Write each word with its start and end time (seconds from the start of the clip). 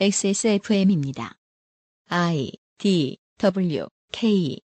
XSFM입니다. 0.00 1.38
I 2.08 2.50
D 2.78 3.18
W 3.38 3.86
K. 4.10 4.58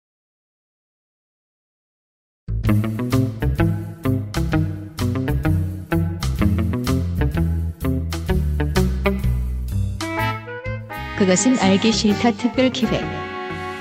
그것은 11.19 11.59
알기 11.59 11.91
싫다 11.91 12.31
특별 12.37 12.69
기획. 12.71 13.01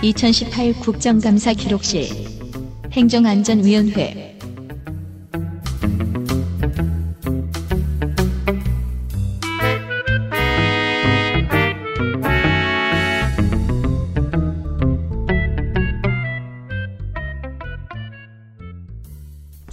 2018 0.02 0.74
국정감사 0.80 1.54
기록실. 1.54 2.08
행정안전위원회 2.92 4.35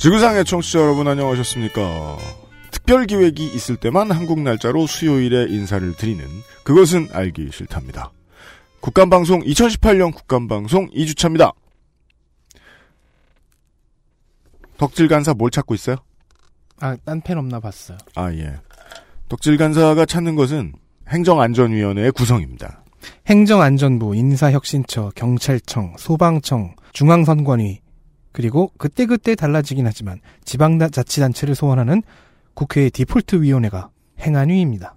지구상의 0.03 0.43
청취자 0.43 0.79
여러분 0.79 1.07
안녕하셨습니까? 1.07 2.17
특별 2.71 3.05
기획이 3.05 3.45
있을 3.45 3.77
때만 3.77 4.11
한국 4.11 4.41
날짜로 4.41 4.85
수요일에 4.85 5.45
인사를 5.47 5.95
드리는 5.95 6.25
그것은 6.65 7.07
알기 7.13 7.51
싫답니다. 7.53 8.11
국감방송 8.81 9.43
2018년 9.43 10.13
국감방송 10.13 10.89
2주차입니다. 10.89 11.53
덕질 14.77 15.07
간사 15.07 15.35
뭘 15.35 15.49
찾고 15.49 15.73
있어요? 15.73 15.95
아, 16.81 16.97
딴펜 17.05 17.37
없나 17.37 17.61
봤어요. 17.61 17.97
아 18.15 18.33
예. 18.33 18.57
덕질 19.29 19.55
간사가 19.55 20.05
찾는 20.05 20.35
것은 20.35 20.73
행정안전위원회의 21.07 22.11
구성입니다. 22.11 22.83
행정안전부, 23.27 24.17
인사혁신처, 24.17 25.13
경찰청, 25.15 25.95
소방청, 25.97 26.75
중앙선관위, 26.91 27.82
그리고 28.33 28.71
그때그때 28.77 29.35
달라지긴 29.35 29.87
하지만 29.87 30.19
지방자치단체를 30.43 31.55
소환하는 31.55 32.03
국회의 32.53 32.89
디폴트 32.89 33.41
위원회가 33.41 33.89
행안위입니다. 34.19 34.95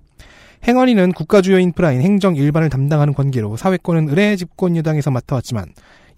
행안위는 0.66 1.12
국가주요 1.12 1.60
인프라인 1.60 2.00
행정 2.00 2.34
일반을 2.34 2.70
담당하는 2.70 3.14
관계로 3.14 3.56
사회권은 3.56 4.08
의례 4.08 4.34
집권 4.34 4.76
여당에서 4.76 5.12
맡아왔지만 5.12 5.66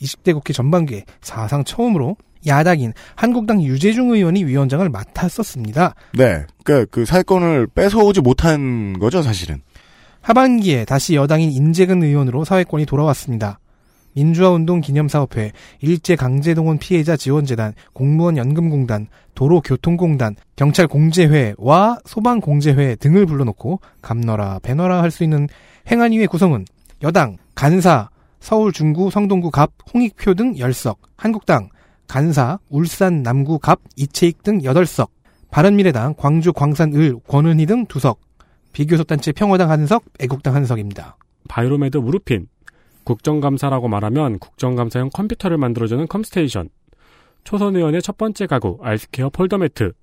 20대 0.00 0.32
국회 0.32 0.52
전반기에 0.52 1.04
사상 1.20 1.64
처음으로 1.64 2.16
야당인 2.46 2.92
한국당 3.16 3.62
유재중 3.62 4.10
의원이 4.10 4.44
위원장을 4.44 4.88
맡았었습니다. 4.88 5.94
네. 6.16 6.46
그러니까 6.62 6.88
그 6.90 7.04
사회권을 7.04 7.66
뺏어오지 7.74 8.20
못한 8.20 8.98
거죠, 8.98 9.22
사실은. 9.22 9.60
하반기에 10.20 10.84
다시 10.84 11.14
여당인 11.14 11.50
인재근 11.50 12.02
의원으로 12.02 12.44
사회권이 12.44 12.86
돌아왔습니다. 12.86 13.58
민주화운동 14.18 14.80
기념사업회, 14.80 15.52
일제강제동원 15.80 16.78
피해자 16.78 17.16
지원재단, 17.16 17.72
공무원 17.92 18.36
연금공단, 18.36 19.06
도로교통공단, 19.36 20.34
경찰공제회와 20.56 22.00
소방공제회 22.04 22.96
등을 22.96 23.26
불러놓고 23.26 23.80
감너라 24.02 24.58
배너라 24.64 25.02
할 25.02 25.12
수 25.12 25.22
있는 25.22 25.46
행안위의 25.90 26.26
구성은 26.26 26.64
여당, 27.02 27.36
간사, 27.54 28.10
서울 28.40 28.72
중구 28.72 29.10
성동구 29.10 29.52
갑 29.52 29.70
홍익표 29.94 30.34
등 30.34 30.54
10석, 30.54 30.96
한국당, 31.16 31.68
간사, 32.08 32.58
울산 32.68 33.22
남구 33.22 33.58
갑 33.60 33.80
이채익 33.94 34.42
등 34.42 34.58
8석, 34.58 35.08
바른미래당 35.50 36.14
광주 36.18 36.52
광산 36.52 36.92
을 36.94 37.16
권은희 37.28 37.66
등 37.66 37.86
2석, 37.86 38.16
비교섭단체 38.72 39.32
평화당 39.32 39.70
한석, 39.70 40.04
애국당 40.20 40.56
한석입니다. 40.56 41.16
바이로메드 41.48 41.96
무르핀, 41.98 42.48
국정감사라고 43.08 43.88
말하면 43.88 44.38
국정감사용 44.38 45.08
컴퓨터를 45.14 45.56
만들어주는 45.56 46.06
컴스테이션, 46.08 46.68
초선 47.42 47.74
의원의 47.74 48.02
첫 48.02 48.18
번째 48.18 48.46
가구 48.46 48.78
알스케어 48.82 49.30
폴더 49.30 49.56
매트, 49.56 49.94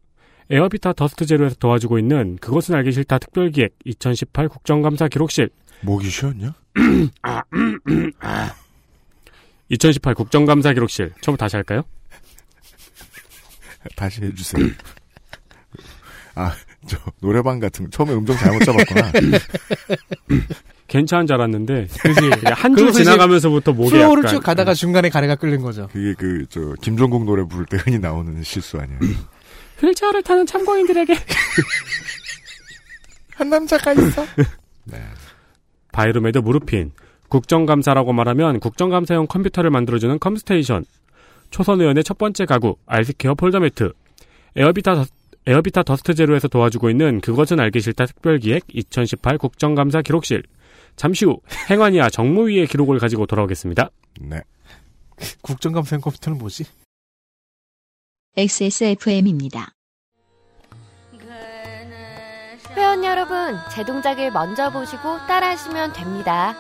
에어비타 0.50 0.94
더스트 0.94 1.28
제로에서 1.28 1.56
도와주고 1.60 2.00
있는 2.00 2.38
그것은 2.38 2.74
알기 2.74 2.92
싫다 2.92 3.20
특별기획 3.20 3.76
2018 3.86 4.50
국정감사 4.50 5.08
기록실, 5.08 5.52
목이 5.82 6.10
쉬었냐? 6.10 6.56
2018 9.70 10.16
국정감사 10.16 10.74
기록실 10.74 11.14
처음 11.22 11.38
다시 11.38 11.58
할까요? 11.58 11.84
다시 13.96 14.24
해주세요. 14.24 14.66
아, 16.34 16.54
저 16.88 16.98
노래방 17.22 17.60
같은 17.60 17.86
거 17.86 17.92
처음에 17.92 18.14
음정 18.14 18.36
잘못 18.38 18.64
잡았구나. 18.64 19.12
괜찮은 20.88 21.26
줄 21.26 21.36
알았는데 21.36 21.88
그지 22.00 22.22
한주 22.54 22.76
그러면서 22.76 22.90
이제 22.90 23.04
지나가면서 23.04 23.50
목에 23.50 23.90
flow를 23.90 24.24
약간 24.24 24.36
쭉 24.36 24.44
가다가 24.44 24.74
중간에 24.74 25.10
가래가 25.10 25.36
끌린 25.36 25.62
거죠. 25.62 25.88
그게 25.92 26.14
그 26.14 26.46
저 26.50 26.74
김종국 26.82 27.26
노래 27.26 27.44
부를 27.44 27.66
때 27.66 27.78
흔히 27.78 27.98
나오는 28.00 28.42
실수 28.44 28.78
아니에요? 28.78 29.00
휠체어를 29.82 30.24
타는 30.24 30.46
참고인들에게 30.46 31.16
한 33.36 33.50
남자가 33.50 33.92
있어. 33.94 34.26
네. 34.86 35.02
바이로메드 35.92 36.38
무르핀, 36.40 36.92
국정감사라고 37.30 38.14
말하면 38.14 38.60
국정감사용 38.60 39.28
컴퓨터를 39.28 39.70
만들어주는 39.72 40.20
컴스테이션, 40.20 40.86
초선 41.50 41.82
의원의 41.82 42.04
첫 42.04 42.18
번째 42.18 42.46
가구 42.46 42.78
알스케어 42.86 43.36
폴더매트, 43.36 43.92
에어비타 44.56 44.96
더, 44.96 45.06
에어비타 45.48 45.84
더스트 45.84 46.16
제로에서 46.16 46.48
도와주고 46.48 46.90
있는 46.90 47.22
그것은 47.22 47.60
알기 47.60 47.80
싫다 47.80 48.08
특별기획 48.08 48.64
2018 48.68 49.38
국정감사 49.38 50.02
기록실. 50.02 50.44
잠시 50.96 51.26
후 51.26 51.40
행안위와 51.70 52.10
정무위의 52.10 52.68
기록을 52.68 53.00
가지고 53.00 53.26
돌아오겠습니다. 53.26 53.90
네. 54.22 54.42
국정감사용 55.42 56.02
컴퓨터는 56.02 56.40
뭐지? 56.40 56.66
XSFM입니다. 58.38 59.72
회원 62.76 63.06
여러분, 63.06 63.56
제 63.74 63.86
동작을 63.86 64.32
먼저 64.32 64.70
보시고 64.70 65.18
따라하시면 65.28 65.94
됩니다. 65.94 66.56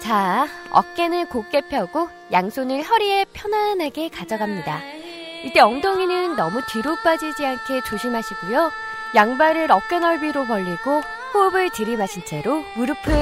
자, 0.00 0.46
어깨는 0.72 1.28
곧게 1.28 1.68
펴고 1.68 2.08
양손을 2.32 2.82
허리에 2.82 3.26
편안하게 3.32 4.08
가져갑니다. 4.08 4.97
이때 5.44 5.60
엉덩이는 5.60 6.36
너무 6.36 6.60
뒤로 6.66 6.96
빠지지 7.02 7.46
않게 7.46 7.82
조심하시고요. 7.82 8.70
양발을 9.14 9.70
어깨 9.70 9.98
넓이로 9.98 10.46
벌리고 10.46 11.02
호흡을 11.34 11.70
들이마신 11.70 12.24
채로 12.24 12.64
무릎을 12.76 13.12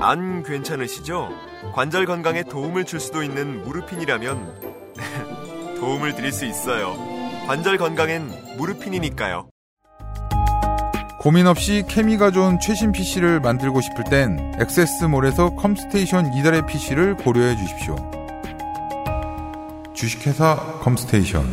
안 0.00 0.42
괜찮으시죠? 0.42 1.30
관절 1.74 2.06
건강에 2.06 2.42
도움을 2.42 2.84
줄 2.84 3.00
수도 3.00 3.22
있는 3.22 3.62
무르핀이라면 3.64 4.70
도움을 5.78 6.14
드릴 6.14 6.32
수 6.32 6.46
있어요. 6.46 6.96
관절 7.46 7.76
건강엔 7.76 8.56
무르핀이니까요. 8.56 9.50
고민 11.20 11.46
없이 11.46 11.84
케미가 11.86 12.30
좋은 12.30 12.58
최신 12.60 12.92
PC를 12.92 13.40
만들고 13.40 13.82
싶을 13.82 14.04
땐 14.04 14.54
액세스몰에서 14.58 15.50
컴스테이션 15.56 16.32
이달의 16.32 16.64
PC를 16.66 17.16
고려해 17.16 17.56
주십시오. 17.56 18.19
주식회사 20.00 20.56
컴스테이션 20.80 21.44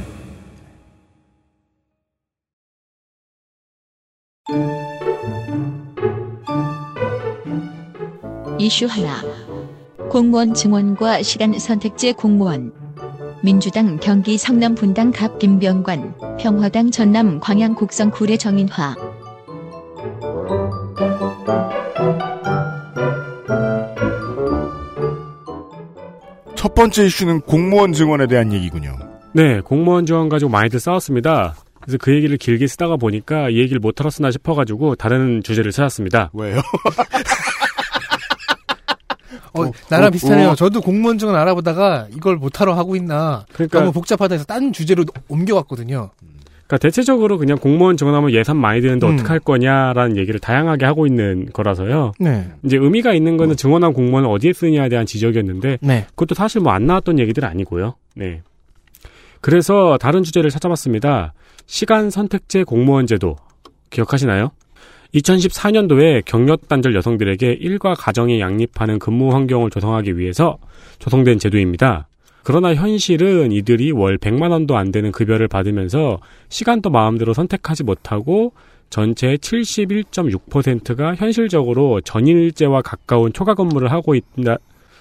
이슈 8.58 8.86
하나. 8.86 9.22
공무원 10.10 10.54
증원과 10.54 11.24
시간 11.24 11.60
선택제 11.60 12.14
공무원. 12.14 12.72
민주당 13.44 14.00
경기 14.00 14.38
성남 14.38 14.76
분당 14.76 15.12
갑 15.12 15.40
김병관, 15.40 16.38
평화당 16.40 16.90
전남 16.92 17.42
광양 17.42 17.76
국성 17.76 18.12
구례 18.12 18.38
정인화. 18.38 19.07
첫 26.58 26.74
번째 26.74 27.06
이슈는 27.06 27.42
공무원 27.42 27.94
증원에 27.94 28.26
대한 28.28 28.52
얘기군요. 28.52 28.98
네, 29.32 29.62
공무원 29.62 30.06
지원 30.08 30.28
가지고 30.28 30.50
많이들 30.50 30.80
싸웠습니다. 30.80 31.56
그래서 31.80 31.98
그 32.02 32.14
얘기를 32.14 32.36
길게 32.38 32.68
쓰다가 32.68 32.98
보니까 32.98 33.50
이 33.50 33.60
얘기를 33.60 33.80
못 33.80 33.94
들었으나 33.94 34.32
싶어가지고 34.32 34.96
다른 34.96 35.42
주제를 35.44 35.72
찾았습니다. 35.72 36.32
왜요? 36.34 36.60
어, 39.54 39.64
어, 39.64 39.72
나랑 39.90 40.08
어, 40.08 40.10
비슷하네요. 40.10 40.50
어. 40.50 40.56
저도 40.56 40.82
공무원 40.82 41.18
증언 41.18 41.36
알아보다가 41.36 42.08
이걸 42.12 42.38
못하러 42.38 42.74
하고 42.74 42.96
있나. 42.96 43.46
그러니까, 43.54 43.80
너무 43.80 43.92
복잡하다 43.92 44.36
해서 44.36 44.44
딴 44.44 44.74
주제로 44.74 45.06
옮겨왔거든요. 45.28 46.10
그러니까 46.68 46.78
대체적으로 46.80 47.38
그냥 47.38 47.58
공무원 47.58 47.96
지원하면 47.96 48.32
예산 48.32 48.58
많이 48.58 48.82
드는데 48.82 49.08
음. 49.08 49.14
어떡할 49.14 49.40
거냐라는 49.40 50.18
얘기를 50.18 50.40
다양하게 50.40 50.86
하고 50.86 51.08
있는 51.08 51.48
거라서요. 51.54 52.12
네. 52.20 52.50
이제 52.64 52.78
의미가 52.78 53.14
있는 53.14 53.38
거는 53.38 53.56
증원한 53.56 53.94
공무원을 53.94 54.30
어디에 54.30 54.52
쓰느냐에 54.54 54.90
대한 54.90 55.06
지적이었는데 55.06 55.78
네. 55.82 56.06
그것도 56.10 56.36
사실 56.36 56.62
뭐 56.62 56.74
안 56.74 56.86
나왔던 56.86 57.18
얘기들 57.20 57.44
아니고요. 57.46 57.96
네. 58.16 58.42
그래서 59.42 59.98
다른 60.00 60.24
주제를 60.24 60.50
찾아봤습니다. 60.50 61.34
시간 61.66 62.10
선택제 62.10 62.64
공무원 62.64 63.08
제도 63.08 63.38
기억하시나요? 63.90 64.52
2014년도에 65.16 66.24
경력 66.26 66.68
단절 66.68 66.94
여성들에게 66.96 67.54
일과 67.62 67.94
가정에 67.94 68.40
양립하는 68.40 69.00
근무 69.00 69.34
환경을 69.34 69.70
조성하기 69.70 70.18
위해서 70.18 70.58
조성된 71.00 71.40
제도입니다. 71.40 72.07
그러나 72.48 72.74
현실은 72.74 73.52
이들이 73.52 73.92
월 73.92 74.18
100만 74.18 74.52
원도 74.52 74.78
안 74.78 74.94
되는 74.94 75.12
급여를 75.12 75.50
받으면서 75.50 76.22
시간도 76.48 76.90
마음대로 76.92 77.34
선택하지 77.34 77.84
못하고 77.84 78.54
전체의 78.90 79.40
71.6%가 79.40 81.16
현실적으로 81.16 82.00
전일제와 82.00 82.84
가까운 82.84 83.34
초과 83.34 83.54
근무를 83.54 83.92
하고 83.92 84.16
있다. 84.16 84.56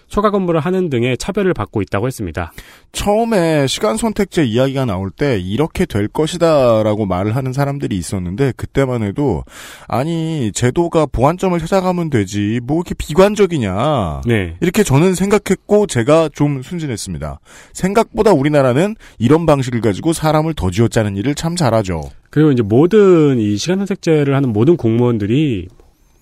초과 0.09 0.31
근무를 0.31 0.61
하는 0.61 0.89
등의 0.89 1.19
차별을 1.19 1.55
받고 1.55 1.83
있다고 1.83 2.07
했습니다. 2.07 2.53
처음에 2.93 3.67
시간 3.67 3.97
선택제 3.97 4.45
이야기가 4.45 4.85
나올 4.85 5.11
때 5.11 5.39
이렇게 5.39 5.85
될 5.85 6.09
것이다라고 6.09 7.07
말을 7.07 7.35
하는 7.35 7.53
사람들이 7.53 7.97
있었는데 7.97 8.53
그때만 8.57 9.03
해도 9.03 9.45
아니 9.89 10.53
제도가 10.53 11.07
보완점을 11.07 11.59
찾아가면 11.59 12.11
되지 12.11 12.61
뭐 12.63 12.79
이렇게 12.79 12.95
비관적이냐 12.95 14.23
네. 14.27 14.57
이렇게 14.61 14.83
저는 14.83 15.15
생각했고 15.15 15.87
제가 15.87 16.31
좀 16.33 16.63
순진했습니다. 16.63 17.41
생각보다 17.73 18.33
우리나라는 18.33 18.95
이런 19.19 19.47
방식을 19.47 19.81
가지고 19.81 20.13
사람을 20.13 20.55
더 20.55 20.71
쥐어짜는 20.71 21.17
일을 21.17 21.35
참 21.35 21.57
잘하죠. 21.57 22.03
그리고 22.31 22.53
이제 22.53 22.63
모든 22.63 23.39
이 23.39 23.57
시간 23.57 23.79
선택제를 23.79 24.35
하는 24.35 24.53
모든 24.53 24.77
공무원들이 24.77 25.69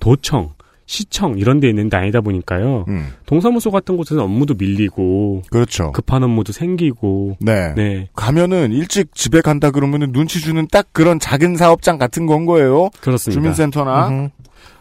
도청, 0.01 0.53
시청 0.87 1.39
이런 1.39 1.61
데 1.61 1.69
있는 1.69 1.89
데 1.89 1.97
아니다 1.97 2.21
보니까요. 2.21 2.85
음, 2.89 3.09
동사무소 3.27 3.71
같은 3.71 3.97
곳에는 3.97 4.23
업무도 4.23 4.55
밀리고 4.55 5.43
그렇죠. 5.51 5.93
급한 5.93 6.23
업무도 6.23 6.53
생기고 6.53 7.37
네. 7.41 7.73
네. 7.75 8.09
가면은 8.15 8.73
일찍 8.73 9.15
집에 9.15 9.41
간다 9.41 9.71
그러면은 9.71 10.13
눈치 10.13 10.41
주는 10.41 10.67
딱 10.71 10.87
그런 10.93 11.19
작은 11.19 11.57
사업장 11.57 11.99
같은 11.99 12.27
건 12.27 12.47
거예요. 12.47 12.91
그렇습니다. 13.01 13.41
주민센터나. 13.41 14.31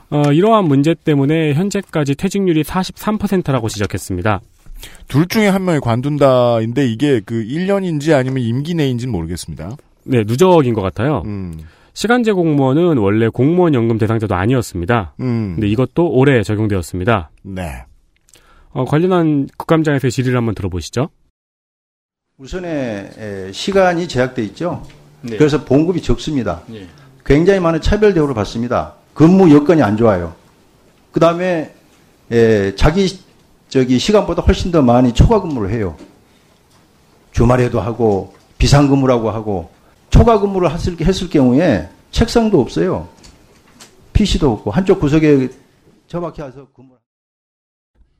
어, 0.10 0.32
이러한 0.32 0.66
문제 0.66 0.94
때문에 0.94 1.54
현재까지 1.54 2.16
퇴직률이 2.16 2.64
43%라고 2.64 3.68
지적했습니다. 3.68 4.42
둘 5.08 5.28
중에 5.28 5.48
한 5.48 5.66
명이 5.66 5.80
관둔다인데 5.80 6.86
이게 6.86 7.22
그 7.26 7.44
1년인지 7.44 8.14
아니면 8.14 8.44
임기 8.44 8.76
내인지는 8.76 9.12
모르겠습니다. 9.12 9.76
네, 10.04 10.24
누적인 10.26 10.74
것 10.74 10.82
같아요. 10.82 11.24
음. 11.26 11.58
시간제 11.94 12.32
공무원은 12.32 12.98
원래 12.98 13.30
공무원 13.30 13.74
연금 13.76 13.98
대상자도 13.98 14.36
아니었습니다. 14.36 15.14
음. 15.20 15.54
근데 15.56 15.68
이것도 15.68 16.10
올해 16.12 16.42
적용되었습니다. 16.42 17.30
네. 17.44 17.86
어, 18.72 18.86
관련한 18.86 19.48
국감장에서의 19.58 20.12
질의를 20.12 20.38
한번 20.38 20.56
들어보시죠. 20.56 21.10
우선에 22.38 23.12
에, 23.18 23.52
시간이 23.52 24.08
제약돼 24.08 24.44
있죠. 24.46 24.84
그래서 25.22 25.64
봉급이 25.64 26.02
적습니다. 26.02 26.64
예. 26.74 26.88
굉장히 27.26 27.60
많은 27.60 27.80
차별 27.80 28.14
대우를 28.14 28.34
받습니다. 28.36 28.96
근무 29.14 29.54
여건이 29.54 29.82
안 29.82 29.96
좋아요. 29.96 30.34
그 31.14 31.20
다음에 31.22 31.74
자기 32.76 33.20
저기 33.70 34.00
시간보다 34.00 34.42
훨씬 34.42 34.72
더 34.72 34.82
많이 34.82 35.14
초과 35.14 35.40
근무를 35.42 35.70
해요. 35.70 35.96
주말에도 37.32 37.80
하고 37.80 38.34
비상근무라고 38.58 39.30
하고 39.30 39.70
초과 40.14 40.40
근무를 40.40 40.72
했을, 40.72 40.96
했을 41.02 41.28
경우에 41.28 41.90
책상도 42.12 42.62
없어요. 42.62 43.08
PC도 44.14 44.52
없고 44.52 44.70
한쪽 44.70 45.00
구석에 45.00 45.50
처박혀 46.06 46.52
서 46.52 46.68
근무. 46.72 46.90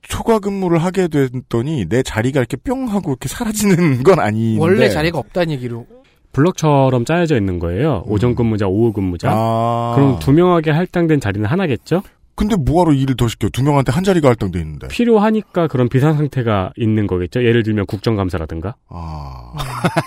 초과 0.02 0.40
근무를 0.40 0.78
하게 0.78 1.06
됐더니 1.06 1.88
내 1.88 2.02
자리가 2.02 2.40
이렇게 2.40 2.56
뿅 2.56 2.88
하고 2.88 3.12
이렇게 3.12 3.28
사라지는 3.28 4.02
건 4.02 4.18
아닌데 4.18 4.60
원래 4.60 4.88
자리가 4.88 5.18
없다는 5.18 5.52
얘기로. 5.52 5.86
블럭처럼 6.32 7.04
짜여져 7.04 7.36
있는 7.36 7.60
거예요. 7.60 8.02
오전 8.06 8.34
근무자, 8.34 8.66
오후 8.66 8.92
근무자. 8.92 9.30
아. 9.32 9.92
그럼 9.94 10.18
두 10.18 10.32
명에게 10.32 10.72
할당된 10.72 11.20
자리는 11.20 11.46
하나겠죠? 11.48 12.02
근데 12.34 12.56
뭐하러 12.56 12.92
일을 12.92 13.16
더 13.16 13.28
시켜? 13.28 13.48
두 13.50 13.62
명한테 13.62 13.92
한 13.92 14.02
자리가 14.02 14.30
할당돼 14.30 14.58
있는데. 14.58 14.88
필요하니까 14.88 15.68
그런 15.68 15.88
비상 15.88 16.16
상태가 16.16 16.72
있는 16.76 17.06
거겠죠. 17.06 17.44
예를 17.44 17.62
들면 17.62 17.86
국정감사라든가. 17.86 18.74
아. 18.88 19.52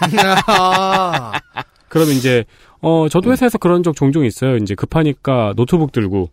아. 1.88 1.89
그러면 1.89 2.13
이제 2.16 2.45
어 2.81 3.07
저도 3.10 3.31
회사에서 3.31 3.57
그런 3.57 3.84
적 3.84 3.95
종종 3.95 4.25
있어요. 4.25 4.57
이제 4.57 4.75
급하니까 4.75 5.54
노트북 5.56 5.92
들고 5.92 6.30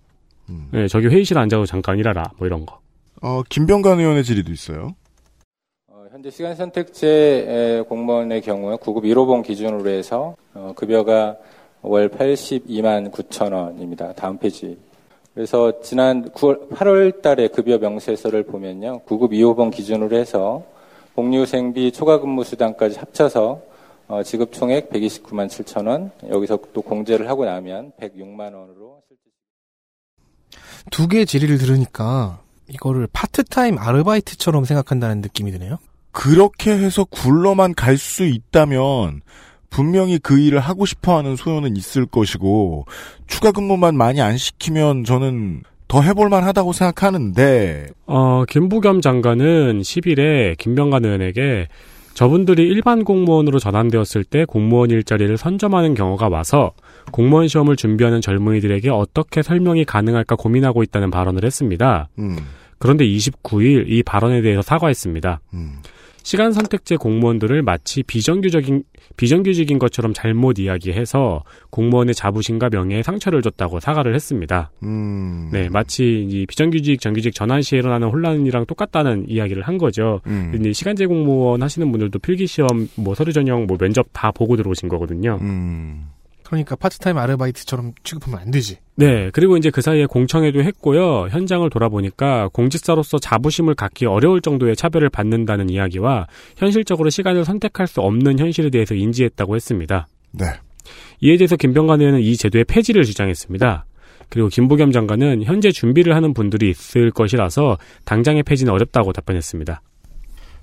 음. 0.50 0.68
네, 0.72 0.88
저기 0.88 1.08
회의실 1.08 1.38
앉아서 1.38 1.66
잠깐 1.66 1.98
일하라 1.98 2.32
뭐 2.38 2.46
이런 2.46 2.66
거. 2.66 2.80
어, 3.22 3.42
김병관 3.48 4.00
의원의 4.00 4.24
질의도 4.24 4.52
있어요. 4.52 4.94
어, 5.88 6.04
현재 6.10 6.30
시간 6.30 6.54
선택제 6.54 7.84
공무원의 7.88 8.42
경우 8.42 8.76
구급 8.76 9.04
1호봉 9.04 9.44
기준으로 9.44 9.88
해서 9.88 10.36
어, 10.52 10.72
급여가 10.76 11.36
월 11.80 12.08
82만 12.08 13.10
9천 13.10 13.52
원입니다. 13.52 14.12
다음 14.14 14.38
페이지. 14.38 14.76
그래서 15.34 15.80
지난 15.82 16.30
9월, 16.30 16.68
8월 16.70 17.20
달에 17.20 17.48
급여 17.48 17.78
명세서를 17.78 18.44
보면요. 18.44 19.00
구급 19.00 19.32
2호봉 19.32 19.72
기준으로 19.72 20.16
해서 20.16 20.62
복류생비 21.14 21.92
초과근무 21.92 22.44
수당까지 22.44 22.98
합쳐서 22.98 23.62
어, 24.08 24.22
지급 24.22 24.52
총액 24.52 24.90
129만 24.90 25.48
7천 25.48 25.86
원. 25.88 26.10
여기서 26.28 26.58
또 26.72 26.82
공제를 26.82 27.28
하고 27.28 27.44
나면 27.44 27.92
106만 28.00 28.40
원으로 28.54 29.02
두 30.90 31.08
개의 31.08 31.24
질의를 31.26 31.58
들으니까 31.58 32.40
이거를 32.68 33.08
파트타임 33.12 33.78
아르바이트처럼 33.78 34.64
생각한다는 34.64 35.20
느낌이 35.22 35.50
드네요. 35.52 35.78
그렇게 36.12 36.70
해서 36.72 37.04
굴러만 37.04 37.74
갈 37.74 37.96
수 37.98 38.24
있다면 38.24 39.22
분명히 39.70 40.18
그 40.18 40.38
일을 40.38 40.60
하고 40.60 40.86
싶어하는 40.86 41.34
소요는 41.34 41.76
있을 41.76 42.06
것이고 42.06 42.84
추가 43.26 43.50
근무만 43.50 43.96
많이 43.96 44.20
안 44.20 44.36
시키면 44.36 45.04
저는 45.04 45.62
더 45.88 46.00
해볼만 46.00 46.44
하다고 46.44 46.72
생각하는데 46.72 47.88
어, 48.06 48.44
김부겸 48.44 49.00
장관은 49.00 49.80
10일에 49.80 50.56
김병관 50.58 51.04
의원에게 51.04 51.68
저분들이 52.14 52.62
일반 52.62 53.04
공무원으로 53.04 53.58
전환되었을 53.58 54.24
때 54.24 54.44
공무원 54.44 54.90
일자리를 54.90 55.36
선점하는 55.36 55.94
경우가 55.94 56.28
와서 56.28 56.72
공무원 57.10 57.48
시험을 57.48 57.76
준비하는 57.76 58.20
젊은이들에게 58.20 58.88
어떻게 58.90 59.42
설명이 59.42 59.84
가능할까 59.84 60.36
고민하고 60.36 60.82
있다는 60.82 61.10
발언을 61.10 61.44
했습니다. 61.44 62.08
음, 62.18 62.36
그런데 62.78 63.04
29일 63.04 63.86
이 63.88 64.02
발언에 64.02 64.42
대해서 64.42 64.62
사과했습니다. 64.62 65.40
음, 65.54 65.78
시간 66.24 66.52
선택제 66.52 66.96
공무원들을 66.96 67.60
마치 67.62 68.02
비정규적인 68.02 68.82
비정규직인 69.18 69.78
것처럼 69.78 70.14
잘못 70.14 70.58
이야기해서 70.58 71.44
공무원의 71.68 72.14
자부심과 72.14 72.70
명예에 72.70 73.02
상처를 73.02 73.42
줬다고 73.42 73.78
사과를 73.78 74.14
했습니다. 74.14 74.70
음, 74.82 75.50
네, 75.52 75.68
마치 75.68 76.26
이 76.28 76.46
비정규직 76.46 76.98
정규직 77.00 77.34
전환 77.34 77.60
시에 77.60 77.78
일어나는 77.78 78.08
혼란이랑 78.08 78.64
똑같다는 78.64 79.26
이야기를 79.28 79.62
한 79.62 79.76
거죠. 79.76 80.22
음, 80.26 80.48
근데 80.50 80.72
시간제 80.72 81.04
공무원 81.06 81.62
하시는 81.62 81.92
분들도 81.92 82.18
필기 82.20 82.46
시험, 82.46 82.88
뭐 82.96 83.14
서류 83.14 83.32
전형, 83.34 83.66
뭐 83.66 83.76
면접 83.76 84.06
다 84.14 84.32
보고 84.32 84.56
들어오신 84.56 84.88
거거든요. 84.88 85.38
음, 85.42 86.08
그러니까 86.54 86.76
파트타임 86.76 87.18
아르바이트처럼 87.18 87.92
취급하면 88.04 88.40
안 88.40 88.50
되지. 88.50 88.78
네, 88.96 89.30
그리고 89.32 89.56
이제 89.56 89.70
그 89.70 89.80
사이에 89.80 90.06
공청회도 90.06 90.62
했고요. 90.62 91.28
현장을 91.30 91.68
돌아보니까 91.68 92.48
공직자로서 92.52 93.18
자부심을 93.18 93.74
갖기 93.74 94.06
어려울 94.06 94.40
정도의 94.40 94.76
차별을 94.76 95.10
받는다는 95.10 95.68
이야기와 95.68 96.26
현실적으로 96.56 97.10
시간을 97.10 97.44
선택할 97.44 97.86
수 97.86 98.00
없는 98.00 98.38
현실에 98.38 98.70
대해서 98.70 98.94
인지했다고 98.94 99.56
했습니다. 99.56 100.06
네, 100.32 100.46
이에 101.20 101.36
대해서 101.36 101.56
김병관 101.56 102.00
의원은 102.00 102.20
이 102.20 102.36
제도의 102.36 102.64
폐지를 102.64 103.04
주장했습니다. 103.04 103.86
그리고 104.30 104.48
김부겸 104.48 104.92
장관은 104.92 105.42
현재 105.44 105.70
준비를 105.70 106.14
하는 106.14 106.34
분들이 106.34 106.70
있을 106.70 107.10
것이라서 107.10 107.78
당장의 108.04 108.42
폐지는 108.42 108.72
어렵다고 108.72 109.12
답변했습니다. 109.12 109.82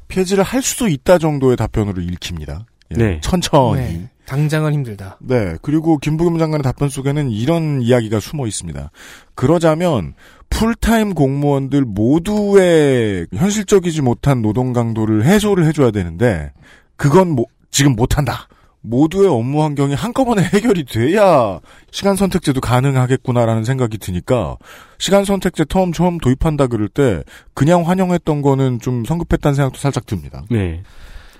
폐지를 0.07 0.43
할 0.43 0.61
수도 0.61 0.87
있다 0.87 1.17
정도의 1.17 1.55
답변으로 1.55 2.01
읽힙니다. 2.01 2.65
예, 2.91 3.03
네. 3.03 3.21
천천히. 3.21 3.81
네. 3.81 4.09
당장은 4.25 4.73
힘들다. 4.73 5.17
네, 5.19 5.57
그리고 5.61 5.97
김부겸 5.97 6.37
장관의 6.37 6.63
답변 6.63 6.87
속에는 6.87 7.29
이런 7.29 7.81
이야기가 7.81 8.21
숨어 8.21 8.47
있습니다. 8.47 8.89
그러자면 9.35 10.13
풀타임 10.49 11.15
공무원들 11.15 11.81
모두의 11.81 13.27
현실적이지 13.33 14.01
못한 14.01 14.41
노동 14.41 14.71
강도를 14.71 15.25
해소를 15.25 15.65
해줘야 15.65 15.91
되는데 15.91 16.53
그건 16.95 17.31
뭐, 17.31 17.45
지금 17.71 17.95
못한다. 17.95 18.47
모두의 18.81 19.27
업무 19.27 19.61
환경이 19.63 19.93
한꺼번에 19.93 20.43
해결이 20.43 20.85
돼야 20.85 21.59
시간 21.91 22.15
선택제도 22.15 22.61
가능하겠구나라는 22.61 23.63
생각이 23.63 23.97
드니까 23.97 24.57
시간 24.97 25.23
선택제 25.23 25.65
처음 25.65 25.91
처음 25.91 26.17
도입한다 26.17 26.67
그럴 26.67 26.87
때 26.87 27.23
그냥 27.53 27.87
환영했던 27.87 28.41
거는 28.41 28.79
좀 28.79 29.05
성급했다는 29.05 29.55
생각도 29.55 29.77
살짝 29.77 30.05
듭니다. 30.05 30.43
네. 30.49 30.81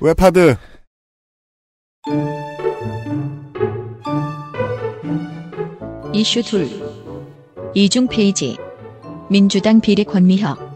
웹하드 0.01 0.55
이슈 6.13 6.41
둘. 6.43 6.67
이중 7.74 8.08
페이지. 8.08 8.58
민주당 9.29 9.79
비례 9.79 10.03
권미혁. 10.03 10.72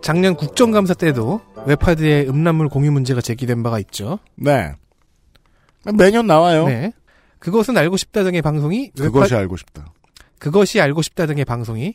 작년 0.00 0.34
국정감사 0.34 0.94
때도 0.94 1.40
웹하드의 1.66 2.28
음란물 2.28 2.68
공유 2.68 2.90
문제가 2.90 3.20
제기된 3.20 3.62
바가 3.62 3.78
있죠. 3.80 4.18
네. 4.34 4.72
매년 5.96 6.26
나와요. 6.26 6.66
네. 6.66 6.92
그것은 7.38 7.76
알고 7.76 7.96
싶다 7.96 8.24
등의 8.24 8.42
방송이 8.42 8.90
그것이 8.90 9.34
웹하- 9.34 9.38
알고 9.40 9.56
싶다. 9.56 9.92
그것이 10.38 10.80
알고 10.80 11.02
싶다 11.02 11.26
등의 11.26 11.44
방송이 11.44 11.94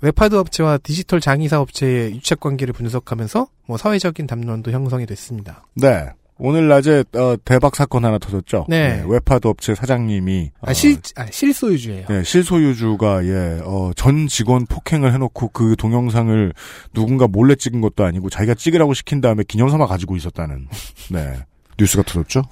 웹하드 0.00 0.36
업체와 0.36 0.78
디지털 0.78 1.20
장의사 1.20 1.60
업체의 1.60 2.14
유착 2.14 2.40
관계를 2.40 2.72
분석하면서 2.72 3.48
뭐 3.66 3.76
사회적인 3.76 4.26
담론도 4.26 4.70
형성이 4.70 5.06
됐습니다. 5.06 5.66
네. 5.74 6.10
오늘 6.40 6.68
낮에 6.68 7.02
어, 7.14 7.34
대박 7.44 7.74
사건 7.74 8.04
하나 8.04 8.18
터졌죠. 8.18 8.66
네. 8.68 9.02
웹하드 9.04 9.48
업체 9.48 9.74
사장님이 9.74 10.52
아, 10.60 10.70
어, 10.70 10.72
실, 10.72 10.96
아, 11.16 11.26
실소유주예요. 11.26 12.06
네, 12.08 12.22
실소유주가 12.22 13.24
예, 13.26 13.60
어, 13.64 13.90
전 13.96 14.28
직원 14.28 14.64
폭행을 14.66 15.12
해놓고 15.14 15.48
그 15.48 15.74
동영상을 15.76 16.52
누군가 16.94 17.26
몰래 17.26 17.56
찍은 17.56 17.80
것도 17.80 18.04
아니고 18.04 18.30
자기가 18.30 18.54
찍으라고 18.54 18.94
시킨 18.94 19.20
다음에 19.20 19.42
기념삼아 19.42 19.86
가지고 19.86 20.14
있었다는 20.14 20.68
네 21.10 21.38
뉴스가 21.76 22.04
터졌죠. 22.04 22.42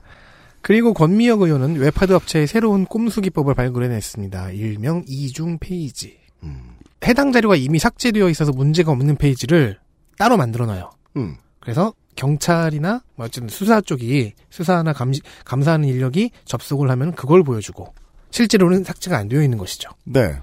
그리고 0.62 0.92
권미혁 0.92 1.42
의원은 1.42 1.76
웹하드 1.76 2.12
업체의 2.12 2.48
새로운 2.48 2.86
꼼수 2.86 3.20
기법을 3.20 3.54
발굴해냈습니다. 3.54 4.50
일명 4.50 5.04
이중 5.06 5.58
페이지. 5.60 6.18
음. 6.42 6.75
해당 7.06 7.32
자료가 7.32 7.56
이미 7.56 7.78
삭제되어 7.78 8.28
있어서 8.30 8.52
문제가 8.52 8.92
없는 8.92 9.16
페이지를 9.16 9.78
따로 10.18 10.36
만들어놔요. 10.36 10.90
음. 11.16 11.36
그래서 11.60 11.94
경찰이나 12.16 13.02
뭐 13.14 13.26
어쨌든 13.26 13.48
수사 13.48 13.80
쪽이 13.80 14.32
수사나 14.50 14.92
감, 14.92 15.12
감사하는 15.44 15.88
인력이 15.88 16.30
접속을 16.44 16.90
하면 16.90 17.12
그걸 17.12 17.42
보여주고 17.42 17.94
실제로는 18.30 18.84
삭제가 18.84 19.16
안 19.16 19.28
되어 19.28 19.42
있는 19.42 19.58
것이죠. 19.58 19.90
네. 20.04 20.36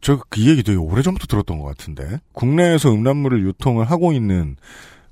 저 0.00 0.20
그 0.28 0.44
얘기 0.46 0.62
되게 0.62 0.78
오래전부터 0.78 1.26
들었던 1.26 1.58
것 1.58 1.64
같은데 1.66 2.20
국내에서 2.32 2.92
음란물을 2.92 3.44
유통을 3.46 3.90
하고 3.90 4.12
있는 4.12 4.56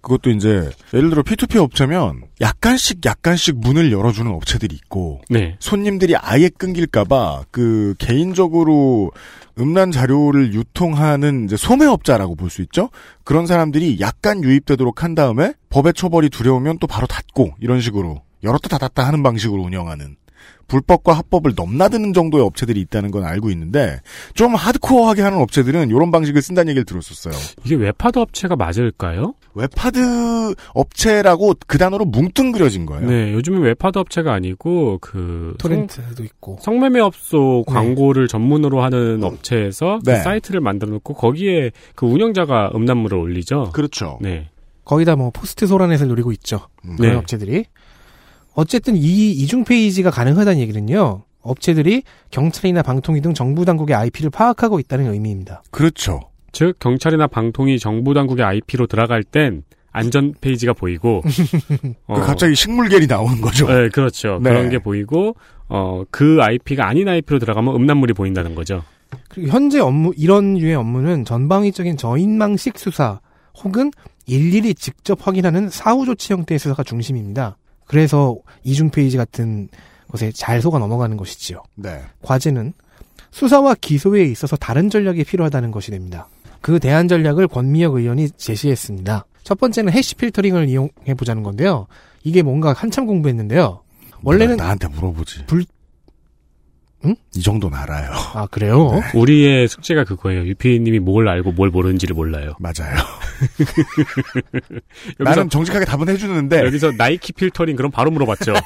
그것도 0.09 0.31
이제 0.31 0.71
예를 0.95 1.11
들어 1.11 1.23
P2P 1.23 1.57
업체면 1.63 2.23
약간씩 2.41 3.05
약간씩 3.05 3.59
문을 3.59 3.93
열어주는 3.93 4.31
업체들이 4.33 4.75
있고 4.75 5.21
네. 5.29 5.57
손님들이 5.61 6.17
아예 6.17 6.49
끊길까봐 6.49 7.45
그 7.51 7.95
개인적으로 7.99 9.13
음란 9.59 9.91
자료를 9.93 10.55
유통하는 10.55 11.45
이제 11.45 11.57
소매업자라고 11.57 12.35
볼 12.35 12.49
수 12.49 12.63
있죠. 12.63 12.89
그런 13.25 13.47
사람들이 13.47 13.99
약간 14.01 14.43
유입되도록 14.43 15.03
한 15.03 15.15
다음에 15.15 15.53
법의 15.69 15.93
처벌이 15.93 16.31
두려우면 16.31 16.79
또 16.79 16.87
바로 16.87 17.07
닫고 17.07 17.57
이런 17.61 17.83
식으로 17.83 18.23
열었다 18.43 18.69
닫았다 18.69 19.07
하는 19.07 19.23
방식으로 19.23 19.63
운영하는 19.63 20.17
불법과 20.69 21.15
합법을 21.15 21.55
넘나드는 21.57 22.13
정도의 22.13 22.45
업체들이 22.45 22.81
있다는 22.83 23.11
건 23.11 23.25
알고 23.25 23.51
있는데 23.51 24.01
좀 24.35 24.55
하드코어하게 24.55 25.23
하는 25.23 25.39
업체들은 25.41 25.89
이런 25.89 26.11
방식을 26.11 26.41
쓴다는 26.43 26.71
얘기를 26.71 26.85
들었었어요. 26.85 27.35
이게 27.65 27.75
웹하드 27.75 28.19
업체가 28.19 28.55
맞을까요? 28.57 29.35
웹하드 29.55 30.55
업체라고 30.75 31.55
그 31.67 31.79
단어로 31.79 32.05
뭉뚱그려진 32.05 32.87
거예요. 32.87 33.09
네, 33.09 33.33
요즘은 33.33 33.63
웹하드 33.63 33.99
업체가 33.99 34.33
아니고 34.33 34.99
그 35.01 35.55
토렌트도 35.59 36.23
있고. 36.23 36.59
성, 36.61 36.79
매매 36.79 37.01
업소 37.01 37.65
광고를 37.67 38.29
전문으로 38.29 38.83
하는 38.83 39.25
업체에서 39.25 39.99
그 40.05 40.11
네. 40.11 40.19
사이트를 40.19 40.61
만들어 40.61 40.93
놓고 40.93 41.15
거기에 41.15 41.73
그 41.95 42.07
운영자가 42.07 42.73
음란물을 42.75 43.19
올리죠. 43.19 43.71
그렇죠. 43.73 44.19
네. 44.21 44.51
거의 44.85 45.05
다뭐 45.05 45.31
포스트 45.33 45.67
소라넷을 45.67 46.09
노리고 46.09 46.33
있죠. 46.33 46.61
그런 46.83 46.97
네. 47.13 47.15
업체들이. 47.15 47.65
어쨌든 48.59 48.97
이 48.97 49.31
이중 49.31 49.63
페이지가 49.63 50.11
가능하다는 50.11 50.59
얘기는요. 50.59 51.23
업체들이 51.43 52.03
경찰이나 52.33 52.83
방통위 52.83 53.21
등 53.21 53.33
정부 53.33 53.65
당국의 53.65 53.95
IP를 53.95 54.31
파악하고 54.31 54.81
있다는 54.81 55.13
의미입니다. 55.13 55.63
그렇죠. 55.71 56.23
즉 56.51 56.77
경찰이나 56.81 57.29
방통위 57.29 57.79
정부 57.79 58.15
당국의 58.15 58.45
IP로 58.45 58.89
들어갈 58.89 59.23
땐 59.23 59.63
안전 59.93 60.35
페이지가 60.41 60.73
보이고 60.73 61.23
어, 62.09 62.15
그 62.15 62.27
갑자기 62.27 62.57
식물계리 62.57 63.07
나오는 63.07 63.41
거죠. 63.41 63.69
네, 63.69 63.91
그렇죠. 63.91 64.41
네. 64.43 64.51
그런 64.51 64.71
게 64.71 64.81
보이고 64.81 65.37
어, 65.69 66.03
그 66.11 66.39
IP가 66.43 66.85
아닌 66.85 67.07
IP로 67.09 67.39
들어가면 67.39 67.77
음란물이 67.77 68.13
보인다는 68.15 68.57
거죠. 68.57 68.83
그리고 69.29 69.53
현재 69.53 69.79
업무 69.79 70.13
이런 70.17 70.55
류의 70.55 70.75
업무는 70.75 71.25
전방위적인 71.25 71.97
저인망식 71.97 72.77
수사 72.77 73.21
혹은 73.63 73.93
일일이 74.27 74.75
직접 74.75 75.25
확인하는 75.25 75.69
사후 75.69 76.05
조치 76.07 76.33
형태의 76.33 76.59
수사가 76.59 76.83
중심입니다. 76.83 77.57
그래서 77.89 78.37
이중 78.63 78.91
페이지 78.91 79.17
같은 79.17 79.69
것에 80.11 80.31
잘 80.33 80.63
속아 80.63 80.79
넘어가는 80.79 81.17
것이지요. 81.17 81.63
네. 81.75 82.01
과제는 82.23 82.73
수사와 83.31 83.75
기소에 83.81 84.23
있어서 84.25 84.57
다른 84.57 84.89
전략이 84.89 85.25
필요하다는 85.25 85.71
것이 85.71 85.91
됩니다. 85.91 86.29
그 86.61 86.79
대안 86.79 87.09
전략을 87.09 87.49
권미혁 87.49 87.95
의원이 87.97 88.31
제시했습니다. 88.31 89.27
첫 89.43 89.59
번째는 89.59 89.93
해시 89.93 90.15
필터링을 90.15 90.69
이용해 90.69 91.15
보자는 91.17 91.43
건데요. 91.43 91.87
이게 92.25 92.43
뭔가 92.43 92.73
한참 92.73 93.07
공부했는데요. 93.07 93.83
원래는 94.23 94.57
나, 94.57 94.65
나한테 94.65 94.89
물어보지. 94.89 95.47
불- 95.47 95.65
응? 97.05 97.15
이 97.37 97.43
정도는 97.43 97.79
알아요. 97.79 98.11
아 98.35 98.47
그래요? 98.51 98.91
네. 98.93 99.01
우리의 99.19 99.69
숙제가 99.69 100.03
그거예요. 100.05 100.45
유피님이 100.47 100.99
뭘 100.99 101.29
알고 101.29 101.53
뭘 101.53 101.71
모르는지를 101.71 102.15
몰라요. 102.15 102.55
맞아요. 102.59 102.97
여기서 105.21 105.25
나는 105.25 105.49
정직하게 105.49 105.85
답은 105.85 106.09
해주는데 106.09 106.65
여기서 106.65 106.93
나이키 106.99 107.33
필터링 107.33 107.77
그럼 107.77 107.91
바로 107.93 108.11
물어봤죠. 108.11 108.53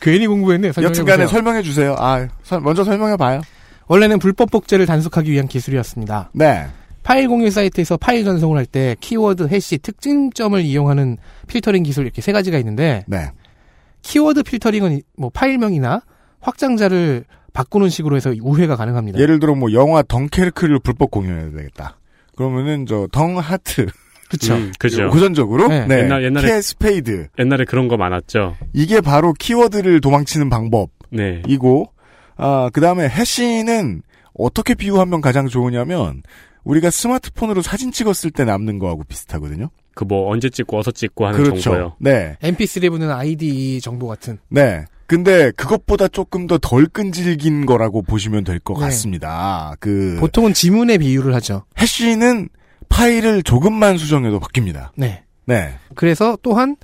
괜히 0.00 0.26
공부했네. 0.26 0.68
여튼간에 0.68 1.24
보세요. 1.24 1.26
설명해 1.26 1.62
주세요. 1.62 1.94
아, 1.98 2.28
설- 2.42 2.60
먼저 2.60 2.84
설명해 2.84 3.16
봐요. 3.16 3.40
원래는 3.88 4.18
불법 4.18 4.50
복제를 4.50 4.86
단속하기 4.86 5.30
위한 5.30 5.48
기술이었습니다. 5.48 6.30
네. 6.34 6.66
파일 7.02 7.26
공유 7.28 7.50
사이트에서 7.50 7.96
파일 7.96 8.24
전송을 8.24 8.58
할 8.58 8.66
때 8.66 8.94
키워드, 9.00 9.48
해시, 9.48 9.78
특징점을 9.78 10.60
이용하는 10.60 11.16
필터링 11.46 11.82
기술 11.82 12.04
이렇게 12.04 12.20
세 12.20 12.32
가지가 12.32 12.58
있는데 12.58 13.04
네. 13.06 13.30
키워드 14.02 14.42
필터링은 14.42 14.92
이- 14.98 15.02
뭐 15.16 15.30
파일명이나 15.30 16.02
확장자를 16.40 17.24
바꾸는 17.52 17.88
식으로 17.88 18.16
해서 18.16 18.32
우회가 18.40 18.76
가능합니다. 18.76 19.18
예를 19.18 19.40
들어 19.40 19.54
뭐 19.54 19.72
영화 19.72 20.02
덩케르크를 20.02 20.78
불법 20.80 21.10
공유해야 21.10 21.50
되겠다. 21.50 21.98
그러면은 22.36 22.86
저 22.86 23.08
덩하트 23.10 23.86
그렇죠. 24.28 24.54
음, 24.54 24.72
그죠. 24.78 25.08
고전적으로 25.10 25.68
네. 25.68 25.86
네. 25.86 26.02
옛날- 26.04 26.22
옛날에- 26.24 26.42
캐 26.46 26.60
스페이드 26.60 27.28
옛날에 27.38 27.64
그런 27.64 27.88
거 27.88 27.96
많았죠. 27.96 28.56
이게 28.74 29.00
바로 29.00 29.32
키워드를 29.32 30.00
도망치는 30.00 30.50
방법이고 30.50 30.98
네. 31.10 31.42
아 32.36 32.70
그다음에 32.72 33.08
해시는 33.08 34.02
어떻게 34.34 34.74
비유하면 34.74 35.20
가장 35.20 35.48
좋으냐면 35.48 36.22
우리가 36.62 36.90
스마트폰으로 36.90 37.62
사진 37.62 37.90
찍었을 37.90 38.30
때 38.30 38.44
남는 38.44 38.78
거하고 38.78 39.02
비슷하거든요. 39.04 39.70
그 39.98 40.04
뭐 40.04 40.30
언제 40.30 40.48
찍고 40.48 40.78
어디서 40.78 40.92
찍고 40.92 41.26
하는 41.26 41.36
그렇죠. 41.42 41.60
정보요. 41.60 41.96
네. 41.98 42.36
MP3 42.40 42.88
분은 42.90 43.10
ID 43.10 43.80
정보 43.80 44.06
같은. 44.06 44.38
네. 44.48 44.84
근데 45.08 45.50
그것보다 45.52 46.06
조금 46.06 46.46
더 46.46 46.56
덜 46.58 46.86
끈질긴 46.86 47.66
거라고 47.66 48.02
보시면 48.02 48.44
될것 48.44 48.78
네. 48.78 48.84
같습니다. 48.84 49.74
그 49.80 50.16
보통은 50.20 50.54
지문에 50.54 50.98
비유를 50.98 51.34
하죠. 51.34 51.64
해시는 51.80 52.48
파일을 52.88 53.42
조금만 53.42 53.98
수정해도 53.98 54.38
바뀝니다. 54.38 54.90
네. 54.94 55.24
네. 55.46 55.74
그래서 55.96 56.38
또한 56.42 56.76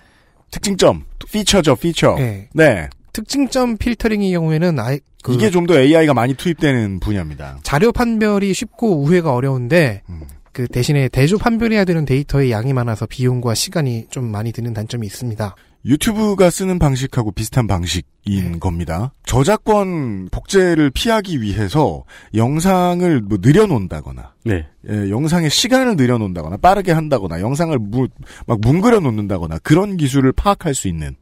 특징점, 0.50 1.04
피처죠, 1.30 1.76
피처. 1.76 2.16
네. 2.18 2.48
네. 2.52 2.88
특징점 3.12 3.76
필터링의 3.76 4.32
경우에는 4.32 4.80
아이 4.80 4.98
그 5.22 5.32
이게 5.34 5.50
좀 5.50 5.66
더 5.66 5.78
AI가 5.78 6.14
많이 6.14 6.34
투입되는 6.34 6.98
분야입니다. 6.98 7.58
자료 7.62 7.92
판별이 7.92 8.52
쉽고 8.54 9.02
우회가 9.02 9.32
어려운데 9.34 10.02
음. 10.10 10.22
그 10.54 10.68
대신에 10.68 11.08
대조 11.08 11.36
판별해야 11.36 11.84
되는 11.84 12.04
데이터의 12.06 12.52
양이 12.52 12.72
많아서 12.72 13.06
비용과 13.06 13.54
시간이 13.54 14.06
좀 14.08 14.24
많이 14.30 14.52
드는 14.52 14.72
단점이 14.72 15.04
있습니다. 15.06 15.56
유튜브가 15.84 16.48
쓰는 16.48 16.78
방식하고 16.78 17.32
비슷한 17.32 17.66
방식인 17.66 18.04
네. 18.52 18.58
겁니다. 18.58 19.12
저작권 19.26 20.28
복제를 20.30 20.90
피하기 20.90 21.42
위해서 21.42 22.04
영상을 22.34 23.20
뭐 23.20 23.38
늘려놓는다거나, 23.42 24.32
네. 24.44 24.64
예, 24.88 25.10
영상의 25.10 25.50
시간을 25.50 25.96
늘려놓는다거나, 25.96 26.56
빠르게 26.58 26.92
한다거나, 26.92 27.40
영상을 27.40 27.76
무- 27.80 28.08
막 28.46 28.60
뭉그려 28.60 29.00
놓는다거나, 29.00 29.58
그런 29.58 29.96
기술을 29.98 30.32
파악할 30.32 30.74
수 30.74 30.88
있는. 30.88 31.16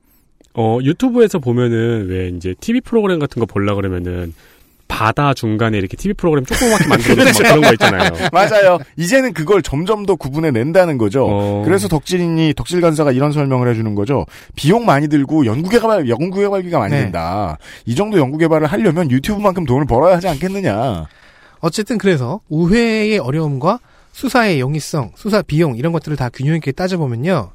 어, 0.55 0.79
유튜브에서 0.83 1.39
보면은 1.39 2.07
왜 2.09 2.29
이제 2.29 2.55
TV 2.61 2.83
프로그램 2.83 3.19
같은 3.19 3.41
거 3.41 3.47
보려 3.47 3.75
그러면은 3.75 4.33
바다 4.93 5.33
중간에 5.33 5.79
이렇게 5.79 5.97
TV 5.97 6.13
프로그램 6.13 6.45
조그맣게 6.45 6.87
만들어 6.87 7.15
놓고 7.15 7.25
막 7.25 7.49
그런 7.49 7.61
거 7.63 7.73
있잖아요. 7.73 8.11
맞아요. 8.31 8.79
이제는 8.99 9.33
그걸 9.33 9.63
점점 9.63 10.05
더 10.05 10.17
구분해 10.17 10.51
낸다는 10.51 10.99
거죠. 10.99 11.27
어. 11.27 11.63
그래서 11.65 11.89
덕질인이, 11.89 12.53
덕질 12.55 12.83
간사가 12.83 13.13
이런 13.13 13.33
설명을 13.33 13.69
해주는 13.69 13.95
거죠. 13.95 14.27
비용 14.55 14.85
많이 14.85 15.09
들고 15.09 15.47
연구개발, 15.47 16.11
연구개발비가 16.11 16.79
많이 16.79 16.95
네. 16.95 17.05
든다. 17.05 17.57
이 17.87 17.95
정도 17.95 18.19
연구개발을 18.19 18.67
하려면 18.67 19.11
유튜브만큼 19.11 19.65
돈을 19.65 19.87
벌어야 19.87 20.17
하지 20.17 20.29
않겠느냐. 20.29 21.07
어쨌든 21.61 21.97
그래서 21.97 22.41
우회의 22.51 23.19
어려움과 23.19 23.79
수사의 24.13 24.61
용이성, 24.61 25.13
수사 25.15 25.41
비용 25.41 25.77
이런 25.77 25.93
것들을 25.93 26.19
다 26.19 26.29
균형 26.29 26.55
있게 26.57 26.71
따져보면요. 26.73 27.53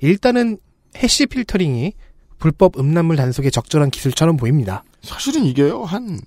일단은 0.00 0.58
해시 0.98 1.24
필터링이 1.24 1.94
불법 2.38 2.78
음란물 2.78 3.16
단속에 3.16 3.48
적절한 3.48 3.88
기술처럼 3.88 4.36
보입니다. 4.36 4.84
사실은 5.02 5.44
이게요, 5.44 5.84
한, 5.84 6.18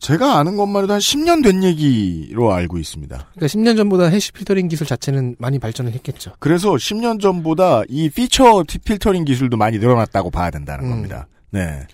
제가 0.00 0.38
아는 0.38 0.56
것만 0.56 0.84
해도 0.84 0.92
한 0.92 1.00
10년 1.00 1.42
된 1.42 1.62
얘기로 1.64 2.52
알고 2.52 2.78
있습니다. 2.78 3.16
그러니까 3.34 3.46
10년 3.46 3.76
전보다 3.76 4.04
해시 4.06 4.32
필터링 4.32 4.68
기술 4.68 4.86
자체는 4.86 5.36
많이 5.38 5.58
발전을 5.58 5.92
했겠죠. 5.92 6.32
그래서 6.38 6.72
10년 6.74 7.20
전보다 7.20 7.82
이 7.88 8.08
피처 8.08 8.64
티- 8.66 8.78
필터링 8.78 9.24
기술도 9.24 9.56
많이 9.56 9.78
늘어났다고 9.78 10.30
봐야 10.30 10.50
된다는 10.50 10.86
음. 10.86 10.90
겁니다. 10.90 11.26
네. 11.50 11.86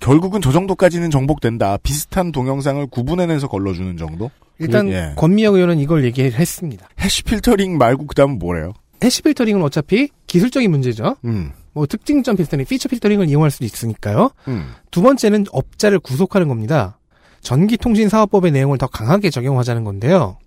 결국은 0.00 0.40
저 0.40 0.52
정도까지는 0.52 1.10
정복된다. 1.10 1.76
비슷한 1.78 2.30
동영상을 2.32 2.86
구분해내서 2.86 3.48
걸러주는 3.48 3.96
정도? 3.96 4.30
일단 4.58 4.88
예. 4.90 5.14
권미혁 5.16 5.54
의원은 5.54 5.78
이걸 5.80 6.04
얘기했습니다. 6.04 6.88
해시 7.00 7.22
필터링 7.24 7.76
말고 7.78 8.06
그 8.06 8.14
다음은 8.14 8.38
뭐래요? 8.38 8.72
해시 9.02 9.22
필터링은 9.22 9.62
어차피 9.62 10.08
기술적인 10.26 10.70
문제죠. 10.70 11.16
음, 11.24 11.52
뭐 11.72 11.86
특징점 11.86 12.36
필터링, 12.36 12.66
피처 12.66 12.88
필터링을 12.90 13.28
이용할 13.30 13.50
수도 13.50 13.64
있으니까요. 13.64 14.30
음. 14.48 14.66
두 14.90 15.00
번째는 15.02 15.46
업자를 15.50 15.98
구속하는 15.98 16.46
겁니다. 16.48 16.98
전기통신사업법의 17.42 18.52
내용을 18.52 18.78
더 18.78 18.86
강하게 18.86 19.30
적용하자는 19.30 19.84
건데요. 19.84 20.38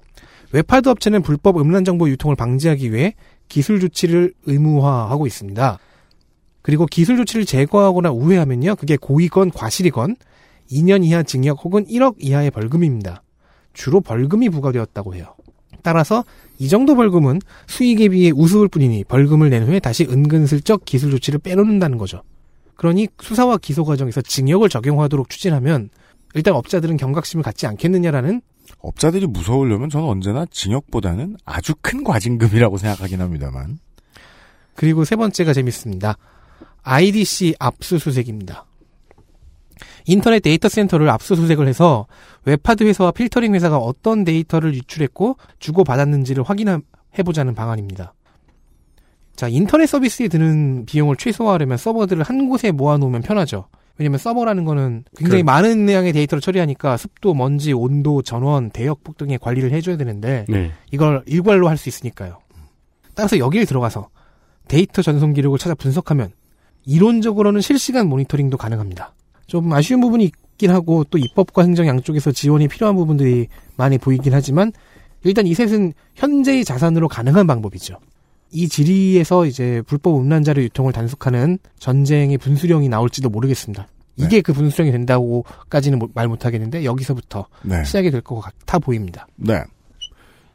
웹하드 0.51 0.89
업체는 0.89 1.23
불법 1.23 1.59
음란 1.59 1.83
정보 1.83 2.07
유통을 2.09 2.35
방지하기 2.35 2.93
위해 2.93 3.15
기술 3.49 3.79
조치를 3.79 4.33
의무화하고 4.45 5.27
있습니다. 5.27 5.79
그리고 6.61 6.85
기술 6.85 7.17
조치를 7.17 7.45
제거하거나 7.45 8.11
우회하면요. 8.11 8.75
그게 8.75 8.95
고의건 8.95 9.51
과실이건 9.51 10.15
2년 10.71 11.03
이하 11.03 11.23
징역 11.23 11.63
혹은 11.65 11.85
1억 11.85 12.15
이하의 12.19 12.51
벌금입니다. 12.51 13.23
주로 13.73 13.99
벌금이 13.99 14.49
부과되었다고 14.49 15.15
해요. 15.15 15.35
따라서 15.81 16.23
이 16.59 16.69
정도 16.69 16.95
벌금은 16.95 17.41
수익에 17.67 18.09
비해 18.09 18.31
우스울 18.33 18.69
뿐이니 18.69 19.03
벌금을 19.05 19.49
낸 19.49 19.63
후에 19.67 19.79
다시 19.79 20.05
은근슬쩍 20.05 20.85
기술 20.85 21.11
조치를 21.11 21.39
빼놓는다는 21.39 21.97
거죠. 21.97 22.21
그러니 22.75 23.07
수사와 23.21 23.57
기소 23.57 23.83
과정에서 23.83 24.21
징역을 24.21 24.69
적용하도록 24.69 25.29
추진하면 25.29 25.89
일단 26.33 26.55
업자들은 26.55 26.97
경각심을 26.97 27.43
갖지 27.43 27.67
않겠느냐라는 27.67 28.41
업자들이 28.79 29.27
무서우려면 29.27 29.89
저는 29.89 30.07
언제나 30.07 30.45
징역보다는 30.49 31.37
아주 31.45 31.73
큰 31.81 32.03
과징금이라고 32.03 32.77
생각하긴 32.77 33.21
합니다만. 33.21 33.79
그리고 34.75 35.05
세 35.05 35.15
번째가 35.15 35.53
재밌습니다. 35.53 36.17
IDC 36.81 37.55
압수수색입니다. 37.59 38.65
인터넷 40.05 40.39
데이터 40.39 40.67
센터를 40.67 41.09
압수수색을 41.09 41.67
해서 41.67 42.07
웹하드 42.45 42.83
회사와 42.83 43.11
필터링 43.11 43.53
회사가 43.53 43.77
어떤 43.77 44.23
데이터를 44.23 44.73
유출했고 44.73 45.37
주고받았는지를 45.59 46.43
확인해보자는 46.43 47.55
방안입니다. 47.55 48.13
자, 49.35 49.47
인터넷 49.47 49.87
서비스에 49.87 50.27
드는 50.27 50.85
비용을 50.85 51.15
최소화하려면 51.15 51.77
서버들을 51.77 52.23
한 52.23 52.49
곳에 52.49 52.71
모아놓으면 52.71 53.21
편하죠. 53.21 53.67
왜냐면 53.97 54.17
서버라는 54.17 54.65
거는 54.65 55.03
굉장히 55.17 55.43
그- 55.43 55.45
많은 55.45 55.89
양의 55.89 56.13
데이터를 56.13 56.41
처리하니까 56.41 56.97
습도, 56.97 57.33
먼지, 57.33 57.73
온도, 57.73 58.21
전원, 58.21 58.71
대역폭 58.71 59.17
등의 59.17 59.37
관리를 59.39 59.71
해줘야 59.71 59.97
되는데 59.97 60.45
네. 60.49 60.71
이걸 60.91 61.23
일괄로 61.27 61.67
할 61.69 61.77
수 61.77 61.89
있으니까요. 61.89 62.39
따라서 63.15 63.37
여기에 63.37 63.65
들어가서 63.65 64.09
데이터 64.67 65.01
전송 65.03 65.33
기록을 65.33 65.59
찾아 65.59 65.75
분석하면 65.75 66.31
이론적으로는 66.85 67.61
실시간 67.61 68.07
모니터링도 68.09 68.57
가능합니다. 68.57 69.13
좀 69.45 69.71
아쉬운 69.73 70.01
부분이 70.01 70.23
있긴 70.25 70.71
하고 70.71 71.03
또 71.03 71.17
입법과 71.17 71.61
행정 71.63 71.85
양쪽에서 71.87 72.31
지원이 72.31 72.67
필요한 72.69 72.95
부분들이 72.95 73.47
많이 73.75 73.97
보이긴 73.97 74.33
하지만 74.33 74.71
일단 75.23 75.45
이 75.45 75.53
셋은 75.53 75.93
현재의 76.15 76.65
자산으로 76.65 77.07
가능한 77.07 77.45
방법이죠. 77.47 77.97
이 78.53 78.67
지리에서 78.69 79.45
이제 79.45 79.81
불법 79.87 80.19
음란 80.19 80.43
자료 80.43 80.61
유통을 80.61 80.93
단속하는 80.93 81.57
전쟁의 81.79 82.37
분수령이 82.37 82.87
나올지도 82.87 83.29
모르겠습니다. 83.29 83.87
이게 84.15 84.41
그 84.41 84.53
분수령이 84.53 84.91
된다고까지는 84.91 85.97
뭐- 85.97 86.07
말 86.13 86.27
못하겠는데 86.27 86.85
여기서부터 86.85 87.47
네. 87.63 87.83
시작이 87.83 88.11
될 88.11 88.21
것 88.21 88.39
같아 88.39 88.77
보입니다. 88.77 89.27
네. 89.35 89.59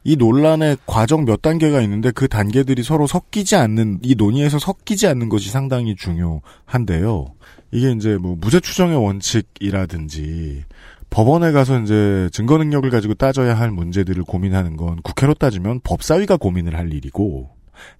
이 0.04 0.14
논란의 0.16 0.76
과정 0.86 1.24
몇 1.24 1.42
단계가 1.42 1.82
있는데 1.82 2.12
그 2.12 2.28
단계들이 2.28 2.84
서로 2.84 3.06
섞이지 3.08 3.56
않는 3.56 3.98
이 4.02 4.14
논의에서 4.14 4.60
섞이지 4.60 5.08
않는 5.08 5.28
것이 5.28 5.50
상당히 5.50 5.96
중요한데요. 5.96 7.26
이게 7.72 7.90
이제 7.90 8.16
뭐 8.16 8.36
무죄 8.40 8.60
추정의 8.60 8.96
원칙이라든지 8.96 10.62
법원에 11.10 11.52
가서 11.52 11.80
이제 11.80 12.28
증거 12.32 12.58
능력을 12.58 12.88
가지고 12.90 13.14
따져야 13.14 13.58
할 13.58 13.70
문제들을 13.72 14.22
고민하는 14.22 14.76
건 14.76 15.02
국회로 15.02 15.34
따지면 15.34 15.80
법사위가 15.82 16.36
고민을 16.36 16.76
할 16.78 16.92
일이고 16.92 17.50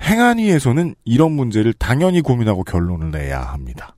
행안위에서는 0.02 0.94
이런 1.04 1.32
문제를 1.32 1.72
당연히 1.72 2.20
고민하고 2.20 2.64
결론을 2.64 3.10
내야 3.10 3.40
합니다. 3.40 3.96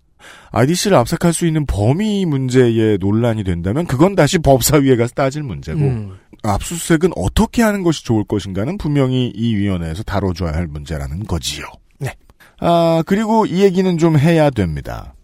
IDC를 0.53 0.97
압색할 0.97 1.33
수 1.33 1.47
있는 1.47 1.65
범위 1.67 2.27
문제에 2.27 2.97
논란이 2.99 3.45
된다면 3.45 3.87
그건 3.87 4.15
다시 4.15 4.39
법사위에 4.39 4.97
가서 4.97 5.15
따질 5.15 5.43
문제고 5.43 5.81
음. 5.81 6.19
압수수색은 6.43 7.13
어떻게 7.17 7.63
하는 7.63 7.83
것이 7.83 8.05
좋을 8.05 8.25
것인가는 8.25 8.77
분명히 8.79 9.33
이 9.35 9.55
위원회에서 9.55 10.03
다뤄줘야 10.03 10.53
할 10.53 10.67
문제라는 10.67 11.25
거지요. 11.25 11.67
네. 11.99 12.15
아, 12.59 13.03
그리고 13.07 13.47
이 13.47 13.63
얘기는 13.63 13.99
좀 13.99 14.19
해야 14.19 14.51
됩니다. 14.51 15.15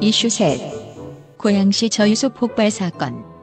이슈 0.00 0.28
셋. 0.28 0.60
고양시 1.38 1.90
저유소 1.90 2.30
폭발 2.30 2.70
사건. 2.70 3.33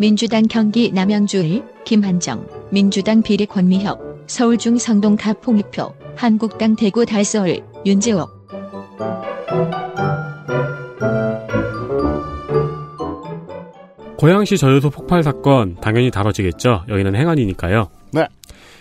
민주당 0.00 0.44
경기 0.44 0.92
남양주의 0.92 1.60
김한정, 1.84 2.46
민주당 2.70 3.20
비리 3.20 3.46
권미혁, 3.46 4.26
서울중 4.28 4.78
성동갑 4.78 5.44
홍익표, 5.44 5.92
한국당 6.14 6.76
대구 6.76 7.04
달서울 7.04 7.64
윤재옥. 7.84 8.30
고양시 14.18 14.56
저유소 14.56 14.90
폭발 14.90 15.24
사건 15.24 15.74
당연히 15.80 16.12
다뤄지겠죠. 16.12 16.84
여기는 16.88 17.16
행안이니까요. 17.16 17.88
네. 18.12 18.28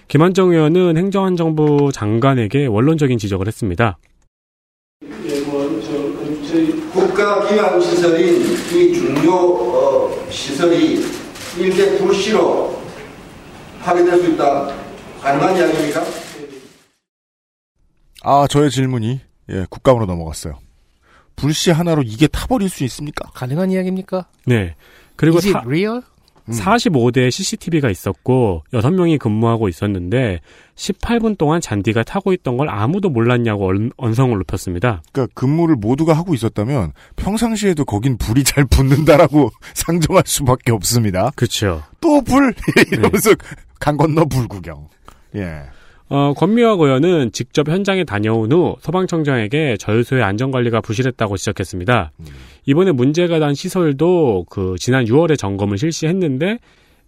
김한정 0.07 0.51
의원은 0.51 0.97
행정안정부 0.97 1.91
장관에게 1.93 2.67
원론적인 2.67 3.17
지적을 3.17 3.47
했습니다. 3.47 3.97
국가기관시설인 6.91 8.41
이 8.43 8.93
중요 8.93 9.31
어, 9.33 10.27
시설이 10.29 11.05
일개 11.57 11.97
불씨로 11.97 12.81
파괴될 13.81 14.19
수 14.19 14.31
있다. 14.31 14.73
가능한 15.21 15.57
이야기입니까? 15.57 16.03
아, 18.23 18.47
저의 18.49 18.69
질문이, 18.71 19.21
예, 19.49 19.65
국감으로 19.69 20.05
넘어갔어요. 20.05 20.59
불씨 21.35 21.71
하나로 21.71 22.03
이게 22.03 22.27
타버릴 22.27 22.69
수 22.69 22.83
있습니까? 22.85 23.29
가능한 23.33 23.71
이야기입니까? 23.71 24.25
네. 24.45 24.75
그리고 25.15 25.37
Is 25.37 25.47
it 25.47 25.53
사, 25.53 25.63
real? 25.65 26.01
음. 26.49 26.53
45대 26.53 27.29
CCTV가 27.29 27.89
있었고 27.89 28.63
6명이 28.73 29.19
근무하고 29.19 29.67
있었는데 29.69 30.39
18분 30.75 31.37
동안 31.37 31.59
잔디가 31.61 32.03
타고 32.03 32.31
있던 32.33 32.57
걸 32.57 32.69
아무도 32.69 33.09
몰랐냐고 33.09 33.67
언- 33.67 33.91
언성을 33.97 34.37
높였습니다. 34.37 35.01
그러니까 35.11 35.33
근무를 35.33 35.75
모두가 35.75 36.13
하고 36.13 36.33
있었다면 36.33 36.93
평상시에도 37.15 37.83
거긴 37.85 38.17
불이 38.17 38.43
잘 38.43 38.65
붙는다라고 38.65 39.49
상정할 39.73 40.23
수밖에 40.25 40.71
없습니다. 40.71 41.31
그렇죠. 41.35 41.83
또 41.99 42.21
불! 42.21 42.53
이러면서 42.91 43.31
강 43.79 43.97
건너 43.97 44.25
불 44.25 44.47
구경. 44.47 44.87
예. 45.35 45.63
어, 46.09 46.33
권미화 46.33 46.71
의원은 46.71 47.31
직접 47.33 47.67
현장에 47.67 48.03
다녀온 48.03 48.51
후 48.51 48.75
소방청장에게 48.79 49.77
저유소의 49.77 50.23
안전관리가 50.23 50.81
부실했다고 50.81 51.37
지적했습니다. 51.37 52.11
이번에 52.65 52.91
문제가 52.91 53.39
난 53.39 53.53
시설도 53.53 54.45
그 54.49 54.75
지난 54.79 55.05
6월에 55.05 55.37
점검을 55.37 55.77
실시했는데 55.77 56.59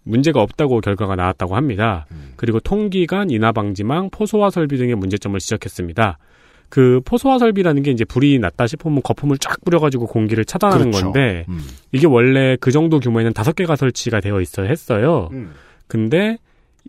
문제가 0.02 0.42
없다고 0.42 0.80
결과가 0.80 1.16
나왔다고 1.16 1.56
합니다. 1.56 2.06
그리고 2.36 2.60
통기관, 2.60 3.30
인하 3.30 3.52
방지망, 3.52 4.10
포소화 4.10 4.50
설비 4.50 4.76
등의 4.76 4.94
문제점을 4.96 5.38
지적했습니다. 5.38 6.18
그 6.70 7.00
포소화 7.04 7.38
설비라는 7.38 7.82
게 7.82 7.90
이제 7.90 8.04
불이 8.04 8.38
났다 8.38 8.66
싶으면 8.66 9.02
거품을 9.02 9.38
쫙 9.38 9.62
뿌려가지고 9.64 10.06
공기를 10.06 10.44
차단하는 10.44 10.92
그렇죠. 10.92 11.06
건데 11.06 11.44
음. 11.48 11.60
이게 11.92 12.06
원래 12.06 12.56
그 12.60 12.70
정도 12.70 13.00
규모에는 13.00 13.32
다섯 13.32 13.56
개가 13.56 13.76
설치가 13.76 14.20
되어 14.20 14.40
있어 14.40 14.62
했어요. 14.62 15.28
음. 15.32 15.52
근데 15.88 16.38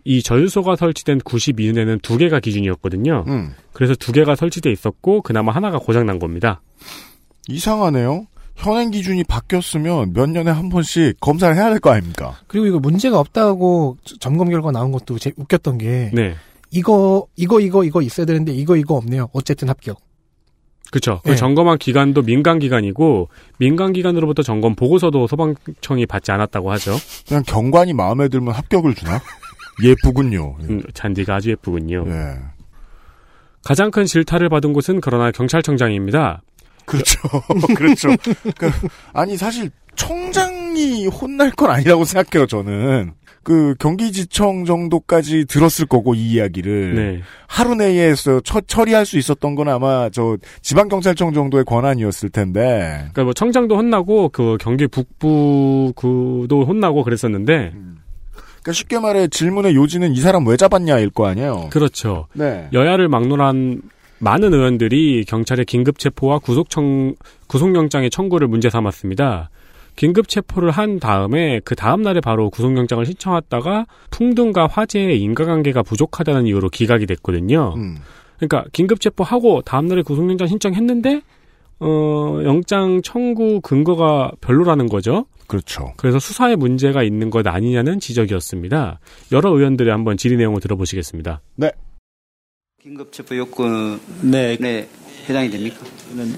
이 0.04 0.22
저유소가 0.22 0.76
설치된 0.76 1.18
92년에는 1.20 2.00
두 2.02 2.16
개가 2.18 2.40
기준이었거든요. 2.40 3.24
음. 3.28 3.54
그래서 3.72 3.94
두 3.94 4.12
개가 4.12 4.34
설치돼 4.36 4.70
있었고 4.70 5.22
그나마 5.22 5.52
하나가 5.52 5.78
고장 5.78 6.06
난 6.06 6.18
겁니다. 6.18 6.60
이상하네요. 7.48 8.26
현행 8.56 8.90
기준이 8.90 9.24
바뀌었으면 9.24 10.12
몇 10.12 10.28
년에 10.30 10.50
한 10.50 10.68
번씩 10.68 11.18
검사를 11.20 11.54
해야 11.56 11.70
될 11.70 11.80
거 11.80 11.90
아닙니까? 11.90 12.36
그리고 12.46 12.66
이거 12.66 12.78
문제가 12.78 13.18
없다고 13.18 13.96
점검 14.20 14.50
결과 14.50 14.70
나온 14.70 14.92
것도 14.92 15.18
제 15.18 15.32
웃겼던 15.36 15.78
게 15.78 16.10
네. 16.12 16.34
이거 16.70 17.26
이거 17.36 17.60
이거 17.60 17.82
이거 17.84 18.02
있어야 18.02 18.26
되는데 18.26 18.52
이거 18.52 18.76
이거 18.76 18.94
없네요. 18.94 19.28
어쨌든 19.32 19.68
합격. 19.68 20.00
그렇죠. 20.90 21.20
그 21.24 21.30
네. 21.30 21.36
점검한 21.36 21.78
기관도 21.78 22.20
민간 22.22 22.58
기관이고 22.58 23.30
민간 23.58 23.94
기관으로부터 23.94 24.42
점검 24.42 24.74
보고서도 24.74 25.26
소방청이 25.26 26.04
받지 26.04 26.30
않았다고 26.32 26.70
하죠. 26.72 26.94
그냥 27.26 27.42
경관이 27.46 27.94
마음에 27.94 28.28
들면 28.28 28.52
합격을 28.54 28.94
주나? 28.94 29.20
예쁘군요. 29.82 30.56
음, 30.68 30.82
잔디가 30.94 31.36
아주 31.36 31.50
예쁘군요. 31.50 32.04
예. 32.06 32.38
가장 33.64 33.90
큰 33.90 34.04
질타를 34.04 34.48
받은 34.48 34.72
곳은 34.72 35.00
그러나 35.00 35.30
경찰청장입니다. 35.30 36.42
그렇죠. 36.84 37.20
그렇죠. 37.76 38.08
그, 38.58 38.70
아니, 39.12 39.36
사실, 39.36 39.70
청장이 39.94 41.06
혼날 41.06 41.50
건 41.52 41.70
아니라고 41.70 42.04
생각해요, 42.04 42.46
저는. 42.46 43.12
그, 43.44 43.74
경기지청 43.78 44.64
정도까지 44.64 45.44
들었을 45.44 45.86
거고, 45.86 46.14
이 46.14 46.32
이야기를. 46.32 46.94
네. 46.94 47.22
하루 47.46 47.74
내에서 47.76 48.40
처, 48.40 48.60
처리할 48.60 49.06
수 49.06 49.16
있었던 49.16 49.54
건 49.54 49.68
아마, 49.68 50.10
저, 50.10 50.36
지방경찰청 50.62 51.32
정도의 51.32 51.64
권한이었을 51.64 52.30
텐데. 52.30 52.96
그러니까 52.98 53.24
뭐 53.24 53.32
청장도 53.32 53.76
혼나고 53.76 54.30
그 54.30 54.56
경기 54.60 54.86
북부 54.88 55.92
그도 55.94 56.64
혼나고 56.64 57.04
그랬었는데 57.04 57.72
그러니까 58.62 58.72
쉽게 58.72 58.98
말해, 58.98 59.28
질문의 59.28 59.74
요지는 59.74 60.12
이 60.12 60.20
사람 60.20 60.46
왜 60.46 60.56
잡았냐일 60.56 61.10
거 61.10 61.26
아니에요. 61.26 61.68
그렇죠. 61.70 62.26
네. 62.32 62.68
여야를 62.72 63.08
막론한 63.08 63.82
많은 64.18 64.54
의원들이 64.54 65.24
경찰의 65.26 65.64
긴급 65.64 65.98
체포와 65.98 66.38
구속 66.38 66.70
청 66.70 67.14
구속영장의 67.48 68.10
청구를 68.10 68.46
문제 68.46 68.70
삼았습니다. 68.70 69.50
긴급 69.96 70.28
체포를 70.28 70.70
한 70.70 71.00
다음에 71.00 71.60
그 71.64 71.74
다음 71.74 72.02
날에 72.02 72.20
바로 72.20 72.48
구속영장을 72.48 73.04
신청했다가 73.04 73.86
풍등과 74.10 74.68
화재의 74.68 75.20
인과관계가 75.20 75.82
부족하다는 75.82 76.46
이유로 76.46 76.68
기각이 76.70 77.06
됐거든요. 77.06 77.74
음. 77.76 77.96
그러니까 78.36 78.64
긴급 78.72 79.00
체포하고 79.00 79.62
다음 79.62 79.86
날에 79.86 80.02
구속영장 80.02 80.46
신청했는데 80.46 81.22
어 81.80 82.40
영장 82.44 83.02
청구 83.02 83.60
근거가 83.60 84.30
별로라는 84.40 84.88
거죠. 84.88 85.26
그렇죠. 85.46 85.92
그래서 85.96 86.18
수사에 86.18 86.56
문제가 86.56 87.02
있는 87.02 87.30
것 87.30 87.46
아니냐는 87.46 88.00
지적이었습니다. 88.00 89.00
여러 89.32 89.50
의원들의 89.50 89.92
한번 89.92 90.16
질의 90.16 90.38
내용을 90.38 90.60
들어보시겠습니다. 90.60 91.42
긴급체포 92.82 93.36
요건에 93.36 94.88
해당이 95.28 95.50
됩니까? 95.50 95.78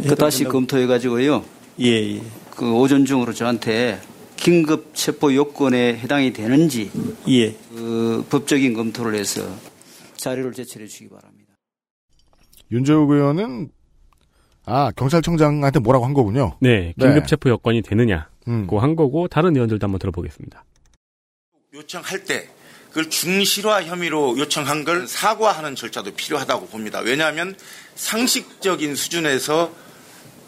그 0.06 0.14
다시 0.14 0.44
검토해가지고요. 0.44 1.44
예, 1.80 2.16
예. 2.16 2.22
그 2.50 2.72
오전 2.74 3.04
중으로 3.04 3.32
저한테 3.32 3.98
긴급 4.36 4.94
체포 4.94 5.34
요건에 5.34 5.96
해당이 5.96 6.32
되는지 6.32 6.90
예. 7.28 7.52
그 7.74 8.24
법적인 8.28 8.74
검토를 8.74 9.14
해서 9.14 9.42
자료를 10.16 10.52
제출해 10.52 10.86
주시기 10.86 11.08
바랍니다. 11.08 11.54
윤재욱 12.70 13.10
의원은, 13.10 13.70
아, 14.66 14.90
경찰청장한테 14.92 15.78
뭐라고 15.80 16.04
한 16.04 16.14
거군요. 16.14 16.56
네, 16.60 16.92
긴급 16.98 17.26
체포 17.26 17.48
여건이 17.50 17.82
되느냐, 17.82 18.28
음. 18.48 18.66
고한 18.66 18.96
거고 18.96 19.28
다른 19.28 19.54
의원들도 19.54 19.84
한번 19.84 19.98
들어보겠습니다. 19.98 20.64
요청할 21.74 22.24
때 22.24 22.48
그걸 22.88 23.10
중실화 23.10 23.82
혐의로 23.84 24.38
요청한 24.38 24.84
걸 24.84 25.08
사과하는 25.08 25.74
절차도 25.74 26.12
필요하다고 26.12 26.68
봅니다. 26.68 27.00
왜냐하면 27.00 27.56
상식적인 27.96 28.94
수준에서 28.94 29.72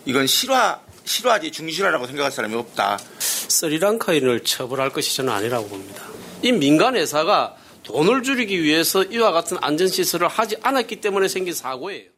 이건 0.04 0.26
실화 0.26 0.80
실화지 1.04 1.50
중실화라고 1.50 2.06
생각할 2.06 2.30
사람이 2.30 2.54
없다. 2.54 2.98
스리랑카인을 3.18 4.44
처벌할 4.44 4.90
것이 4.90 5.16
저는 5.16 5.32
아니라고 5.32 5.68
봅니다. 5.68 6.02
이 6.42 6.52
민간 6.52 6.96
회사가 6.96 7.56
돈을 7.82 8.22
줄이기 8.22 8.62
위해서 8.62 9.04
이와 9.04 9.32
같은 9.32 9.56
안전시설을 9.60 10.28
하지 10.28 10.56
않았기 10.62 10.96
때문에 11.00 11.28
생긴 11.28 11.54
사고예요. 11.54 12.15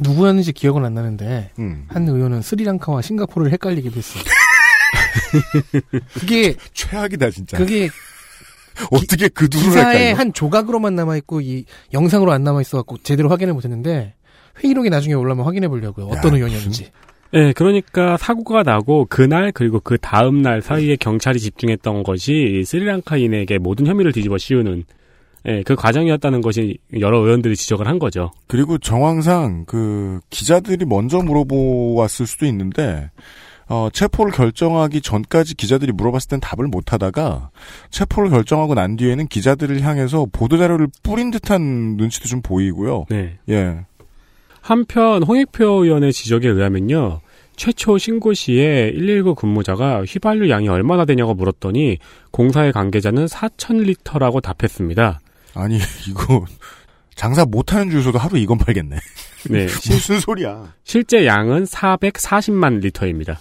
누구였는지 0.00 0.52
기억은 0.52 0.84
안 0.84 0.94
나는데 0.94 1.50
음. 1.58 1.86
한 1.88 2.08
의원은 2.08 2.42
스리랑카와 2.42 3.02
싱가포르를 3.02 3.52
헷갈리기도 3.52 3.96
했어. 3.96 4.18
그게 6.14 6.54
최악이다, 6.72 7.30
진짜. 7.30 7.58
그게 7.58 7.88
어떻게 8.90 9.28
그 9.28 9.48
둘을 9.48 9.64
기사에 9.66 9.98
헷갈려? 9.98 10.18
한 10.18 10.32
조각으로만 10.32 10.94
남아 10.96 11.16
있고 11.18 11.40
이 11.40 11.64
영상으로 11.92 12.32
안 12.32 12.42
남아 12.42 12.60
있어 12.62 12.78
갖고 12.78 12.98
제대로 12.98 13.28
확인을 13.28 13.54
못 13.54 13.64
했는데 13.64 14.14
회의록이 14.62 14.90
나중에 14.90 15.14
올라면 15.14 15.44
확인해 15.44 15.68
보려고요. 15.68 16.06
어떤 16.06 16.32
야, 16.32 16.36
의원이었는지. 16.36 16.90
네, 17.32 17.52
그러니까 17.52 18.16
사고가 18.16 18.62
나고 18.62 19.06
그날 19.08 19.50
그리고 19.52 19.80
그 19.80 19.98
다음 19.98 20.42
날 20.42 20.62
사이에 20.62 20.96
경찰이 20.96 21.40
집중했던 21.40 22.04
것이 22.04 22.62
스리랑카인에게 22.64 23.58
모든 23.58 23.86
혐의를 23.86 24.12
뒤집어 24.12 24.38
씌우는 24.38 24.84
예, 25.46 25.62
그 25.62 25.74
과정이었다는 25.76 26.40
것이 26.40 26.78
여러 26.98 27.18
의원들이 27.18 27.56
지적을 27.56 27.86
한 27.86 27.98
거죠. 27.98 28.30
그리고 28.46 28.78
정황상 28.78 29.64
그 29.66 30.20
기자들이 30.30 30.86
먼저 30.86 31.18
물어보았을 31.18 32.26
수도 32.26 32.46
있는데 32.46 33.10
어, 33.68 33.88
체포를 33.92 34.32
결정하기 34.32 35.00
전까지 35.00 35.54
기자들이 35.54 35.92
물어봤을 35.92 36.28
땐 36.28 36.40
답을 36.40 36.68
못 36.68 36.92
하다가 36.92 37.50
체포를 37.90 38.30
결정하고 38.30 38.74
난 38.74 38.96
뒤에는 38.96 39.26
기자들을 39.28 39.80
향해서 39.80 40.26
보도 40.32 40.58
자료를 40.58 40.88
뿌린 41.02 41.30
듯한 41.30 41.96
눈치도 41.96 42.28
좀 42.28 42.42
보이고요. 42.42 43.06
네. 43.08 43.38
예. 43.48 43.84
한편 44.60 45.22
홍익표 45.22 45.84
의원의 45.84 46.12
지적에 46.12 46.48
의하면요. 46.48 47.20
최초 47.56 47.98
신고 47.98 48.34
시에 48.34 48.92
119 48.92 49.34
근무자가 49.34 50.04
휘발유 50.04 50.50
양이 50.50 50.68
얼마나 50.68 51.04
되냐고 51.04 51.34
물었더니 51.34 51.98
공사의 52.30 52.72
관계자는 52.72 53.26
4,000리터라고 53.26 54.42
답했습니다. 54.42 55.20
아니, 55.54 55.78
이거 56.08 56.44
장사 57.14 57.44
못하는 57.44 57.90
주유소도 57.90 58.18
하루 58.18 58.38
이건 58.38 58.58
팔겠네. 58.58 58.96
네. 59.50 59.66
무슨 59.88 60.20
소리야. 60.20 60.72
실제 60.84 61.26
양은 61.26 61.64
440만 61.64 62.80
리터입니다. 62.80 63.38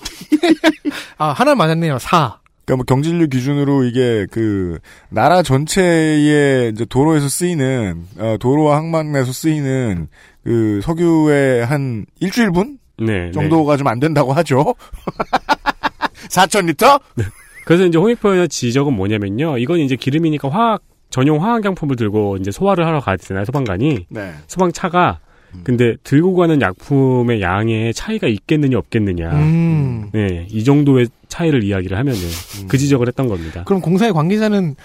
아 1.18 1.30
하나 1.30 1.56
맞았네요. 1.56 1.98
4. 2.00 2.40
그러니까 2.66 2.78
뭐 2.78 2.86
경질류 2.86 3.28
기준으로 3.28 3.84
이게 3.84 4.26
그 4.32 4.80
나라 5.10 5.44
전체의 5.44 6.72
이제 6.72 6.86
도로에서 6.86 7.28
쓰이는 7.28 8.06
어, 8.18 8.38
도로와 8.40 8.78
항만에서 8.78 9.34
쓰이는 9.34 10.08
그 10.44 10.80
석유의 10.84 11.66
한 11.66 12.06
일주일분 12.20 12.80
네. 13.00 13.32
정도가 13.32 13.76
좀안 13.78 14.00
된다고 14.00 14.34
하죠. 14.34 14.76
4,000 16.30 16.68
리터? 16.68 17.00
그래서 17.66 17.86
이제 17.86 17.98
홍익표 17.98 18.30
의원의 18.30 18.50
지적은 18.50 18.94
뭐냐면요. 18.94 19.58
이건 19.58 19.80
이제 19.80 19.96
기름이니까 19.96 20.50
화학 20.50 20.82
전용 21.14 21.44
화학약품을 21.44 21.96
들고 21.96 22.38
이제 22.38 22.50
소화를 22.50 22.88
하러 22.88 23.00
가야 23.00 23.18
되잖아요. 23.18 23.46
소방관이. 23.46 24.08
네. 24.10 24.34
소방차가 24.48 25.20
근데 25.64 25.96
들고 26.04 26.34
가는 26.34 26.60
약품의 26.60 27.40
양에 27.40 27.94
차이가 27.94 28.26
있겠느냐 28.26 28.80
없겠느냐. 28.80 29.32
음. 29.34 30.10
네, 30.12 30.48
이 30.50 30.64
정도의 30.64 31.10
차이를 31.28 31.64
이야기를 31.64 31.96
하면은 31.96 32.20
음. 32.20 32.68
그 32.68 32.80
지적을 32.80 33.08
했던 33.08 33.28
겁니다. 33.28 33.64
그럼 33.66 33.80
공사의 33.80 34.12
관계자는 34.12 34.76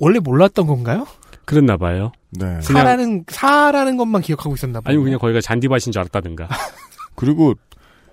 원래 0.00 0.18
몰랐던 0.18 0.66
건가요? 0.66 1.06
그랬나 1.46 1.78
봐요. 1.78 2.12
네. 2.28 2.40
그냥 2.44 2.60
사라는 2.60 3.24
사라는 3.28 3.96
것만 3.96 4.20
기억하고 4.20 4.54
있었나 4.56 4.82
봐요. 4.82 4.90
아니면 4.90 5.04
그냥 5.04 5.18
거기가 5.18 5.40
잔디밭인 5.40 5.92
줄 5.92 6.00
알았다든가. 6.00 6.46
그리고 7.16 7.54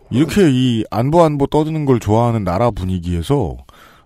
이렇게 0.10 0.50
이 0.50 0.86
안보 0.90 1.22
안보 1.26 1.48
떠드는 1.48 1.84
걸 1.84 2.00
좋아하는 2.00 2.46
나라 2.46 2.72
분위기에서 2.72 3.58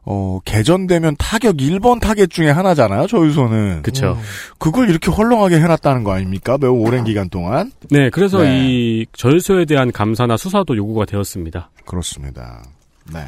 어 0.05 0.39
개전되면 0.45 1.15
타격 1.17 1.57
1번 1.57 1.99
타겟 1.99 2.27
중에 2.27 2.49
하나잖아요. 2.51 3.07
저유소는. 3.07 3.81
그쵸. 3.81 4.17
그걸 4.59 4.89
이렇게 4.89 5.09
헐렁하게 5.11 5.55
해놨다는 5.59 6.03
거 6.03 6.11
아닙니까? 6.13 6.57
매우 6.59 6.73
오랜 6.73 7.03
기간 7.03 7.27
동안. 7.29 7.71
네, 7.89 8.09
그래서 8.11 8.41
네. 8.43 8.59
이 8.67 9.05
저유소에 9.13 9.65
대한 9.65 9.91
감사나 9.91 10.37
수사도 10.37 10.77
요구가 10.77 11.05
되었습니다. 11.05 11.69
그렇습니다. 11.85 12.63
네. 13.11 13.19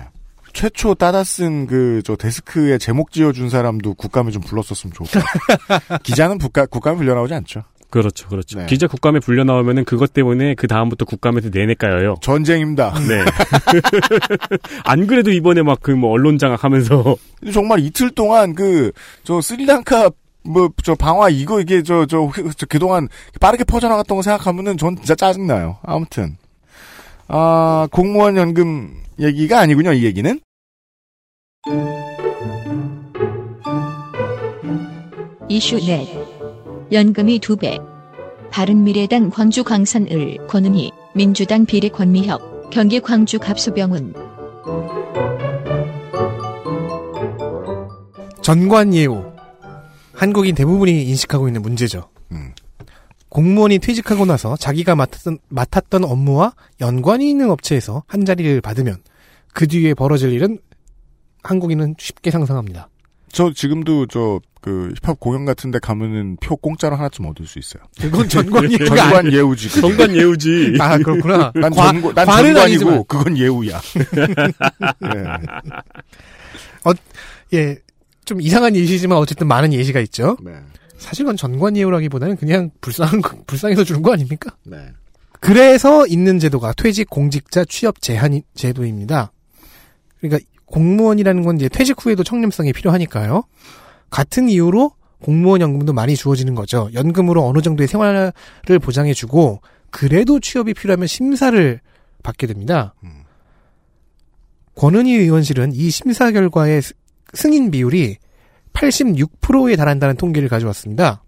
최초 0.53 0.95
따다 0.95 1.23
쓴 1.23 1.67
그 1.67 2.01
저 2.03 2.15
데스크에 2.15 2.77
제목 2.79 3.11
지어준 3.11 3.49
사람도 3.49 3.93
국감에 3.95 4.31
좀 4.31 4.41
불렀었으면 4.41 4.93
좋겠다. 4.93 5.25
기자는 6.03 6.37
국가, 6.39 6.65
국감에 6.65 6.97
불려 6.97 7.13
나오지 7.15 7.33
않죠. 7.35 7.63
그렇죠, 7.89 8.27
그렇죠. 8.27 8.59
네. 8.59 8.65
기자 8.65 8.85
국감에 8.87 9.19
불려 9.19 9.43
나오면은 9.45 9.85
그것 9.85 10.11
때문에 10.13 10.55
그 10.55 10.67
다음부터 10.67 11.05
국감에서 11.05 11.49
내내 11.49 11.73
까여요. 11.73 12.15
전쟁입니다. 12.21 12.93
네. 13.07 13.23
안 14.83 15.07
그래도 15.07 15.31
이번에 15.31 15.61
막 15.63 15.79
그 15.81 15.91
뭐 15.91 16.11
언론 16.11 16.37
장악하면서 16.37 17.15
정말 17.53 17.79
이틀 17.79 18.11
동안 18.11 18.53
그 18.55 18.91
저 19.23 19.39
스리랑카 19.41 20.09
뭐 20.43 20.69
저 20.83 20.95
방화 20.95 21.29
이거 21.29 21.59
이게 21.61 21.81
저저 21.81 22.29
그동안 22.69 23.07
빠르게 23.39 23.63
퍼져나갔던 23.63 24.17
거 24.17 24.21
생각하면은 24.21 24.77
전 24.77 24.95
진짜 24.97 25.15
짜증 25.15 25.47
나요. 25.47 25.77
아무튼 25.83 26.37
아 27.29 27.87
공무원 27.91 28.35
연금 28.37 29.01
얘기가 29.19 29.59
아니군요. 29.59 29.93
이 29.93 30.03
얘기는 30.03 30.39
이슈 35.49 35.77
넷. 35.85 36.26
연금이 36.91 37.39
두 37.39 37.57
배. 37.57 37.77
바른미래당 38.49 39.29
광주 39.29 39.63
광산을 39.63 40.47
권은희, 40.47 40.91
민주당 41.13 41.65
비례 41.65 41.89
권미혁, 41.89 42.69
경기 42.71 43.01
광주 43.01 43.39
갑수병훈. 43.39 44.13
전관예우. 48.41 49.33
한국인 50.13 50.55
대부분이 50.55 51.03
인식하고 51.03 51.49
있는 51.49 51.61
문제죠. 51.61 52.09
음. 52.31 52.53
공무원이 53.27 53.79
퇴직하고 53.79 54.25
나서 54.25 54.55
자기가 54.55 54.95
맡았던, 54.95 55.39
맡았던 55.49 56.05
업무와 56.05 56.53
연관이 56.79 57.29
있는 57.29 57.49
업체에서 57.49 58.03
한 58.07 58.23
자리를 58.23 58.61
받으면 58.61 58.97
그 59.53 59.67
뒤에 59.67 59.93
벌어질 59.93 60.31
일은 60.31 60.57
한국인은 61.43 61.95
쉽게 61.99 62.31
상상합니다. 62.31 62.87
저 63.37 63.53
지금도 63.53 64.07
저 64.07 64.39
그 64.59 64.91
힙합 65.01 65.17
공연 65.21 65.45
같은데 65.45 65.79
가면은 65.79 66.35
표 66.41 66.57
공짜로 66.57 66.97
하나쯤 66.97 67.25
얻을 67.27 67.45
수 67.47 67.57
있어요. 67.57 67.83
그건 68.01 68.27
전관 68.27 68.69
예우가 68.69 68.95
전관 68.95 69.31
예우지. 69.31 69.69
그게. 69.69 69.81
전관 69.81 70.13
예우지. 70.15 70.75
아 70.81 70.97
그렇구나. 70.97 71.51
난 71.55 71.71
과- 71.73 71.91
전관 71.93 72.13
난 72.15 72.25
전관이고 72.25 72.59
아니지만. 72.59 73.03
그건 73.07 73.37
예우야. 73.37 73.79
네. 74.99 75.09
어, 76.83 76.91
예, 77.53 77.77
좀 78.25 78.41
이상한 78.41 78.75
예시지만 78.75 79.17
어쨌든 79.19 79.47
많은 79.47 79.71
예시가 79.71 80.01
있죠. 80.01 80.35
네. 80.43 80.51
사실 80.97 81.25
건 81.25 81.37
전관 81.37 81.77
예우라기보다는 81.77 82.35
그냥 82.35 82.71
불쌍한 82.81 83.21
거- 83.21 83.37
불쌍해서 83.47 83.85
주는 83.85 84.01
거 84.01 84.11
아닙니까? 84.11 84.53
네. 84.65 84.77
그래서 85.39 86.05
있는 86.07 86.39
제도가 86.39 86.73
퇴직 86.73 87.09
공직자 87.09 87.63
취업 87.65 88.01
제한 88.01 88.41
제도입니다. 88.55 89.31
그러니까 90.19 90.43
공무원이라는 90.67 91.43
건 91.43 91.55
이제 91.57 91.67
퇴직 91.69 92.03
후에도 92.05 92.23
청렴성이 92.23 92.73
필요하니까요. 92.73 93.43
같은 94.09 94.49
이유로 94.49 94.91
공무원 95.21 95.61
연금도 95.61 95.93
많이 95.93 96.15
주어지는 96.15 96.53
거죠. 96.55 96.89
연금으로 96.93 97.45
어느 97.45 97.61
정도의 97.61 97.87
생활을 97.87 98.31
보장해주고 98.81 99.61
그래도 99.89 100.39
취업이 100.39 100.73
필요하면 100.73 101.07
심사를 101.07 101.79
받게 102.23 102.45
됩니다. 102.47 102.93
권은희 104.75 105.11
의원실은 105.15 105.71
이 105.73 105.89
심사 105.89 106.31
결과의 106.31 106.81
스- 106.83 106.93
승인 107.33 107.71
비율이 107.71 108.17
86%에 108.73 109.75
달한다는 109.75 110.15
통계를 110.17 110.49
가져왔습니다. 110.49 111.23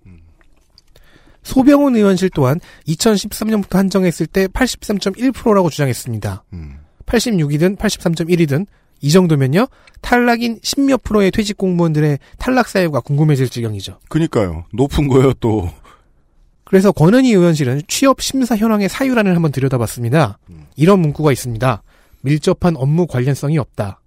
소병훈 1.41 1.95
의원실 1.95 2.29
또한 2.35 2.59
2013년부터 2.87 3.73
한정했을 3.77 4.27
때 4.27 4.45
83.1%라고 4.47 5.69
주장했습니다. 5.71 6.43
86이든 7.07 7.77
83.1이든 7.77 8.67
이 9.01 9.09
정도면요 9.11 9.67
탈락인 10.01 10.59
10몇 10.59 11.03
프로의 11.03 11.31
퇴직 11.31 11.57
공무원들의 11.57 12.19
탈락 12.37 12.67
사유가 12.67 12.99
궁금해질 13.01 13.49
지경이죠. 13.49 13.99
그니까요. 14.09 14.65
높은 14.73 15.07
거예요 15.07 15.33
또. 15.39 15.69
그래서 16.63 16.91
권은희 16.91 17.31
의원실은 17.31 17.81
취업 17.87 18.21
심사 18.21 18.55
현황의 18.55 18.89
사유란을 18.89 19.35
한번 19.35 19.51
들여다봤습니다. 19.51 20.37
이런 20.75 20.99
문구가 20.99 21.31
있습니다. 21.31 21.81
밀접한 22.21 22.75
업무 22.77 23.07
관련성이 23.07 23.57
없다. 23.57 24.01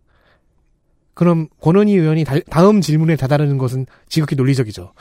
그럼 1.14 1.48
권은희 1.60 1.92
의원이 1.94 2.24
다- 2.24 2.36
다음 2.50 2.80
질문에 2.80 3.16
다다르는 3.16 3.58
것은 3.58 3.86
지극히 4.08 4.36
논리적이죠. 4.36 4.92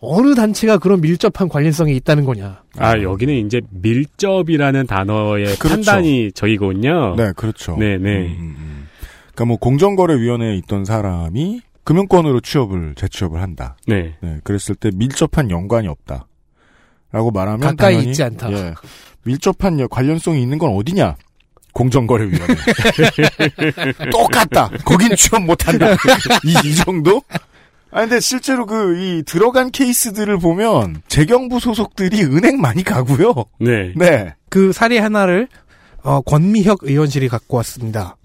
어느 0.00 0.34
단체가 0.34 0.78
그런 0.78 1.00
밀접한 1.00 1.48
관련성이 1.48 1.94
있다는 1.96 2.24
거냐? 2.24 2.62
아, 2.76 2.98
여기는 3.00 3.46
이제 3.46 3.60
밀접이라는 3.70 4.86
단어의 4.86 5.44
그렇죠. 5.56 5.68
판단이 5.68 6.32
저이거든요. 6.32 7.14
네, 7.16 7.32
그렇죠. 7.36 7.76
네 7.78 7.98
네. 7.98 8.36
그러니까 9.34 9.44
뭐 9.46 9.56
공정거래위원회에 9.56 10.56
있던 10.58 10.84
사람이 10.84 11.62
금융권으로 11.84 12.40
취업을 12.40 12.94
재취업을 12.96 13.40
한다. 13.40 13.76
네. 13.86 14.14
그랬을 14.44 14.74
때 14.74 14.90
밀접한 14.94 15.50
연관이 15.50 15.88
없다. 15.88 16.26
라고 17.10 17.30
말하면 17.30 17.60
가까이 17.60 17.94
당연히, 17.94 18.08
있지 18.10 18.22
않다. 18.22 18.50
예, 18.52 18.74
밀접한 19.24 19.80
여- 19.80 19.88
관련성이 19.88 20.40
있는 20.42 20.58
건 20.58 20.74
어디냐? 20.74 21.16
공정거래위원회. 21.72 22.54
똑같다. 24.10 24.70
거긴 24.84 25.14
취업 25.16 25.42
못한다. 25.42 25.92
이, 26.44 26.54
이 26.64 26.74
정도? 26.76 27.22
아 27.90 28.00
근데 28.00 28.20
실제로 28.20 28.64
그 28.66 28.94
이 28.96 29.22
들어간 29.24 29.70
케이스들을 29.70 30.38
보면 30.38 31.02
재경부 31.08 31.60
소속들이 31.60 32.22
은행 32.24 32.60
많이 32.60 32.82
가고요. 32.82 33.34
네. 33.60 33.92
네. 33.96 34.34
그 34.48 34.72
사례 34.72 34.98
하나를 34.98 35.48
어, 36.02 36.20
권미혁 36.22 36.80
의원실이 36.82 37.28
갖고 37.28 37.58
왔습니다. 37.58 38.16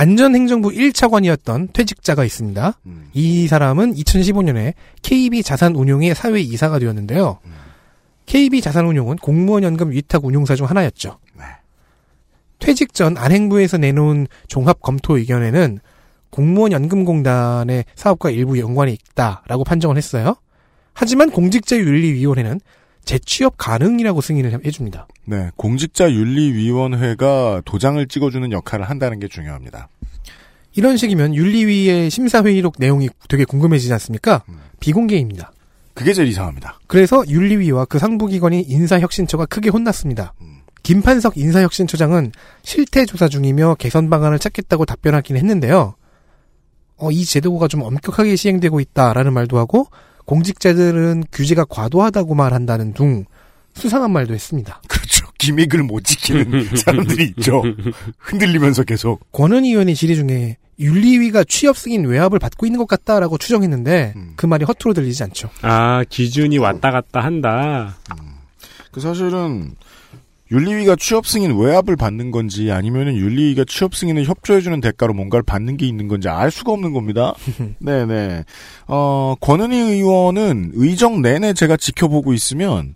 안전행정부 0.00 0.70
1차관이었던 0.70 1.74
퇴직자가 1.74 2.24
있습니다. 2.24 2.72
이 3.12 3.46
사람은 3.46 3.96
2015년에 3.96 4.72
KB 5.02 5.42
자산운용의 5.42 6.14
사회 6.14 6.40
이사가 6.40 6.78
되었는데요. 6.78 7.38
KB 8.24 8.62
자산운용은 8.62 9.16
공무원 9.16 9.62
연금 9.62 9.90
위탁 9.90 10.24
운용사 10.24 10.56
중 10.56 10.64
하나였죠. 10.70 11.18
퇴직 12.60 12.94
전 12.94 13.18
안행부에서 13.18 13.76
내놓은 13.76 14.26
종합 14.48 14.80
검토 14.80 15.18
의견에는 15.18 15.80
공무원 16.30 16.72
연금공단의 16.72 17.84
사업과 17.94 18.30
일부 18.30 18.58
연관이 18.58 18.94
있다라고 18.94 19.64
판정을 19.64 19.98
했어요. 19.98 20.34
하지만 20.94 21.30
공직자윤리위원회는 21.30 22.58
재취업 23.04 23.54
가능이라고 23.56 24.20
승인을 24.20 24.64
해줍니다. 24.64 25.08
네. 25.24 25.50
공직자윤리위원회가 25.56 27.62
도장을 27.64 28.06
찍어주는 28.06 28.52
역할을 28.52 28.88
한다는 28.88 29.18
게 29.18 29.28
중요합니다. 29.28 29.88
이런 30.74 30.96
식이면 30.96 31.34
윤리위의 31.34 32.10
심사회의록 32.10 32.74
내용이 32.78 33.08
되게 33.28 33.44
궁금해지지 33.44 33.92
않습니까? 33.94 34.44
비공개입니다. 34.78 35.52
그게 35.94 36.12
제일 36.12 36.28
이상합니다. 36.28 36.78
그래서 36.86 37.24
윤리위와 37.28 37.86
그 37.86 37.98
상부기관인 37.98 38.64
인사혁신처가 38.66 39.46
크게 39.46 39.70
혼났습니다. 39.70 40.32
김판석 40.82 41.36
인사혁신처장은 41.36 42.32
실태 42.62 43.04
조사 43.04 43.28
중이며 43.28 43.76
개선 43.78 44.08
방안을 44.08 44.38
찾겠다고 44.38 44.86
답변하긴 44.86 45.36
했는데요. 45.36 45.94
어, 46.96 47.10
이 47.10 47.24
제도가 47.24 47.68
좀 47.68 47.82
엄격하게 47.82 48.36
시행되고 48.36 48.80
있다라는 48.80 49.32
말도 49.32 49.58
하고 49.58 49.88
공직자들은 50.30 51.24
규제가 51.32 51.64
과도하다고 51.64 52.36
말한다는 52.36 52.94
둥 52.94 53.24
수상한 53.74 54.12
말도 54.12 54.32
했습니다. 54.32 54.80
그렇죠. 54.88 55.26
기믹을 55.38 55.82
못 55.82 56.04
지키는 56.04 56.68
사람들이 56.78 57.24
있죠. 57.36 57.64
흔들리면서 58.16 58.84
계속. 58.84 59.32
권은희 59.32 59.70
의원이 59.70 59.96
질의 59.96 60.14
중에 60.14 60.56
윤리위가 60.78 61.42
취업 61.48 61.76
승인 61.76 62.04
외압을 62.04 62.38
받고 62.38 62.64
있는 62.64 62.78
것 62.78 62.86
같다라고 62.86 63.38
추정했는데 63.38 64.14
그 64.36 64.46
말이 64.46 64.64
허투루 64.64 64.94
들리지 64.94 65.24
않죠. 65.24 65.50
아, 65.62 66.04
기준이 66.08 66.58
왔다 66.58 66.92
갔다 66.92 67.20
한다. 67.20 67.96
그 68.92 69.00
사실은 69.00 69.74
윤리위가 70.50 70.96
취업 70.96 71.26
승인 71.26 71.56
외압을 71.56 71.96
받는 71.96 72.30
건지 72.30 72.72
아니면은 72.72 73.16
윤리위가 73.16 73.64
취업 73.68 73.94
승인을 73.94 74.24
협조해주는 74.24 74.80
대가로 74.80 75.14
뭔가를 75.14 75.42
받는 75.44 75.76
게 75.76 75.86
있는 75.86 76.08
건지 76.08 76.28
알 76.28 76.50
수가 76.50 76.72
없는 76.72 76.92
겁니다. 76.92 77.34
네네. 77.78 78.44
어, 78.88 79.36
권은희 79.40 79.76
의원은 79.76 80.72
의정 80.74 81.22
내내 81.22 81.52
제가 81.52 81.76
지켜보고 81.76 82.32
있으면 82.32 82.94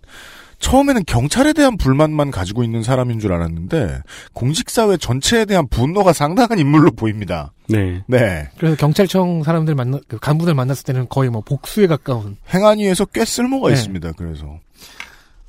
처음에는 0.59 1.03
경찰에 1.05 1.53
대한 1.53 1.77
불만만 1.77 2.31
가지고 2.31 2.63
있는 2.63 2.81
사람인 2.81 3.19
줄 3.19 3.33
알았는데 3.33 4.01
공직사회 4.33 4.97
전체에 4.97 5.45
대한 5.45 5.67
분노가 5.67 6.13
상당한 6.13 6.59
인물로 6.59 6.91
보입니다. 6.91 7.51
네. 7.67 8.03
네. 8.07 8.49
그래서 8.57 8.75
경찰청 8.75 9.43
사람들 9.43 9.75
만나 9.75 9.99
그 10.07 10.17
간부들 10.17 10.53
만났을 10.53 10.85
때는 10.85 11.07
거의 11.09 11.29
뭐 11.29 11.41
복수에 11.41 11.87
가까운 11.87 12.37
행안위에서 12.53 13.05
꽤 13.05 13.25
쓸모가 13.25 13.69
네. 13.69 13.73
있습니다. 13.73 14.13
그래서 14.17 14.59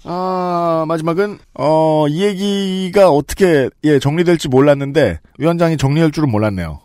아 0.09 0.85
마지막은 0.87 1.39
어 1.55 2.07
이 2.09 2.23
얘기가 2.23 3.11
어떻게 3.11 3.69
예 3.83 3.99
정리될지 3.99 4.49
몰랐는데 4.49 5.19
위원장이 5.39 5.77
정리할 5.77 6.13
줄은 6.13 6.31
몰랐네요. 6.31 6.81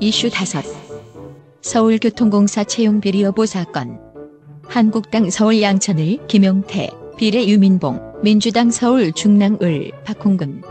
이슈 0.00 0.30
다섯 0.30 0.62
서울교통공사 1.62 2.64
채용 2.64 3.00
비리 3.00 3.22
여부 3.22 3.46
사건 3.46 3.98
한국당 4.68 5.30
서울 5.30 5.62
양천을 5.62 6.26
김용태 6.26 6.90
비례 7.16 7.46
유민봉 7.46 8.20
민주당 8.22 8.70
서울 8.70 9.12
중랑을 9.12 9.90
박홍근 10.04 10.62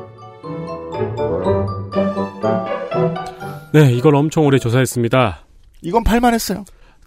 네, 3.73 3.91
이걸 3.91 4.15
엄청 4.15 4.45
오래 4.45 4.60
조사했습니다. 4.60 5.47
이건 5.82 6.03
팔만했어요. 6.03 6.63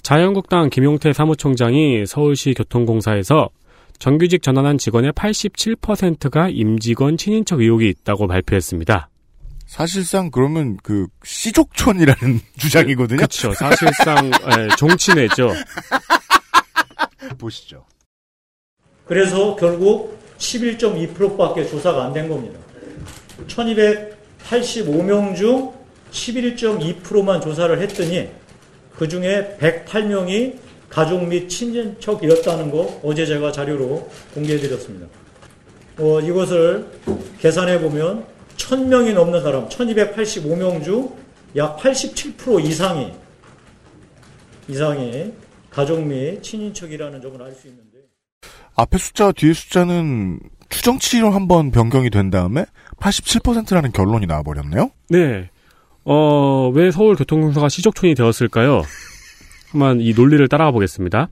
자유한국당 0.07 0.71
김용태 0.71 1.13
사무총장이 1.13 2.07
서울시 2.07 2.55
교통공사에서 2.55 3.49
정규직 3.99 4.41
전환한 4.41 4.79
직원의 4.79 5.11
87%가 5.11 6.49
임직원 6.49 7.17
친인척 7.17 7.61
의혹이 7.61 7.89
있다고 7.89 8.29
발표했습니다. 8.29 9.09
사실상 9.67 10.31
그러면 10.31 10.77
그 10.85 11.09
시족촌이라는 11.25 12.39
주장이거든요. 12.57 13.17
그렇죠. 13.17 13.53
사실상 13.55 14.27
예, 14.27 14.69
종친회죠. 14.79 15.51
보시죠. 17.37 17.85
그래서 19.07 19.57
결국 19.57 20.17
11.2%밖에 20.39 21.67
조사가 21.67 22.05
안 22.05 22.13
된 22.13 22.29
겁니다. 22.29 22.61
1285명 23.49 25.35
중 25.35 25.73
11.2%만 26.13 27.41
조사를 27.41 27.81
했더니 27.83 28.46
그 28.97 29.09
중에 29.09 29.57
108명이 29.61 30.57
가족 30.89 31.27
및 31.27 31.49
친인척이었다는 31.49 32.71
거 32.71 33.01
어제 33.03 33.27
제가 33.27 33.53
자료로 33.53 34.09
공개해드렸습니다. 34.35 35.07
어, 35.99 36.21
이것을 36.21 36.87
계산해 37.41 37.81
보면 37.81 38.25
1000명이 38.57 39.13
넘는 39.15 39.43
사람, 39.43 39.69
1285명 39.69 40.83
중 40.85 41.27
약 41.57 41.79
87% 41.79 42.63
이상이 42.65 43.13
이상이 44.69 45.33
가족 45.71 46.03
및 46.05 46.43
친인척이라는 46.43 47.23
점을 47.23 47.43
알 47.43 47.55
수 47.55 47.69
있는데 47.69 47.99
앞에 48.75 48.99
숫자와 48.99 49.33
뒤에 49.33 49.55
숫자는 49.55 50.39
추정치로 50.69 51.31
한번 51.31 51.71
변경이 51.71 52.11
된 52.11 52.29
다음에 52.31 52.67
87%라는 52.99 53.93
결론이 53.93 54.27
나와버렸네요. 54.27 54.91
네. 55.09 55.49
어, 56.09 56.71
왜 56.73 56.93
서울 56.93 57.17
교통공사가 57.17 57.69
시족촌이 57.69 58.15
되었을까요? 58.15 58.83
한번 59.73 60.01
이 60.01 60.15
논리를 60.15 60.47
따라가 60.47 60.71
보겠습니다. 60.71 61.29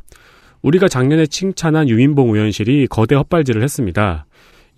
우리가 0.62 0.88
작년에 0.88 1.26
칭찬한 1.26 1.88
유민봉 1.88 2.34
의원실이 2.34 2.88
거대 2.88 3.14
헛발질을 3.14 3.62
했습니다. 3.62 4.26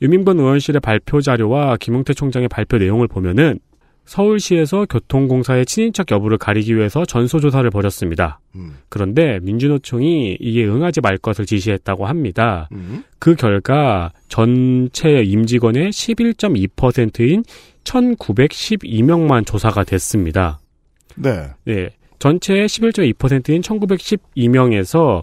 유민봉 0.02 0.38
의원실의 0.38 0.80
발표 0.80 1.22
자료와 1.22 1.78
김용태 1.78 2.12
총장의 2.12 2.48
발표 2.48 2.76
내용을 2.76 3.08
보면은 3.08 3.58
서울시에서 4.06 4.86
교통공사의 4.86 5.66
친인척 5.66 6.10
여부를 6.10 6.38
가리기 6.38 6.76
위해서 6.76 7.04
전소조사를 7.04 7.68
벌였습니다. 7.70 8.40
그런데 8.88 9.40
민주노총이 9.42 10.38
이에 10.40 10.64
응하지 10.64 11.00
말 11.00 11.18
것을 11.18 11.44
지시했다고 11.44 12.06
합니다. 12.06 12.68
그 13.18 13.34
결과 13.34 14.12
전체 14.28 15.22
임직원의 15.22 15.90
11.2%인 15.90 17.42
1912명만 17.84 19.44
조사가 19.44 19.84
됐습니다. 19.84 20.60
네. 21.16 21.48
네. 21.64 21.90
전체의 22.18 22.68
11.2%인 22.68 23.60
1912명에서 23.60 25.22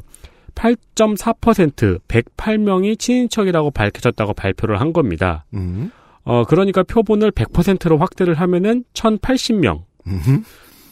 8.4% 0.55 1.99
108명이 2.07 2.99
친인척이라고 2.99 3.71
밝혀졌다고 3.71 4.33
발표를 4.33 4.79
한 4.79 4.93
겁니다. 4.93 5.45
음. 5.53 5.91
어, 6.23 6.43
그러니까 6.45 6.83
표본을 6.83 7.31
100%로 7.31 7.97
확대를 7.97 8.35
하면은 8.35 8.83
1080명. 8.93 9.83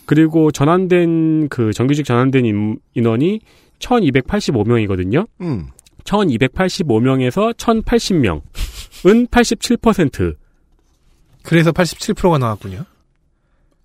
그리고 0.06 0.52
전환된 0.52 1.48
그 1.50 1.72
정규직 1.72 2.06
전환된 2.06 2.46
인, 2.46 2.80
인원이 2.94 3.39
1285명이거든요. 3.80 5.28
음. 5.41 5.67
1285명에서 6.04 7.54
1080명은 7.56 8.41
87%. 9.30 10.36
그래서 11.44 11.72
87%가 11.72 12.38
나왔군요. 12.38 12.86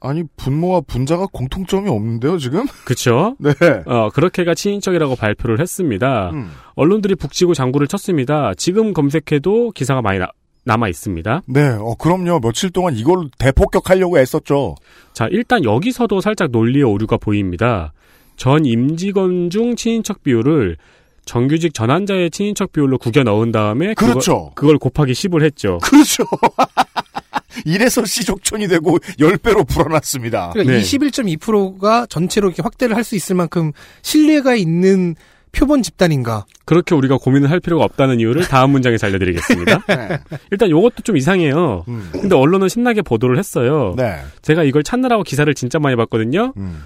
아니 0.01 0.25
분모와 0.37 0.83
분자가 0.83 1.27
공통점이 1.33 1.89
없는데요 1.89 2.39
지금? 2.39 2.67
그쵸? 2.85 3.35
네. 3.41 3.53
어, 3.87 4.11
그렇게가 4.11 4.55
친인척이라고 4.55 5.17
발표를 5.17 5.61
했습니다. 5.61 6.31
음. 6.31 6.51
언론들이 6.75 7.15
북치고 7.15 7.55
장구를 7.55 7.87
쳤습니다. 7.87 8.53
지금 8.57 8.93
검색해도 8.93 9.71
기사가 9.73 10.03
많이 10.03 10.19
나, 10.19 10.29
남아 10.67 10.89
있습니다. 10.89 11.43
네, 11.47 11.69
어, 11.81 11.95
그럼요. 11.97 12.41
며칠 12.41 12.71
동안 12.71 12.95
이걸 12.97 13.31
대폭격하려고 13.39 14.19
애썼죠. 14.19 14.75
자, 15.15 15.29
일단 15.31 15.65
여기서도 15.65 16.21
살짝 16.21 16.51
논리의 16.51 16.85
오류가 16.85 17.17
보입니다. 17.17 17.93
전 18.37 18.67
임직원 18.67 19.49
중 19.49 19.77
친인척 19.77 20.23
비율을 20.25 20.77
정규직 21.25 21.73
전환자의 21.73 22.31
친인척 22.31 22.73
비율로 22.73 22.99
구겨 22.99 23.23
넣은 23.23 23.51
다음에 23.53 23.95
그렇죠. 23.95 24.51
그걸, 24.55 24.77
그걸 24.77 24.79
곱하기 24.79 25.13
10을 25.13 25.45
했죠. 25.45 25.79
그렇죠. 25.83 26.25
이래서 27.65 28.05
시족촌이 28.05 28.69
되고 28.69 28.99
10배로 29.19 29.67
불어났습니다. 29.67 30.51
그러니까 30.53 30.75
네. 30.75 30.81
이 30.81 30.83
11.2%가 30.83 32.07
전체로 32.07 32.49
이렇게 32.49 32.63
확대를 32.63 32.95
할 32.97 33.07
수 33.07 33.15
있을 33.17 33.35
만큼 33.37 33.73
신뢰가 34.03 34.57
있는 34.57 35.15
표본 35.53 35.83
집단인가? 35.83 36.45
그렇게 36.65 36.95
우리가 36.95 37.17
고민을 37.19 37.51
할 37.51 37.61
필요가 37.61 37.85
없다는 37.85 38.21
이유를 38.21 38.43
다음 38.43 38.71
문장에 38.71 38.99
서 38.99 39.07
알려드리겠습니다. 39.07 39.85
네. 39.89 40.19
일단 40.51 40.69
이것도 40.69 41.03
좀 41.03 41.17
이상해요. 41.17 41.85
근데 42.13 42.35
언론은 42.35 42.69
신나게 42.69 43.03
보도를 43.03 43.39
했어요. 43.39 43.93
음. 43.93 43.97
네. 43.97 44.21
제가 44.43 44.65
이걸 44.65 44.83
찾느라고 44.83 45.23
기사를 45.23 45.53
진짜 45.55 45.79
많이 45.79 45.97
봤거든요. 45.97 46.53
음. 46.57 46.83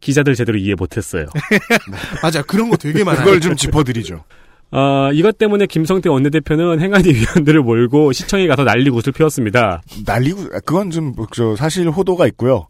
기자들 0.00 0.34
제대로 0.34 0.58
이해 0.58 0.74
못했어요. 0.74 1.26
맞아, 2.22 2.42
그런 2.42 2.68
거 2.70 2.76
되게 2.76 3.04
많아요. 3.04 3.24
그걸 3.24 3.40
좀 3.40 3.56
짚어드리죠. 3.56 4.24
어, 4.72 5.10
이것 5.12 5.36
때문에 5.38 5.66
김성태 5.66 6.08
원내대표는 6.08 6.80
행안위 6.80 7.12
위원들을 7.14 7.60
몰고 7.62 8.12
시청에 8.12 8.46
가서 8.46 8.64
난리 8.64 8.88
굿을 8.90 9.12
피웠습니다. 9.14 9.82
난리고, 10.06 10.48
그건 10.64 10.90
좀, 10.90 11.14
저, 11.32 11.54
사실 11.56 11.88
호도가 11.88 12.26
있고요. 12.28 12.66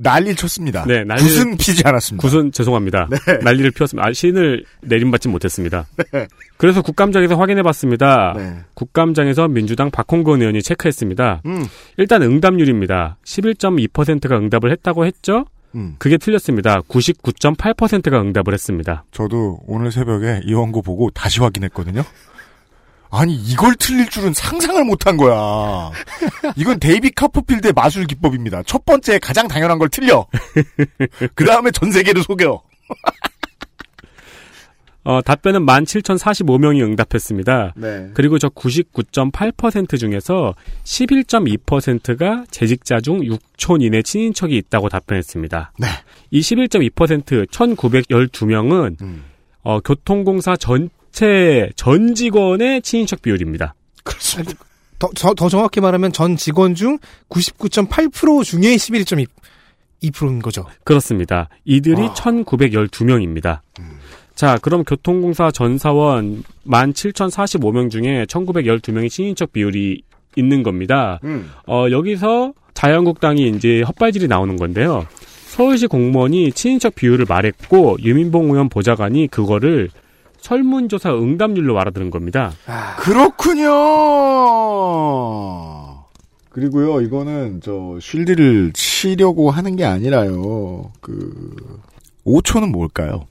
난리를 0.00 0.36
쳤습니다. 0.36 0.84
네, 0.86 1.02
난리를- 1.04 1.18
굿은 1.44 1.56
피지 1.56 1.82
않았습니다. 1.84 2.28
굿은 2.28 2.52
죄송합니다. 2.52 3.08
네. 3.10 3.38
난리를 3.42 3.72
피웠습니다. 3.72 4.08
아, 4.08 4.12
시인을 4.12 4.64
내림받지 4.82 5.28
못했습니다. 5.28 5.86
그래서 6.56 6.82
국감장에서 6.82 7.36
확인해봤습니다. 7.36 8.34
네. 8.36 8.56
국감장에서 8.74 9.48
민주당 9.48 9.90
박홍근 9.90 10.40
의원이 10.40 10.62
체크했습니다. 10.62 11.42
음. 11.46 11.66
일단 11.96 12.22
응답률입니다. 12.22 13.18
11.2%가 13.24 14.38
응답을 14.38 14.70
했다고 14.72 15.04
했죠? 15.04 15.46
음. 15.74 15.96
그게 15.98 16.16
틀렸습니다. 16.16 16.80
99.8%가 16.88 18.20
응답을 18.20 18.54
했습니다. 18.54 19.04
저도 19.10 19.58
오늘 19.66 19.90
새벽에 19.92 20.40
이 20.44 20.54
원고 20.54 20.80
보고 20.80 21.10
다시 21.10 21.40
확인했거든요. 21.40 22.02
아니 23.10 23.34
이걸 23.34 23.74
틀릴 23.76 24.08
줄은 24.08 24.32
상상을 24.34 24.84
못한 24.84 25.16
거야. 25.16 25.90
이건 26.56 26.78
데이비 26.78 27.10
카퍼필드의 27.10 27.72
마술 27.72 28.06
기법입니다. 28.06 28.62
첫 28.64 28.84
번째 28.84 29.18
가장 29.18 29.48
당연한 29.48 29.78
걸 29.78 29.88
틀려. 29.88 30.26
그 31.34 31.44
다음에 31.44 31.70
전 31.70 31.90
세계를 31.90 32.22
속여. 32.22 32.62
어, 35.04 35.22
답변은 35.22 35.64
17,045명이 35.64 36.82
응답했습니다. 36.82 37.72
네. 37.76 38.10
그리고 38.12 38.38
저 38.38 38.50
99.8% 38.50 39.98
중에서 39.98 40.54
11.2%가 40.84 42.44
재직자 42.50 43.00
중 43.00 43.20
6촌 43.20 43.82
이내 43.82 44.02
친인척이 44.02 44.54
있다고 44.54 44.90
답변했습니다. 44.90 45.72
네. 45.78 45.86
이 46.30 46.40
11.2% 46.40 47.46
1,912명은 47.46 48.96
어, 49.62 49.80
교통공사 49.80 50.56
전 50.56 50.90
체 51.18 51.70
전 51.74 52.14
직원의 52.14 52.82
친인척 52.82 53.22
비율입니다. 53.22 53.74
그렇습니다. 54.04 54.54
더, 55.00 55.08
더, 55.16 55.34
더 55.34 55.48
정확히 55.48 55.80
말하면 55.80 56.12
전 56.12 56.36
직원 56.36 56.76
중 56.76 56.98
99.8% 57.28 58.44
중에 58.44 58.76
11.2%인 58.76 60.38
거죠. 60.38 60.64
그렇습니다. 60.84 61.48
이들이 61.64 62.02
아. 62.02 62.14
1,912명입니다. 62.14 63.60
자, 64.36 64.58
그럼 64.62 64.84
교통공사 64.84 65.50
전 65.50 65.76
사원 65.76 66.44
17,045명 66.68 67.90
중에 67.90 68.24
1,912명이 68.26 69.10
친인척 69.10 69.52
비율이 69.52 70.02
있는 70.36 70.62
겁니다. 70.62 71.18
음. 71.24 71.50
어, 71.66 71.86
여기서 71.90 72.52
자유한국당이 72.74 73.48
이제 73.48 73.82
헛발질이 73.82 74.28
나오는 74.28 74.54
건데요. 74.54 75.04
서울시 75.48 75.88
공무원이 75.88 76.52
친인척 76.52 76.94
비율을 76.94 77.26
말했고 77.28 77.96
유민봉 78.04 78.50
의원 78.50 78.68
보좌관이 78.68 79.26
그거를 79.26 79.90
설문조사 80.40 81.14
응답률로 81.14 81.78
알아들은 81.80 82.10
겁니다. 82.10 82.52
그렇군요. 84.68 86.04
그리고요, 86.50 87.00
이거는 87.02 87.60
저 87.62 87.98
쉴드를 88.00 88.72
치려고 88.74 89.50
하는 89.50 89.76
게 89.76 89.84
아니라요. 89.84 90.90
그 91.00 91.56
5초는 92.24 92.70
뭘까요? 92.70 93.26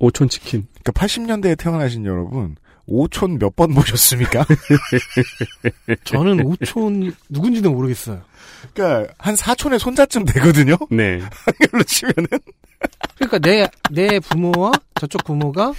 5촌 0.00 0.30
치킨. 0.30 0.66
그러니까 0.82 0.92
80년대에 0.92 1.58
태어나신 1.58 2.04
여러분, 2.06 2.56
5촌 2.88 3.38
몇 3.40 3.54
번 3.56 3.74
보셨습니까? 3.74 4.44
저는 6.04 6.44
5촌 6.44 7.14
누군지도 7.28 7.72
모르겠어요. 7.72 8.20
그러니까 8.74 9.12
한 9.18 9.34
4촌의 9.34 9.78
손자쯤 9.78 10.24
되거든요. 10.26 10.76
네. 10.90 11.20
한글로 11.20 11.82
치면은 11.84 12.26
그러니까 13.16 13.38
내, 13.38 13.68
내 13.90 14.18
부모와 14.20 14.72
저쪽 15.00 15.24
부모가 15.24 15.72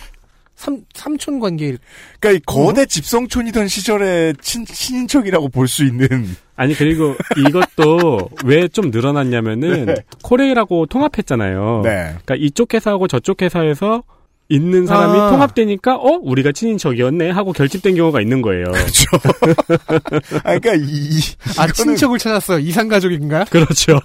삼, 0.56 0.80
삼촌 0.94 1.40
관계. 1.40 1.76
그러니까 2.20 2.32
이 2.32 2.40
거대 2.46 2.86
집성촌이던 2.86 3.68
시절의 3.68 4.36
친, 4.42 4.66
친인척이라고 4.66 5.50
볼 5.50 5.68
수 5.68 5.84
있는 5.84 6.08
아니 6.56 6.74
그리고 6.74 7.16
이것도 7.38 8.30
왜 8.46 8.68
좀 8.70 8.90
늘어났냐면은 8.90 9.86
네. 9.88 9.96
코레일하고 10.24 10.86
통합했잖아요. 10.88 11.82
네. 11.84 11.92
그러니까 12.24 12.36
이쪽 12.38 12.74
회사하고 12.74 13.08
저쪽 13.08 13.42
회사에서 13.42 14.04
있는 14.48 14.86
사람이 14.86 15.18
아. 15.20 15.32
통합되니까 15.32 15.96
어 15.96 16.20
우리가 16.22 16.52
친인척이었네 16.52 17.32
하고 17.32 17.52
결집된 17.52 17.96
경우가 17.96 18.22
있는 18.22 18.42
거예요. 18.44 18.66
아, 20.44 20.58
그러니까 20.60 20.76
이, 20.76 21.20
아, 21.58 21.68
이거는- 21.68 21.74
친척을 21.74 22.20
찾았어요. 22.20 22.60
이상 22.60 22.88
가족인가요? 22.88 23.46
그렇죠. 23.50 24.00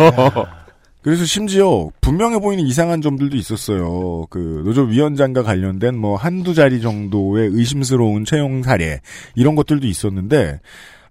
그래서 1.02 1.24
심지어 1.24 1.88
분명해 2.02 2.40
보이는 2.40 2.64
이상한 2.66 3.00
점들도 3.00 3.36
있었어요. 3.36 4.26
그 4.28 4.62
노조 4.64 4.82
위원장과 4.82 5.42
관련된 5.42 5.96
뭐 5.96 6.16
한두 6.16 6.52
자리 6.54 6.80
정도의 6.82 7.48
의심스러운 7.52 8.24
채용 8.26 8.62
사례 8.62 9.00
이런 9.34 9.54
것들도 9.56 9.86
있었는데 9.86 10.60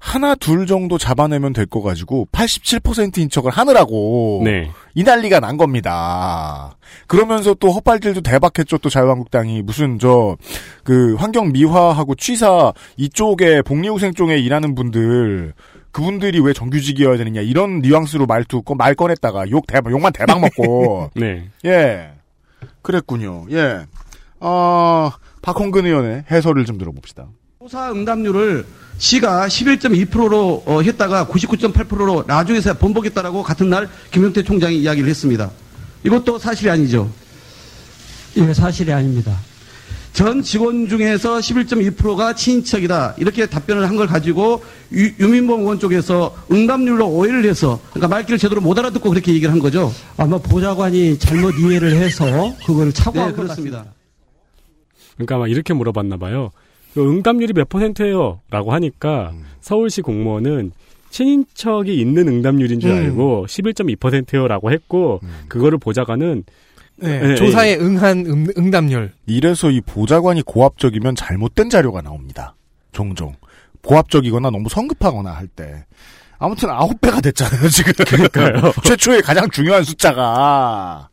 하나 0.01 0.33
둘 0.33 0.65
정도 0.65 0.97
잡아내면 0.97 1.51
될 1.51 1.65
거 1.65 1.81
가지고 1.81 2.25
87%인 2.31 3.29
척을 3.29 3.51
하느라고 3.51 4.43
네. 4.45 4.69
이 4.95 5.03
난리가 5.03 5.41
난 5.41 5.57
겁니다. 5.57 6.77
그러면서 7.07 7.53
또 7.55 7.69
헛발질도 7.71 8.21
대박했죠. 8.21 8.77
또 8.77 8.89
자유한국당이 8.89 9.61
무슨 9.61 9.97
저 9.99 10.37
그 10.89 11.13
환경 11.19 11.51
미화하고 11.51 12.15
취사 12.15 12.73
이쪽에 12.97 13.61
복리후생 13.61 14.13
쪽에 14.15 14.39
일하는 14.39 14.73
분들 14.73 15.53
그분들이 15.91 16.39
왜 16.39 16.53
정규직이어야 16.53 17.17
되느냐 17.17 17.41
이런 17.41 17.79
뉘앙스로 17.79 18.25
말투 18.25 18.61
꺼- 18.61 18.75
말 18.75 18.93
꺼냈다가 18.95 19.49
욕 19.49 19.65
대박 19.67 19.91
욕만 19.91 20.13
대박 20.13 20.39
먹고 20.39 21.09
네. 21.15 21.49
예 21.65 22.11
그랬군요. 22.81 23.45
예. 23.51 23.85
아 24.39 25.11
박홍근 25.41 25.85
의원의 25.85 26.25
해설을 26.29 26.65
좀 26.65 26.77
들어봅시다. 26.77 27.27
조사 27.61 27.91
응답률을 27.91 28.65
시가 28.97 29.47
11.2%로 29.47 30.63
어, 30.65 30.81
했다가 30.81 31.25
99.8%로 31.27 32.23
나중에서 32.27 32.77
번복했다라고 32.77 33.43
같은 33.43 33.69
날 33.69 33.89
김용태 34.11 34.43
총장이 34.43 34.77
이야기를 34.79 35.09
했습니다. 35.09 35.49
이것도 36.05 36.37
사실이 36.39 36.69
아니죠. 36.69 37.09
예, 38.37 38.53
사실이 38.53 38.91
아닙니다. 38.93 39.37
전 40.19 40.41
직원 40.41 40.89
중에서 40.89 41.37
11.2%가 41.37 42.35
친인척이다. 42.35 43.15
이렇게 43.19 43.45
답변을 43.45 43.87
한 43.87 43.95
걸 43.95 44.05
가지고 44.05 44.61
유, 44.91 45.09
유민범 45.17 45.61
의원 45.61 45.79
쪽에서 45.79 46.35
응답률로 46.51 47.07
오해를 47.07 47.45
해서 47.45 47.79
그러니까 47.91 48.09
말귀를 48.09 48.37
제대로 48.37 48.59
못 48.59 48.77
알아듣고 48.77 49.09
그렇게 49.09 49.31
얘기를 49.31 49.49
한 49.49 49.59
거죠. 49.59 49.93
아마 50.17 50.37
보좌관이 50.37 51.19
잘못 51.19 51.53
이해를 51.57 51.93
해서 51.95 52.25
그걸 52.65 52.91
착오한 52.91 53.29
네, 53.29 53.33
것 53.33 53.43
그렇습니다. 53.43 53.77
같습니다. 53.77 53.95
그러니까 55.15 55.35
아마 55.35 55.47
이렇게 55.47 55.73
물어봤나 55.73 56.17
봐요. 56.17 56.51
그 56.93 57.01
응답률이 57.09 57.53
몇 57.53 57.69
퍼센트예요? 57.69 58.41
라고 58.51 58.73
하니까 58.73 59.31
서울시 59.61 60.01
공무원은 60.01 60.73
친인척이 61.11 61.97
있는 61.97 62.27
응답률인 62.27 62.81
줄 62.81 62.91
음. 62.91 62.95
알고 62.97 63.45
11.2%요 63.47 64.49
라고 64.49 64.69
했고 64.69 65.21
그거를 65.47 65.77
보좌관은 65.77 66.43
네, 67.01 67.19
네, 67.19 67.35
조사에 67.35 67.77
응한 67.77 68.25
응, 68.27 68.47
응답률. 68.57 69.11
이래서 69.25 69.69
이 69.69 69.81
보좌관이 69.81 70.41
고압적이면 70.43 71.15
잘못된 71.15 71.69
자료가 71.69 72.01
나옵니다. 72.01 72.55
종종. 72.91 73.35
고압적이거나 73.83 74.49
너무 74.49 74.69
성급하거나 74.69 75.31
할 75.31 75.47
때. 75.47 75.85
아무튼 76.37 76.69
아홉 76.69 76.99
배가 77.01 77.21
됐잖아요, 77.21 77.67
지금. 77.69 77.93
그러니까요. 78.05 78.71
최초의 78.83 79.21
가장 79.21 79.49
중요한 79.49 79.83
숫자가. 79.83 81.09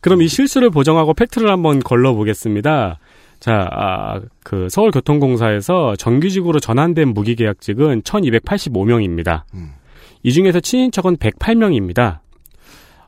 그럼 0.00 0.22
이 0.22 0.28
실수를 0.28 0.70
보정하고 0.70 1.14
팩트를 1.14 1.50
한번 1.50 1.80
걸러보겠습니다. 1.80 2.98
자, 3.40 3.68
아, 3.70 4.20
그 4.44 4.68
서울교통공사에서 4.70 5.96
정규직으로 5.96 6.60
전환된 6.60 7.08
무기계약직은 7.08 8.02
1285명입니다. 8.02 9.42
이 10.22 10.32
중에서 10.32 10.60
친인척은 10.60 11.16
108명입니다. 11.16 12.21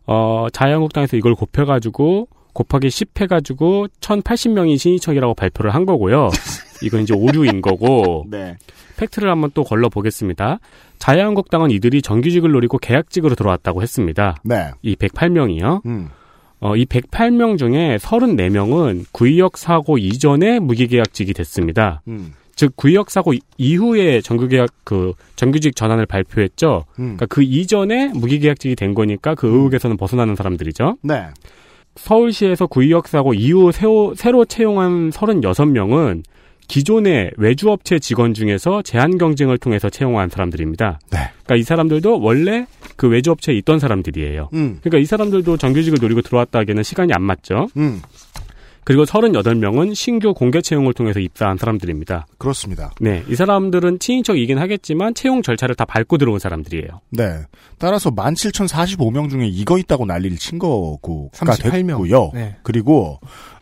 어, 0.06 0.46
자유한국당에서 0.52 1.16
이걸 1.16 1.34
곱해가지고 1.34 2.28
곱하기 2.52 2.88
10 2.88 3.20
해가지고 3.20 3.88
1080명이 4.00 4.78
친인척이라고 4.78 5.34
발표를 5.34 5.74
한 5.74 5.84
거고요. 5.86 6.30
이건 6.82 7.02
이제 7.02 7.14
오류인 7.14 7.62
거고. 7.62 8.26
네. 8.30 8.56
팩트를 8.96 9.28
한번 9.28 9.50
또 9.54 9.64
걸러 9.64 9.88
보겠습니다. 9.88 10.60
자유한국당은 10.98 11.70
이들이 11.72 12.00
정규직을 12.00 12.52
노리고 12.52 12.78
계약직으로 12.78 13.34
들어왔다고 13.34 13.82
했습니다. 13.82 14.36
네. 14.44 14.70
이 14.82 14.94
108명이요. 14.94 15.84
음. 15.86 16.10
어, 16.60 16.76
이 16.76 16.86
108명 16.86 17.58
중에 17.58 17.96
34명은 17.96 19.06
구의역 19.12 19.58
사고 19.58 19.98
이전에 19.98 20.60
무기계약직이 20.60 21.34
됐습니다. 21.34 22.02
음. 22.08 22.34
즉 22.56 22.74
구의역 22.76 23.10
사고 23.10 23.32
이- 23.32 23.40
이후에 23.58 24.20
정규계약 24.20 24.68
그 24.84 25.12
정규직 25.36 25.74
전환을 25.76 26.06
발표했죠. 26.06 26.84
음. 26.98 27.16
그러니까 27.16 27.26
그 27.26 27.42
이전에 27.42 28.08
무기계약직이 28.14 28.76
된 28.76 28.94
거니까 28.94 29.34
그 29.34 29.46
의혹에서는 29.48 29.96
벗어나는 29.96 30.36
사람들이죠. 30.36 30.98
네. 31.02 31.24
서울시에서 31.96 32.66
구의역 32.66 33.06
사고 33.08 33.34
이후 33.34 33.70
새로, 33.72 34.14
새로 34.16 34.44
채용한 34.44 35.10
36명은 35.10 36.22
기존의 36.66 37.32
외주업체 37.36 37.98
직원 37.98 38.32
중에서 38.32 38.80
제한 38.82 39.18
경쟁을 39.18 39.58
통해서 39.58 39.90
채용한 39.90 40.30
사람들입니다. 40.30 40.98
네. 41.12 41.18
그러니까 41.44 41.56
이 41.56 41.62
사람들도 41.62 42.20
원래 42.20 42.66
그 42.96 43.06
외주업체에 43.08 43.54
있던 43.56 43.78
사람들이에요. 43.78 44.48
음. 44.54 44.78
그러니까 44.80 44.98
이 44.98 45.04
사람들도 45.04 45.58
정규직을 45.58 45.98
노리고 46.00 46.22
들어왔다 46.22 46.60
하기에는 46.60 46.82
시간이 46.82 47.12
안 47.12 47.22
맞죠. 47.22 47.68
음. 47.76 48.00
그리고 48.84 49.04
38명은 49.04 49.94
신규 49.94 50.34
공개 50.34 50.60
채용을 50.60 50.92
통해서 50.92 51.18
입사한 51.20 51.56
사람들입니다. 51.56 52.26
그렇습니다. 52.38 52.92
네, 53.00 53.22
이 53.28 53.34
사람들은 53.34 53.98
친인척이긴 53.98 54.58
하겠지만 54.58 55.14
채용 55.14 55.42
절차를 55.42 55.74
다 55.74 55.84
밟고 55.84 56.18
들어온 56.18 56.38
사람들이에요. 56.38 57.00
네. 57.10 57.40
따라서 57.78 58.10
17,045명 58.10 59.30
중에 59.30 59.46
이거 59.46 59.78
있다고 59.78 60.04
난리를 60.06 60.36
친 60.38 60.58
거가 60.58 60.98
38 61.32 61.84
명. 61.84 61.98
됐고요. 62.02 62.30
네. 62.34 62.56
그리고 62.62 63.20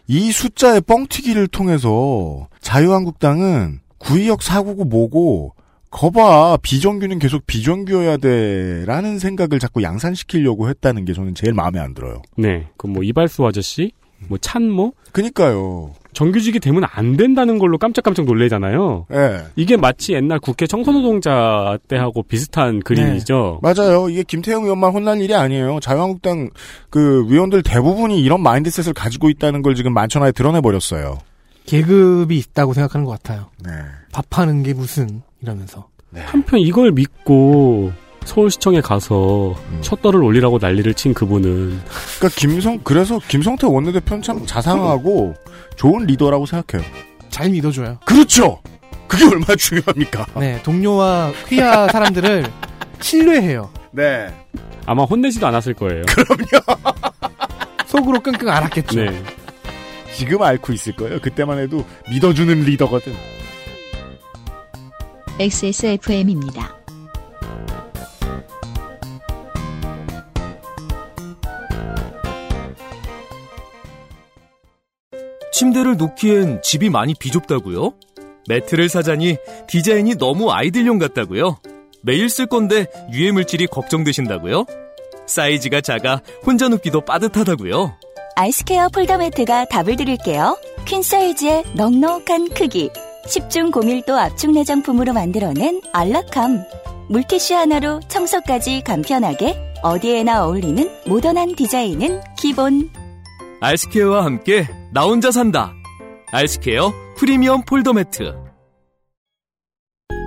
이 0.08 0.32
숫자의 0.32 0.80
뻥튀기를 0.82 1.46
통해서 1.48 2.48
자유한국당은 2.60 3.80
구의역 3.98 4.42
사고고 4.42 4.84
뭐고 4.84 5.54
거봐 5.90 6.58
비정규는 6.62 7.18
계속 7.18 7.46
비정규여야 7.46 8.16
돼라는 8.16 9.18
생각을 9.18 9.58
자꾸 9.60 9.82
양산시키려고 9.82 10.68
했다는 10.68 11.04
게 11.04 11.12
저는 11.12 11.34
제일 11.34 11.52
마음에 11.52 11.78
안 11.78 11.94
들어요. 11.94 12.22
네, 12.36 12.66
그 12.76 12.86
뭐 12.88 13.02
이발소 13.02 13.46
아저씨, 13.46 13.92
뭐 14.28 14.38
찬모, 14.38 14.94
그니까요. 15.12 15.92
정규직이 16.12 16.60
되면 16.60 16.84
안 16.92 17.16
된다는 17.16 17.58
걸로 17.58 17.78
깜짝깜짝 17.78 18.26
놀래잖아요. 18.26 19.06
예. 19.12 19.44
이게 19.56 19.78
마치 19.78 20.12
옛날 20.12 20.38
국회 20.38 20.66
청소노동자 20.66 21.78
때하고 21.88 22.22
비슷한 22.22 22.80
그림이죠. 22.80 23.60
맞아요. 23.62 24.10
이게 24.10 24.22
김태형 24.22 24.64
의원만 24.64 24.92
혼난 24.92 25.20
일이 25.20 25.34
아니에요. 25.34 25.80
자유한국당 25.80 26.50
그 26.90 27.26
위원들 27.30 27.62
대부분이 27.62 28.20
이런 28.20 28.42
mindset을 28.42 28.92
가지고 28.92 29.30
있다는 29.30 29.62
걸 29.62 29.74
지금 29.74 29.94
만천하에 29.94 30.32
드러내 30.32 30.60
버렸어요. 30.60 31.18
계급이 31.64 32.36
있다고 32.36 32.74
생각하는 32.74 33.06
것 33.06 33.12
같아요. 33.12 33.46
네. 33.64 33.70
밥하는 34.12 34.62
게 34.62 34.74
무슨 34.74 35.22
이러면서. 35.40 35.88
한편 36.14 36.60
이걸 36.60 36.92
믿고 36.92 37.90
서울시청에 38.24 38.80
가서 38.80 39.54
셔터를 39.80 40.22
올리라고 40.22 40.58
난리를 40.60 40.94
친 40.94 41.12
그분은 41.14 41.80
그러니까 42.18 42.28
김성 42.40 42.78
그래서 42.84 43.18
김성태 43.28 43.66
원내대표는 43.66 44.22
참 44.22 44.46
자상하고 44.46 45.34
좋은 45.76 46.06
리더라고 46.06 46.46
생각해요. 46.46 46.88
잘 47.30 47.50
믿어줘요. 47.50 47.98
그렇죠. 48.04 48.60
그게 49.08 49.24
얼마나 49.24 49.56
중요합니까? 49.56 50.26
네, 50.38 50.62
동료와 50.62 51.32
회의하 51.48 51.88
사람들을 51.88 52.44
신뢰해요. 53.00 53.70
네. 53.90 54.32
아마 54.86 55.04
혼내지도 55.04 55.46
않았을 55.46 55.74
거예요. 55.74 56.02
속으로 57.86 58.20
끙끙 58.20 58.48
앓았겠죠. 58.48 59.04
네. 59.04 59.22
지금 60.14 60.42
앓고 60.42 60.72
있을 60.72 60.94
거예요. 60.96 61.20
그때만 61.20 61.58
해도 61.58 61.84
믿어주는 62.10 62.60
리더거든. 62.62 63.12
XSFM입니다. 65.38 66.81
침대를 75.52 75.96
놓기엔 75.96 76.62
집이 76.62 76.90
많이 76.90 77.14
비좁다고요? 77.14 77.92
매트를 78.48 78.88
사자니 78.88 79.36
디자인이 79.68 80.16
너무 80.16 80.50
아이들용 80.50 80.98
같다고요? 80.98 81.58
매일 82.02 82.28
쓸 82.28 82.46
건데 82.46 82.86
유해 83.12 83.30
물질이 83.30 83.68
걱정되신다고요? 83.68 84.66
사이즈가 85.26 85.80
작아 85.80 86.20
혼자 86.44 86.68
눕기도 86.68 87.02
빠듯하다고요? 87.02 87.96
아이스케어 88.34 88.88
폴더 88.88 89.18
매트가 89.18 89.66
답을 89.66 89.96
드릴게요. 89.96 90.58
퀸 90.84 91.02
사이즈의 91.02 91.64
넉넉한 91.74 92.48
크기, 92.50 92.90
10중 93.26 93.70
고밀도 93.70 94.18
압축 94.18 94.52
내장품으로 94.52 95.12
만들어낸 95.12 95.80
안락함. 95.92 96.64
물티슈 97.08 97.54
하나로 97.54 98.00
청소까지 98.08 98.82
간편하게 98.82 99.56
어디에나 99.82 100.44
어울리는 100.44 100.90
모던한 101.06 101.54
디자인은 101.54 102.20
기본. 102.38 102.90
알스케어와 103.60 104.24
함께 104.24 104.66
나 104.94 105.04
혼자 105.04 105.30
산다. 105.30 105.72
알스케어 106.32 106.92
프리미엄 107.16 107.62
폴더 107.62 107.94
매트. 107.94 108.34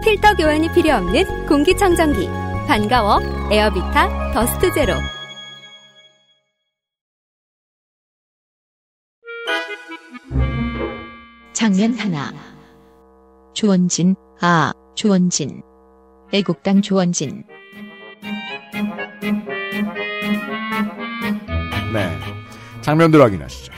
필터 0.04 0.36
교환이 0.38 0.72
필요 0.74 0.96
없는 0.96 1.46
공기청정기. 1.46 2.28
반가워. 2.68 3.20
에어비타 3.52 4.34
더스트 4.34 4.74
제로. 4.74 4.94
장면 11.54 11.94
하나. 11.94 12.34
조원진, 13.54 14.16
아, 14.42 14.74
조원진. 14.96 15.62
애국당 16.34 16.82
조원진. 16.82 17.44
네. 21.94 22.20
장면들 22.82 23.22
확인하시죠. 23.22 23.75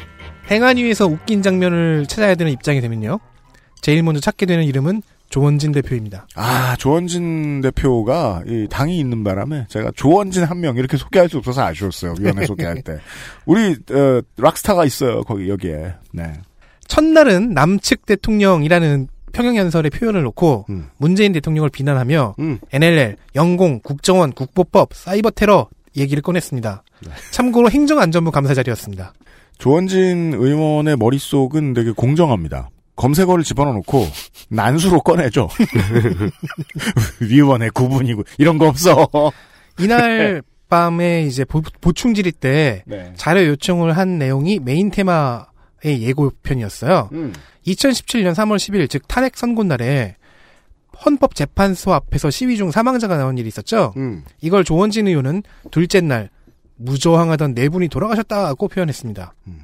행안 0.50 0.78
위에서 0.78 1.06
웃긴 1.08 1.42
장면을 1.42 2.06
찾아야 2.08 2.36
되는 2.36 2.52
입장이 2.52 2.82
되면요. 2.82 3.20
제일 3.82 4.04
먼저 4.04 4.20
찾게 4.22 4.46
되는 4.46 4.64
이름은 4.64 5.02
조원진 5.30 5.74
대표입니다. 5.74 6.26
아, 6.36 6.76
조원진 6.78 7.60
대표가 7.62 8.44
이 8.48 8.68
당이 8.70 8.98
있는 8.98 9.26
바람에 9.26 9.66
제가 9.68 9.92
조원진 9.96 10.44
한 10.46 10.58
명 10.62 10.78
이렇게 10.78 10.96
소개할 10.96 11.28
수 11.28 11.38
없어서 11.38 11.64
아쉬웠어요. 11.64 12.16
위원회 12.20 12.46
소개할 12.48 12.82
때. 12.82 12.98
우리 13.46 13.74
어, 13.92 14.22
락스타가 14.38 14.86
있어요. 14.86 15.24
거기 15.24 15.50
여기에. 15.50 15.94
네. 16.14 16.34
첫날은 16.88 17.54
남측 17.54 18.06
대통령이라는 18.06 19.10
평형연설의 19.34 19.92
표현을 19.92 20.24
놓고 20.24 20.66
음. 20.70 20.88
문재인 20.98 21.34
대통령을 21.34 21.70
비난하며 21.70 22.36
NLL, 22.72 23.18
영공, 23.36 23.82
국정원, 23.84 24.32
국보법, 24.32 24.94
사이버 24.94 25.30
테러 25.32 25.68
얘기를 25.98 26.24
꺼냈습니다. 26.24 26.84
네. 27.06 27.10
참고로 27.32 27.70
행정안전부 27.70 28.32
감사 28.32 28.54
자리였습니다. 28.54 29.14
조원진 29.58 30.34
의원의 30.34 30.98
머릿속은 30.98 31.74
되게 31.74 31.92
공정합니다. 31.92 32.70
검색어를 32.96 33.44
집어넣고 33.44 34.08
난수로 34.50 35.02
꺼내죠. 35.02 35.50
위원회 37.22 37.70
구분이고 37.70 38.24
이런 38.38 38.58
거 38.58 38.68
없어. 38.68 39.08
이날 39.80 40.42
밤에 40.68 41.24
이제 41.24 41.46
보, 41.46 41.62
충 41.94 42.14
질의 42.14 42.34
때 42.34 42.84
네. 42.86 43.14
자료 43.16 43.46
요청을 43.46 43.96
한 43.96 44.18
내용이 44.18 44.60
메인 44.60 44.90
테마의 44.90 46.02
예고편이었어요. 46.02 47.10
음. 47.14 47.34
2017년 47.66 48.34
3월 48.34 48.58
10일 48.58 48.90
즉 48.90 49.08
탄핵 49.08 49.38
선고 49.38 49.64
날에 49.64 50.16
헌법재판소 51.06 51.94
앞에서 51.94 52.32
시위 52.32 52.58
중 52.58 52.72
사망자가 52.72 53.18
나온 53.18 53.38
일이 53.38 53.48
있었죠. 53.48 53.94
음. 53.98 54.24
이걸 54.42 54.64
조원진 54.64 55.08
의원은 55.08 55.44
둘째 55.70 56.02
날 56.02 56.30
무저항하던 56.78 57.54
네 57.56 57.70
분이 57.70 57.88
돌아가셨다고 57.90 58.68
표현했습니다. 58.68 59.34
음. 59.48 59.60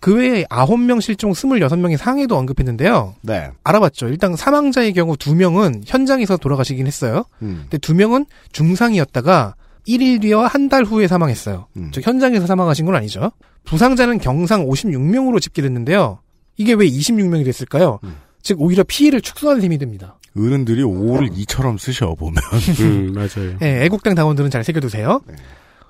그 0.00 0.16
외에 0.16 0.42
9명 0.44 1.00
실종 1.00 1.30
26명의 1.30 1.96
상해도 1.96 2.36
언급했는데요. 2.36 3.14
네. 3.22 3.50
알아봤죠. 3.62 4.08
일단 4.08 4.34
사망자의 4.34 4.92
경우 4.94 5.14
2명은 5.14 5.82
현장에서 5.86 6.36
돌아가시긴 6.36 6.86
했어요. 6.88 7.24
음. 7.42 7.66
근데 7.70 7.78
2명은 7.78 8.26
중상이었다가 8.50 9.54
1일 9.86 10.20
뒤와 10.22 10.46
한 10.48 10.68
달 10.68 10.84
후에 10.84 11.06
사망했어요. 11.06 11.66
음. 11.76 11.90
즉 11.92 12.06
현장에서 12.06 12.46
사망하신 12.46 12.84
건 12.86 12.94
아니죠. 12.96 13.30
부상자는 13.64 14.18
경상 14.18 14.66
56명으로 14.66 15.40
집계됐는데요. 15.40 16.18
이게 16.56 16.72
왜 16.72 16.86
26명이 16.86 17.44
됐을까요? 17.44 17.98
음. 18.04 18.16
즉 18.42 18.60
오히려 18.60 18.82
피해를 18.86 19.20
축소하는 19.20 19.62
힘이 19.62 19.78
듭니다. 19.78 20.18
어른들이 20.36 20.82
오를 20.82 21.28
이처럼 21.34 21.78
쓰셔 21.78 22.14
보면. 22.14 22.34
음, 22.80 23.12
맞아요. 23.14 23.56
네, 23.60 23.84
애국당 23.84 24.14
당원들은 24.14 24.50
잘 24.50 24.64
새겨두세요. 24.64 25.20
네. 25.28 25.34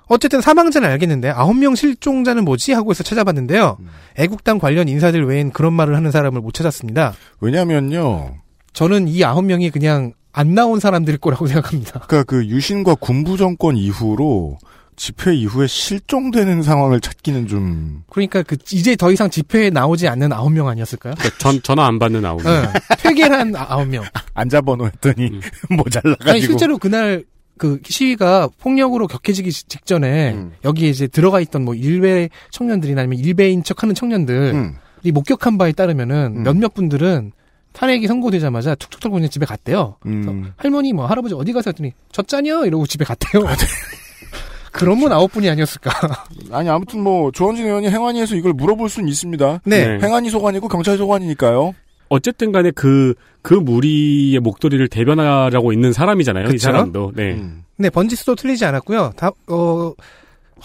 어쨌든 0.07 0.41
사망자는 0.41 0.89
알겠는데 0.89 1.29
아홉 1.29 1.55
명 1.57 1.75
실종자는 1.75 2.45
뭐지 2.45 2.73
하고 2.73 2.91
해서 2.91 3.03
찾아봤는데요. 3.03 3.77
음. 3.79 3.89
애국당 4.17 4.59
관련 4.59 4.87
인사들 4.87 5.25
외엔 5.25 5.51
그런 5.51 5.73
말을 5.73 5.95
하는 5.95 6.11
사람을 6.11 6.41
못 6.41 6.53
찾았습니다. 6.53 7.13
왜냐면요. 7.41 8.35
저는 8.73 9.07
이 9.07 9.23
아홉 9.23 9.45
명이 9.45 9.69
그냥 9.69 10.13
안 10.31 10.55
나온 10.55 10.79
사람들일 10.79 11.19
거라고 11.19 11.45
생각합니다. 11.47 12.01
그러니까 12.07 12.23
그 12.23 12.45
유신과 12.45 12.95
군부 12.95 13.37
정권 13.37 13.77
이후로 13.77 14.57
집회 14.95 15.33
이후에 15.33 15.65
실종되는 15.67 16.61
상황을 16.61 17.01
찾기는 17.01 17.47
좀 17.47 18.03
그러니까 18.11 18.43
그 18.43 18.57
이제 18.71 18.95
더 18.95 19.11
이상 19.11 19.29
집회에 19.29 19.69
나오지 19.71 20.07
않는 20.07 20.31
아홉 20.31 20.51
명 20.51 20.67
아니었을까요? 20.67 21.15
전 21.39 21.61
전화 21.63 21.87
안 21.87 21.97
받는 21.97 22.23
아홉 22.25 22.43
명. 22.43 22.61
네, 22.61 22.69
퇴계한 22.99 23.55
아홉 23.55 23.87
명. 23.87 24.03
안자번호 24.35 24.85
했더니 24.85 25.27
음. 25.27 25.41
모자라가지고. 25.77 26.29
아니 26.29 26.41
실제로 26.41 26.77
그날 26.77 27.23
그 27.57 27.79
시위가 27.85 28.49
폭력으로 28.59 29.07
격해지기 29.07 29.51
시- 29.51 29.63
직전에 29.67 30.33
음. 30.33 30.53
여기에 30.65 30.89
이제 30.89 31.07
들어가 31.07 31.39
있던 31.39 31.63
뭐 31.65 31.75
일베 31.75 32.29
청년들이나 32.51 33.01
아니면 33.01 33.19
일베인 33.19 33.63
척하는 33.63 33.93
청년들이 33.95 34.51
음. 34.51 34.75
목격한 35.13 35.57
바에 35.57 35.71
따르면은 35.71 36.43
몇몇 36.43 36.73
분들은 36.73 37.31
탄핵이 37.73 38.05
선고되자마자 38.07 38.75
툭툭 38.75 39.01
털고 39.01 39.15
그냥 39.15 39.29
집에 39.29 39.45
갔대요. 39.45 39.95
음. 40.05 40.51
할머니 40.57 40.93
뭐 40.93 41.05
할아버지 41.07 41.33
어디 41.35 41.53
가서 41.53 41.69
했더니 41.71 41.93
졌자녀 42.11 42.65
이러고 42.65 42.85
집에 42.85 43.03
갔대요. 43.05 43.43
그런 44.71 44.99
분 44.99 45.11
아홉 45.11 45.31
분이 45.31 45.47
아니었을까. 45.49 45.91
아니 46.51 46.67
아무튼 46.69 47.01
뭐 47.01 47.31
조원진 47.31 47.65
의원이 47.65 47.89
행안위에서 47.89 48.35
이걸 48.35 48.53
물어볼 48.53 48.89
수는 48.89 49.07
있습니다. 49.09 49.61
네. 49.65 49.99
행안위 50.01 50.29
소관이고 50.31 50.67
경찰 50.67 50.97
소관이니까요. 50.97 51.73
어쨌든 52.09 52.51
간에 52.51 52.71
그, 52.71 53.13
그 53.41 53.53
무리의 53.53 54.39
목도리를 54.39 54.87
대변하라고 54.87 55.73
있는 55.73 55.93
사람이잖아요. 55.93 56.45
이 56.47 56.51
그쵸? 56.51 56.63
사람도. 56.65 57.13
네. 57.15 57.33
음. 57.33 57.63
네, 57.77 57.89
번지수도 57.89 58.35
틀리지 58.35 58.65
않았고요. 58.65 59.13
다, 59.15 59.31
어, 59.47 59.93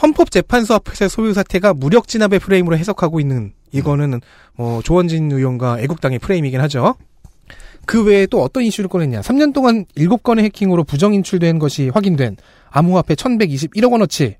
헌법재판소 0.00 0.74
앞에서의 0.74 1.08
소유 1.08 1.32
사태가 1.32 1.74
무력 1.74 2.06
진압의 2.08 2.38
프레임으로 2.38 2.76
해석하고 2.76 3.18
있는 3.20 3.52
이거는 3.72 4.20
어, 4.56 4.80
조원진 4.84 5.30
의원과 5.32 5.80
애국당의 5.80 6.18
프레임이긴 6.18 6.60
하죠. 6.62 6.94
그 7.86 8.04
외에 8.04 8.26
또 8.26 8.42
어떤 8.42 8.62
이슈를 8.64 8.88
꺼냈냐. 8.88 9.20
3년 9.22 9.54
동안 9.54 9.86
7건의 9.96 10.40
해킹으로 10.44 10.84
부정 10.84 11.14
인출된 11.14 11.58
것이 11.58 11.88
확인된 11.88 12.36
암호화폐 12.70 13.14
1121억 13.14 13.90
원어치. 13.92 14.36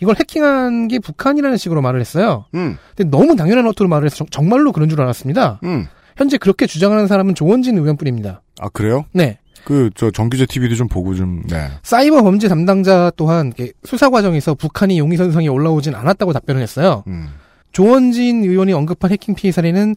이걸 0.00 0.16
해킹한 0.18 0.88
게 0.88 0.98
북한이라는 0.98 1.56
식으로 1.56 1.80
말을 1.80 2.00
했어요. 2.00 2.44
음. 2.54 2.76
근데 2.96 3.08
너무 3.16 3.34
당연한 3.36 3.66
어투로 3.68 3.88
말을 3.88 4.06
해서 4.06 4.16
정- 4.16 4.26
정말로 4.30 4.72
그런 4.72 4.88
줄 4.88 5.00
알았습니다. 5.00 5.60
음. 5.64 5.86
현재 6.16 6.38
그렇게 6.38 6.66
주장하는 6.66 7.06
사람은 7.06 7.34
조원진 7.34 7.78
의원뿐입니다. 7.78 8.42
아 8.60 8.68
그래요? 8.68 9.04
네. 9.12 9.38
그 9.64 9.90
저 9.94 10.10
정규제 10.10 10.46
TV도 10.46 10.74
좀 10.74 10.88
보고 10.88 11.14
좀 11.14 11.42
네. 11.46 11.68
사이버 11.82 12.22
범죄 12.22 12.48
담당자 12.48 13.12
또한 13.16 13.52
수사 13.84 14.10
과정에서 14.10 14.54
북한이 14.54 14.98
용의선상에 14.98 15.48
올라오진 15.48 15.94
않았다고 15.94 16.32
답변을 16.32 16.60
했어요. 16.60 17.04
음. 17.06 17.28
조원진 17.72 18.44
의원이 18.44 18.72
언급한 18.72 19.10
해킹 19.12 19.34
피해 19.34 19.52
사례는 19.52 19.94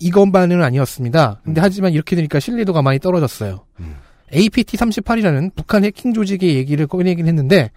이것만은 0.00 0.62
아니었습니다. 0.62 1.40
근데 1.44 1.60
하지만 1.60 1.92
이렇게 1.92 2.16
되니까 2.16 2.40
신뢰도가 2.40 2.82
많이 2.82 2.98
떨어졌어요. 2.98 3.64
APT38이라는 4.32 5.50
북한 5.54 5.84
해킹 5.84 6.12
조직의 6.14 6.54
얘기를 6.54 6.86
꺼내긴 6.86 7.26
했는데 7.26 7.70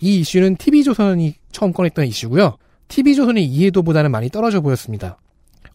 이 0.00 0.20
이슈는 0.20 0.56
TV조선이 0.56 1.34
처음 1.52 1.72
꺼냈던 1.72 2.06
이슈고요. 2.06 2.56
TV조선의 2.88 3.44
이해도보다는 3.44 4.10
많이 4.10 4.28
떨어져 4.30 4.60
보였습니다. 4.60 5.18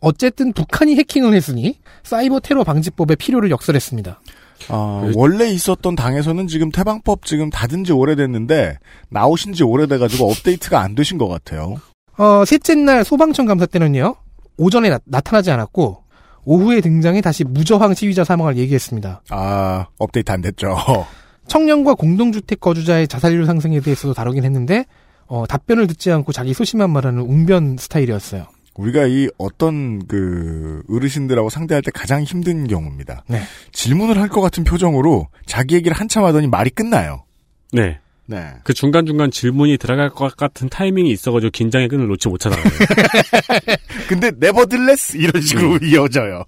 어쨌든 0.04 0.52
북한이 0.52 0.96
해킹을 0.98 1.34
했으니 1.34 1.80
사이버 2.04 2.42
테러 2.42 2.66
방지법의 2.66 3.16
필요를 3.16 3.50
역설했습니다. 3.52 4.20
아, 4.68 5.12
원래 5.16 5.50
있었던 5.50 5.96
당에서는 5.96 6.48
지금 6.48 6.72
태방법 6.72 7.26
지금 7.26 7.50
닫은 7.50 7.86
지 7.86 7.94
오래됐는데 7.94 8.80
나오신 9.10 9.54
지 9.54 9.64
오래돼가지고 9.64 10.30
업데이트가 10.30 10.82
안 10.82 10.94
되신 10.96 11.18
것 11.18 11.30
같아요. 11.30 11.78
어, 12.18 12.44
셋째 12.46 12.76
날 12.76 13.06
소방청 13.06 13.46
감사 13.46 13.66
때는요, 13.66 14.16
오전에 14.58 14.90
나, 15.06 15.22
타나지 15.22 15.52
않았고, 15.52 16.04
오후에 16.46 16.82
등장해 16.82 17.22
다시 17.22 17.46
무저항 17.46 17.94
시위자 17.94 18.26
사망을 18.26 18.58
얘기했습니다. 18.58 19.24
아, 19.30 19.88
업데이트 19.98 20.32
안 20.32 20.42
됐죠. 20.42 20.76
청년과 21.48 21.96
공동주택 21.96 22.60
거주자의 22.60 23.08
자살률 23.08 23.46
상승에 23.46 23.80
대해서도 23.80 24.14
다루긴 24.14 24.44
했는데, 24.44 24.86
어, 25.28 25.46
답변을 25.48 25.88
듣지 25.88 26.12
않고 26.12 26.34
자기 26.34 26.54
소신만 26.54 26.90
말하는 26.90 27.22
웅변 27.22 27.78
스타일이었어요. 27.80 28.46
우리가 28.76 29.06
이 29.06 29.30
어떤 29.38 30.06
그 30.08 30.82
어르신들하고 30.90 31.50
상대할 31.50 31.82
때 31.84 31.92
가장 31.92 32.24
힘든 32.24 32.68
경우입니다. 32.68 33.24
네. 33.28 33.42
질문을 33.72 34.20
할 34.20 34.30
것 34.30 34.42
같은 34.42 34.64
표정으로 34.64 35.28
자기 35.46 35.76
얘기를 35.76 35.96
한참 35.96 36.24
하더니 36.26 36.48
말이 36.48 36.70
끝나요. 36.72 37.24
네. 37.72 38.00
네. 38.26 38.52
그 38.64 38.74
중간중간 38.74 39.30
질문이 39.32 39.78
들어갈 39.78 40.10
것 40.10 40.36
같은 40.36 40.70
타이밍이 40.70 41.12
있어가지고 41.12 41.52
긴장의 41.52 41.88
끈을 41.90 42.08
놓지 42.08 42.30
못하잖아요. 42.30 42.64
근데 44.10 44.32
nevertheless 44.38 45.18
이런 45.18 45.42
식으로 45.42 45.78
이어져요. 45.84 46.44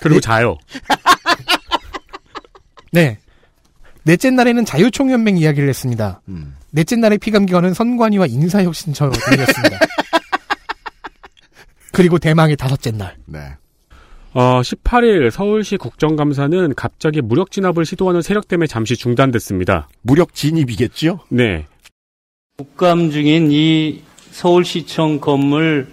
그리고 0.00 0.20
자요. 0.20 0.56
네. 2.92 3.18
넷째 4.04 4.30
날에는 4.30 4.64
자유총연맹 4.64 5.36
이야기를 5.38 5.68
했습니다. 5.68 6.20
음. 6.28 6.56
넷째 6.70 6.96
날의 6.96 7.18
피감기관은 7.18 7.72
선관위와 7.74 8.26
인사혁신처 8.26 9.10
등이었습니다. 9.10 9.78
그리고 11.92 12.18
대망의 12.18 12.56
다섯째 12.56 12.90
날. 12.90 13.16
네. 13.26 13.38
어, 14.34 14.62
18일 14.62 15.30
서울시 15.30 15.76
국정감사는 15.76 16.74
갑자기 16.74 17.20
무력 17.20 17.50
진압을 17.50 17.84
시도하는 17.84 18.22
세력 18.22 18.48
때문에 18.48 18.66
잠시 18.66 18.96
중단됐습니다. 18.96 19.88
무력 20.00 20.34
진입이겠지요? 20.34 21.20
네. 21.28 21.66
국감 22.56 23.10
중인 23.10 23.50
이 23.52 24.02
서울시청 24.30 25.20
건물 25.20 25.88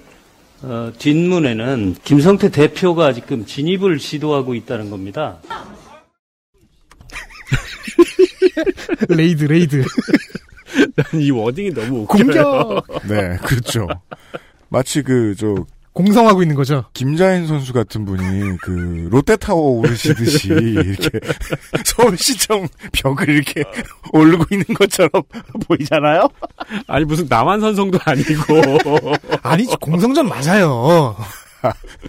어, 0.62 0.92
뒷문에는 0.98 1.96
김성태 2.04 2.52
대표가 2.52 3.14
지금 3.14 3.46
진입을 3.46 4.00
시도하고 4.00 4.56
있다는 4.56 4.90
겁니다. 4.90 5.40
raid, 9.10 9.46
raid. 9.46 9.84
난 10.96 11.22
이 11.22 11.32
wording이 11.32 11.74
너무 11.74 12.02
웃겨요. 12.04 12.06
공격! 12.06 12.86
네, 13.08 13.38
그렇죠. 13.44 13.88
마치 14.70 15.02
그, 15.02 15.36
저, 15.38 15.56
공성하고 16.00 16.42
있는 16.42 16.56
거죠. 16.56 16.86
김자인 16.94 17.46
선수 17.46 17.74
같은 17.74 18.06
분이 18.06 18.58
그 18.62 19.10
롯데타워 19.12 19.80
오르시듯이 19.80 20.48
이렇게 20.48 21.20
서울시청 21.84 22.70
벽을 22.94 23.28
이렇게 23.28 23.66
오르고 24.14 24.46
있는 24.50 24.64
것처럼 24.76 25.12
보이잖아요? 25.68 26.30
아니 26.88 27.04
무슨 27.04 27.26
남한산성도 27.30 28.00
아니고 28.06 28.34
아니 29.44 29.66
공성전 29.66 30.30
맞아요. 30.30 31.18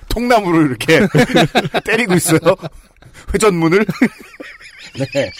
통나무를 0.08 0.68
이렇게 0.68 1.00
때리고 1.84 2.14
있어요. 2.14 2.38
회전문을. 3.34 3.84
네. 4.98 5.32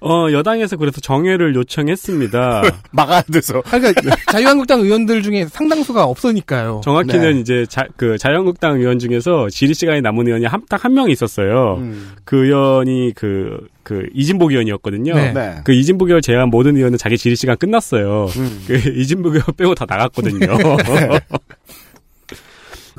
어, 0.00 0.26
여당에서 0.32 0.76
그래서 0.76 1.00
정회를 1.00 1.54
요청했습니다. 1.54 2.62
막아야 2.92 3.22
돼서. 3.22 3.62
그러니까 3.62 4.16
자유한국당 4.32 4.80
의원들 4.80 5.22
중에 5.22 5.46
상당수가 5.46 6.04
없으니까요. 6.04 6.80
정확히는 6.84 7.34
네. 7.34 7.40
이제 7.40 7.66
자, 7.68 7.86
그 7.96 8.18
자유한국당 8.18 8.78
의원 8.80 8.98
중에서 8.98 9.48
질의 9.48 9.74
시간이 9.74 10.00
남은 10.02 10.26
의원이 10.26 10.46
딱한 10.68 10.94
명 10.94 11.10
있었어요. 11.10 11.76
음. 11.78 12.12
그 12.24 12.46
의원이 12.46 13.12
그, 13.14 13.66
그 13.82 14.06
이진복 14.14 14.50
의원이었거든요. 14.52 15.14
네. 15.14 15.32
네. 15.32 15.54
그 15.64 15.72
이진복 15.72 16.08
의원 16.08 16.22
제외한 16.22 16.48
모든 16.50 16.76
의원은 16.76 16.98
자기 16.98 17.16
질의 17.16 17.36
시간 17.36 17.56
끝났어요. 17.56 18.26
음. 18.36 18.64
그 18.66 18.74
이진복 18.74 19.34
의원 19.34 19.46
빼고 19.56 19.74
다 19.74 19.86
나갔거든요. 19.88 20.46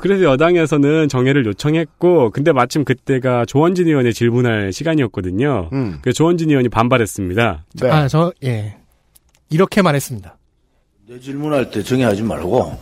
네. 0.06 0.14
그래서 0.14 0.32
여당에서는 0.32 1.08
정해를 1.08 1.46
요청했고, 1.46 2.30
근데 2.30 2.52
마침 2.52 2.84
그때가 2.84 3.44
조원진 3.46 3.86
의원의 3.88 4.14
질문할 4.14 4.72
시간이었거든요. 4.72 5.70
음. 5.72 5.98
그래서 6.02 6.16
조원진 6.16 6.50
의원이 6.50 6.68
반발했습니다. 6.68 7.64
아, 7.82 8.08
저, 8.08 8.32
예. 8.44 8.76
이렇게 9.50 9.82
말했습니다. 9.82 10.36
내 11.08 11.20
질문할 11.20 11.70
때 11.70 11.82
정의하지 11.84 12.22
말고 12.22 12.78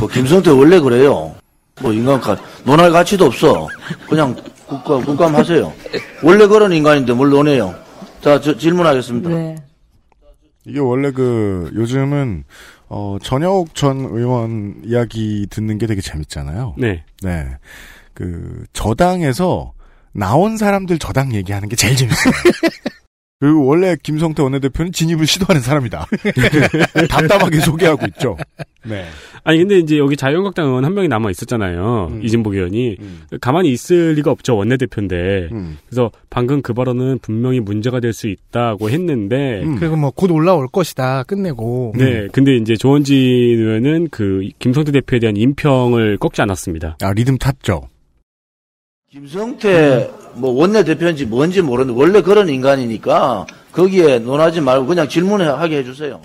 뭐 0.00 0.08
김성태 0.08 0.50
원래 0.50 0.80
그래요. 0.80 1.32
뭐 1.80 1.92
인간가 1.92 2.36
논할 2.64 2.90
가치도 2.90 3.26
없어. 3.26 3.68
그냥 4.08 4.34
국감 4.66 5.04
국감 5.04 5.36
하세요. 5.36 5.72
원래 6.22 6.48
그런 6.48 6.72
인간인데 6.72 7.12
뭘 7.12 7.30
논해요. 7.30 7.72
자 8.20 8.40
저, 8.40 8.56
질문하겠습니다. 8.56 9.62
이게 10.66 10.80
원래 10.80 11.12
그 11.12 11.70
요즘은 11.76 12.42
어 12.96 13.18
전혁 13.20 13.74
전 13.74 14.04
의원 14.04 14.80
이야기 14.84 15.48
듣는 15.50 15.78
게 15.78 15.88
되게 15.88 16.00
재밌잖아요. 16.00 16.76
네. 16.78 17.04
네. 17.22 17.48
그 18.12 18.64
저당에서 18.72 19.72
나온 20.12 20.56
사람들 20.56 21.00
저당 21.00 21.34
얘기하는 21.34 21.68
게 21.68 21.74
제일 21.74 21.96
재밌어요. 21.96 22.32
그리고 23.44 23.66
원래 23.66 23.94
김성태 24.02 24.42
원내대표는 24.42 24.90
진입을 24.92 25.26
시도하는 25.26 25.60
사람이다. 25.60 26.06
답답하게 27.10 27.60
소개하고 27.60 28.06
있죠. 28.06 28.38
네. 28.86 29.04
아니 29.46 29.58
근데 29.58 29.78
이제 29.78 29.98
여기 29.98 30.16
자유한국당 30.16 30.66
의원 30.68 30.86
한 30.86 30.94
명이 30.94 31.08
남아 31.08 31.30
있었잖아요. 31.30 32.20
이진복 32.22 32.54
의원이 32.54 32.96
가만히 33.42 33.70
있을 33.70 34.14
리가 34.14 34.30
없죠 34.30 34.56
원내대표인데. 34.56 35.50
그래서 35.86 36.10
방금 36.30 36.62
그 36.62 36.72
발언은 36.72 37.18
분명히 37.20 37.60
문제가 37.60 38.00
될 38.00 38.14
수 38.14 38.28
있다고 38.28 38.88
했는데. 38.88 39.62
그리고 39.78 39.96
뭐 39.96 40.10
곧 40.10 40.30
올라올 40.30 40.68
것이다. 40.68 41.24
끝내고. 41.24 41.92
네, 41.98 42.28
근데 42.32 42.56
이제 42.56 42.76
조원진 42.76 43.14
의원은 43.18 44.08
그 44.10 44.48
김성태 44.58 44.90
대표에 44.92 45.18
대한 45.18 45.36
인평을 45.36 46.16
꺾지 46.16 46.40
않았습니다. 46.40 46.96
아 47.02 47.12
리듬 47.12 47.36
탔죠. 47.36 47.88
김성태 49.10 50.10
뭐 50.36 50.50
원내 50.52 50.84
대표인지 50.84 51.26
뭔지 51.26 51.62
모르는데 51.62 51.98
원래 51.98 52.20
그런 52.22 52.48
인간이니까 52.48 53.46
거기에 53.72 54.18
논하지 54.20 54.60
말고 54.60 54.86
그냥 54.86 55.08
질문하게 55.08 55.78
해주세요. 55.78 56.20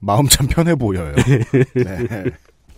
마음 0.00 0.28
참 0.28 0.46
편해 0.46 0.74
보여요. 0.74 1.14
네. 1.74 2.24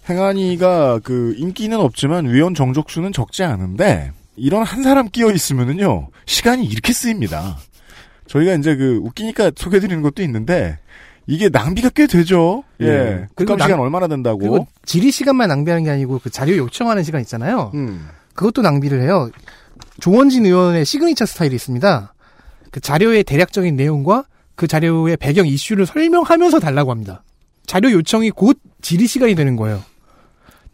행안위가 0.08 1.00
그 1.04 1.34
인기는 1.36 1.78
없지만 1.78 2.26
위원 2.26 2.54
정족수는 2.54 3.12
적지 3.12 3.44
않은데 3.44 4.12
이런 4.36 4.62
한 4.62 4.82
사람 4.82 5.08
끼어 5.08 5.30
있으면은요 5.30 6.08
시간이 6.26 6.64
이렇게 6.64 6.92
쓰입니다. 6.92 7.58
저희가 8.26 8.54
이제 8.54 8.76
그 8.76 8.98
웃기니까 9.02 9.52
소개드리는 9.56 10.00
것도 10.02 10.22
있는데 10.22 10.78
이게 11.26 11.48
낭비가 11.48 11.90
꽤 11.90 12.06
되죠. 12.06 12.64
예. 12.80 12.86
예. 12.86 13.26
국감 13.34 13.58
낭- 13.58 13.68
시간 13.68 13.80
얼마나 13.80 14.08
된다고? 14.08 14.38
그리고 14.38 14.66
질의 14.84 15.10
시간만 15.12 15.48
낭비하는 15.48 15.84
게 15.84 15.90
아니고 15.90 16.20
그 16.22 16.30
자료 16.30 16.56
요청하는 16.56 17.02
시간 17.02 17.20
있잖아요. 17.20 17.70
음. 17.74 18.08
그것도 18.34 18.62
낭비를 18.62 19.02
해요. 19.02 19.30
조원진 20.00 20.46
의원의 20.46 20.84
시그니처 20.84 21.26
스타일이 21.26 21.54
있습니다. 21.56 22.14
그 22.70 22.80
자료의 22.80 23.24
대략적인 23.24 23.76
내용과 23.76 24.24
그 24.54 24.66
자료의 24.66 25.16
배경 25.16 25.46
이슈를 25.46 25.86
설명하면서 25.86 26.60
달라고 26.60 26.90
합니다. 26.90 27.22
자료 27.66 27.90
요청이 27.92 28.30
곧 28.30 28.58
질의 28.82 29.06
시간이 29.06 29.34
되는 29.34 29.56
거예요. 29.56 29.82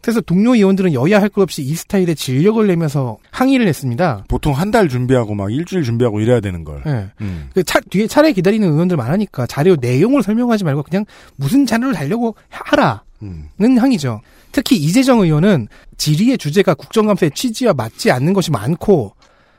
그래서 0.01 0.21
동료 0.21 0.53
의원들은 0.55 0.93
여야 0.93 1.19
할 1.19 1.27
것 1.29 1.41
없이 1.41 1.61
이 1.63 1.73
스타일에 1.73 2.15
진력을 2.15 2.65
내면서 2.65 3.17
항의를 3.31 3.67
했습니다. 3.67 4.23
보통 4.29 4.53
한 4.53 4.71
달 4.71 4.87
준비하고 4.89 5.33
막 5.35 5.51
일주일 5.51 5.83
준비하고 5.83 6.21
이래야 6.21 6.39
되는 6.39 6.63
걸. 6.63 6.81
예. 6.85 7.09
음. 7.21 7.49
그 7.53 7.63
차, 7.63 7.79
뒤에 7.89 8.07
차례 8.07 8.31
기다리는 8.31 8.67
의원들 8.71 8.95
많으니까 8.95 9.47
자료 9.47 9.75
내용을 9.75 10.23
설명하지 10.23 10.63
말고 10.63 10.83
그냥 10.83 11.03
무슨 11.35 11.65
자료를 11.65 11.93
달려고 11.93 12.35
하라는 12.49 12.99
음. 13.23 13.47
항의죠. 13.59 14.21
특히 14.51 14.75
이재정 14.77 15.19
의원은 15.21 15.67
질의의 15.97 16.37
주제가 16.37 16.73
국정감사의 16.73 17.31
취지와 17.31 17.73
맞지 17.73 18.11
않는 18.11 18.33
것이 18.33 18.51
많고 18.51 19.13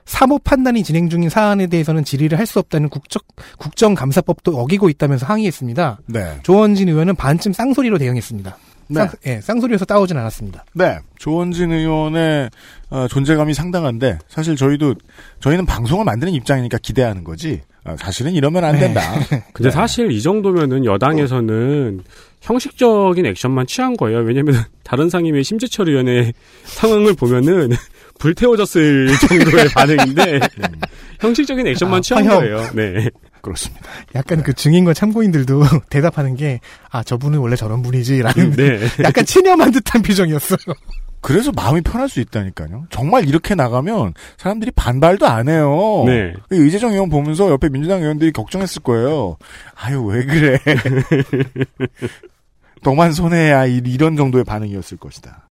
사법 0.05 0.43
판단이 0.45 0.83
진행 0.85 1.09
중인 1.11 1.29
사안에 1.29 1.67
대해서는 1.67 2.03
질의를 2.03 2.39
할 2.39 2.47
수 2.47 2.59
없다는 2.59 2.89
국정, 2.89 3.21
국정감사법도 3.59 4.57
어기고 4.59 4.89
있다면서 4.89 5.27
항의했습니다. 5.27 5.99
네. 6.07 6.39
조원진 6.43 6.89
의원은 6.89 7.15
반쯤 7.15 7.53
쌍소리로 7.53 7.99
대응했습니다. 7.99 8.57
네. 8.91 9.01
쌍, 9.01 9.11
예, 9.27 9.41
쌍소리에서 9.43 9.85
따오진 9.85 10.17
않았습니다. 10.17 10.65
네. 10.73 10.99
조원진 11.19 11.73
의원의 11.73 12.49
어, 12.89 13.07
존재감이 13.09 13.53
상당한데 13.53 14.19
사실 14.29 14.57
저희도 14.57 14.95
저희는 15.41 15.67
방송을 15.67 16.07
만드는 16.07 16.33
입장이니까 16.33 16.79
기대하는 16.83 17.23
거지. 17.23 17.61
아, 17.85 17.95
사실은 17.99 18.33
이러면 18.33 18.65
안 18.65 18.79
된다. 18.79 19.03
근데 19.53 19.71
사실 19.71 20.11
이 20.11 20.23
정도면은 20.23 20.87
여당에서는 20.87 22.01
형식적인 22.41 23.27
액션만 23.27 23.67
취한 23.67 23.97
거예요. 23.97 24.19
왜냐면 24.21 24.55
다른 24.85 25.11
상임위 25.11 25.45
심재철 25.45 25.89
의원의 25.89 26.33
상황을 26.65 27.15
보면은 27.15 27.71
불태워졌을 28.19 29.09
정도의 29.29 29.69
반응인데 29.75 30.41
형식적인 31.21 31.67
액션만 31.69 31.99
아, 31.99 32.01
취한 32.01 32.27
화형. 32.27 32.41
거예요. 32.41 32.71
네. 32.75 33.09
그렇습니다. 33.43 33.87
약간 34.17 34.43
그 34.43 34.53
증인과 34.53 34.95
참고인들도 34.95 35.63
대답하는 35.91 36.35
게, 36.35 36.59
아, 36.91 37.05
저분은 37.05 37.39
원래 37.39 37.55
저런 37.55 37.83
분이지라는. 37.83 38.51
네. 38.57 38.81
약간 39.05 39.25
체념한 39.25 39.71
듯한 39.71 40.03
표정이었어요. 40.03 40.59
그래서 41.21 41.51
마음이 41.53 41.81
편할 41.83 42.09
수 42.09 42.21
있다니까요. 42.21 42.87
정말 42.91 43.29
이렇게 43.29 43.55
나가면 43.55 44.15
사람들이 44.37 44.71
반발도 44.73 45.27
안 45.27 45.49
해요. 45.49 46.05
네. 46.07 46.33
그 46.49 46.57
의재정 46.57 46.93
의원 46.93 47.09
보면서 47.09 47.51
옆에 47.51 47.69
민주당 47.69 48.01
의원들이 48.03 48.33
걱정했을 48.33 48.83
거예요. 48.83 49.37
아유 49.75 50.01
왜 50.05 50.25
그래. 50.25 50.59
너만 52.83 53.13
손해야 53.13 53.67
이- 53.67 53.83
이런 53.87 54.17
정도의 54.17 54.45
반응이었을 54.45 54.99
것이다. 54.99 55.49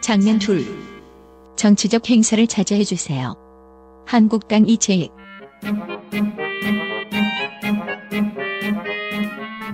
장면 0.00 0.38
둘. 0.38 0.64
정치적 1.56 2.08
행사를 2.10 2.44
자제해 2.46 2.82
주세요. 2.84 3.34
한국당 4.06 4.66
이채익. 4.66 5.12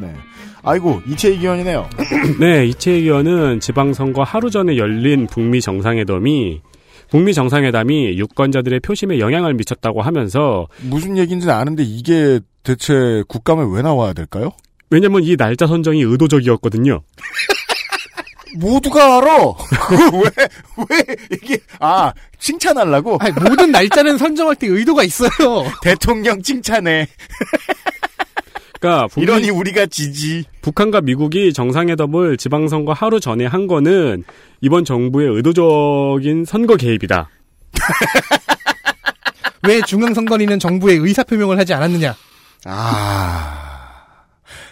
네. 0.00 0.14
아이고 0.62 1.00
이채익 1.08 1.40
의원이네요. 1.42 1.88
네, 2.40 2.66
이채익 2.66 3.04
의원은 3.04 3.60
지방선거 3.60 4.22
하루 4.22 4.50
전에 4.50 4.76
열린 4.76 5.26
북미 5.26 5.60
정상회담이 5.60 6.60
북미 7.10 7.32
정상회담이 7.32 8.18
유권자들의 8.18 8.80
표심에 8.80 9.18
영향을 9.18 9.54
미쳤다고 9.54 10.02
하면서 10.02 10.68
무슨 10.82 11.16
얘기인지는 11.16 11.54
아는데 11.54 11.82
이게 11.82 12.40
대체 12.62 13.22
국감에 13.28 13.64
왜 13.74 13.82
나와야 13.82 14.12
될까요? 14.12 14.50
왜냐면 14.90 15.22
이 15.24 15.36
날짜 15.36 15.66
선정이 15.66 16.02
의도적이었거든요. 16.02 17.02
모두가 18.56 19.18
알아. 19.18 19.36
왜, 20.12 20.30
왜, 20.88 21.16
이게, 21.32 21.58
아, 21.80 22.12
칭찬하려고? 22.38 23.18
아니, 23.20 23.32
모든 23.34 23.70
날짜는 23.70 24.16
선정할 24.16 24.56
때 24.56 24.66
의도가 24.66 25.04
있어요. 25.04 25.30
대통령 25.82 26.40
칭찬해. 26.42 27.06
그러니까 28.80 29.06
북미- 29.08 29.24
이러니 29.24 29.50
우리가 29.50 29.86
지지. 29.86 30.44
북한과 30.62 31.02
미국이 31.02 31.52
정상회담을 31.52 32.38
지방선거 32.38 32.92
하루 32.94 33.20
전에 33.20 33.44
한 33.44 33.66
거는 33.66 34.24
이번 34.62 34.84
정부의 34.86 35.28
의도적인 35.36 36.44
선거 36.46 36.76
개입이다. 36.76 37.28
왜 39.66 39.82
중앙선관위는 39.82 40.58
정부의 40.58 40.98
의사표명을 40.98 41.58
하지 41.58 41.74
않았느냐? 41.74 42.14
아. 42.64 43.64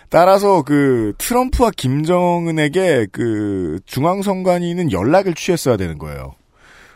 따라서 0.09 0.63
그 0.63 1.13
트럼프와 1.19 1.71
김정은에게 1.77 3.07
그 3.13 3.81
중앙선관위는 3.87 4.93
연락을 4.93 5.35
취했어야 5.35 5.77
되는 5.77 5.99
거예요. 5.99 6.35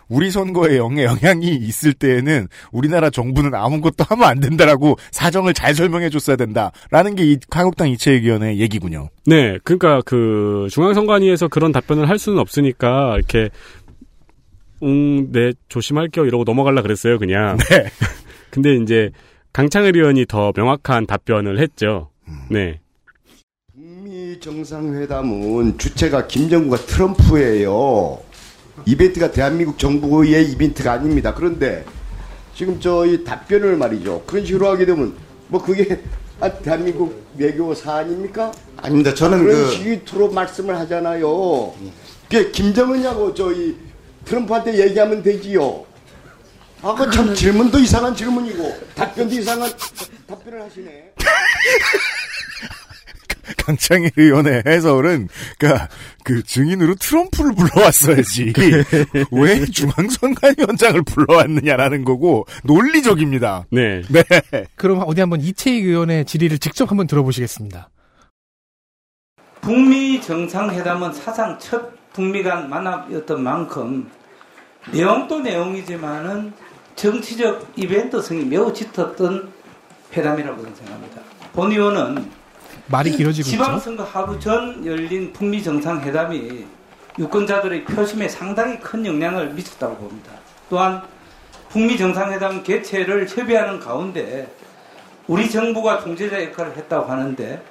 우리 0.09 0.32
선거에 0.32 0.76
영에 0.76 1.05
영향이 1.05 1.47
있을 1.55 1.93
때에는 1.93 2.49
우리나라 2.72 3.11
정부는 3.11 3.55
아무것도 3.55 4.05
하면 4.09 4.24
안 4.28 4.41
된다라고 4.41 4.97
사정을 5.12 5.55
잘 5.55 5.72
설명해 5.74 6.11
줬어야 6.11 6.36
된다라는 6.36 7.14
게 7.14 7.24
이 7.24 7.36
한국당 7.51 7.88
이채익위원회 7.91 8.57
얘기군요. 8.57 9.09
네, 9.26 9.59
그러니까 9.62 10.03
그 10.05 10.66
중앙선관위에서 10.70 11.47
그런 11.49 11.70
답변을 11.70 12.09
할 12.09 12.18
수는 12.18 12.41
없으니까 12.41 13.14
이렇게 13.16 13.51
음, 14.82 15.30
네 15.30 15.53
조심할게요 15.68 16.26
이러고 16.26 16.43
넘어갈라 16.45 16.82
그랬어요 16.82 17.18
그냥. 17.18 17.57
네. 17.59 17.84
근데 18.51 18.74
이제 18.76 19.11
강창일 19.53 19.96
의원이 19.96 20.26
더 20.26 20.53
명확한 20.55 21.07
답변을 21.07 21.59
했죠. 21.59 22.11
네. 22.51 22.80
북미 23.74 24.38
정상회담은 24.38 25.78
주체가 25.78 26.26
김정국과 26.28 26.76
트럼프예요. 26.86 28.20
이벤트가 28.86 29.30
대한민국 29.30 29.78
정부의 29.78 30.51
이벤트가 30.53 30.92
아닙니다. 30.92 31.34
그런데 31.34 31.84
지금 32.55 32.78
저희 32.80 33.24
답변을 33.24 33.76
말이죠. 33.76 34.22
그런 34.26 34.44
식으로 34.46 34.68
하게 34.68 34.86
되면 34.86 35.14
뭐 35.48 35.61
그게 35.62 36.01
아, 36.38 36.51
대한민국 36.51 37.26
외교 37.36 37.74
사안입니까? 37.74 38.53
아닙니다. 38.78 39.12
저는 39.12 39.44
그런 39.44 39.64
그- 39.66 39.70
식으로 39.72 40.30
말씀을 40.30 40.78
하잖아요. 40.78 41.74
그게 42.28 42.51
김정은하고 42.51 43.34
저희 43.34 43.76
트럼프한테 44.24 44.78
얘기하면 44.86 45.22
되지요. 45.22 45.84
아, 46.82 46.94
그 46.94 47.10
참 47.10 47.34
질문도 47.34 47.78
이상한 47.78 48.14
질문이고 48.14 48.78
답변도 48.94 49.34
이상한 49.34 49.70
답변을 50.26 50.62
하시네. 50.62 51.12
강창일 53.66 54.10
의원의 54.16 54.62
해설은 54.64 55.28
그러니까 55.58 55.88
그 56.24 56.42
증인으로 56.42 56.94
트럼프를 56.94 57.52
불러왔어야지 57.56 58.52
왜 59.32 59.64
중앙선관 59.66 60.54
위원장을 60.56 61.02
불러왔느냐라는 61.02 62.04
거고 62.04 62.46
논리적입니다. 62.62 63.66
네. 63.72 64.02
네. 64.08 64.22
그럼 64.76 65.02
어디 65.04 65.20
한번 65.20 65.40
이채익 65.40 65.84
의원의 65.84 66.26
질의를 66.26 66.58
직접 66.58 66.90
한번 66.90 67.06
들어보시겠습니다. 67.08 67.90
북미 69.60 70.20
정상회담은 70.22 71.12
사상 71.12 71.58
첫 71.58 71.90
북미 72.12 72.42
간 72.42 72.70
만남이었던 72.70 73.42
만큼 73.42 74.08
내용도 74.92 75.40
내용이지만은 75.40 76.52
정치적 77.01 77.72
이벤트성이 77.76 78.44
매우 78.44 78.72
짙었던 78.74 79.51
회담이라고 80.12 80.62
생각합니다. 80.62 81.22
본 81.55 81.72
의원은 81.72 82.30
말이 82.88 83.11
길어지고 83.12 83.46
있죠. 83.46 83.51
지방선거 83.51 84.05
하루 84.05 84.38
전 84.38 84.84
열린 84.84 85.32
북미 85.32 85.62
정상회담이 85.62 86.66
유권자들의 87.18 87.84
표심에 87.86 88.28
상당히 88.28 88.78
큰 88.80 89.07
영향을 89.07 89.48
미쳤다고 89.55 89.96
봅니다. 89.96 90.32
또한 90.68 91.01
북미 91.70 91.96
정상회담 91.96 92.62
개최를 92.64 93.28
협의하는 93.28 93.80
가운데 93.80 94.53
우리 95.26 95.48
정부가 95.48 96.03
중재자 96.03 96.44
역할을 96.44 96.76
했다고 96.76 97.11
하는데 97.11 97.62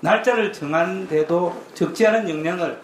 날짜를 0.00 0.52
정하는데도 0.52 1.62
적지 1.74 2.06
않은 2.06 2.30
영향을 2.30 2.80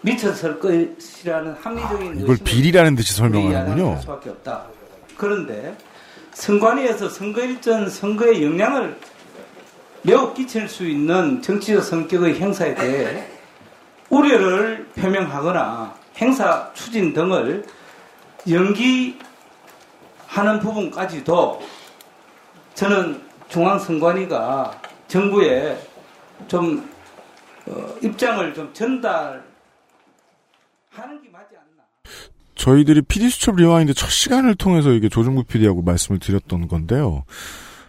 미쳤을 0.00 0.58
것이라는 0.58 1.52
합리적인 1.60 2.20
이걸 2.20 2.36
비리라는 2.42 2.94
듯이 2.94 3.12
설명하는군요. 3.14 3.90
할 3.90 4.00
수밖에 4.00 4.30
없다. 4.30 4.77
그런데 5.18 5.76
선관위에서 6.32 7.10
선거일 7.10 7.60
전 7.60 7.90
선거에 7.90 8.42
영향을 8.42 8.98
매우 10.02 10.32
끼칠 10.32 10.68
수 10.68 10.86
있는 10.86 11.42
정치적 11.42 11.82
성격의 11.82 12.40
행사에 12.40 12.74
대해 12.74 13.28
우려를 14.08 14.86
표명하거나 14.94 15.94
행사 16.16 16.72
추진 16.72 17.12
등을 17.12 17.66
연기하는 18.48 19.18
부분까지도 20.60 21.62
저는 22.74 23.20
중앙선관위가 23.48 24.80
정부에 25.08 25.76
좀 26.46 26.88
어, 27.66 27.94
입장을 28.02 28.54
좀 28.54 28.72
전달하는 28.72 29.42
게. 31.22 31.27
저희들이 32.68 33.00
PD수첩 33.02 33.56
리와인드 33.56 33.94
첫 33.94 34.10
시간을 34.10 34.54
통해서 34.54 34.92
이게 34.92 35.08
조정국 35.08 35.48
PD하고 35.48 35.80
말씀을 35.80 36.18
드렸던 36.18 36.68
건데요. 36.68 37.24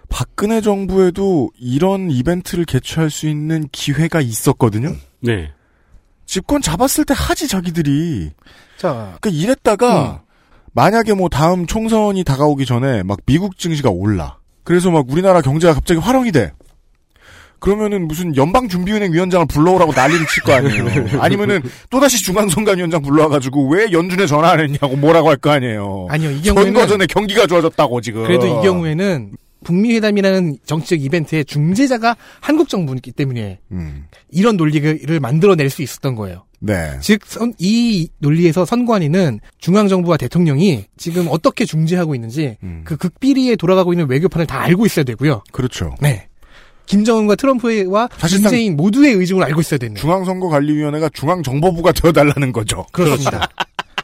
박근혜 0.08 0.62
정부에도 0.62 1.52
이런 1.60 2.10
이벤트를 2.10 2.64
개최할 2.64 3.10
수 3.10 3.28
있는 3.28 3.68
기회가 3.74 4.22
있었거든요. 4.22 4.96
네. 5.20 5.52
집권 6.26 6.62
잡았을 6.62 7.04
때 7.04 7.14
하지 7.18 7.50
자기들이. 7.50 8.32
자, 8.78 9.18
그러니까 9.20 9.30
이랬다가 9.30 10.24
만약에 10.72 11.14
뭐 11.14 11.28
다음 11.28 11.66
총선이 11.66 12.24
다가오기 12.24 12.66
전에 12.66 13.04
막 13.04 13.20
미국 13.26 13.58
증시가 13.58 13.90
올라. 13.90 14.38
그래서 14.64 14.92
막 14.92 15.10
우리나라 15.10 15.42
경제가 15.42 15.74
갑자기 15.74 16.00
화랑이 16.00 16.32
돼. 16.32 16.54
그러면은 17.60 18.08
무슨 18.08 18.36
연방준비은행 18.36 19.14
위원장을 19.14 19.46
불러오라고 19.48 19.94
난리를 19.94 20.26
칠 20.28 20.44
거 20.44 20.54
아니에요. 20.54 20.86
아니면은 21.22 21.62
또다시 21.90 22.24
중앙선관위원장 22.24 23.02
불러와가지고 23.02 23.70
왜 23.70 23.92
연준에 23.92 24.26
전화 24.26 24.52
안 24.52 24.60
했냐고 24.62 24.96
뭐라고 24.96 25.30
할 25.30 25.38
거 25.38 25.52
아니에요. 25.52 26.08
아니요, 26.10 26.32
이 26.32 26.42
경우에는 26.42 26.74
선거 26.74 26.88
전에 26.88 27.06
경기가 27.06 27.48
좋아졌다고 27.48 28.02
지금. 28.02 28.24
그래도 28.24 28.46
이 28.48 28.52
경우에는 28.64 29.32
북미 29.64 29.94
회담이라는 29.96 30.60
정치적 30.66 31.02
이벤트의 31.02 31.44
중재자가 31.44 32.16
한국 32.40 32.70
정부이기 32.70 33.12
때문에 33.12 33.60
음. 33.74 34.06
이런 34.32 34.56
논리를 34.56 35.20
만들어낼 35.20 35.70
수 35.70 35.82
있었던 35.82 36.16
거예요. 36.16 36.46
네. 36.62 36.92
즉, 37.02 37.22
선- 37.26 37.54
이 37.58 38.10
논리에서 38.20 38.64
선관위는 38.66 39.40
중앙정부와 39.60 40.16
대통령이 40.18 40.86
지금 40.98 41.28
어떻게 41.30 41.66
중재하고 41.66 42.16
있는지 42.16 42.58
그 42.86 42.96
극비리에 42.98 43.56
돌아가고 43.58 43.92
있는 43.94 44.10
외교판을 44.10 44.46
다 44.46 44.62
알고 44.62 44.86
있어야 44.86 45.04
되고요. 45.04 45.44
그렇죠. 45.52 45.94
네. 46.02 46.28
김정은과 46.90 47.36
트럼프와 47.36 48.10
사실상 48.18 48.50
문재인 48.50 48.76
모두의 48.76 49.14
의중을 49.14 49.44
알고 49.44 49.62
있어야 49.62 49.78
되는. 49.78 49.96
중앙선거관리위원회가 49.96 51.10
중앙정보부가 51.14 51.92
되어달라는 51.94 52.52
거죠. 52.52 52.86
그렇습니다. 52.92 53.48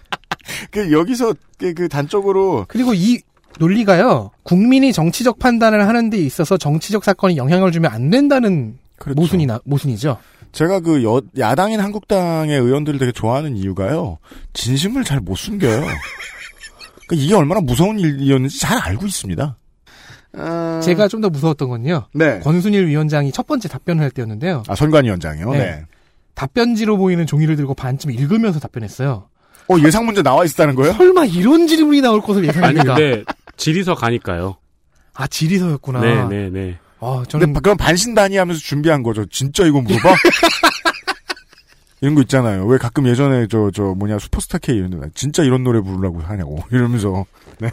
그 0.72 0.92
여기서 0.92 1.34
그, 1.58 1.74
그 1.74 1.90
단적으로 1.90 2.66
그리고 2.68 2.94
이 2.94 3.20
논리가요. 3.60 4.32
국민이 4.44 4.94
정치적 4.94 5.40
판단을 5.40 5.88
하는 5.88 6.10
데 6.10 6.18
있어서 6.18 6.58
정치적 6.58 7.04
사건이 7.04 7.38
영향을 7.38 7.72
주면 7.72 7.92
안 7.92 8.10
된다는 8.12 8.78
그렇죠. 8.98 9.20
모순이 9.20 9.46
나, 9.48 9.60
모순이죠. 9.66 10.18
제가 10.52 10.80
그 10.82 11.04
여, 11.04 11.22
야당인 11.38 11.80
한국당의 11.80 12.60
의원들을 12.60 13.00
되게 13.00 13.12
좋아하는 13.12 13.58
이유가요. 13.58 14.20
진심을 14.54 15.04
잘 15.04 15.20
못 15.22 15.36
숨겨요. 15.36 15.82
그러니까 17.08 17.26
이게 17.26 17.34
얼마나 17.34 17.62
무서운 17.62 18.00
일이었는지 18.00 18.60
잘 18.60 18.78
알고 18.78 19.06
있습니다. 19.08 19.58
제가 20.84 21.08
좀 21.08 21.22
더 21.22 21.30
무서웠던 21.30 21.70
건요. 21.70 22.08
네. 22.14 22.40
권순일 22.42 22.88
위원장이 22.88 23.32
첫 23.32 23.48
번째 23.48 23.68
답변을 23.70 24.04
할 24.04 24.12
때였는데요. 24.12 24.64
아, 24.68 24.76
선관위원장이요? 24.76 25.52
네. 25.54 25.86
답변지로 26.34 26.98
보이는 26.98 27.26
종이를 27.26 27.56
들고 27.56 27.74
반쯤 27.74 28.12
읽으면서 28.12 28.60
답변했어요. 28.60 29.30
어, 29.68 29.76
예상 29.84 30.06
문제 30.06 30.22
나와 30.22 30.44
있었다는 30.46 30.76
거예요? 30.76 30.94
설마 30.94 31.26
이런 31.26 31.66
질문이 31.68 32.02
나올 32.02 32.22
것을 32.22 32.42
아니 32.42 32.50
예상합니까? 32.50 32.96
근데 32.96 33.24
지리서 33.58 33.96
가니까요. 33.96 34.58
아, 35.14 35.26
지리서였구나. 35.28 36.02
네, 36.02 36.28
네, 36.28 36.50
네. 36.50 36.78
아, 37.00 37.24
저는 37.28 37.48
근데 37.48 37.60
그럼 37.62 37.78
반신단위 37.78 38.36
하면서 38.38 38.60
준비한 38.60 39.02
거죠. 39.02 39.26
진짜 39.28 39.66
이거 39.66 39.82
물어봐? 39.82 40.14
이런 42.02 42.14
거 42.16 42.22
있잖아요. 42.22 42.66
왜 42.68 42.78
가끔 42.78 43.08
예전에 43.08 43.48
저, 43.48 43.72
저 43.74 43.82
뭐냐, 43.84 44.20
슈퍼스타 44.20 44.58
K 44.60 44.76
이런 44.76 44.92
데, 44.92 44.98
진짜 45.16 45.44
이런 45.44 45.64
노래 45.64 45.80
부르려고 45.82 46.20
하냐고. 46.22 46.60
이러면서. 46.72 47.26
네. 47.60 47.70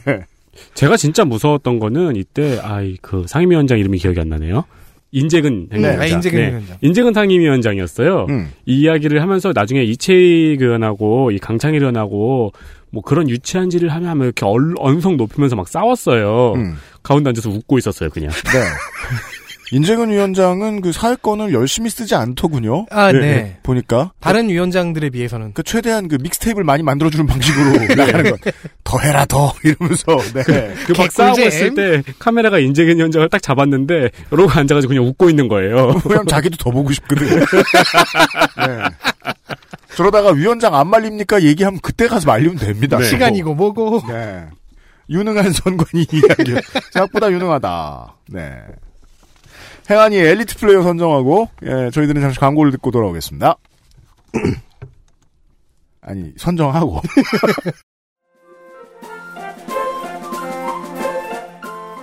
제가 0.74 0.96
진짜 0.96 1.24
무서웠던 1.24 1.78
거는 1.78 2.16
이때 2.16 2.58
아이 2.62 2.96
그 3.00 3.24
상임위원장 3.26 3.78
이름이 3.78 3.98
기억이 3.98 4.20
안 4.20 4.28
나네요. 4.28 4.64
인재근 5.12 5.68
네, 5.68 5.76
행위원장. 5.76 6.02
아, 6.02 6.06
인재근 6.06 6.38
행위원장. 6.40 6.76
인재근 6.80 7.12
상임위원장이었어요. 7.12 8.26
음. 8.30 8.50
이 8.66 8.80
이야기를 8.82 9.20
하면서 9.20 9.52
나중에 9.54 9.82
이채익 9.82 10.62
의원하고 10.62 11.30
이 11.30 11.38
강창일 11.38 11.82
의원하고 11.82 12.52
뭐 12.90 13.02
그런 13.02 13.28
유치한 13.28 13.70
짓을 13.70 13.88
하면 13.90 14.08
하면 14.08 14.24
이렇게 14.24 14.44
얼, 14.44 14.74
언성 14.78 15.16
높이면서 15.16 15.56
막 15.56 15.68
싸웠어요. 15.68 16.54
음. 16.56 16.76
가운데 17.02 17.28
앉아서 17.30 17.50
웃고 17.50 17.78
있었어요, 17.78 18.10
그냥. 18.10 18.30
네. 18.30 18.60
인재근 19.72 20.10
위원장은 20.10 20.82
그 20.82 20.92
사회권을 20.92 21.54
열심히 21.54 21.88
쓰지 21.88 22.14
않더군요. 22.14 22.84
아, 22.90 23.10
네. 23.10 23.56
보니까. 23.62 24.12
다른 24.20 24.50
위원장들에 24.50 25.08
비해서는 25.08 25.54
그 25.54 25.62
최대한 25.62 26.08
그 26.08 26.18
믹스테이프를 26.20 26.62
많이 26.62 26.82
만들어 26.82 27.08
주는 27.08 27.26
방식으로 27.26 27.86
나가는 27.96 28.30
것. 28.30 28.40
더 28.84 28.98
해라, 28.98 29.24
더. 29.24 29.50
이러면서. 29.64 30.18
네. 30.34 30.74
그막 30.86 31.10
싸우고 31.10 31.40
있을 31.40 31.74
때 31.74 32.02
카메라가 32.18 32.58
인재근 32.58 32.98
위원장을 32.98 33.26
딱 33.30 33.40
잡았는데 33.40 34.10
이러고 34.30 34.50
앉아 34.50 34.74
가지고 34.74 34.90
그냥 34.90 35.06
웃고 35.06 35.30
있는 35.30 35.48
거예요. 35.48 35.98
왜냐면 36.04 36.26
자기도 36.26 36.58
더 36.58 36.70
보고 36.70 36.92
싶거든. 36.92 37.26
네. 37.26 37.44
저러다가 39.96 40.32
위원장 40.32 40.74
안 40.74 40.88
말립니까? 40.88 41.42
얘기하면 41.44 41.80
그때 41.80 42.08
가서 42.08 42.26
말리면 42.26 42.56
됩니다. 42.56 42.98
네. 42.98 43.06
시간이고 43.06 43.54
뭐고. 43.54 44.02
네. 44.06 44.44
유능한 45.08 45.50
선관위 45.50 46.06
이야기. 46.12 46.60
생각보다 46.92 47.32
유능하다. 47.32 48.16
네. 48.28 48.58
행안위 49.92 50.16
엘리트 50.16 50.56
플레이어 50.56 50.82
선정하고, 50.82 51.48
예, 51.64 51.90
저희들은 51.90 52.22
잠시 52.22 52.40
광고를 52.40 52.72
듣고 52.72 52.90
돌아오겠습니다. 52.90 53.56
아니, 56.00 56.32
선정하고. 56.38 57.02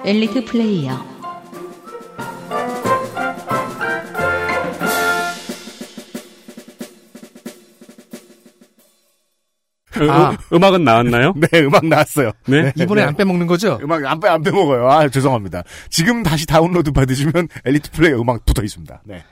엘리트 0.05 0.45
플레이어 0.45 1.18
아. 10.07 10.37
음악은 10.53 10.83
나왔나요? 10.83 11.33
네, 11.51 11.59
음악 11.61 11.85
나왔어요. 11.85 12.31
네. 12.47 12.71
이번에 12.75 13.03
안 13.03 13.15
빼먹는 13.15 13.47
거죠? 13.47 13.79
음악 13.81 14.05
안, 14.05 14.19
빼, 14.19 14.27
안 14.27 14.41
빼먹어요. 14.41 14.89
아, 14.89 15.07
죄송합니다. 15.09 15.63
지금 15.89 16.23
다시 16.23 16.45
다운로드 16.45 16.91
받으시면 16.91 17.47
엘리트 17.65 17.91
플레이어 17.91 18.19
음악 18.21 18.45
붙어 18.45 18.63
있습니다. 18.63 19.01
네. 19.05 19.23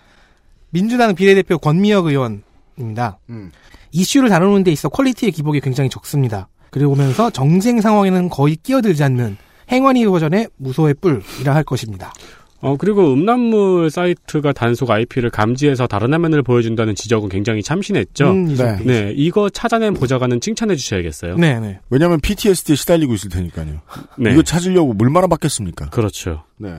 민주당 0.69 1.15
비례대표 1.15 1.57
권미혁 1.57 2.07
의원입니다. 2.07 3.19
음. 3.29 3.51
이슈를 3.91 4.29
다루는 4.29 4.63
데 4.63 4.71
있어 4.71 4.89
quality의 4.89 5.31
기복이 5.31 5.61
굉장히 5.61 5.89
적습니다. 5.89 6.49
그러면서 6.71 7.29
정쟁 7.29 7.81
상황에는 7.81 8.29
거의 8.29 8.55
끼어들지 8.57 9.03
않는 9.03 9.37
행안위 9.71 10.05
버전의 10.05 10.49
무소의 10.57 10.95
뿔이라 10.95 11.55
할 11.55 11.63
것입니다. 11.63 12.13
어, 12.59 12.75
그리고 12.75 13.13
음란물 13.13 13.91
사이트가 13.91 14.51
단속 14.51 14.89
IP를 14.89 15.29
감지해서 15.29 15.85
다른 15.85 16.13
화면을 16.13 16.41
보여준다는 16.41 16.95
지적은 16.95 17.29
굉장히 17.29 17.61
참신했죠. 17.61 18.31
음, 18.31 18.55
네. 18.55 18.79
네, 18.83 19.13
이거 19.15 19.49
찾아낸 19.49 19.93
보좌관은 19.93 20.41
칭찬해 20.41 20.75
주셔야겠어요. 20.75 21.37
네, 21.37 21.59
네. 21.59 21.79
왜냐면 21.89 22.19
PTSD에 22.19 22.75
시달리고 22.75 23.13
있을 23.13 23.29
테니까요. 23.29 23.81
네. 24.17 24.31
이거 24.31 24.41
찾으려고 24.41 24.95
얼마나 24.99 25.27
받겠습니까? 25.27 25.89
그렇죠. 25.89 26.43
네. 26.57 26.73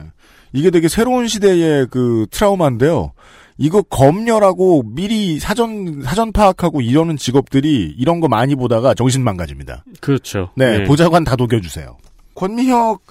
이게 0.51 0.69
되게 0.69 0.87
새로운 0.89 1.27
시대의 1.27 1.87
그 1.89 2.25
트라우마인데요. 2.31 3.13
이거 3.57 3.81
검열하고 3.81 4.83
미리 4.85 5.37
사전 5.37 6.01
사전 6.01 6.31
파악하고 6.31 6.81
이러는 6.81 7.17
직업들이 7.17 7.93
이런 7.97 8.21
거 8.21 8.29
많이 8.29 8.55
보다가 8.55 8.93
정신 8.93 9.23
망가집니다. 9.23 9.83
그렇죠. 9.99 10.49
네, 10.55 10.79
네. 10.79 10.83
보좌관 10.85 11.25
다 11.25 11.35
녹여주세요. 11.37 11.97
권미혁 12.39 13.01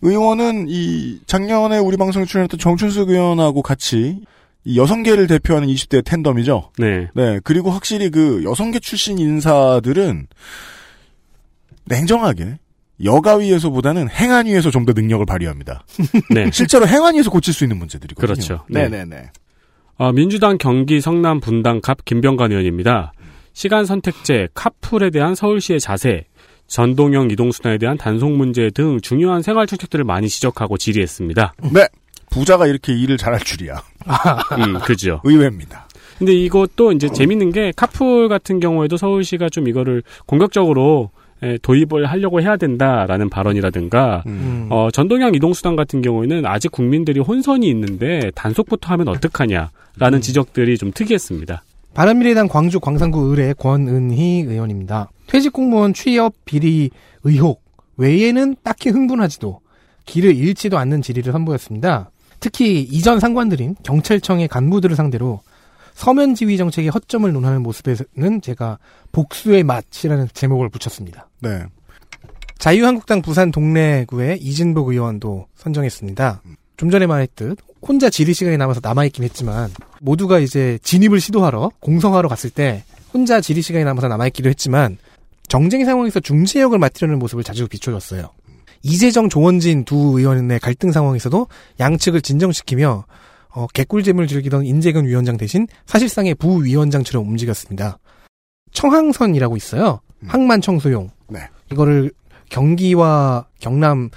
의원은 0.00 0.66
이 0.68 1.20
작년에 1.26 1.76
우리 1.76 1.98
방송에 1.98 2.24
출연했던 2.24 2.58
정춘숙 2.58 3.10
의원하고 3.10 3.60
같이 3.60 4.20
이 4.64 4.78
여성계를 4.78 5.26
대표하는 5.26 5.68
20대 5.68 6.02
텐덤이죠. 6.04 6.70
네. 6.78 7.08
네, 7.14 7.38
그리고 7.44 7.70
확실히 7.70 8.10
그 8.10 8.42
여성계 8.44 8.80
출신 8.80 9.18
인사들은 9.18 10.26
냉정하게 11.84 12.58
여가위에서보다는 13.04 14.08
행안위에서 14.08 14.70
좀 14.70 14.86
더 14.86 14.92
능력을 14.94 15.24
발휘합니다. 15.26 15.84
네. 16.34 16.50
실제로 16.50 16.86
행안위에서 16.86 17.30
고칠 17.30 17.52
수 17.52 17.64
있는 17.64 17.76
문제들이거든요. 17.76 18.34
그렇죠. 18.34 18.64
네. 18.70 18.88
네네네. 18.88 19.30
어, 19.98 20.12
민주당 20.12 20.56
경기 20.56 21.02
성남 21.02 21.40
분당 21.40 21.82
갑 21.82 22.04
김병관 22.06 22.52
의원입니다. 22.52 23.12
시간 23.52 23.84
선택제, 23.84 24.48
카풀에 24.54 25.10
대한 25.10 25.34
서울시의 25.34 25.80
자세, 25.80 26.24
전동형 26.68 27.30
이동수단에 27.30 27.78
대한 27.78 27.96
단속 27.96 28.30
문제 28.30 28.70
등 28.70 29.00
중요한 29.00 29.42
생활 29.42 29.66
정책들을 29.66 30.04
많이 30.04 30.28
지적하고 30.28 30.78
질의했습니다. 30.78 31.54
네. 31.72 31.88
부자가 32.30 32.66
이렇게 32.66 32.92
일을 32.92 33.16
잘할 33.16 33.40
줄이야. 33.40 33.82
음, 34.58 34.78
그죠. 34.80 35.20
의외입니다. 35.24 35.88
근데 36.18 36.32
이것도 36.34 36.92
이제 36.92 37.08
재밌는 37.08 37.52
게 37.52 37.72
카풀 37.74 38.28
같은 38.28 38.60
경우에도 38.60 38.96
서울시가 38.96 39.48
좀 39.48 39.68
이거를 39.68 40.02
공격적으로 40.26 41.10
에, 41.42 41.56
도입을 41.62 42.06
하려고 42.06 42.40
해야 42.42 42.56
된다라는 42.56 43.30
발언이라든가 43.30 44.24
음. 44.26 44.66
어, 44.70 44.90
전동형 44.92 45.34
이동수단 45.34 45.76
같은 45.76 46.02
경우에는 46.02 46.44
아직 46.44 46.72
국민들이 46.72 47.20
혼선이 47.20 47.68
있는데 47.68 48.32
단속부터 48.34 48.88
하면 48.92 49.08
어떡하냐라는 49.08 50.20
지적들이 50.20 50.76
좀 50.76 50.90
특이했습니다. 50.92 51.62
바른미래당 51.98 52.46
광주 52.46 52.78
광산구 52.78 53.22
의뢰 53.22 53.52
권은희 53.54 54.44
의원입니다. 54.46 55.10
퇴직 55.26 55.52
공무원 55.52 55.92
취업 55.92 56.32
비리 56.44 56.90
의혹 57.24 57.64
외에는 57.96 58.54
딱히 58.62 58.90
흥분하지도 58.90 59.58
길을 60.04 60.36
잃지도 60.36 60.78
않는 60.78 61.02
질의를 61.02 61.32
선보였습니다. 61.32 62.12
특히 62.38 62.82
이전 62.82 63.18
상관들인 63.18 63.74
경찰청의 63.82 64.46
간부들을 64.46 64.94
상대로 64.94 65.40
서면 65.92 66.36
지휘 66.36 66.56
정책의 66.56 66.90
허점을 66.90 67.32
논하는 67.32 67.64
모습에는 67.64 68.42
제가 68.42 68.78
복수의 69.10 69.64
맛이라는 69.64 70.28
제목을 70.32 70.68
붙였습니다. 70.68 71.28
네. 71.40 71.64
자유한국당 72.58 73.22
부산 73.22 73.50
동래구의 73.50 74.38
이진복 74.40 74.90
의원도 74.90 75.48
선정했습니다. 75.56 76.42
좀 76.78 76.90
전에 76.90 77.06
말했듯 77.06 77.58
혼자 77.82 78.08
질의 78.08 78.34
시간이 78.34 78.56
남아서 78.56 78.80
남아있긴 78.82 79.24
했지만 79.24 79.70
모두가 80.00 80.38
이제 80.38 80.78
진입을 80.82 81.20
시도하러 81.20 81.72
공성하러 81.80 82.28
갔을 82.28 82.50
때 82.50 82.84
혼자 83.12 83.40
질의 83.40 83.62
시간이 83.62 83.84
남아서 83.84 84.08
남아있기도 84.08 84.48
했지만 84.48 84.96
정쟁 85.48 85.84
상황에서 85.84 86.20
중재 86.20 86.60
역을 86.60 86.78
맡으려는 86.78 87.18
모습을 87.18 87.42
자주 87.42 87.66
비춰줬어요. 87.68 88.30
이재정 88.82 89.28
조원진 89.28 89.84
두 89.84 90.18
의원의 90.18 90.60
갈등 90.60 90.92
상황에서도 90.92 91.48
양측을 91.80 92.20
진정시키며 92.20 93.04
어, 93.50 93.66
개꿀잼을 93.74 94.28
즐기던 94.28 94.64
인재근 94.64 95.04
위원장 95.04 95.36
대신 95.36 95.66
사실상의 95.86 96.36
부위원장처럼 96.36 97.26
움직였습니다. 97.26 97.98
청항선이라고 98.72 99.56
있어요. 99.56 100.00
항만 100.26 100.60
청소용. 100.60 101.10
네. 101.28 101.40
이거를 101.72 102.12
경기와 102.50 103.46
경남 103.58 104.10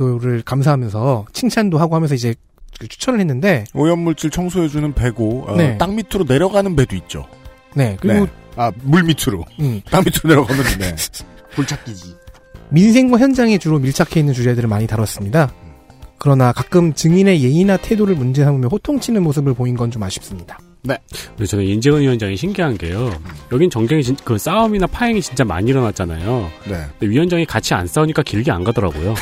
도를 0.00 0.40
감사하면서 0.42 1.26
칭찬도 1.34 1.78
하고 1.78 1.94
하면서 1.94 2.14
이제 2.14 2.34
그 2.78 2.88
추천을 2.88 3.20
했는데 3.20 3.64
오염물질 3.74 4.30
청소해주는 4.30 4.94
배고 4.94 5.44
어, 5.48 5.56
네. 5.56 5.76
땅 5.76 5.94
밑으로 5.94 6.24
내려가는 6.26 6.74
배도 6.74 6.96
있죠. 6.96 7.26
네 7.74 7.98
그리고 8.00 8.26
아물 8.56 9.04
밑으로 9.04 9.44
음. 9.60 9.82
땅 9.90 10.02
밑으로 10.02 10.28
내려가면 10.30 10.64
네. 10.80 10.96
불찾기지. 11.54 12.16
민생과 12.70 13.18
현장에 13.18 13.58
주로 13.58 13.78
밀착해 13.78 14.20
있는 14.20 14.32
주제들을 14.32 14.66
많이 14.68 14.86
다뤘습니다. 14.86 15.52
그러나 16.18 16.52
가끔 16.52 16.94
증인의 16.94 17.42
예의나 17.42 17.76
태도를 17.76 18.14
문제 18.14 18.42
삼으며 18.44 18.68
호통치는 18.68 19.22
모습을 19.22 19.52
보인 19.54 19.76
건 19.76 19.90
좀 19.90 20.02
아쉽습니다. 20.02 20.58
네. 20.82 20.96
근데 21.28 21.44
저는 21.46 21.64
인재근 21.64 22.00
위원장이 22.00 22.36
신기한 22.36 22.78
게요. 22.78 23.12
여긴 23.52 23.68
정경이 23.68 24.02
진- 24.02 24.16
그 24.24 24.38
싸움이나 24.38 24.86
파행이 24.86 25.20
진짜 25.20 25.44
많이 25.44 25.70
일어났잖아요. 25.70 26.50
네. 26.68 26.84
근데 26.98 27.06
위원장이 27.12 27.44
같이 27.44 27.74
안 27.74 27.86
싸우니까 27.86 28.22
길게 28.22 28.50
안 28.50 28.64
가더라고요. 28.64 29.14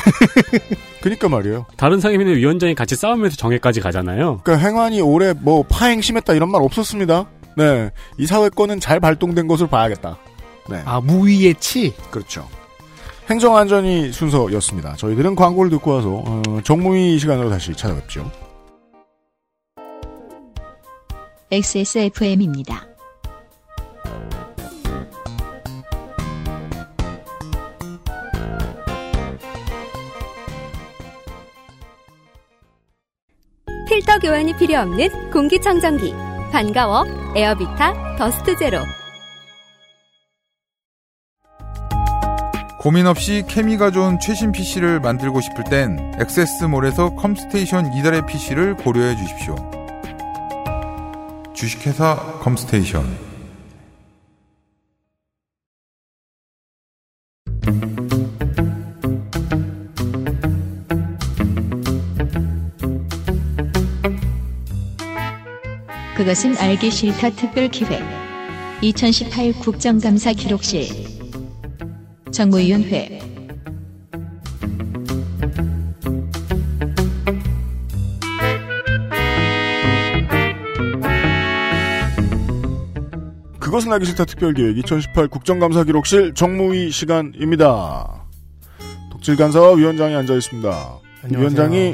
그니까 1.01 1.27
말이에요. 1.29 1.65
다른 1.77 1.99
상임위는 1.99 2.35
위원장이 2.35 2.75
같이 2.75 2.95
싸우면서 2.95 3.35
정회까지 3.37 3.81
가잖아요. 3.81 4.39
그러니까 4.43 4.67
행안이 4.67 5.01
올해 5.01 5.33
뭐 5.33 5.63
파행 5.63 6.01
심했다 6.01 6.33
이런 6.33 6.49
말 6.51 6.61
없었습니다. 6.61 7.25
네. 7.57 7.89
이 8.17 8.25
사회권은 8.25 8.79
잘 8.79 8.99
발동된 8.99 9.47
것을 9.47 9.67
봐야겠다. 9.67 10.17
네. 10.69 10.81
아 10.85 11.01
무위의 11.01 11.55
치. 11.59 11.93
그렇죠. 12.11 12.47
행정안전이 13.29 14.11
순서였습니다. 14.11 14.95
저희들은 14.95 15.35
광고를 15.35 15.69
듣고 15.71 15.91
와서 15.91 16.23
어, 16.25 16.41
정무위 16.63 17.19
시간으로 17.19 17.49
다시 17.49 17.73
찾아뵙죠. 17.73 18.31
XSFM입니다. 21.51 22.85
필터 33.87 34.19
교환이 34.19 34.55
필요 34.57 34.77
없는 34.81 35.31
공기청정기. 35.31 36.13
반가워. 36.51 37.03
에어비타 37.35 38.17
더스트 38.17 38.55
제로. 38.59 38.77
고민 42.79 43.07
없이 43.07 43.43
케미가 43.47 43.89
좋은 43.89 44.19
최신 44.19 44.51
PC를 44.51 44.99
만들고 44.99 45.41
싶을 45.41 45.63
땐 45.63 46.13
XS몰에서 46.19 47.15
컴스테이션 47.15 47.91
이달의 47.95 48.27
PC를 48.27 48.75
고려해 48.75 49.15
주십시오. 49.15 49.78
주식회사 51.59 52.39
컴스테이션. 52.39 53.03
그것은 66.15 66.55
알기 66.57 66.89
싫다 66.89 67.31
특별 67.31 67.67
기획. 67.67 68.01
2018 68.81 69.51
국정감사 69.59 70.31
기록실. 70.31 70.87
정무위원회 72.31 73.18
그것은 83.79 83.93
알기 83.93 84.05
싫다 84.07 84.25
특별기획 84.25 84.77
2018 84.77 85.29
국정감사 85.29 85.85
기록실 85.85 86.33
정무위 86.33 86.91
시간입니다. 86.91 88.25
독질 89.09 89.37
간사와 89.37 89.75
위원장이 89.75 90.15
앉아 90.15 90.33
있습니다. 90.33 90.69
안녕하세요. 91.23 91.39
위원장이 91.39 91.93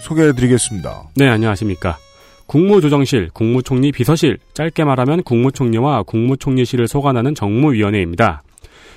소개해드리겠습니다. 0.00 1.10
네, 1.16 1.28
안녕하십니까. 1.28 1.98
국무조정실, 2.46 3.28
국무총리 3.34 3.92
비서실, 3.92 4.38
짧게 4.54 4.84
말하면 4.84 5.24
국무총리와 5.24 6.04
국무총리실을 6.04 6.88
소관하는 6.88 7.34
정무위원회입니다. 7.34 8.42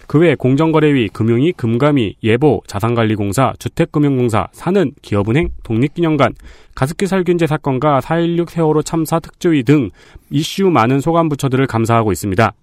그 0.07 0.19
외 0.19 0.35
공정거래위, 0.35 1.09
금융위, 1.09 1.51
금감위, 1.51 2.15
예보, 2.23 2.61
자산관리공사, 2.65 3.53
주택금융공사, 3.59 4.47
산은, 4.53 4.93
기업은행, 5.01 5.49
독립기념관, 5.63 6.33
가습기 6.75 7.07
살균제 7.07 7.45
사건과 7.45 7.99
4.16 7.99 8.49
세월호 8.49 8.83
참사 8.83 9.19
특조위 9.19 9.63
등 9.63 9.89
이슈 10.29 10.69
많은 10.69 11.01
소관부처들을 11.01 11.67
감사하고 11.67 12.13
있습니다. 12.13 12.53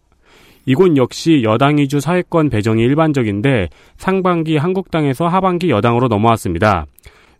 이곳 0.66 0.96
역시 0.96 1.42
여당 1.44 1.76
위주 1.76 2.00
사회권 2.00 2.48
배정이 2.48 2.82
일반적인데 2.82 3.68
상반기 3.98 4.56
한국당에서 4.56 5.28
하반기 5.28 5.68
여당으로 5.68 6.08
넘어왔습니다. 6.08 6.86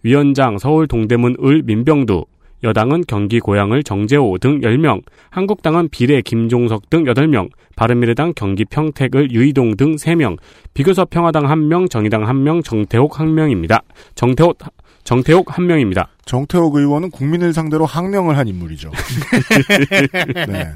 위원장 0.03 0.59
서울 0.59 0.87
동대문 0.87 1.37
을 1.43 1.63
민병두, 1.63 2.27
여당은 2.65 3.05
경기 3.07 3.39
고양을 3.39 3.83
정재호 3.83 4.39
등 4.39 4.61
10명, 4.61 5.03
한국당은 5.31 5.91
비례 5.91 6.23
김종석 6.23 6.91
등 6.91 7.05
8명, 7.05 7.51
바른미래당 7.77 8.33
경기 8.35 8.65
평택을 8.65 9.31
유이동 9.31 9.77
등 9.77 9.97
3명, 9.97 10.39
비교섭 10.73 11.11
평화당 11.11 11.45
1명, 11.45 11.91
정의당 11.91 12.25
1명, 12.25 12.65
정태옥 12.65 13.13
1명입니다. 13.13 13.83
정태옥, 14.15 14.59
정태옥 15.05 15.47
1명입니다. 15.47 16.07
정태욱 16.25 16.75
의원은 16.75 17.11
국민을 17.11 17.53
상대로 17.53 17.85
항명을 17.85 18.39
한 18.39 18.49
인물이죠. 18.49 18.91
네. 20.49 20.73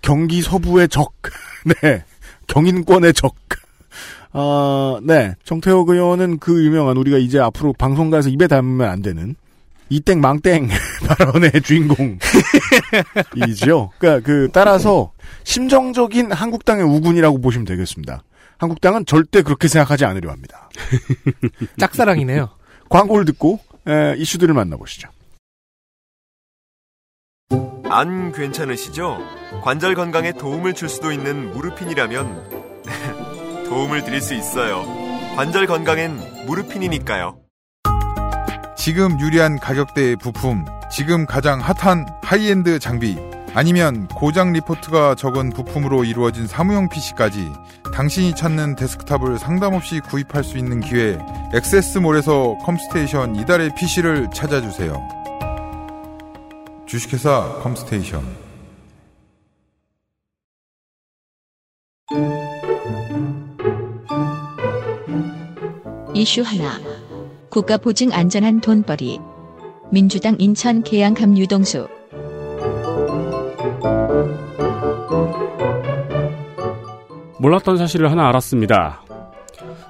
경기 0.00 0.40
서부의 0.40 0.88
적. 0.88 1.12
네. 1.82 2.04
경인권의 2.46 3.12
적. 3.12 3.34
아, 4.32 4.98
네. 5.02 5.34
정태욱 5.44 5.90
의원은 5.90 6.38
그 6.38 6.64
유명한 6.64 6.96
우리가 6.96 7.18
이제 7.18 7.38
앞으로 7.38 7.74
방송가에서 7.74 8.30
입에 8.30 8.46
담으면 8.46 8.88
안 8.88 9.02
되는 9.02 9.34
이땡 9.90 10.20
망땡 10.20 10.68
발언의 11.08 11.50
주인공이지요. 11.64 12.18
그러니까 13.98 14.26
그 14.26 14.48
따라서 14.52 15.12
심정적인 15.44 16.32
한국당의 16.32 16.84
우군이라고 16.84 17.40
보시면 17.40 17.64
되겠습니다. 17.64 18.22
한국당은 18.58 19.06
절대 19.06 19.42
그렇게 19.42 19.68
생각하지 19.68 20.04
않으려 20.04 20.30
합니다. 20.30 20.68
짝사랑이네요. 21.78 22.50
광고를 22.88 23.24
듣고 23.24 23.60
에, 23.86 24.14
이슈들을 24.16 24.52
만나보시죠. 24.54 25.08
안 27.90 28.32
괜찮으시죠? 28.32 29.18
관절 29.62 29.94
건강에 29.94 30.32
도움을 30.32 30.74
줄 30.74 30.88
수도 30.90 31.10
있는 31.10 31.52
무르핀이라면 31.52 32.84
도움을 33.68 34.04
드릴 34.04 34.20
수 34.20 34.34
있어요. 34.34 34.84
관절 35.36 35.66
건강엔 35.66 36.46
무르핀이니까요. 36.46 37.40
지금 38.78 39.18
유리한 39.20 39.58
가격대의 39.58 40.16
부품, 40.16 40.64
지금 40.90 41.26
가장 41.26 41.60
핫한 41.60 42.06
하이엔드 42.22 42.78
장비, 42.78 43.18
아니면 43.52 44.06
고장 44.06 44.52
리포트가 44.52 45.16
적은 45.16 45.50
부품으로 45.50 46.04
이루어진 46.04 46.46
사무용 46.46 46.88
PC까지 46.88 47.52
당신이 47.92 48.36
찾는 48.36 48.76
데스크탑을 48.76 49.40
상담 49.40 49.74
없이 49.74 49.98
구입할 49.98 50.44
수 50.44 50.56
있는 50.58 50.80
기회, 50.80 51.18
XS몰에서 51.54 52.58
컴스테이션 52.64 53.34
이달의 53.34 53.74
PC를 53.74 54.28
찾아주세요. 54.32 54.96
주식회사 56.86 57.58
컴스테이션. 57.62 58.22
이슈 66.14 66.42
하나. 66.42 67.07
국가 67.50 67.78
보증 67.78 68.12
안전한 68.12 68.60
돈벌이. 68.60 69.18
민주당 69.90 70.36
인천 70.38 70.82
계양감 70.82 71.36
유동수. 71.38 71.88
몰랐던 77.40 77.78
사실을 77.78 78.10
하나 78.10 78.28
알았습니다. 78.28 79.02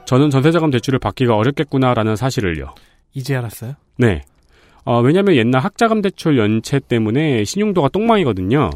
저는 0.04 0.30
전세자금 0.30 0.70
대출을 0.70 0.98
받기가 0.98 1.34
어렵겠구나라는 1.34 2.14
사실을요. 2.14 2.74
이제 3.14 3.34
알았어요? 3.34 3.74
네. 3.96 4.22
어, 4.84 5.00
왜냐면 5.00 5.34
옛날 5.34 5.60
학자금 5.60 6.00
대출 6.00 6.38
연체 6.38 6.78
때문에 6.78 7.44
신용도가 7.44 7.88
똥망이거든요. 7.88 8.70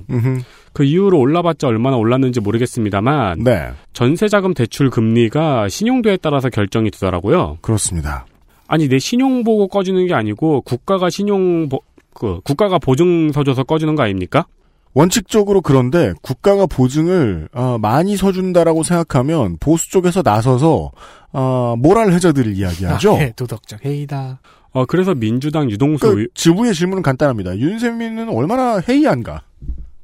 그 0.72 0.85
이후로 0.85 1.18
올라봤자 1.18 1.68
얼마나 1.68 1.97
올랐는지 1.97 2.41
모르겠습니다만 2.41 3.45
네. 3.45 3.70
전세자금 3.93 4.55
대출 4.55 4.91
금리가 4.91 5.68
신용도에 5.68 6.18
따라서 6.20 6.51
결정이 6.51 6.91
되더라고요. 6.91 7.59
그렇습니다. 7.62 8.26
아니 8.73 8.89
내 8.89 8.99
신용 8.99 9.45
보고 9.45 9.68
꺼주는 9.68 10.07
게 10.07 10.14
아니고 10.14 10.62
국가가 10.62 11.11
신용 11.11 11.68
보, 11.68 11.83
그 12.14 12.41
국가가 12.43 12.79
보증서 12.79 13.45
줘서 13.45 13.64
꺼주는 13.64 13.95
거 13.95 14.03
아닙니까? 14.03 14.47
원칙적으로 14.95 15.61
그런데 15.61 16.14
국가가 16.23 16.64
보증을 16.64 17.51
어, 17.53 17.77
많이 17.79 18.16
서준다라고 18.16 18.83
생각하면 18.83 19.59
보수 19.61 19.91
쪽에서 19.91 20.23
나서서 20.25 20.91
어, 21.35 21.75
모랄 21.77 22.14
해저들을 22.14 22.57
이야기하죠. 22.57 23.14
아, 23.14 23.18
네, 23.18 23.33
도덕적 23.37 23.85
회의다. 23.85 24.41
어 24.70 24.87
그래서 24.87 25.14
민주당 25.14 25.70
유동수 25.70 26.07
그 26.07 26.20
의... 26.20 26.29
지부의 26.33 26.73
질문은 26.73 27.03
간단합니다. 27.03 27.59
윤세민은 27.59 28.31
얼마나 28.31 28.79
해이한가? 28.89 29.43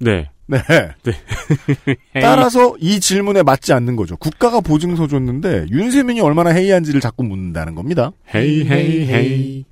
네. 0.01 0.29
네. 0.49 0.59
네. 1.05 1.12
따라서 2.20 2.74
이 2.80 3.01
질문에 3.01 3.42
맞지 3.42 3.72
않는 3.74 3.96
거죠. 3.96 4.16
국가가 4.16 4.61
보증서 4.61 5.07
줬는데 5.07 5.66
윤세민이 5.70 6.20
얼마나 6.20 6.51
해이한지를 6.51 7.01
자꾸 7.01 7.22
묻는다는 7.22 7.74
겁니다. 7.74 8.12
헤이 8.34 8.64
헤이 8.64 9.07
헤이. 9.07 9.64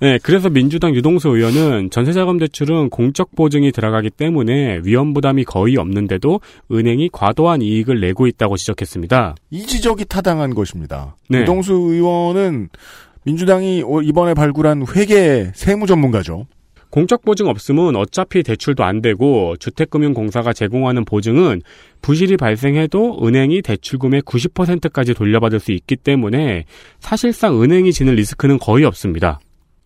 네, 0.00 0.18
그래서 0.22 0.50
민주당 0.50 0.94
유동수 0.94 1.30
의원은 1.30 1.88
전세자금 1.90 2.38
대출은 2.38 2.90
공적 2.90 3.34
보증이 3.34 3.72
들어가기 3.72 4.10
때문에 4.10 4.80
위험 4.84 5.14
부담이 5.14 5.44
거의 5.44 5.76
없는데도 5.78 6.40
은행이 6.70 7.08
과도한 7.10 7.62
이익을 7.62 8.00
내고 8.00 8.26
있다고 8.26 8.58
지적했습니다. 8.58 9.36
이 9.50 9.62
지적이 9.66 10.04
타당한 10.06 10.54
것입니다. 10.54 11.16
네. 11.30 11.40
유동수 11.40 11.72
의원은 11.72 12.68
민주당이 13.24 13.82
이번에 14.04 14.34
발굴한 14.34 14.84
회계 14.94 15.52
세무 15.54 15.86
전문가죠. 15.86 16.46
공적 16.94 17.24
보증 17.24 17.48
없음은 17.48 17.96
어차피 17.96 18.44
대출도 18.44 18.84
안 18.84 19.02
되고 19.02 19.56
주택금융공사가 19.58 20.52
제공하는 20.52 21.04
보증은 21.04 21.60
부실이 22.02 22.36
발생해도 22.36 23.18
은행이 23.20 23.62
대출금의 23.62 24.22
90%까지 24.22 25.12
돌려받을 25.12 25.58
수 25.58 25.72
있기 25.72 25.96
때문에 25.96 26.66
사실상 27.00 27.60
은행이 27.60 27.92
지는 27.92 28.14
리스크는 28.14 28.60
거의 28.60 28.84
없습니다. 28.84 29.40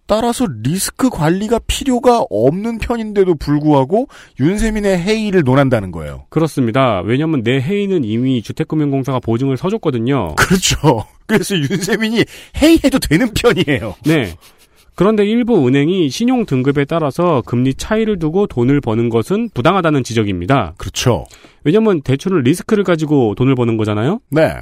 따라서 0.07 0.47
리스크 0.63 1.09
관리가 1.09 1.61
필요가 1.67 2.27
없는 2.29 2.77
편인데도 2.77 3.37
불구하고 3.37 4.09
윤세민의 4.39 4.99
회의를 4.99 5.45
논한다는 5.45 5.93
거예요. 5.93 6.27
그렇습니다. 6.29 7.01
왜냐하면 7.01 7.43
내 7.43 7.59
회의는 7.59 8.05
이미 8.05 8.43
주택금융공사가 8.43 9.19
보증을 9.19 9.57
서줬거든요. 9.57 10.35
그렇죠. 10.37 11.07
그래서 11.27 11.57
윤세민이 11.57 12.25
회의해도 12.57 12.99
되는 12.99 13.33
편이에요. 13.33 13.95
네. 14.05 14.35
그런데 14.99 15.24
일부 15.24 15.64
은행이 15.64 16.11
신용 16.11 16.44
등급에 16.44 16.84
따라서 16.84 17.40
금리 17.46 17.72
차이를 17.72 18.18
두고 18.18 18.49
돈을 18.49 18.80
버는 18.80 19.11
것은 19.11 19.49
부당하다는 19.55 20.03
지적입니다. 20.03 20.74
그렇죠. 20.76 21.24
왜냐하면 21.62 22.03
대출은 22.03 22.42
리스크를 22.42 22.82
가지고 22.82 23.36
돈을 23.36 23.55
버는 23.55 23.76
거잖아요. 23.76 24.18
네. 24.28 24.57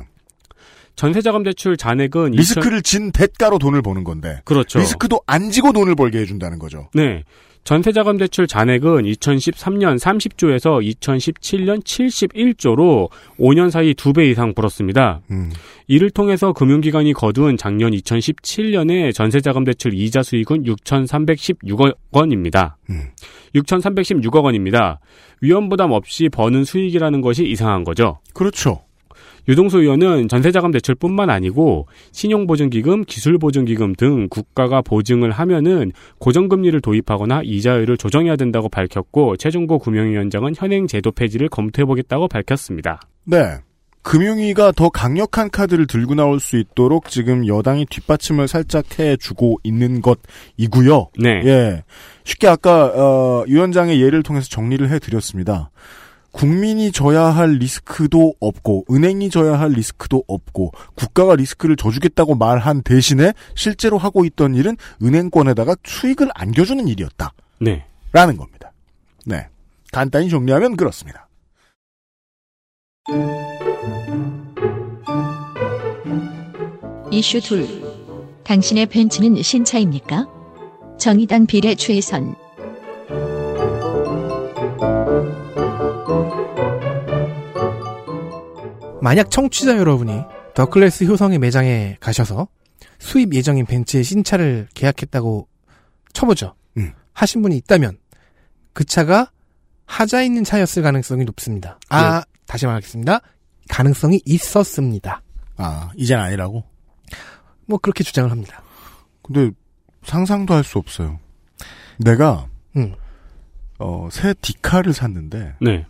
전세자금 0.95 1.43
대출 1.43 1.79
잔액은 1.79 2.33
리스크를 2.33 2.81
2000... 2.81 2.83
진 2.83 3.13
대가로 3.13 3.59
돈을 3.59 3.81
버는 3.81 4.05
건데. 4.05 4.43
그렇죠. 4.45 4.79
리스크도 4.79 5.23
안 5.27 5.51
지고 5.51 5.73
돈을 5.73 5.95
벌게 5.95 6.19
해준다는 6.19 6.59
거죠. 6.59 6.91
네. 6.93 7.23
전세자금 7.67 8.17
대출 8.17 8.47
잔액은 8.47 9.03
2013년 9.03 9.99
30조에서 9.99 10.81
2017년 11.01 11.83
71조로 11.83 13.11
5년 13.41 13.73
사이 13.73 13.93
2배 13.93 14.31
이상 14.31 14.55
불었습니다. 14.55 15.23
음. 15.33 15.51
이를 15.89 16.11
통해서 16.11 16.53
금융기관이 16.53 17.13
거둔 17.13 17.57
작년 17.57 17.91
2017년에 17.91 19.13
전세자금 19.13 19.65
대출 19.65 19.95
이자 19.95 20.23
수익은 20.23 20.63
6,316억 20.63 21.97
원입니다. 22.13 22.77
음. 22.89 23.09
6,316억 23.57 24.45
원입니다. 24.45 25.01
위험 25.41 25.69
부담 25.69 25.91
없이 25.91 26.29
버는 26.29 26.63
수익이라는 26.63 27.21
것이 27.21 27.49
이상한 27.49 27.83
거죠. 27.83 28.21
그렇죠. 28.33 28.86
유동수 29.49 29.79
의원은 29.79 30.29
전세자금 30.29 30.73
대출뿐만 30.73 31.31
아니고 31.31 31.87
신용보증기금, 32.13 33.05
기술보증기금 33.05 33.95
등 33.95 34.29
국가가 34.29 34.83
보증을 34.83 35.31
하면은 35.31 35.93
고정금리를 36.19 36.81
도입하거나 36.81 37.43
이자율을 37.45 37.97
조정해야 37.97 38.37
된다고 38.37 38.69
밝혔고 38.69 39.37
최종고 39.37 39.79
금융위원장은 39.79 40.55
현행 40.57 40.87
제도 40.87 41.13
폐지를 41.13 41.49
검토해보겠다고 41.49 42.29
밝혔습니다. 42.29 43.01
네. 43.25 43.59
금융위가 44.07 44.71
더 44.71 44.89
강력한 44.89 45.51
카드를 45.51 45.89
들고 45.89 46.15
나올 46.15 46.39
수 46.39 46.57
있도록 46.57 47.11
지금 47.11 47.45
여당이 47.45 47.87
뒷받침을 47.87 48.47
살짝 48.47 49.01
해주고 49.01 49.59
있는 49.65 50.01
것이고요. 50.01 51.09
네. 51.19 51.43
예. 51.45 51.83
쉽게 52.23 52.47
아까 52.47 52.87
어, 52.87 53.45
위원장의 53.49 54.01
예를 54.01 54.23
통해서 54.23 54.49
정리를 54.49 54.89
해드렸습니다. 54.89 55.71
국민이 56.37 56.93
져야 56.93 57.23
할 57.23 57.53
리스크도 57.53 58.35
없고 58.41 58.85
은행이 58.91 59.31
져야 59.31 59.59
할 59.59 59.71
리스크도 59.71 60.25
없고 60.27 60.73
국가가 60.95 61.35
리스크를 61.35 61.77
져주겠다고 61.77 62.35
말한 62.35 62.83
대신에 62.83 63.33
실제로 63.55 63.97
하고 63.97 64.27
있던 64.27 64.55
일은 64.55 64.77
은행권에다가 65.03 65.77
수익을 65.83 66.29
안겨주는 66.35 66.87
일이었다. 66.89 67.33
네. 67.59 67.87
라는 68.13 68.37
겁니다. 68.37 68.71
네. 69.25 69.49
간단히 69.93 70.29
정리하면 70.29 70.77
그렇습니다. 70.77 71.27
이슈 77.11 77.41
둘. 77.41 77.67
당신의 78.45 78.87
벤츠는 78.87 79.41
신차입니까? 79.41 80.27
정의당 80.99 81.47
비례 81.47 81.75
최선. 81.75 82.35
만약 89.07 89.31
청취자 89.31 89.79
여러분이 89.79 90.25
더클래스 90.55 91.05
효성의 91.05 91.39
매장에 91.39 91.97
가셔서 92.01 92.49
수입 92.99 93.35
예정인 93.35 93.65
벤츠의 93.65 94.03
신차를 94.03 94.67
계약했다고 94.75 95.47
쳐보죠. 96.13 96.57
음. 96.77 96.93
하신 97.13 97.41
분이 97.41 97.57
있다면 97.59 97.99
그 98.73 98.85
차가 98.85 99.31
하자 99.85 100.23
있는 100.23 100.43
차였을 100.43 100.83
가능성이 100.83 101.25
높습니다. 101.25 101.79
아, 101.89 102.17
예. 102.17 102.23
다시 102.47 102.67
말하겠습니다. 102.67 103.21
가능성이 103.69 104.21
있었습니다. 104.25 105.23
아, 105.57 105.91
이젠 105.95 106.19
아니라고? 106.19 106.65
뭐 107.67 107.79
그렇게 107.79 108.03
주장을 108.03 108.29
합니다. 108.29 108.61
근데 109.23 109.53
상상도 110.03 110.53
할 110.53 110.65
수 110.65 110.79
없어요. 110.79 111.21
내가 111.99 112.49
음. 112.75 112.97
어, 113.79 114.09
새 114.11 114.35
디카를 114.35 114.93
샀는데 114.93 115.55
네. 115.61 115.87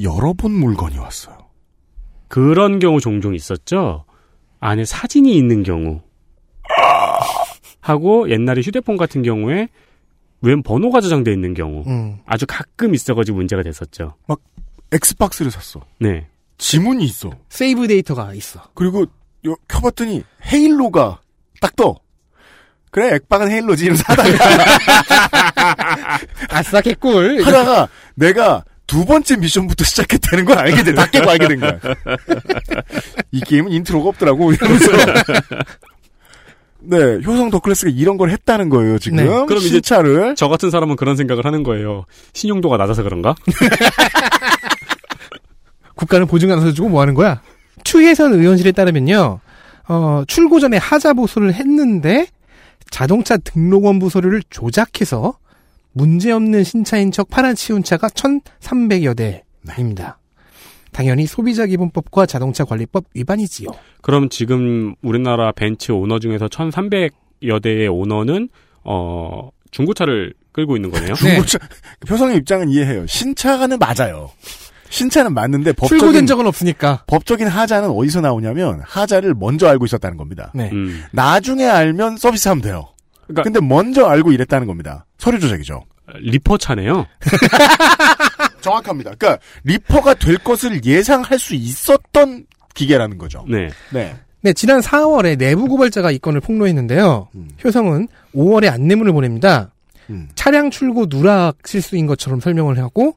여러 0.00 0.32
번 0.32 0.52
물건이 0.52 0.96
왔어요. 0.96 1.43
그런 2.34 2.80
경우 2.80 2.98
종종 2.98 3.32
있었죠. 3.32 4.06
안에 4.58 4.84
사진이 4.84 5.36
있는 5.36 5.62
경우. 5.62 6.00
하고 7.78 8.28
옛날에 8.28 8.60
휴대폰 8.60 8.96
같은 8.96 9.22
경우에 9.22 9.68
웬 10.40 10.64
번호가 10.64 11.00
저장돼 11.00 11.32
있는 11.32 11.54
경우 11.54 11.84
음. 11.86 12.18
아주 12.26 12.44
가끔 12.48 12.92
있어가지고 12.92 13.36
문제가 13.36 13.62
됐었죠. 13.62 14.16
막 14.26 14.40
엑스박스를 14.90 15.52
샀어. 15.52 15.86
네. 16.00 16.26
지문이 16.58 17.04
있어. 17.04 17.30
세이브 17.50 17.86
데이터가 17.86 18.34
있어. 18.34 18.64
그리고 18.74 19.06
요, 19.46 19.54
켜봤더니 19.68 20.24
헤일로가 20.44 21.20
딱 21.60 21.76
떠. 21.76 21.94
그래 22.90 23.14
액박은 23.14 23.48
헤일로지 23.48 23.84
이러면서 23.84 24.02
하다가 24.08 24.64
아싸 26.50 26.80
개꿀 26.80 27.44
하다가 27.44 27.88
내가 28.16 28.64
두 28.94 29.04
번째 29.04 29.36
미션부터 29.38 29.82
시작했다는 29.82 30.44
걸 30.44 30.56
알게 30.56 30.84
돼. 30.84 30.94
다 30.94 31.10
깨고 31.10 31.28
알게 31.28 31.48
된 31.48 31.58
거야. 31.58 31.80
이 33.32 33.40
게임은 33.40 33.72
인트로가 33.72 34.10
없더라고. 34.10 34.52
이러면서. 34.52 34.92
네, 36.78 37.18
효성 37.26 37.50
더클래스가 37.50 37.90
이런 37.92 38.16
걸 38.16 38.30
했다는 38.30 38.68
거예요, 38.68 39.00
지금. 39.00 39.16
네. 39.16 39.24
그럼 39.24 39.58
이제 39.58 39.68
신차를. 39.68 40.36
저 40.36 40.46
같은 40.46 40.70
사람은 40.70 40.94
그런 40.94 41.16
생각을 41.16 41.44
하는 41.44 41.64
거예요. 41.64 42.04
신용도가 42.34 42.76
낮아서 42.76 43.02
그런가? 43.02 43.34
국가는 45.96 46.24
보증 46.28 46.52
안 46.52 46.60
서주고 46.60 46.88
뭐 46.88 47.00
하는 47.00 47.14
거야? 47.14 47.40
추혜선 47.82 48.34
의원실에 48.34 48.70
따르면요, 48.70 49.40
어, 49.88 50.22
출고 50.28 50.60
전에 50.60 50.76
하자 50.76 51.14
보수를 51.14 51.54
했는데 51.54 52.28
자동차 52.90 53.38
등록원 53.38 53.98
부 53.98 54.08
서류를 54.08 54.44
조작해서 54.50 55.36
문제없는 55.94 56.64
신차인 56.64 57.10
척 57.10 57.30
팔아치운 57.30 57.82
차가 57.82 58.08
1,300여 58.08 59.16
대입니다. 59.16 60.18
당연히 60.92 61.26
소비자 61.26 61.66
기본법과 61.66 62.26
자동차 62.26 62.64
관리법 62.64 63.04
위반이지요. 63.14 63.68
그럼 64.02 64.28
지금 64.28 64.94
우리나라 65.02 65.50
벤츠 65.52 65.90
오너 65.92 66.20
중에서 66.20 66.46
1,300여 66.48 67.62
대의 67.62 67.88
오너는 67.88 68.48
어 68.84 69.50
중고차를 69.72 70.34
끌고 70.52 70.76
있는 70.76 70.90
거네요. 70.90 71.14
중고차, 71.18 71.58
효성의 72.08 72.36
입장은 72.38 72.68
이해해요. 72.68 73.06
신차는 73.06 73.78
맞아요. 73.78 74.30
신차는 74.88 75.34
맞는데 75.34 75.72
법적인 75.72 75.98
출고된 75.98 76.26
적은 76.26 76.46
없으니까. 76.46 77.02
법적인 77.08 77.48
하자는 77.48 77.90
어디서 77.90 78.20
나오냐면 78.20 78.80
하자를 78.84 79.34
먼저 79.34 79.66
알고 79.66 79.86
있었다는 79.86 80.16
겁니다. 80.16 80.52
네. 80.54 80.70
음. 80.72 81.02
나중에 81.10 81.64
알면 81.66 82.18
서비스하면 82.18 82.62
돼요. 82.62 82.93
근데 83.26 83.60
먼저 83.60 84.06
알고 84.06 84.32
이랬다는 84.32 84.66
겁니다. 84.66 85.06
서류 85.18 85.38
조작이죠. 85.40 85.84
리퍼 86.16 86.58
차네요. 86.58 87.06
정확합니다. 88.60 89.14
그러니까 89.18 89.42
리퍼가 89.64 90.14
될 90.14 90.38
것을 90.38 90.84
예상할 90.84 91.38
수 91.38 91.54
있었던 91.54 92.46
기계라는 92.74 93.18
거죠. 93.18 93.44
네. 93.48 93.70
네. 93.92 94.16
네, 94.40 94.52
지난 94.52 94.80
4월에 94.80 95.38
내부 95.38 95.68
고발자가 95.68 96.10
이 96.10 96.18
건을 96.18 96.40
폭로했는데요. 96.40 97.28
효성은 97.64 98.08
5월에 98.34 98.70
안내문을 98.70 99.12
보냅니다. 99.12 99.70
차량 100.34 100.70
출고 100.70 101.08
누락 101.08 101.56
실수인 101.66 102.06
것처럼 102.06 102.40
설명을 102.40 102.78
하고 102.78 103.16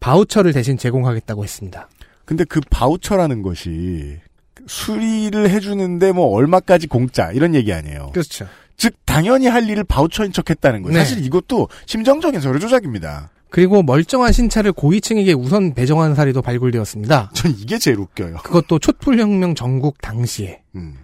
바우처를 0.00 0.52
대신 0.52 0.76
제공하겠다고 0.76 1.44
했습니다. 1.44 1.88
근데 2.26 2.44
그 2.44 2.60
바우처라는 2.70 3.40
것이 3.40 4.18
수리를 4.66 5.48
해주는데 5.48 6.12
뭐 6.12 6.26
얼마까지 6.34 6.88
공짜 6.88 7.30
이런 7.32 7.54
얘기 7.54 7.72
아니에요. 7.72 8.10
그렇죠. 8.12 8.46
즉 8.76 8.94
당연히 9.04 9.46
할 9.46 9.68
일을 9.68 9.84
바우처인 9.84 10.32
척했다는 10.32 10.82
거예요. 10.82 10.98
네. 10.98 11.04
사실 11.04 11.24
이것도 11.24 11.68
심정적인 11.86 12.40
서류 12.40 12.58
조작입니다. 12.58 13.30
그리고 13.50 13.82
멀쩡한 13.82 14.32
신차를 14.32 14.72
고위층에게 14.72 15.32
우선 15.32 15.72
배정한 15.72 16.14
사례도 16.14 16.42
발굴되었습니다. 16.42 17.30
전 17.34 17.54
이게 17.58 17.78
제일 17.78 17.98
웃겨요. 17.98 18.38
그것도 18.42 18.78
촛불혁명 18.78 19.54
전국 19.54 20.00
당시에. 20.02 20.60
음. 20.74 20.98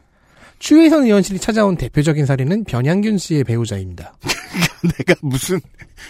추혜선 0.58 1.04
의원실이 1.04 1.40
찾아온 1.40 1.76
대표적인 1.76 2.24
사례는 2.24 2.64
변양균 2.64 3.18
씨의 3.18 3.44
배우자입니다. 3.44 4.14
내가 4.98 5.14
무슨 5.22 5.60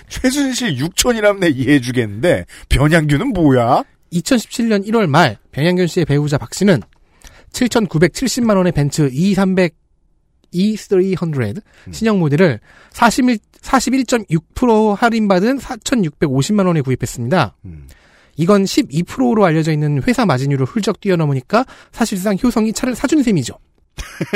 최순실 0.08 0.76
육촌이라면 0.78 1.40
내 1.40 1.48
이해해주겠는데 1.48 2.46
변양규는 2.68 3.28
뭐야? 3.28 3.82
2017년 4.12 4.86
1월 4.88 5.06
말 5.06 5.38
변양균 5.52 5.86
씨의 5.86 6.04
배우자 6.04 6.36
박 6.36 6.52
씨는 6.52 6.82
7,970만 7.52 8.56
원의 8.56 8.72
벤츠 8.72 9.08
E300 9.08 9.72
E300 10.52 11.62
신형 11.90 12.18
모델을 12.18 12.60
41, 12.90 13.38
41.6% 13.60 14.96
할인받은 14.96 15.58
4,650만 15.58 16.66
원에 16.66 16.80
구입했습니다. 16.80 17.56
이건 18.36 18.64
12%로 18.64 19.44
알려져 19.44 19.72
있는 19.72 20.02
회사 20.06 20.26
마진율을 20.26 20.66
훌쩍 20.66 21.00
뛰어넘으니까 21.00 21.64
사실상 21.92 22.36
효성이 22.42 22.72
차를 22.72 22.94
사준 22.94 23.22
셈이죠. 23.22 23.54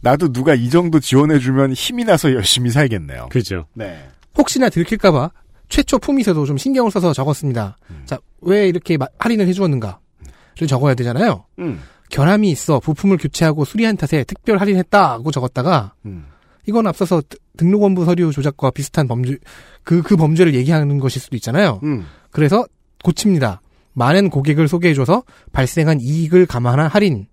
나도 0.00 0.32
누가 0.32 0.54
이 0.54 0.70
정도 0.70 1.00
지원해주면 1.00 1.72
힘이 1.72 2.04
나서 2.04 2.32
열심히 2.32 2.70
살겠네요. 2.70 3.28
그죠. 3.30 3.66
네. 3.74 4.08
혹시나 4.36 4.68
들킬까봐 4.68 5.30
최초 5.68 5.98
품위서도 5.98 6.46
좀 6.46 6.56
신경을 6.56 6.90
써서 6.90 7.12
적었습니다. 7.12 7.76
자, 8.06 8.18
왜 8.40 8.68
이렇게 8.68 8.96
마- 8.96 9.08
할인을 9.18 9.46
해주었는가를 9.48 10.66
적어야 10.68 10.94
되잖아요. 10.94 11.44
음. 11.58 11.80
결함이 12.10 12.50
있어 12.50 12.80
부품을 12.80 13.16
교체하고 13.18 13.64
수리한 13.64 13.96
탓에 13.96 14.24
특별 14.24 14.58
할인했다고 14.58 15.30
적었다가 15.30 15.94
음. 16.06 16.26
이건 16.66 16.86
앞서서 16.86 17.22
드- 17.28 17.38
등록원부 17.56 18.04
서류 18.04 18.30
조작과 18.32 18.70
비슷한 18.70 19.08
범죄 19.08 19.36
그, 19.82 20.02
그 20.02 20.16
범죄를 20.16 20.54
얘기하는 20.54 20.98
것일 20.98 21.20
수도 21.20 21.36
있잖아요. 21.36 21.80
음. 21.82 22.04
그래서 22.30 22.64
고칩니다. 23.04 23.60
많은 23.94 24.30
고객을 24.30 24.68
소개해줘서 24.68 25.22
발생한 25.52 26.00
이익을 26.00 26.46
감안한 26.46 26.88
할인. 26.88 27.26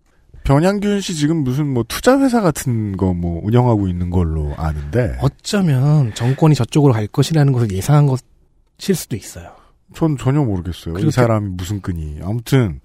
변양균 0.44 1.02
씨 1.02 1.16
지금 1.16 1.38
무슨 1.44 1.68
뭐 1.74 1.84
투자 1.88 2.20
회사 2.20 2.40
같은 2.42 2.96
거 2.98 3.14
뭐 3.14 3.42
운영하고 3.44 3.88
있는 3.88 4.10
걸로 4.10 4.54
아는데 4.58 5.18
어쩌면 5.22 6.14
정권이 6.14 6.54
저쪽으로 6.56 6.94
갈 6.94 7.08
것이라는 7.08 7.52
것을 7.52 7.72
예상한 7.72 8.06
것일 8.08 8.96
수도 8.96 9.16
있어요. 9.16 9.52
전 9.94 10.18
전혀 10.18 10.44
모르겠어요. 10.44 10.98
이 11.00 11.12
사람이 11.12 11.50
무슨 11.52 11.82
끈이. 11.82 12.20
아무튼 12.24 12.80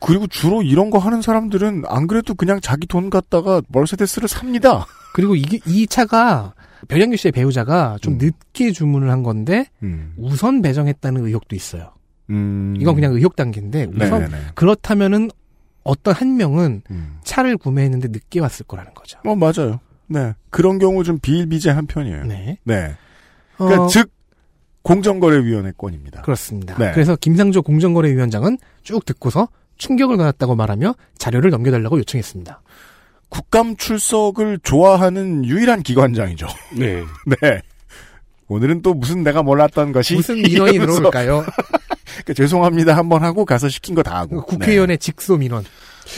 그리고 0.00 0.26
주로 0.26 0.62
이런 0.62 0.90
거 0.90 0.98
하는 0.98 1.22
사람들은 1.22 1.84
안 1.86 2.06
그래도 2.06 2.34
그냥 2.34 2.60
자기 2.60 2.86
돈 2.86 3.10
갖다가 3.10 3.62
머세데스를 3.68 4.28
삽니다. 4.28 4.86
그리고 5.12 5.34
이게 5.34 5.58
이 5.66 5.86
차가 5.86 6.54
변양규 6.86 7.16
씨의 7.16 7.32
배우자가 7.32 7.98
좀 8.00 8.18
늦게 8.18 8.72
주문을 8.72 9.10
한 9.10 9.22
건데 9.22 9.66
음. 9.82 10.14
우선 10.16 10.62
배정했다는 10.62 11.26
의혹도 11.26 11.56
있어요. 11.56 11.92
음. 12.30 12.76
이건 12.78 12.94
그냥 12.94 13.14
의혹 13.14 13.34
단계인데 13.34 13.88
우선 13.94 14.20
네네네. 14.22 14.36
그렇다면은 14.54 15.30
어떤 15.82 16.14
한 16.14 16.36
명은 16.36 16.82
음. 16.90 17.18
차를 17.24 17.56
구매했는데 17.56 18.08
늦게 18.08 18.40
왔을 18.40 18.66
거라는 18.66 18.94
거죠. 18.94 19.18
어 19.24 19.34
맞아요. 19.34 19.80
네 20.06 20.34
그런 20.50 20.78
경우 20.78 21.02
좀 21.02 21.18
비일비재한 21.18 21.86
편이에요. 21.86 22.24
네. 22.24 22.58
네. 22.64 22.94
그러니까 23.56 23.84
어, 23.84 23.86
즉 23.88 24.10
공정거래위원회 24.82 25.72
건입니다. 25.76 26.22
그렇습니다. 26.22 26.76
네. 26.76 26.92
그래서 26.92 27.16
김상조 27.16 27.62
공정거래위원장은 27.62 28.58
쭉 28.82 29.04
듣고서 29.04 29.48
충격을 29.78 30.16
받았다고 30.16 30.54
말하며 30.56 30.94
자료를 31.18 31.50
넘겨달라고 31.50 31.98
요청했습니다. 31.98 32.60
국감 33.30 33.76
출석을 33.76 34.58
좋아하는 34.62 35.44
유일한 35.44 35.82
기관장이죠. 35.82 36.46
네. 36.76 37.02
네. 37.42 37.60
오늘은 38.48 38.80
또 38.82 38.94
무슨 38.94 39.22
내가 39.22 39.42
몰랐던 39.42 39.92
것이 39.92 40.14
무슨 40.14 40.36
민원이 40.36 40.72
이러면서 40.76 40.96
들어올까요? 40.96 41.44
그러니까 42.24 42.32
죄송합니다 42.34 42.96
한번 42.96 43.22
하고 43.22 43.44
가서 43.44 43.68
시킨 43.68 43.94
거 43.94 44.02
다 44.02 44.16
하고 44.18 44.42
국회의원의 44.46 44.98
직소 44.98 45.36
민원. 45.36 45.64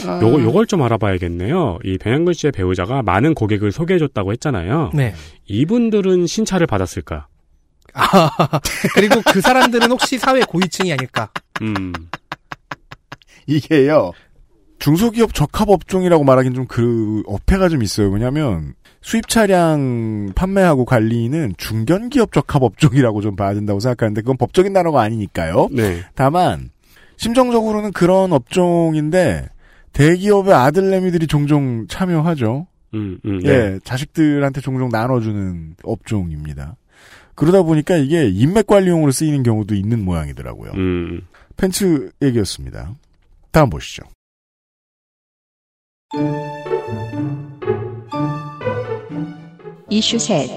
요거 0.05 0.41
요걸 0.41 0.67
좀 0.67 0.81
알아봐야겠네요. 0.83 1.79
이 1.83 1.97
변양근 1.97 2.33
씨의 2.33 2.53
배우자가 2.53 3.01
많은 3.03 3.33
고객을 3.33 3.73
소개해줬다고 3.73 4.31
했잖아요. 4.31 4.91
네. 4.93 5.13
이분들은 5.47 6.27
신차를 6.27 6.65
받았을까? 6.65 7.27
아, 7.93 8.29
그리고 8.95 9.21
그 9.33 9.41
사람들은 9.41 9.91
혹시 9.91 10.17
사회 10.17 10.39
고위층이 10.39 10.93
아닐까? 10.93 11.29
음. 11.61 11.91
이게요. 13.57 14.11
중소기업 14.79 15.33
적합 15.33 15.69
업종이라고 15.69 16.23
말하기는 16.23 16.55
좀 16.55 16.65
그 16.67 17.23
어폐가 17.27 17.69
좀 17.69 17.83
있어요. 17.83 18.09
왜냐하면 18.09 18.73
수입 19.01 19.27
차량 19.27 20.31
판매하고 20.35 20.85
관리는 20.85 21.53
중견기업 21.57 22.31
적합 22.31 22.63
업종이라고 22.63 23.21
좀 23.21 23.35
봐야 23.35 23.53
된다고 23.53 23.79
생각하는데 23.79 24.21
그건 24.21 24.37
법적인 24.37 24.73
단어가 24.73 25.01
아니니까요. 25.01 25.69
네. 25.71 26.01
다만 26.15 26.69
심정적으로는 27.17 27.91
그런 27.91 28.33
업종인데 28.33 29.49
대기업의 29.93 30.53
아들내미들이 30.53 31.27
종종 31.27 31.85
참여하죠. 31.87 32.67
음, 32.93 33.19
음, 33.25 33.39
예, 33.43 33.47
네. 33.47 33.79
자식들한테 33.83 34.61
종종 34.61 34.89
나눠주는 34.89 35.75
업종입니다. 35.83 36.75
그러다 37.35 37.61
보니까 37.63 37.97
이게 37.97 38.27
인맥 38.29 38.67
관리용으로 38.67 39.11
쓰이는 39.11 39.43
경우도 39.43 39.75
있는 39.75 40.03
모양이더라고요. 40.03 40.71
음. 40.75 41.21
벤츠 41.57 42.11
얘기였습니다. 42.21 42.93
다음 43.51 43.69
보시죠. 43.69 44.03
이슈 49.89 50.17
셋. 50.19 50.49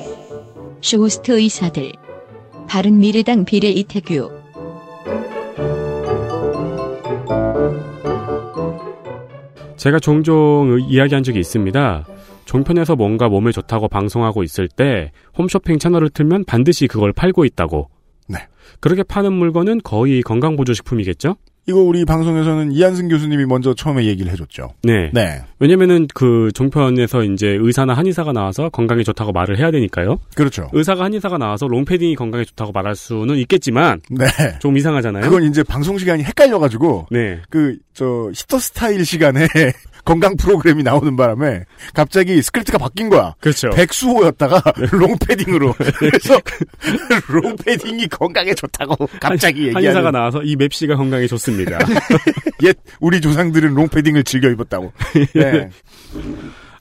쇼호스트 0.80 1.32
의사들. 1.32 1.92
바른미래당 2.68 3.44
비례 3.44 3.68
이태규. 3.68 4.30
제가 9.76 9.98
종종 9.98 10.78
이야기한 10.88 11.22
적이 11.22 11.40
있습니다. 11.40 12.06
종편에서 12.44 12.96
뭔가 12.96 13.28
몸에 13.28 13.52
좋다고 13.52 13.88
방송하고 13.88 14.42
있을 14.42 14.68
때 14.68 15.10
홈쇼핑 15.36 15.78
채널을 15.78 16.10
틀면 16.10 16.44
반드시 16.44 16.86
그걸 16.86 17.12
팔고 17.12 17.44
있다고. 17.44 17.90
네. 18.28 18.38
그렇게 18.80 19.02
파는 19.02 19.32
물건은 19.32 19.80
거의 19.82 20.22
건강보조식품이겠죠? 20.22 21.36
이거 21.66 21.81
우리 21.81 22.05
방송에서는 22.05 22.73
이한승 22.73 23.09
교수님이 23.09 23.47
먼저 23.47 23.74
처음에 23.74 24.05
얘기를 24.05 24.31
해줬죠. 24.32 24.74
네. 24.82 25.11
네. 25.15 25.41
왜냐면은 25.59 26.07
그 26.12 26.51
종편에서 26.55 27.24
이제 27.24 27.57
의사나 27.59 27.95
한의사가 27.95 28.32
나와서 28.32 28.69
건강에 28.69 29.03
좋다고 29.03 29.32
말을 29.32 29.59
해야 29.59 29.70
되니까요. 29.70 30.19
그렇죠. 30.35 30.69
의사가 30.73 31.05
한의사가 31.05 31.39
나와서 31.39 31.66
롱패딩이 31.66 32.16
건강에 32.16 32.45
좋다고 32.45 32.73
말할 32.73 32.95
수는 32.95 33.36
있겠지만 33.36 34.03
네. 34.11 34.27
좀 34.61 34.77
이상하잖아요. 34.77 35.23
그건 35.24 35.45
이제 35.45 35.62
방송 35.62 35.97
시간이 35.97 36.23
헷갈려가지고 36.24 37.07
네. 37.11 37.41
그 37.49 37.78
저 37.95 38.31
히터 38.35 38.59
스타일 38.59 39.07
시간에 39.07 39.47
건강 40.05 40.36
프로그램이 40.36 40.82
나오는 40.82 41.16
바람에 41.16 41.64
갑자기 41.94 42.40
스크립트가 42.43 42.78
바뀐 42.78 43.09
거야. 43.09 43.35
그렇죠. 43.40 43.70
백수오였다가 43.70 44.62
롱패딩으로. 44.93 45.74
그래서 45.98 46.39
롱패딩이 47.28 48.09
건강에 48.09 48.55
좋다고 48.55 48.94
갑자기 49.20 49.60
한- 49.60 49.68
얘기하는. 49.68 49.76
한의사가 49.76 50.10
나와서 50.10 50.43
이 50.43 50.56
맵시가 50.56 50.97
건강에 50.97 51.26
좋습니다. 51.26 51.78
옛 52.62 52.76
우리 53.01 53.20
조상들은 53.20 53.74
롱패딩을 53.74 54.24
즐겨 54.24 54.48
입었다고. 54.51 54.93
네. 55.35 55.70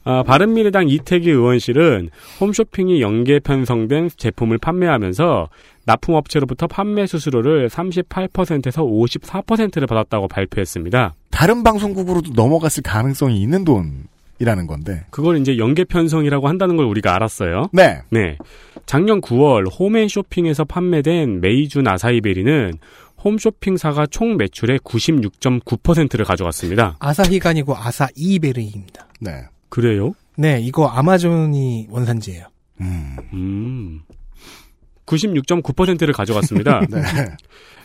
아, 0.05 0.21
바른미래당 0.23 0.89
이태규 0.89 1.29
의원실은 1.29 2.09
홈쇼핑이 2.41 3.01
연계 3.01 3.39
편성된 3.39 4.09
제품을 4.17 4.57
판매하면서 4.57 5.47
납품업체로부터 5.85 6.67
판매 6.67 7.07
수수료를 7.07 7.69
38%에서 7.69 8.83
54%를 8.83 9.87
받았다고 9.87 10.27
발표했습니다. 10.27 11.13
다른 11.43 11.61
방송국으로도 11.61 12.31
넘어갔을 12.35 12.83
가능성이 12.83 13.41
있는 13.41 13.65
돈이라는 13.65 14.65
건데. 14.65 15.03
그걸 15.09 15.37
이제 15.39 15.57
연계 15.57 15.83
편성이라고 15.83 16.47
한다는 16.47 16.77
걸 16.77 16.85
우리가 16.85 17.13
알았어요. 17.15 17.67
네. 17.73 17.99
네. 18.11 18.37
작년 18.85 19.19
9월 19.19 19.69
홈앤쇼핑에서 19.77 20.63
판매된 20.63 21.41
메이준 21.41 21.85
아사히베리는 21.85 22.75
홈쇼핑사가 23.25 24.07
총 24.07 24.37
매출의 24.37 24.79
96.9%를 24.79 26.23
가져갔습니다. 26.23 26.95
아사히가 26.99 27.49
아니고 27.49 27.75
아사이베르입니다. 27.75 29.07
네. 29.19 29.43
그래요? 29.67 30.13
네, 30.37 30.61
이거 30.61 30.87
아마존이 30.87 31.87
원산지예요. 31.89 32.45
음. 32.79 33.99
96.9%를 35.05 36.13
가져갔습니다. 36.13 36.79
네. 36.89 37.01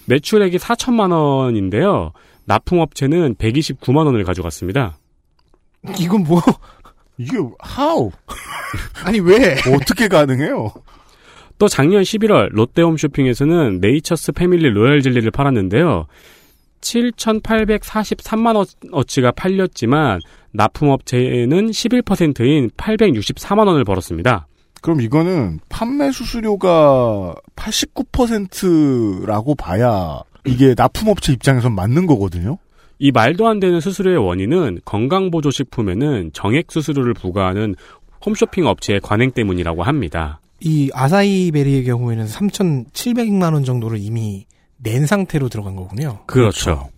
매출액이 0.05 0.59
4천만 0.59 1.10
원인데요. 1.10 2.12
납품업체는 2.49 3.37
129만 3.37 4.07
원을 4.07 4.25
가져갔습니다. 4.25 4.99
이건 5.99 6.25
뭐? 6.25 6.41
이게 7.19 7.37
how? 7.37 8.11
아니 9.05 9.20
왜? 9.20 9.57
어떻게 9.75 10.09
가능해요? 10.09 10.73
또 11.59 11.69
작년 11.69 12.03
11월 12.03 12.49
롯데홈쇼핑에서는 12.53 13.81
네이처스 13.81 14.33
패밀리 14.33 14.70
로얄 14.70 15.03
젤리를 15.03 15.31
팔았는데요. 15.31 16.07
7,843만 16.81 18.66
어치가 18.93 19.33
팔렸지만 19.33 20.20
납품업체는 20.53 21.70
11%인 21.70 22.70
864만 22.70 23.66
원을 23.66 23.85
벌었습니다. 23.85 24.47
그럼 24.81 25.01
이거는 25.01 25.59
판매 25.69 26.12
수수료가 26.12 27.35
89%라고 27.57 29.57
봐야 29.57 30.23
이게 30.49 30.75
납품업체 30.77 31.33
입장에선 31.33 31.75
맞는 31.75 32.07
거거든요. 32.07 32.59
이 32.99 33.12
말도 33.12 33.47
안 33.47 33.61
되는 33.61 33.81
수수료의 33.81 34.19
원인은 34.19 34.81
건강보조식품에는 34.85 36.31
정액 36.33 36.70
수수료를 36.70 37.15
부과하는 37.15 37.77
홈쇼핑 38.25 38.66
업체의 38.66 39.01
관행 39.01 39.31
때문이라고 39.31 39.85
합니다. 39.85 40.41
이 40.61 40.91
아사이베리의 40.93 41.85
경우에는 41.85 42.27
3,700만 42.27 43.55
원 43.55 43.65
정도를 43.65 43.99
이미 44.01 44.47
낸 44.77 45.07
상태로 45.07 45.49
들어간 45.49 45.77
거군요. 45.77 46.20
그렇죠. 46.27 46.89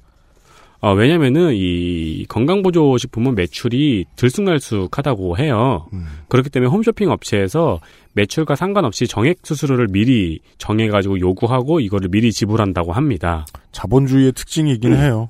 어, 0.83 0.95
왜냐면은 0.95 1.53
이 1.55 2.25
건강보조식품은 2.29 3.35
매출이 3.35 4.07
들쑥날쑥하다고 4.17 5.37
해요. 5.37 5.87
그렇기 6.29 6.49
때문에 6.49 6.71
홈쇼핑 6.71 7.11
업체에서 7.11 7.81
매출과 8.15 8.57
상관없이 8.57 9.07
정액 9.07 9.41
수수료를 9.43 9.89
미리 9.91 10.41
정해가지고 10.59 11.21
요구하고 11.21 11.81
이거를 11.81 12.09
미리 12.09 12.33
지불한다고 12.33 12.93
합니다. 12.93 13.45
자본주의의 13.73 14.33
특징이긴 14.33 14.95
해요. 14.97 15.29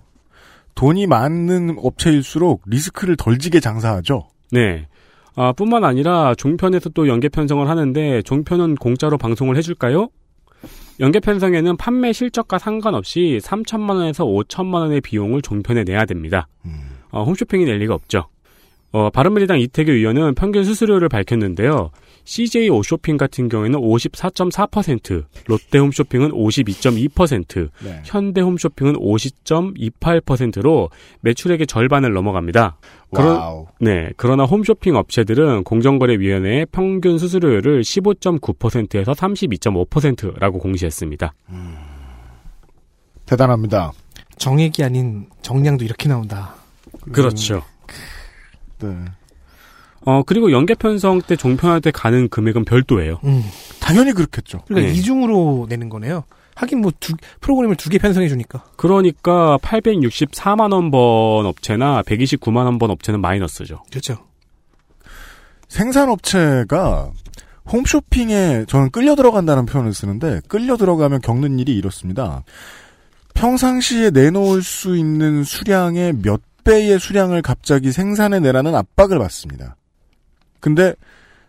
돈이 0.77 1.07
많은 1.09 1.77
업체일수록 1.79 2.63
리스크를 2.67 3.17
덜 3.17 3.39
지게 3.39 3.59
장사하죠. 3.61 4.29
네. 4.53 4.87
아, 5.35 5.53
뿐만 5.53 5.85
아니라 5.85 6.35
종편에서 6.37 6.91
또 6.91 7.09
연계 7.09 7.29
편성을 7.29 7.69
하는데 7.69 8.23
종편은 8.23 8.77
공짜로 8.77 9.19
방송을 9.19 9.57
해줄까요? 9.57 10.09
연계 11.01 11.19
편성에는 11.19 11.77
판매 11.79 12.13
실적과 12.13 12.59
상관없이 12.59 13.41
3천만 13.43 13.97
원에서 13.97 14.25
5천만 14.27 14.75
원의 14.75 15.01
비용을 15.01 15.41
종편에 15.41 15.85
내야 15.85 16.05
됩니다. 16.05 16.47
어, 17.11 17.25
홈쇼핑이 17.25 17.65
낼 17.65 17.79
리가 17.79 17.95
없죠. 17.95 18.29
어, 18.93 19.09
바른미래당 19.11 19.61
이태규 19.61 19.91
의원은 19.91 20.35
평균 20.35 20.63
수수료를 20.65 21.09
밝혔는데요. 21.09 21.91
CJ 22.25 22.69
오쇼핑 22.71 23.17
같은 23.17 23.49
경우에는 23.49 23.79
54.4%, 23.81 25.25
롯데 25.47 25.79
홈쇼핑은 25.79 26.31
52.2%, 26.31 27.71
네. 27.83 28.03
현대 28.05 28.41
홈쇼핑은 28.41 28.95
50.28%로 28.95 30.91
매출액의 31.23 31.67
절반을 31.67 32.13
넘어갑니다. 32.13 32.77
wow. 33.11 33.67
네, 33.81 34.11
그러나 34.17 34.45
홈쇼핑 34.45 34.95
업체들은 34.97 35.65
공정거래위원회의 35.65 36.67
평균 36.67 37.19
수수료율을 37.19 37.83
15.9%에서 37.83 39.13
32.5%라고 39.13 40.59
공시했습니다. 40.59 41.35
대단합니다. 43.27 43.93
정액이 44.37 44.85
아닌 44.85 45.29
정량도 45.43 45.85
이렇게 45.85 46.09
나온다. 46.09 46.55
그렇죠. 47.13 47.63
네. 48.79 48.89
어, 50.03 50.23
그리고 50.25 50.51
연계 50.53 50.75
편성 50.75 51.21
때 51.23 51.37
종편할 51.37 51.81
때 51.81 51.91
가는 51.91 52.29
금액은 52.29 52.65
별도예요. 52.65 53.21
음. 53.25 53.43
당연히 53.81 54.13
그렇겠죠. 54.13 54.61
그러니까 54.67 54.93
네. 54.93 54.99
이중으로 54.99 55.67
내는 55.69 55.89
거네요. 55.89 56.25
하긴 56.55 56.81
뭐 56.81 56.93
두, 57.01 57.15
프로그램을 57.41 57.77
두 57.77 57.91
개 57.91 57.99
편성해 57.99 58.29
주니까. 58.29 58.65
그러니까 58.77 59.59
864만 59.63 60.73
원 60.73 60.91
번 60.91 61.47
업체나 61.47 62.03
129만 62.03 62.65
원 62.65 62.79
번 62.79 62.91
업체는 62.91 63.21
마이너스죠. 63.21 63.83
그렇죠. 63.91 64.19
생산업체가 65.69 67.11
홈쇼핑에 67.71 68.65
저는 68.67 68.91
끌려 68.91 69.15
들어간다는 69.15 69.67
표현을 69.67 69.95
쓰는데 69.95 70.41
끌려 70.49 70.77
들어가면 70.77 71.21
겪는 71.21 71.59
일이 71.59 71.77
이렇습니다. 71.77 72.43
평상시에 73.35 74.11
내놓을 74.11 74.63
수 74.63 74.97
있는 74.97 75.45
수량의 75.45 76.15
몇 76.23 76.41
배의 76.65 76.99
수량을 76.99 77.43
갑자기 77.43 77.93
생산해 77.93 78.41
내라는 78.41 78.75
압박을 78.75 79.19
받습니다. 79.19 79.77
근데 80.61 80.95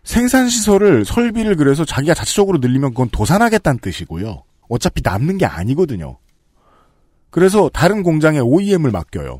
생산 0.03 0.49
시설을 0.49 1.05
설비를 1.05 1.55
그래서 1.55 1.85
자기가 1.85 2.13
자체적으로 2.13 2.57
늘리면 2.57 2.91
그건 2.91 3.09
도산하겠다는 3.09 3.79
뜻이고요. 3.79 4.43
어차피 4.69 5.01
남는 5.03 5.38
게 5.38 5.45
아니거든요. 5.45 6.17
그래서 7.29 7.69
다른 7.69 8.03
공장에 8.03 8.39
OEM을 8.39 8.91
맡겨요. 8.91 9.39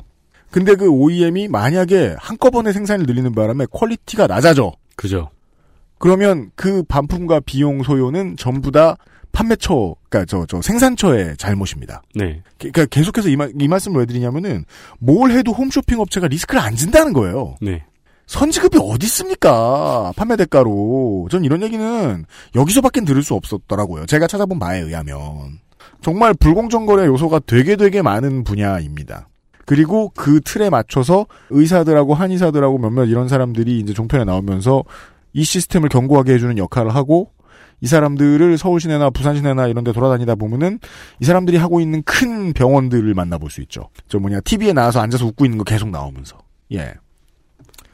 근데 0.50 0.74
그 0.74 0.88
OEM이 0.88 1.48
만약에 1.48 2.14
한꺼번에 2.18 2.72
생산을 2.72 3.06
늘리는 3.06 3.34
바람에 3.34 3.66
quality가 3.70 4.26
낮아져. 4.26 4.72
그죠. 4.96 5.30
그러면 5.98 6.50
그 6.54 6.82
반품과 6.82 7.40
비용 7.40 7.82
소요는 7.82 8.36
전부 8.36 8.70
다 8.70 8.96
판매처, 9.32 9.94
그니까 10.08 10.26
저, 10.26 10.44
저 10.46 10.60
생산처의 10.60 11.36
잘못입니다. 11.38 12.02
네. 12.14 12.42
그러니까 12.58 12.84
계속해서 12.86 13.30
이, 13.30 13.36
말, 13.36 13.50
이 13.58 13.66
말씀을 13.66 14.00
왜 14.00 14.06
드리냐면은 14.06 14.64
뭘 14.98 15.30
해도 15.30 15.52
홈쇼핑 15.52 16.00
업체가 16.00 16.28
리스크를 16.28 16.60
안 16.60 16.76
진다는 16.76 17.14
거예요. 17.14 17.56
네. 17.62 17.84
선지급이 18.32 18.78
어디 18.80 19.04
있습니까? 19.06 20.10
판매 20.16 20.36
대가로. 20.36 21.28
전 21.30 21.44
이런 21.44 21.62
얘기는 21.62 22.24
여기서밖엔 22.54 23.04
들을 23.04 23.22
수 23.22 23.34
없었더라고요. 23.34 24.06
제가 24.06 24.26
찾아본 24.26 24.58
바에 24.58 24.80
의하면. 24.80 25.60
정말 26.00 26.32
불공정 26.32 26.86
거래 26.86 27.04
요소가 27.06 27.40
되게 27.40 27.76
되게 27.76 28.00
많은 28.00 28.42
분야입니다. 28.42 29.28
그리고 29.66 30.10
그 30.16 30.40
틀에 30.40 30.70
맞춰서 30.70 31.26
의사들하고 31.50 32.14
한의사들하고 32.14 32.78
몇몇 32.78 33.04
이런 33.04 33.28
사람들이 33.28 33.78
이제 33.78 33.92
종편에 33.92 34.24
나오면서 34.24 34.82
이 35.34 35.44
시스템을 35.44 35.90
견고하게 35.90 36.32
해주는 36.32 36.56
역할을 36.56 36.94
하고 36.94 37.32
이 37.82 37.86
사람들을 37.86 38.56
서울 38.56 38.80
시내나 38.80 39.10
부산 39.10 39.36
시내나 39.36 39.66
이런 39.66 39.84
데 39.84 39.92
돌아다니다 39.92 40.36
보면은 40.36 40.78
이 41.20 41.26
사람들이 41.26 41.58
하고 41.58 41.80
있는 41.80 42.02
큰 42.04 42.54
병원들을 42.54 43.12
만나볼 43.12 43.50
수 43.50 43.60
있죠. 43.60 43.90
저 44.08 44.18
뭐냐 44.18 44.40
TV에 44.40 44.72
나와서 44.72 45.00
앉아서 45.00 45.26
웃고 45.26 45.44
있는 45.44 45.58
거 45.58 45.64
계속 45.64 45.90
나오면서. 45.90 46.38
예. 46.72 46.94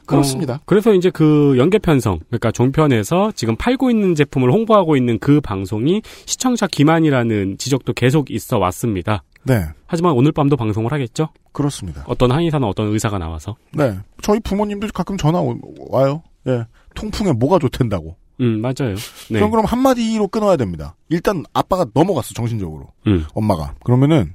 그렇습니다. 0.09 0.55
어, 0.55 0.59
그래서 0.65 0.93
이제 0.93 1.09
그 1.09 1.55
연계 1.57 1.77
편성, 1.79 2.19
그러니까 2.27 2.51
종편에서 2.51 3.31
지금 3.35 3.55
팔고 3.55 3.89
있는 3.89 4.15
제품을 4.15 4.51
홍보하고 4.51 4.95
있는 4.95 5.19
그 5.19 5.41
방송이 5.41 6.01
시청자 6.25 6.67
기만이라는 6.67 7.57
지적도 7.57 7.93
계속 7.93 8.31
있어 8.31 8.57
왔습니다. 8.57 9.23
네. 9.43 9.65
하지만 9.87 10.13
오늘 10.13 10.31
밤도 10.31 10.57
방송을 10.57 10.91
하겠죠? 10.91 11.29
그렇습니다. 11.53 12.03
어떤 12.07 12.31
한의사나 12.31 12.67
어떤 12.67 12.87
의사가 12.87 13.17
나와서. 13.17 13.55
네. 13.73 13.97
저희 14.21 14.39
부모님도 14.39 14.87
가끔 14.93 15.17
전화 15.17 15.39
오- 15.39 15.57
와요. 15.89 16.23
예. 16.47 16.65
통풍에 16.95 17.31
뭐가 17.33 17.59
좋댄다고. 17.59 18.15
음, 18.41 18.61
맞아요. 18.61 18.95
네. 19.29 19.33
그럼 19.39 19.51
그럼 19.51 19.65
한마디로 19.65 20.27
끊어야 20.29 20.55
됩니다. 20.55 20.95
일단 21.09 21.43
아빠가 21.53 21.85
넘어갔어, 21.93 22.33
정신적으로. 22.33 22.87
음. 23.07 23.25
엄마가. 23.33 23.75
그러면은 23.83 24.33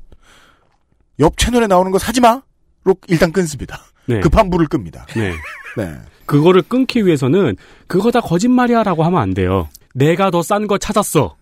옆 1.21 1.37
채널에 1.39 1.67
나오는 1.67 1.91
거 1.91 1.99
사지 1.99 2.21
마! 2.21 2.43
로 2.85 2.95
일단 3.09 3.33
끊습니다. 3.33 3.81
네. 4.07 4.21
급한 4.21 4.51
불을 4.51 4.67
끕니다. 4.67 5.07
네. 5.17 5.33
네. 5.77 5.93
그거를 6.27 6.63
끊기 6.63 7.05
위해서는 7.07 7.57
그거 7.87 8.11
다 8.11 8.21
거짓말이야라고 8.21 9.05
하면 9.05 9.21
안 9.21 9.35
돼요. 9.35 9.69
내가 9.95 10.31
더 10.31 10.41
싼 10.43 10.67
거 10.67 10.79
찾았어. 10.79 11.37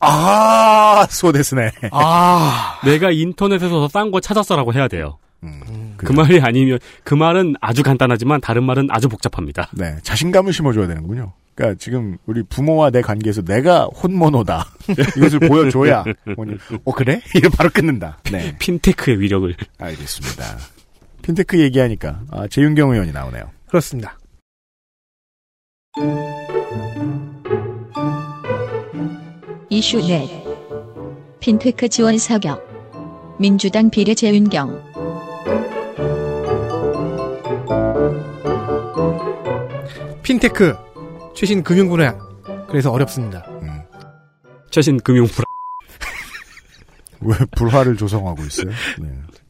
아, 0.00 1.06
소데스네. 1.10 1.70
아. 1.92 2.80
내가 2.84 3.10
인터넷에서 3.10 3.68
더 3.80 3.88
싼 3.88 4.10
거 4.10 4.20
찾았어라고 4.20 4.72
해야 4.72 4.88
돼요. 4.88 5.18
음, 5.44 5.94
그 5.96 6.10
말이 6.12 6.40
아니면 6.40 6.78
그 7.04 7.14
말은 7.14 7.54
아주 7.60 7.82
간단하지만 7.82 8.40
다른 8.40 8.64
말은 8.64 8.88
아주 8.90 9.08
복잡합니다. 9.08 9.68
네. 9.72 9.96
자신감을 10.02 10.52
심어줘야 10.52 10.86
되는군요. 10.88 11.32
그러니까 11.54 11.78
지금 11.78 12.16
우리 12.26 12.42
부모와 12.42 12.90
내 12.90 13.02
관계에서 13.02 13.42
내가 13.42 13.84
혼모노다. 13.86 14.66
이것을 15.16 15.40
보여줘야. 15.40 16.04
어, 16.84 16.92
그래? 16.92 17.20
이걸 17.36 17.50
바로 17.56 17.68
끊는다. 17.70 18.18
네. 18.32 18.56
핀테크의 18.58 19.20
위력을. 19.20 19.54
알겠습니다. 19.78 20.44
핀테크 21.28 21.60
얘기하니까, 21.60 22.22
아, 22.30 22.48
재윤경 22.48 22.90
의원이 22.90 23.12
나오네요. 23.12 23.50
그렇습니다. 23.66 24.18
이슈 29.68 29.98
넷. 29.98 30.26
핀테크 31.38 31.90
지원 31.90 32.16
사격. 32.16 32.66
민주당 33.38 33.90
비례 33.90 34.14
제윤경. 34.14 34.82
핀테크 40.22 40.74
최신 41.36 41.62
금융 41.62 41.90
분야 41.90 42.16
그래서 42.68 42.90
어렵습니다. 42.90 43.46
최신 44.70 44.98
금융 45.00 45.26
불 45.26 45.44
왜 47.20 47.36
불화를 47.54 47.98
조성하고 47.98 48.42
있어요? 48.44 48.70
네. 48.98 49.08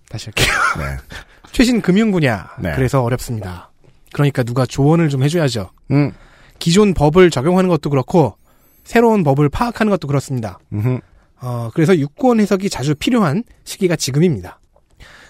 다시 0.09 0.27
할게요. 0.27 0.47
네. 0.79 1.19
최신 1.53 1.81
금융 1.81 2.11
분야 2.11 2.51
네. 2.61 2.73
그래서 2.75 3.03
어렵습니다. 3.03 3.71
그러니까 4.13 4.43
누가 4.43 4.67
조언을 4.67 5.09
좀 5.09 5.23
해줘야죠. 5.23 5.71
음. 5.91 6.13
기존 6.59 6.95
법을 6.95 7.31
적용하는 7.31 7.69
것도 7.69 7.91
그렇고 7.91 8.37
새로운 8.85 9.23
법을 9.23 9.49
파악하는 9.49 9.91
것도 9.91 10.09
그렇습니다. 10.09 10.59
음흠. 10.73 10.99
어, 11.41 11.71
그래서 11.73 11.97
유권 11.97 12.41
해석이 12.41 12.69
자주 12.69 12.95
필요한 12.95 13.45
시기가 13.65 13.97
지금입니다. 13.97 14.61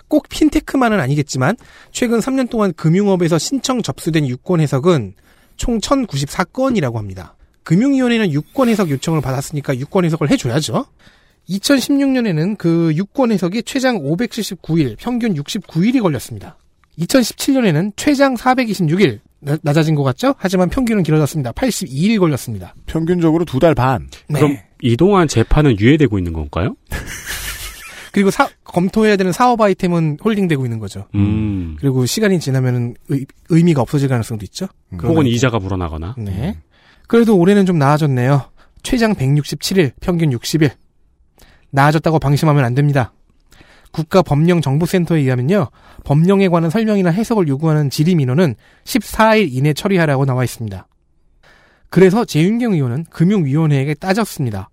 꼭 0.09 0.29
핀테크만은 0.29 1.01
아니겠지만 1.01 1.57
최근 1.93 2.21
3년 2.21 2.49
동안 2.49 2.73
금융업에서 2.73 3.37
신청 3.37 3.83
접수된 3.83 4.27
유권 4.27 4.61
해석은 4.61 5.15
총 5.57 5.79
1094건이라고 5.81 6.95
합니다. 6.95 7.37
금융위원회는 7.65 8.33
유권 8.33 8.71
해석 8.71 8.89
요청을 8.89 9.21
받았으니까 9.21 9.77
유권 9.77 10.07
해석을 10.07 10.31
해줘야죠. 10.31 10.87
2016년에는 11.49 12.57
그 12.59 12.93
유권 12.95 13.33
해석이 13.33 13.63
최장 13.65 13.99
579일, 14.03 14.97
평균 14.99 15.35
69일이 15.35 16.01
걸렸습니다. 16.03 16.57
2017년에는 16.99 17.93
최장 17.97 18.35
426일, 18.35 19.21
나- 19.41 19.57
낮아진 19.63 19.95
것 19.95 20.03
같죠? 20.03 20.35
하지만 20.39 20.69
평균은 20.69 21.03
길어졌습니다. 21.05 21.53
82일 21.53 22.19
걸렸습니다. 22.19 22.75
평균적으로 22.87 23.45
두 23.45 23.59
달 23.61 23.75
반. 23.75 24.09
네. 24.29 24.41
그럼 24.41 24.57
이 24.83 24.97
동안 24.97 25.29
재판은 25.29 25.79
유예되고 25.79 26.19
있는 26.19 26.33
건가요? 26.33 26.75
그리고 28.13 28.31
사- 28.31 28.49
검토해야 28.65 29.17
되는 29.17 29.33
사업 29.33 29.61
아이템은 29.61 30.19
홀딩되고 30.25 30.65
있는 30.67 30.79
거죠. 30.81 31.07
음. 31.15 31.77
그리고 31.79 32.05
시간이 32.05 32.41
지나면은 32.41 32.95
의, 33.11 33.27
의미가 33.49 33.81
없어질 33.81 34.09
가능성도 34.09 34.45
있죠. 34.47 34.67
그런 34.97 35.13
혹은 35.13 35.19
아이템. 35.23 35.35
이자가 35.35 35.59
불어나거나. 35.61 36.17
네. 36.19 36.57
그래도 37.07 37.37
올해는 37.39 37.65
좀 37.65 37.79
나아졌네요. 37.79 38.51
최장 38.83 39.15
167일, 39.15 39.93
평균 40.01 40.31
60일. 40.31 40.73
나아졌다고 41.71 42.19
방심하면 42.19 42.65
안 42.65 42.75
됩니다. 42.75 43.13
국가법령정보센터에 43.93 45.21
의하면요. 45.21 45.69
법령에 46.05 46.49
관한 46.49 46.71
설명이나 46.71 47.11
해석을 47.11 47.49
요구하는 47.49 47.91
질의 47.91 48.15
민원은 48.15 48.55
14일 48.85 49.49
이내 49.51 49.73
처리하라고 49.73 50.25
나와 50.25 50.45
있습니다. 50.45 50.87
그래서 51.91 52.25
재윤경 52.25 52.75
의원은 52.75 53.05
금융위원회에게 53.11 53.95
따졌습니다. 53.95 54.69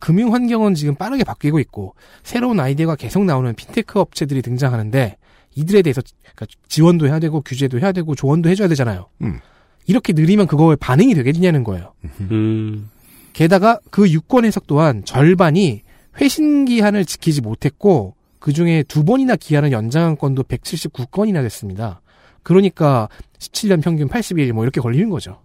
금융 0.00 0.32
환경은 0.32 0.74
지금 0.74 0.94
빠르게 0.94 1.24
바뀌고 1.24 1.60
있고 1.60 1.94
새로운 2.22 2.58
아이디어가 2.58 2.96
계속 2.96 3.24
나오는 3.24 3.54
핀테크 3.54 4.00
업체들이 4.00 4.42
등장하는데 4.42 5.16
이들에 5.54 5.82
대해서 5.82 6.00
그러니까 6.20 6.46
지원도 6.68 7.06
해야 7.06 7.18
되고 7.18 7.40
규제도 7.42 7.78
해야 7.78 7.92
되고 7.92 8.14
조언도 8.14 8.48
해줘야 8.48 8.66
되잖아요. 8.68 9.08
음. 9.22 9.40
이렇게 9.86 10.12
느리면 10.12 10.46
그거에 10.46 10.76
반응이 10.76 11.14
되겠냐는 11.14 11.64
거예요. 11.64 11.92
음. 12.20 12.88
게다가 13.32 13.78
그 13.90 14.10
유권 14.10 14.44
해석 14.44 14.66
또한 14.66 15.04
절반이 15.04 15.82
회신 16.20 16.64
기한을 16.66 17.04
지키지 17.04 17.40
못했고 17.40 18.14
그 18.38 18.52
중에 18.52 18.82
두 18.82 19.04
번이나 19.04 19.36
기한을 19.36 19.72
연장한 19.72 20.16
건도 20.16 20.42
179건이나 20.42 21.42
됐습니다. 21.42 22.00
그러니까 22.42 23.08
17년 23.38 23.82
평균 23.82 24.08
80일 24.08 24.52
뭐 24.52 24.64
이렇게 24.64 24.80
걸리는 24.80 25.08
거죠. 25.10 25.40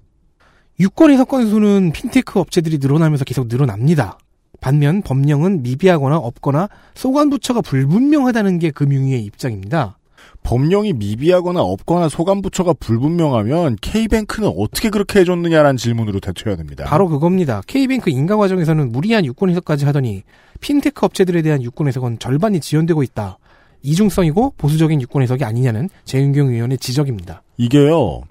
유권 0.79 1.11
해석 1.11 1.29
건수는 1.29 1.91
핀테크 1.93 2.39
업체들이 2.39 2.79
늘어나면서 2.79 3.23
계속 3.25 3.47
늘어납니다. 3.47 4.17
반면 4.61 5.01
법령은 5.01 5.63
미비하거나 5.63 6.17
없거나 6.17 6.69
소관 6.95 7.29
부처가 7.29 7.61
불분명하다는 7.61 8.59
게 8.59 8.71
금융위의 8.71 9.23
입장입니다. 9.23 9.97
법령이 10.45 10.93
미비하거나 10.93 11.59
없거나 11.59 12.07
소관 12.07 12.43
부처가 12.43 12.73
불분명하면 12.73 13.77
K뱅크는 13.81 14.53
어떻게 14.55 14.91
그렇게 14.91 15.19
해줬느냐라는 15.19 15.75
질문으로 15.75 16.19
대처해야 16.19 16.55
됩니다. 16.55 16.85
바로 16.85 17.09
그겁니다. 17.09 17.61
K뱅크 17.65 18.11
인가 18.11 18.37
과정에서는 18.37 18.91
무리한 18.91 19.25
유권 19.25 19.49
해석까지 19.49 19.85
하더니 19.85 20.23
핀테크 20.61 21.03
업체들에 21.03 21.41
대한 21.41 21.63
유권 21.63 21.87
해석은 21.87 22.19
절반이 22.19 22.59
지연되고 22.59 23.01
있다. 23.01 23.39
이중성이고 23.81 24.53
보수적인 24.57 25.01
유권 25.01 25.23
해석이 25.23 25.43
아니냐는 25.43 25.89
재윤경 26.05 26.49
의원의 26.49 26.77
지적입니다. 26.77 27.41
이게요. 27.57 28.21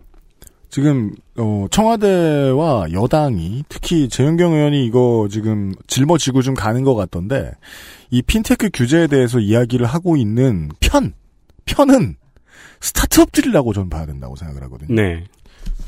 지금 0.71 1.13
어, 1.37 1.67
청와대와 1.71 2.93
여당이 2.93 3.65
특히 3.69 4.09
재윤경 4.09 4.53
의원이 4.53 4.87
이거 4.87 5.29
지금 5.31 5.73
짊어지고 5.89 6.43
좀 6.43 6.55
가는 6.55 6.85
것 6.85 6.95
같던데 6.95 7.53
이 8.11 8.23
핀테크 8.23 8.71
규제에 8.73 9.09
대해서 9.09 9.41
이야기를 9.41 9.87
하고 9.87 10.17
있는 10.17 10.69
편 10.81 11.13
편은 11.65 12.17
스타트업들이라고 12.81 13.73
저는 13.73 13.91
봐야 13.91 14.07
된다고 14.07 14.37
생각을 14.37 14.63
하거든요. 14.65 14.95
네. 14.95 15.25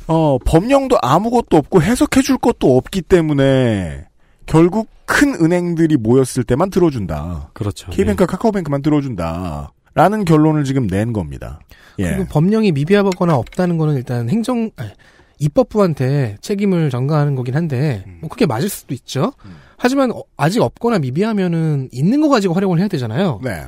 어, 0.07 0.39
법령도 0.39 0.98
아무것도 1.03 1.57
없고 1.57 1.82
해석해 1.82 2.23
줄 2.23 2.39
것도 2.39 2.77
없기 2.77 3.03
때문에 3.03 4.07
결국 4.47 4.89
큰 5.05 5.35
은행들이 5.35 5.97
모였을 5.97 6.44
때만 6.44 6.70
들어준다. 6.70 7.51
그렇죠. 7.53 7.90
K뱅크와 7.90 8.27
카카오뱅크만 8.27 8.82
들어준다. 8.82 9.73
라는 9.94 10.24
결론을 10.24 10.65
지금 10.65 10.86
낸 10.86 11.12
겁니다. 11.12 11.61
예. 11.98 12.11
그리고 12.11 12.27
법령이 12.27 12.73
미비하거나 12.73 13.35
없다는 13.35 13.78
거는 13.78 13.97
일단 13.97 14.28
행정 14.28 14.70
아니, 14.77 14.90
입법부한테 15.39 16.36
책임을 16.40 16.90
전가하는 16.90 17.35
거긴 17.35 17.57
한데 17.57 18.05
뭐 18.20 18.28
그게 18.28 18.47
맞을 18.47 18.69
수도 18.69 18.94
있죠. 18.94 19.32
하지만 19.78 20.11
어, 20.12 20.23
아직 20.36 20.61
없거나 20.61 20.98
미비하면은 20.98 21.89
있는 21.93 22.20
거 22.20 22.28
가지고 22.28 22.55
활용을 22.55 22.78
해야 22.78 22.89
되잖아요. 22.89 23.40
네. 23.43 23.65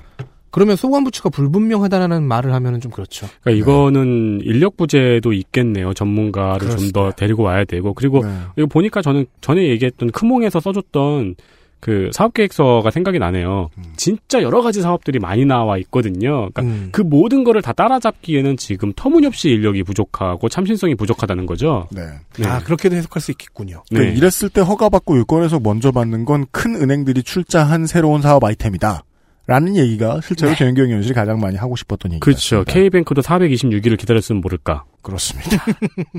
그러면 0.51 0.77
소관 0.77 1.05
부처가 1.05 1.29
불분명하다라는 1.31 2.23
말을 2.23 2.53
하면은 2.55 2.81
좀 2.81 2.91
그렇죠. 2.91 3.27
그러니까 3.43 3.63
이거는 3.63 4.41
인력 4.43 4.77
부재도 4.77 5.33
있겠네요. 5.33 5.93
전문가를 5.95 6.71
좀 6.71 6.93
더 6.93 7.11
데리고 7.13 7.43
와야 7.43 7.65
되고 7.65 7.93
그리고 7.95 8.25
네. 8.25 8.31
이거 8.57 8.67
보니까 8.67 9.03
저는 9.03 9.27
전에 9.43 9.69
얘기했던 9.69 10.11
크몽에서 10.11 10.59
써줬던 10.61 11.35
그 11.81 12.11
사업계획서가 12.13 12.91
생각이 12.91 13.21
나네요. 13.21 13.69
음. 13.79 13.85
진짜 13.97 14.43
여러 14.43 14.63
가지 14.63 14.81
사업들이 14.83 15.21
많이 15.21 15.45
나와 15.45 15.79
있거든요. 15.79 16.49
그러니까 16.53 16.63
음. 16.63 16.89
그 16.91 17.03
모든 17.03 17.45
거를 17.45 17.63
다 17.63 17.73
따라잡기에는 17.73 18.57
지금 18.57 18.93
터무니없이 18.97 19.51
인력이 19.51 19.85
부족하고 19.85 20.49
참신성이 20.49 20.97
부족하다는 20.97 21.47
거죠. 21.47 21.87
네. 21.93 22.03
아 22.47 22.59
그렇게도 22.61 22.97
해석할 22.97 23.21
수 23.21 23.31
있겠군요. 23.31 23.85
그 23.95 24.03
이랬을 24.03 24.49
때 24.53 24.61
허가받고 24.61 25.19
유권에서 25.19 25.61
먼저 25.61 25.93
받는 25.93 26.25
건 26.25 26.47
큰 26.51 26.75
은행들이 26.75 27.23
출자한 27.23 27.87
새로운 27.87 28.23
사업 28.23 28.43
아이템이다. 28.43 29.05
라는 29.49 29.77
얘기가 29.77 30.21
실제로 30.21 30.55
재윤경 30.55 30.89
의원실이 30.89 31.15
가장 31.15 31.41
많이 31.41 31.57
하고 31.57 31.75
싶었던 31.75 32.13
얘기입니다. 32.13 32.23
그렇죠. 32.23 32.65
K뱅크도 32.65 33.23
426일을 33.23 33.99
기다렸으면 33.99 34.43
모를까. 34.43 34.85
그렇습니다. 35.01 35.65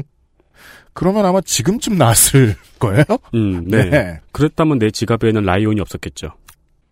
그러면 0.94 1.28
아마 1.28 1.40
지금쯤 1.40 1.96
나왔을 1.96 2.56
거예요? 2.80 3.04
음, 3.36 3.66
네. 3.68 3.88
네. 3.88 4.20
그랬다면 4.32 4.80
내 4.80 4.90
지갑에는 4.90 5.44
라이온이 5.44 5.80
없었겠죠. 5.80 6.30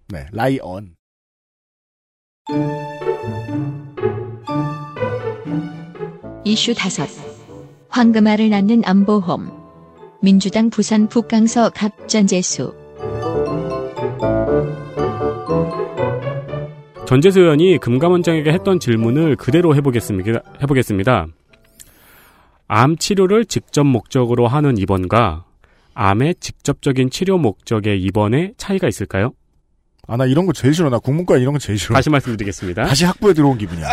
네, 0.10 0.28
라이언. 0.32 0.94
이슈 6.46 6.76
다섯. 6.76 7.10
황금알을 7.90 8.52
낳는 8.52 8.84
안보험. 8.86 9.52
민주당 10.22 10.70
부산 10.70 11.10
북강서 11.10 11.72
갑전재수. 11.72 12.87
전재수 17.08 17.40
의원이 17.40 17.78
금감원장에게 17.78 18.52
했던 18.52 18.82
질문을 18.82 19.38
그대로 19.38 19.74
해보겠습니다. 19.76 20.42
해보겠습니다. 20.62 21.28
암 22.68 22.98
치료를 22.98 23.46
직접 23.46 23.86
목적으로 23.86 24.50
하는 24.50 24.78
입원과 24.78 25.46
암의 25.94 26.36
직접적인 26.42 27.10
치료 27.10 27.38
목적의 27.38 28.02
입원에 28.02 28.52
차이가 28.58 28.90
있을까요? 28.90 29.32
아, 30.06 30.18
나 30.18 30.26
이런 30.26 30.46
거 30.46 30.52
제일 30.52 30.74
싫어. 30.74 30.90
나 30.90 31.00
국문과 31.00 31.38
이런 31.38 31.54
거 31.54 31.60
제일 31.60 31.80
싫어. 31.80 31.96
다시 31.96 32.10
말씀드리겠습니다. 32.10 32.84
다시 32.84 33.06
학부에 33.06 33.34
들어온 33.34 33.58
기분이야. 33.58 33.88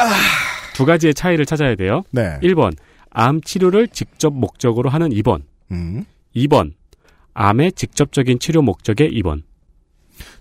두 0.75 0.85
가지의 0.85 1.15
차이를 1.15 1.47
찾아야 1.47 1.77
돼요. 1.77 2.03
네. 2.11 2.37
1번, 2.43 2.77
암 3.11 3.41
치료를 3.41 3.87
직접 3.89 4.35
목적으로 4.35 4.91
하는 4.91 5.13
입원. 5.13 5.45
음. 5.71 6.05
2번, 6.35 6.73
암의 7.33 7.73
직접적인 7.73 8.41
치료 8.41 8.61
목적의 8.61 9.13
입원. 9.13 9.45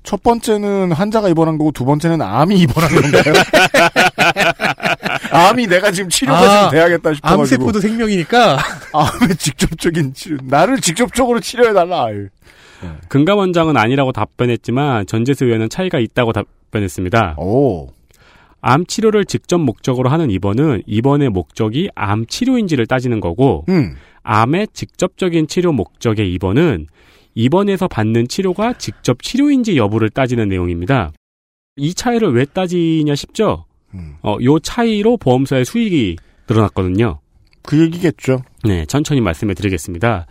첫 0.03 0.21
번째는 0.21 0.91
환자가 0.91 1.29
입원한 1.29 1.57
거고 1.57 1.71
두 1.71 1.85
번째는 1.85 2.21
암이 2.21 2.59
입원한 2.59 2.91
건가요? 3.01 3.33
암이 5.31 5.67
내가 5.67 5.91
지금 5.91 6.09
치료가 6.09 6.39
아, 6.39 6.61
좀 6.63 6.71
돼야겠다 6.71 7.13
싶어가지고. 7.13 7.41
암세포도 7.41 7.79
생명이니까. 7.79 8.57
암의 8.93 9.35
직접적인 9.37 10.13
치료. 10.13 10.37
나를 10.43 10.81
직접적으로 10.81 11.39
치료해달라. 11.39 12.05
아유. 12.05 12.27
금감 13.07 13.37
원장은 13.37 13.77
아니라고 13.77 14.11
답변했지만 14.11 15.07
전재수 15.07 15.45
의원은 15.45 15.69
차이가 15.69 15.99
있다고 15.99 16.33
답변했습니다. 16.33 17.35
오. 17.37 17.87
암 18.59 18.85
치료를 18.85 19.25
직접 19.25 19.57
목적으로 19.57 20.09
하는 20.09 20.29
입원은 20.29 20.83
입원의 20.85 21.29
목적이 21.29 21.89
암 21.95 22.25
치료인지를 22.25 22.87
따지는 22.87 23.19
거고 23.21 23.65
음. 23.69 23.95
암의 24.23 24.69
직접적인 24.73 25.47
치료 25.47 25.71
목적의 25.71 26.31
입원은 26.33 26.87
입원에서 27.35 27.87
받는 27.87 28.27
치료가 28.27 28.73
직접 28.73 29.21
치료인지 29.21 29.77
여부를 29.77 30.09
따지는 30.09 30.49
내용입니다. 30.49 31.11
이 31.75 31.93
차이를 31.93 32.33
왜 32.33 32.45
따지냐 32.45 33.15
싶죠? 33.15 33.65
음. 33.93 34.15
어, 34.21 34.37
요 34.43 34.59
차이로 34.59 35.17
보험사의 35.17 35.65
수익이 35.65 36.17
늘어났거든요. 36.47 37.19
그 37.63 37.79
얘기겠죠. 37.81 38.43
네, 38.63 38.85
천천히 38.85 39.21
말씀해 39.21 39.53
드리겠습니다. 39.53 40.27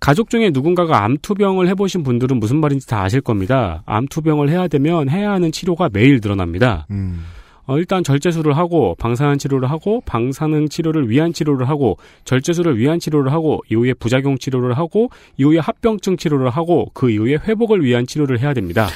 가족 0.00 0.30
중에 0.30 0.50
누군가가 0.50 1.04
암투병을 1.04 1.66
해보신 1.68 2.04
분들은 2.04 2.38
무슨 2.38 2.60
말인지 2.60 2.86
다 2.86 3.02
아실 3.02 3.20
겁니다. 3.20 3.82
암투병을 3.86 4.48
해야 4.48 4.68
되면 4.68 5.08
해야 5.08 5.32
하는 5.32 5.50
치료가 5.50 5.90
매일 5.92 6.20
늘어납니다. 6.22 6.86
음. 6.90 7.24
어, 7.68 7.76
일단 7.78 8.02
절제술을 8.02 8.56
하고 8.56 8.96
방사능 8.98 9.36
치료를 9.36 9.70
하고 9.70 10.00
방사능 10.06 10.70
치료를 10.70 11.10
위한 11.10 11.34
치료를 11.34 11.68
하고 11.68 11.98
절제술을 12.24 12.78
위한 12.78 12.98
치료를 12.98 13.30
하고 13.30 13.62
이후에 13.70 13.92
부작용 13.92 14.38
치료를 14.38 14.76
하고 14.78 15.10
이후에 15.36 15.58
합병증 15.58 16.16
치료를 16.16 16.48
하고 16.48 16.90
그 16.94 17.10
이후에 17.10 17.34
회복을 17.34 17.84
위한 17.84 18.06
치료를 18.06 18.40
해야 18.40 18.54
됩니다. 18.54 18.88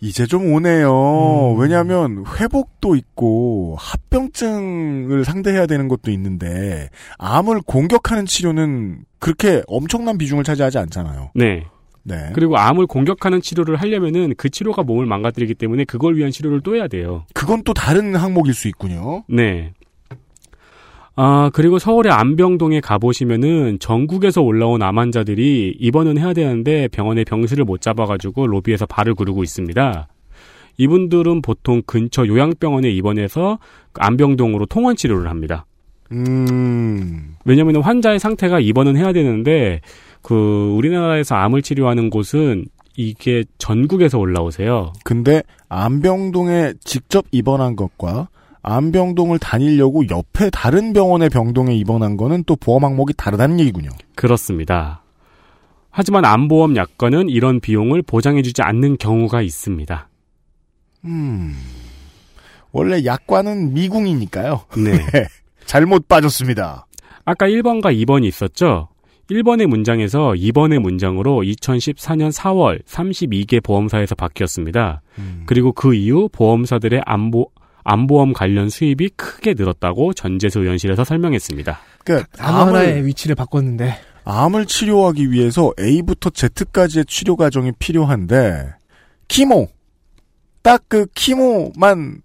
이제 0.00 0.26
좀 0.26 0.52
오네요. 0.52 1.54
왜냐하면 1.58 2.24
회복도 2.38 2.96
있고 2.96 3.76
합병증을 3.78 5.24
상대해야 5.24 5.66
되는 5.66 5.86
것도 5.88 6.10
있는데 6.10 6.88
암을 7.18 7.60
공격하는 7.66 8.24
치료는 8.24 9.04
그렇게 9.18 9.62
엄청난 9.66 10.16
비중을 10.16 10.44
차지하지 10.44 10.78
않잖아요. 10.78 11.30
네. 11.34 11.64
네. 12.08 12.30
그리고 12.34 12.56
암을 12.56 12.86
공격하는 12.86 13.40
치료를 13.40 13.76
하려면은 13.76 14.34
그 14.36 14.48
치료가 14.48 14.84
몸을 14.84 15.06
망가뜨리기 15.06 15.54
때문에 15.54 15.84
그걸 15.84 16.16
위한 16.16 16.30
치료를 16.30 16.60
또 16.60 16.76
해야 16.76 16.86
돼요. 16.86 17.24
그건 17.34 17.64
또 17.64 17.74
다른 17.74 18.14
항목일 18.14 18.54
수 18.54 18.68
있군요. 18.68 19.24
네. 19.28 19.72
아, 21.16 21.50
그리고 21.52 21.78
서울의 21.78 22.12
안병동에 22.12 22.80
가보시면은 22.80 23.78
전국에서 23.80 24.42
올라온 24.42 24.82
암 24.82 24.98
환자들이 24.98 25.76
입원은 25.80 26.18
해야 26.18 26.32
되는데 26.32 26.88
병원에 26.88 27.24
병실을 27.24 27.64
못 27.64 27.80
잡아가지고 27.80 28.46
로비에서 28.46 28.86
발을 28.86 29.14
구르고 29.14 29.42
있습니다. 29.42 30.08
이분들은 30.78 31.42
보통 31.42 31.82
근처 31.86 32.26
요양병원에 32.26 32.88
입원해서 32.90 33.58
그 33.92 34.00
안병동으로 34.02 34.66
통원 34.66 34.94
치료를 34.94 35.28
합니다. 35.28 35.64
음. 36.12 37.34
왜냐면 37.44 37.82
환자의 37.82 38.20
상태가 38.20 38.60
입원은 38.60 38.96
해야 38.96 39.12
되는데 39.12 39.80
그 40.26 40.72
우리나라에서 40.76 41.36
암을 41.36 41.62
치료하는 41.62 42.10
곳은 42.10 42.66
이게 42.96 43.44
전국에서 43.58 44.18
올라오세요. 44.18 44.92
근데 45.04 45.44
암병동에 45.68 46.74
직접 46.82 47.26
입원한 47.30 47.76
것과 47.76 48.28
암병동을 48.62 49.38
다니려고 49.38 50.02
옆에 50.08 50.50
다른 50.50 50.92
병원의 50.92 51.28
병동에 51.28 51.76
입원한 51.76 52.16
거는 52.16 52.42
또 52.44 52.56
보험 52.56 52.84
항목이 52.84 53.12
다르다는 53.16 53.60
얘기군요. 53.60 53.88
그렇습니다. 54.16 55.04
하지만 55.90 56.24
암보험 56.24 56.74
약관은 56.74 57.28
이런 57.28 57.60
비용을 57.60 58.02
보장해주지 58.02 58.62
않는 58.62 58.98
경우가 58.98 59.42
있습니다. 59.42 60.08
음. 61.04 61.54
원래 62.72 63.04
약관은 63.04 63.74
미궁이니까요. 63.74 64.62
네. 64.76 65.06
잘못 65.66 66.08
빠졌습니다. 66.08 66.88
아까 67.24 67.46
1번과 67.46 67.96
2번이 68.04 68.24
있었죠? 68.24 68.88
1번의 69.30 69.66
문장에서 69.66 70.32
2번의 70.36 70.78
문장으로 70.78 71.42
2014년 71.42 72.32
4월 72.32 72.84
32개 72.84 73.62
보험사에서 73.62 74.14
바뀌었습니다. 74.14 75.02
그리고 75.46 75.72
그 75.72 75.94
이후 75.94 76.28
보험사들의 76.30 77.02
암보, 77.04 77.50
암보험 77.82 78.32
관련 78.32 78.68
수입이 78.68 79.10
크게 79.16 79.54
늘었다고 79.54 80.12
전재수 80.12 80.60
의원실에서 80.60 81.04
설명했습니다. 81.04 81.78
그러니까 82.04 82.28
암 82.38 82.68
하나의 82.68 83.04
위치를 83.06 83.34
바꿨는데 83.34 83.94
암을 84.24 84.66
치료하기 84.66 85.30
위해서 85.30 85.72
A부터 85.80 86.30
Z까지의 86.30 87.06
치료 87.06 87.36
과정이 87.36 87.72
필요한데 87.78 88.74
키모 89.28 89.68
딱 90.62 90.84
그 90.88 91.06
키모만 91.14 92.22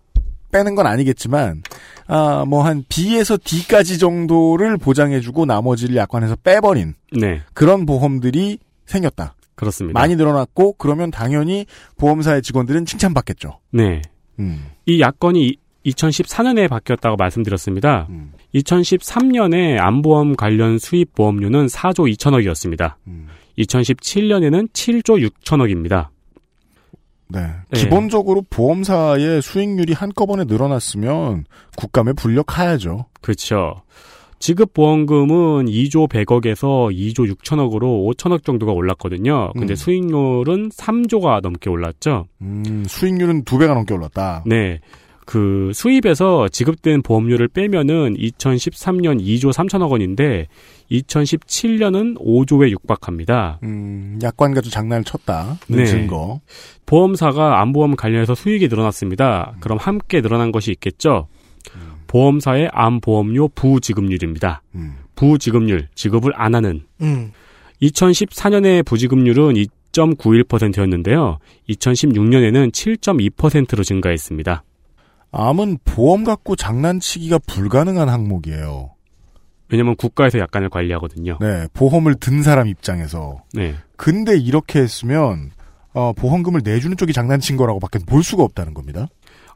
빼는 0.52 0.76
건 0.76 0.86
아니겠지만 0.88 1.64
아 2.08 2.44
뭐 2.46 2.62
한 2.64 2.84
B에서 2.90 3.38
D까지 3.44 3.98
정도를 3.98 4.78
보장해주고 4.78 5.46
나머지를 5.46 5.96
약관에서 5.96 6.36
빼버린 6.44 6.94
네. 7.18 7.42
그런 7.54 7.86
보험들이 7.86 8.60
생겼다. 8.86 9.36
그렇습니다. 9.56 10.00
많이 10.00 10.16
늘어났고 10.16 10.74
그러면 10.74 11.12
당연히 11.12 11.66
보험사의 11.98 12.42
직원들은 12.42 12.86
칭찬받겠죠. 12.86 13.60
네. 13.72 14.02
음. 14.40 14.66
이 14.86 15.00
야건이 15.02 15.56
2014년에 15.86 16.68
바뀌었다고 16.70 17.16
말씀드렸습니다. 17.16 18.08
2013년에 18.56 19.80
암보험 19.80 20.36
관련 20.36 20.78
수입 20.78 21.16
보험료는 21.16 21.68
4조 21.68 22.12
2천억이었습니다. 22.16 22.96
2017년에는 23.58 24.70
7조 24.72 25.28
6천억입니다. 25.30 26.08
네. 27.32 27.50
기본적으로 27.74 28.44
보험사의 28.50 29.42
수익률이 29.42 29.94
한꺼번에 29.94 30.44
늘어났으면 30.46 31.46
국감에 31.78 32.14
불력하야죠. 32.14 33.06
그렇죠. 33.22 33.82
지급 34.40 34.74
보험금은 34.74 35.68
2조 35.68 36.10
100억에서 36.10 36.92
2조 36.92 37.32
6천억으로 37.32 38.16
5천억 38.16 38.44
정도가 38.44 38.72
올랐거든요. 38.72 39.54
근데 39.54 39.74
음. 39.74 39.76
수익률은 39.76 40.70
3조가 40.70 41.42
넘게 41.42 41.70
올랐죠. 41.70 42.26
음, 42.42 42.84
수익률은 42.88 43.44
두 43.44 43.60
배가 43.60 43.76
넘게 43.76 43.94
올랐다. 43.94 44.44
네. 44.48 44.80
그 45.26 45.72
수입에서 45.74 46.48
지급된 46.50 47.02
보험료를 47.02 47.48
빼면은 47.48 48.16
2013년 48.16 49.22
2조 49.22 49.54
3천억 49.54 49.92
원인데 49.92 50.48
2017년은 50.92 52.20
5조에 52.20 52.70
육박합니다. 52.72 53.60
음, 53.64 54.20
약관 54.22 54.54
가지고 54.54 54.72
장난을 54.72 55.04
쳤다. 55.04 55.58
는 55.70 55.78
네. 55.78 55.86
증거. 55.86 56.42
보험사가 56.86 57.62
암보험 57.62 57.96
관련해서 57.96 58.36
수익이 58.36 58.68
늘어났습니다. 58.68 59.56
그럼 59.60 59.78
함께 59.78 60.22
늘어난 60.22 60.52
것이 60.52 60.72
있겠죠. 60.72 61.28
보험사의 62.08 62.70
암보험료 62.74 63.50
부지급률입니다. 63.50 64.64
부지급률, 65.16 65.88
지급을 65.96 66.34
안 66.36 66.56
하는. 66.56 66.84
음. 67.02 67.32
2014년에 67.82 68.86
부지급률은 68.86 69.54
2.91%였는데요. 69.54 71.40
2016년에는 71.70 72.72
7.2%로 72.72 73.84
증가했습니다. 73.84 74.64
암은 75.32 75.80
보험 75.86 76.24
갖고 76.24 76.56
장난치기가 76.56 77.40
불가능한 77.48 78.10
항목이에요. 78.10 78.92
왜냐면 79.70 79.96
국가에서 79.96 80.40
약관을 80.40 80.70
관리하거든요. 80.70 81.38
네, 81.40 81.68
보험을 81.74 82.16
든 82.16 82.44
사람 82.44 82.68
입장에서. 82.68 83.44
네. 83.54 83.76
근데 83.96 84.38
이렇게 84.38 84.80
했으면 84.80 85.52
어, 85.94 86.14
보험금을 86.14 86.62
내주는 86.64 86.96
쪽이 86.98 87.14
장난친 87.14 87.58
거라고밖에 87.58 88.00
볼 88.06 88.24
수가 88.24 88.44
없다는 88.44 88.74
겁니다. 88.74 89.08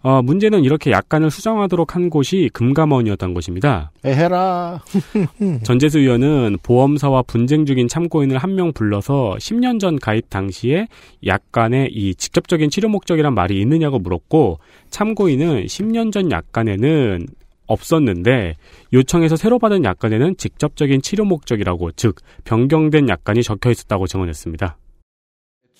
어, 0.05 0.21
문제는 0.21 0.63
이렇게 0.63 0.91
약관을 0.91 1.31
수정하도록 1.31 1.95
한 1.95 2.11
곳이 2.11 2.51
금감원이었던 2.53 3.33
것입니다. 3.33 3.89
에헤라. 4.03 4.83
전재수 5.65 5.97
의원은 5.97 6.59
보험사와 6.61 7.23
분쟁 7.23 7.65
중인 7.65 7.87
참고인을 7.87 8.37
한 8.37 8.55
명 8.55 8.71
불러서 8.71 9.35
10년 9.39 9.79
전 9.79 9.97
가입 9.97 10.29
당시에 10.29 10.87
약관에 11.25 11.89
이 11.91 12.13
직접적인 12.13 12.69
치료 12.69 12.87
목적이란 12.87 13.33
말이 13.33 13.59
있느냐고 13.59 13.97
물었고 13.97 14.59
참고인은 14.91 15.65
10년 15.65 16.11
전 16.13 16.31
약관에는 16.31 17.25
없었는데 17.65 18.57
요청해서 18.93 19.35
새로 19.37 19.57
받은 19.57 19.83
약관에는 19.83 20.37
직접적인 20.37 21.01
치료 21.01 21.25
목적이라고 21.25 21.91
즉 21.93 22.17
변경된 22.43 23.09
약관이 23.09 23.41
적혀 23.41 23.71
있었다고 23.71 24.05
증언했습니다. 24.05 24.77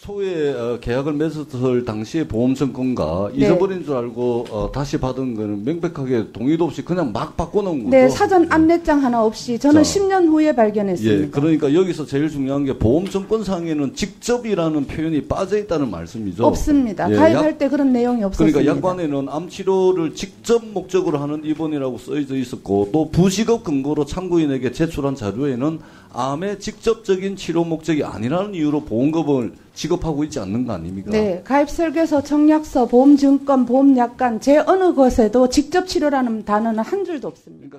초에 0.06 0.54
어, 0.54 0.78
계약을 0.80 1.14
맺었을 1.14 1.84
당시에 1.84 2.28
보험증권과 2.28 3.32
네. 3.34 3.40
잊어버린 3.46 3.84
줄 3.84 3.96
알고 3.96 4.46
어, 4.52 4.72
다시 4.72 5.00
받은 5.00 5.34
거는 5.34 5.66
명백하게 5.66 6.32
동의도 6.32 6.66
없이 6.66 6.84
그냥 6.86 7.12
막 7.12 7.36
바꿔놓은 7.36 7.86
거죠. 7.86 7.90
네, 7.90 8.08
사전 8.08 8.46
안내장 8.52 9.04
하나 9.04 9.24
없이 9.24 9.58
저는 9.58 9.84
자. 9.84 10.00
10년 10.00 10.28
후에 10.28 10.50
예, 10.50 10.52
발견했습니다. 10.54 11.32
그러니까 11.32 11.74
여기서 11.74 12.06
제일 12.06 12.30
중요한 12.30 12.66
게 12.66 12.78
보험증권상에는 12.78 13.96
직접이라는 13.96 14.86
표현이 14.86 15.24
빠져 15.24 15.58
있다는 15.58 15.90
말씀이죠. 15.90 16.46
없습니다. 16.46 17.10
예, 17.12 17.16
가입할 17.16 17.46
약- 17.48 17.58
때 17.58 17.68
그런 17.68 17.92
내용이 17.92 18.24
없었습니다. 18.24 18.60
그러니까 18.60 18.78
약관에는 18.78 19.28
암 19.30 19.50
치료를 19.50 20.14
직접 20.14 20.64
목적으로 20.72 21.18
하는 21.18 21.44
입원이라고 21.44 21.98
써져 21.98 22.36
있었고 22.36 22.90
또 22.92 23.10
부직업 23.10 23.64
근거로 23.64 24.06
참고인에게 24.06 24.72
제출한 24.72 25.16
자료에는 25.16 25.80
암의 26.16 26.60
직접적인 26.60 27.36
치료 27.36 27.64
목적이 27.66 28.06
아니라는 28.06 28.56
이유로 28.56 28.86
보험금을 28.86 29.54
지급하고 29.74 30.24
있지 30.24 30.40
않는 30.40 30.66
거 30.66 30.74
아닙니까? 30.74 31.12
네, 31.12 31.42
가입 31.44 31.70
설계서, 31.70 32.24
청약서, 32.24 32.88
보험증권, 32.88 33.66
보험약관 33.66 34.40
제 34.40 34.58
어느 34.60 34.94
것에도 34.94 35.50
직접 35.50 35.88
치료라는 35.88 36.46
단어는 36.46 36.80
한 36.80 37.04
줄도 37.04 37.28
없습니다. 37.28 37.78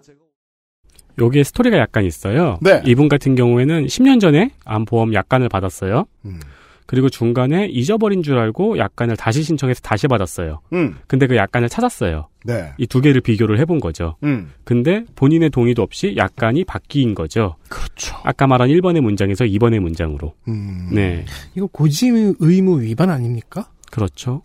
여기에 1.18 1.44
스토리가 1.44 1.78
약간 1.78 2.04
있어요. 2.04 2.58
네. 2.60 2.82
이분 2.84 3.08
같은 3.08 3.34
경우에는 3.36 3.86
10년 3.86 4.20
전에 4.20 4.50
암보험 4.66 5.14
약관을 5.14 5.48
받았어요. 5.48 6.04
음. 6.26 6.40
그리고 6.86 7.08
중간에 7.08 7.66
잊어버린 7.66 8.22
줄 8.22 8.38
알고 8.38 8.78
약관을 8.78 9.16
다시 9.16 9.42
신청해서 9.42 9.80
다시 9.80 10.06
받았어요. 10.08 10.60
음. 10.72 10.96
근데 11.08 11.26
그 11.26 11.36
약관을 11.36 11.68
찾았어요. 11.68 12.28
네. 12.44 12.72
이 12.78 12.86
두 12.86 13.00
개를 13.00 13.20
비교를 13.20 13.58
해본 13.58 13.80
거죠. 13.80 14.16
음. 14.22 14.52
근데 14.64 15.04
본인의 15.16 15.50
동의도 15.50 15.82
없이 15.82 16.14
약관이 16.16 16.64
바뀐 16.64 17.14
거죠. 17.14 17.56
그렇죠. 17.68 18.16
아까 18.22 18.46
말한 18.46 18.68
1번의 18.68 19.00
문장에서 19.00 19.44
2번의 19.44 19.80
문장으로. 19.80 20.32
음. 20.48 20.88
네. 20.92 21.24
이거 21.56 21.66
고지 21.66 22.08
의무 22.38 22.80
위반 22.82 23.10
아닙니까? 23.10 23.68
그렇죠. 23.90 24.42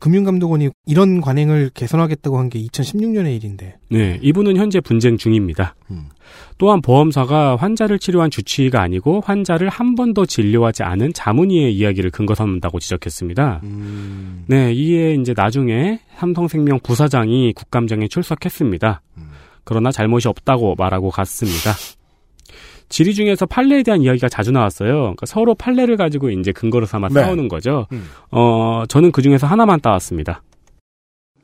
금융감독원이 0.00 0.70
이런 0.86 1.20
관행을 1.20 1.70
개선하겠다고 1.74 2.38
한 2.38 2.50
게 2.50 2.60
2016년의 2.60 3.36
일인데. 3.36 3.76
네, 3.90 4.18
이분은 4.22 4.56
현재 4.56 4.80
분쟁 4.80 5.16
중입니다. 5.16 5.74
음. 5.90 6.08
또한 6.58 6.82
보험사가 6.82 7.56
환자를 7.56 7.98
치료한 7.98 8.30
주치의가 8.30 8.80
아니고 8.82 9.20
환자를 9.24 9.68
한 9.68 9.94
번도 9.94 10.26
진료하지 10.26 10.82
않은 10.82 11.12
자문의의 11.12 11.74
이야기를 11.74 12.10
근거 12.10 12.34
삼는다고 12.34 12.80
지적했습니다. 12.80 13.60
음. 13.62 14.44
네, 14.48 14.72
이에 14.72 15.14
이제 15.14 15.32
나중에 15.36 16.00
삼성생명 16.18 16.80
부사장이 16.82 17.52
국감장에 17.54 18.08
출석했습니다. 18.08 19.02
그러나 19.64 19.92
잘못이 19.92 20.26
없다고 20.28 20.74
말하고 20.76 21.10
갔습니다. 21.10 21.72
질의 22.90 23.14
중에서 23.14 23.46
판례에 23.46 23.82
대한 23.82 24.02
이야기가 24.02 24.28
자주 24.28 24.50
나왔어요. 24.50 24.92
그러니까 24.92 25.24
서로 25.24 25.54
판례를 25.54 25.96
가지고 25.96 26.28
이제 26.30 26.52
근거로 26.52 26.84
삼아 26.84 27.08
네. 27.08 27.22
싸우는 27.22 27.48
거죠. 27.48 27.86
음. 27.92 28.10
어, 28.30 28.84
저는 28.88 29.12
그 29.12 29.22
중에서 29.22 29.46
하나만 29.46 29.80
따왔습니다. 29.80 30.42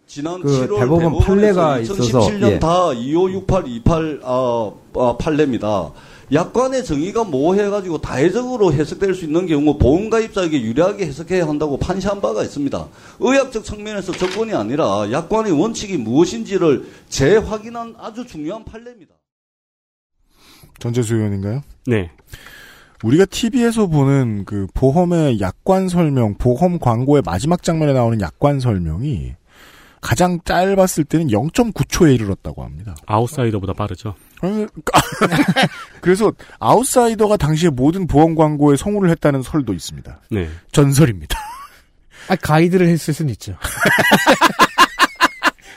지난 0.06 0.40
그 0.40 0.48
7월 0.48 0.80
대법원 0.80 1.18
판례가 1.18 1.78
있어서, 1.80 2.02
2017년 2.02 2.50
예. 2.52 2.58
다 2.58 2.90
256828 2.90 4.20
아, 4.22 4.70
아, 4.94 5.16
판례입니다. 5.18 5.90
약관의 6.32 6.84
정의가 6.84 7.22
모호해가지고 7.24 7.98
다해적으로 7.98 8.72
해석될 8.72 9.14
수 9.14 9.24
있는 9.24 9.46
경우 9.46 9.78
보험가입자에게 9.78 10.60
유리하게 10.60 11.06
해석해야 11.06 11.46
한다고 11.46 11.76
판시한 11.76 12.20
바가 12.20 12.42
있습니다. 12.42 12.88
의학적 13.20 13.64
측면에서 13.64 14.12
조건이 14.12 14.52
아니라 14.52 15.08
약관의 15.12 15.52
원칙이 15.52 15.96
무엇인지를 15.98 16.88
재확인한 17.08 17.94
아주 17.98 18.26
중요한 18.26 18.64
판례입니다. 18.64 19.15
전재수 20.78 21.16
의원인가요? 21.16 21.62
네. 21.86 22.10
우리가 23.04 23.26
TV에서 23.26 23.86
보는 23.86 24.44
그 24.46 24.66
보험의 24.74 25.40
약관 25.40 25.88
설명, 25.88 26.34
보험 26.38 26.78
광고의 26.78 27.22
마지막 27.24 27.62
장면에 27.62 27.92
나오는 27.92 28.20
약관 28.20 28.60
설명이 28.60 29.34
가장 30.00 30.38
짧았을 30.44 31.04
때는 31.04 31.28
0.9초에 31.28 32.14
이르렀다고 32.14 32.62
합니다. 32.64 32.94
아웃사이더보다 33.06 33.72
빠르죠. 33.72 34.14
그래서 36.00 36.32
아웃사이더가 36.58 37.36
당시에 37.36 37.70
모든 37.70 38.06
보험 38.06 38.34
광고에 38.34 38.76
성우를 38.76 39.10
했다는 39.10 39.42
설도 39.42 39.72
있습니다. 39.72 40.20
네. 40.30 40.48
전설입니다. 40.72 41.38
아, 42.28 42.36
가이드를 42.36 42.88
했을 42.88 43.14
수는 43.14 43.32
있죠. 43.32 43.56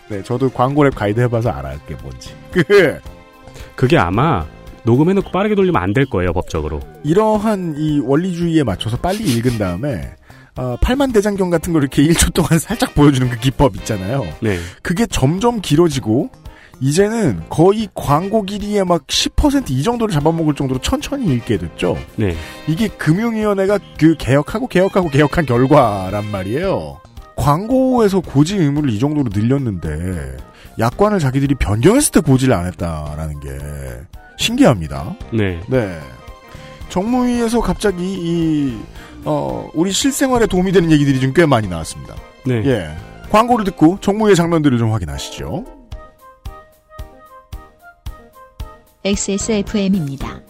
네, 0.10 0.24
저도 0.24 0.50
광고랩 0.50 0.96
가이드 0.96 1.20
해봐서 1.22 1.50
알아요, 1.52 1.80
그게 1.86 2.02
뭔지. 2.02 2.34
그, 2.52 3.00
그게 3.76 3.98
아마 3.98 4.46
녹음해놓고 4.84 5.32
빠르게 5.32 5.56
돌리면 5.56 5.82
안 5.82 5.94
될 5.94 6.06
거예요, 6.06 6.34
법적으로. 6.34 6.80
이러한 7.04 7.76
이 7.78 8.00
원리주의에 8.00 8.64
맞춰서 8.64 8.98
빨리 8.98 9.24
읽은 9.24 9.58
다음에, 9.58 10.12
어, 10.56 10.76
팔만 10.82 11.12
대장경 11.12 11.50
같은 11.50 11.74
걸 11.74 11.82
이렇게 11.84 12.04
1초 12.08 12.34
동안 12.34 12.60
살짝 12.60 12.94
보여주는 12.96 13.30
그 13.30 13.38
기법 13.40 13.76
있잖아요. 13.78 14.26
네. 14.42 14.58
그게 14.82 15.06
점점 15.06 15.62
길어지고, 15.62 16.30
이제는 16.82 17.42
거의 17.50 17.90
광고 17.94 18.44
길이의 18.44 18.86
막 18.86 19.06
10%이 19.08 19.84
정도를 19.84 20.14
잡아먹을 20.14 20.56
정도로 20.56 20.80
천천히 20.80 21.26
읽게 21.34 21.58
됐죠. 21.58 21.98
네. 22.16 22.34
이게 22.68 22.88
금융위원회가 22.88 23.80
그 24.00 24.16
개혁하고 24.18 24.68
개혁하고 24.68 25.10
개혁한 25.10 25.46
결과란 25.46 26.32
말이에요. 26.32 27.02
광고에서 27.36 28.22
고지 28.22 28.56
의무를 28.58 28.92
이 28.92 29.00
정도로 29.00 29.30
늘렸는데 29.34 30.38
약관을 30.80 31.20
자기들이 31.20 31.56
변경했을 31.56 32.12
때 32.14 32.20
고지를 32.22 32.54
안 32.54 32.66
했다라는 32.68 33.40
게 33.42 33.50
신기합니다. 34.40 35.16
네. 35.34 35.60
네. 35.68 36.00
정무위에서 36.88 37.62
갑자기 37.62 38.04
이 38.04 38.80
어, 39.26 39.70
우리 39.74 39.92
실생활에 39.92 40.48
도움이 40.48 40.72
되는 40.72 40.92
얘기들이 40.92 41.20
좀 41.20 41.34
꽤 41.34 41.46
많이 41.46 41.68
나왔습니다. 41.68 42.16
네. 42.46 42.64
예. 42.66 42.90
광고를 43.30 43.66
듣고 43.66 44.00
정무위의 44.02 44.36
장면들을 44.36 44.78
좀 44.80 44.92
확인하시죠. 44.92 45.66
XSFM입니다. 49.06 50.42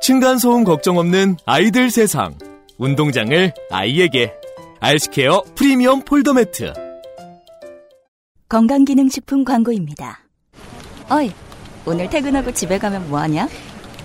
층간소음 0.00 0.64
걱정 0.64 0.96
없는 0.98 1.36
아이들 1.44 1.90
세상. 1.90 2.34
운동장을 2.78 3.52
아이에게. 3.70 4.32
알시케어 4.80 5.42
프리미엄 5.56 6.02
폴더 6.02 6.34
매트. 6.34 6.72
건강기능식품 8.48 9.44
광고입니다. 9.44 10.20
어이, 11.10 11.32
오늘 11.84 12.08
퇴근하고 12.08 12.52
집에 12.52 12.78
가면 12.78 13.10
뭐하냐? 13.10 13.48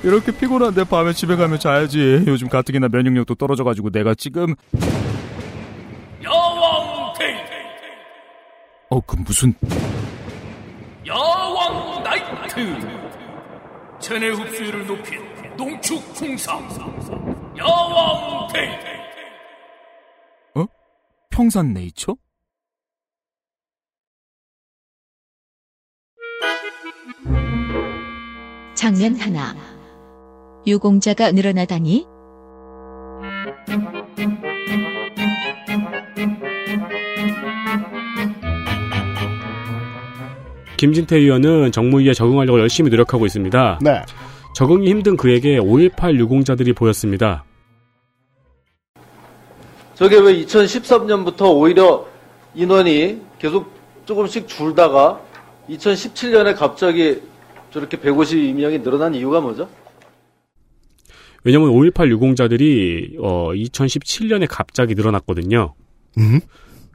이렇게 0.04 0.36
피곤한데 0.36 0.84
밤에 0.86 1.14
집에 1.14 1.36
가면 1.36 1.60
자야지. 1.60 2.24
요즘 2.28 2.50
가뜩이나 2.50 2.90
면역력도 2.90 3.36
떨어져가지고 3.36 3.92
내가 3.92 4.16
지금 4.16 4.56
야왕 6.24 7.14
테이 7.18 7.36
어 8.90 9.00
그 9.02 9.16
무슨 9.18 9.54
야왕 11.08 12.04
나이트 12.04 12.56
체내 14.00 14.30
흡수율을 14.30 14.86
높인 14.88 15.22
농축 15.56 16.04
홍삼 16.20 16.68
야왕 17.58 18.48
테이 18.54 18.70
어? 20.56 20.66
평산 21.30 21.74
네이처? 21.74 22.16
장면 28.76 29.16
하나. 29.16 29.56
유공자가 30.66 31.32
늘어나다니 31.32 32.06
김진태 40.78 41.18
의원은 41.18 41.72
정무위에 41.72 42.14
적응하려고 42.14 42.60
열심히 42.60 42.90
노력하고 42.90 43.26
있습니다. 43.26 43.80
네. 43.82 44.02
적응이 44.54 44.88
힘든 44.88 45.18
그에게 45.18 45.58
5.18 45.60 46.18
유공자들이 46.20 46.74
보였습니다. 46.74 47.44
저게 49.96 50.18
왜 50.20 50.44
2013년부터 50.44 51.56
오히려 51.56 52.06
인원이 52.56 53.22
계속 53.40 53.72
조금씩 54.06 54.48
줄다가 54.48 55.22
2017년에 55.70 56.56
갑자기 56.56 57.22
저렇게 57.72 57.98
152명이 57.98 58.84
늘어난 58.84 59.16
이유가 59.16 59.42
뭐죠? 59.42 59.68
왜냐면 61.44 61.70
5.18 61.72 62.10
유공자들이 62.10 63.18
어, 63.20 63.50
2017년에 63.54 64.48
갑자기 64.50 64.96
늘어났거든요. 64.96 65.74
음? 66.18 66.40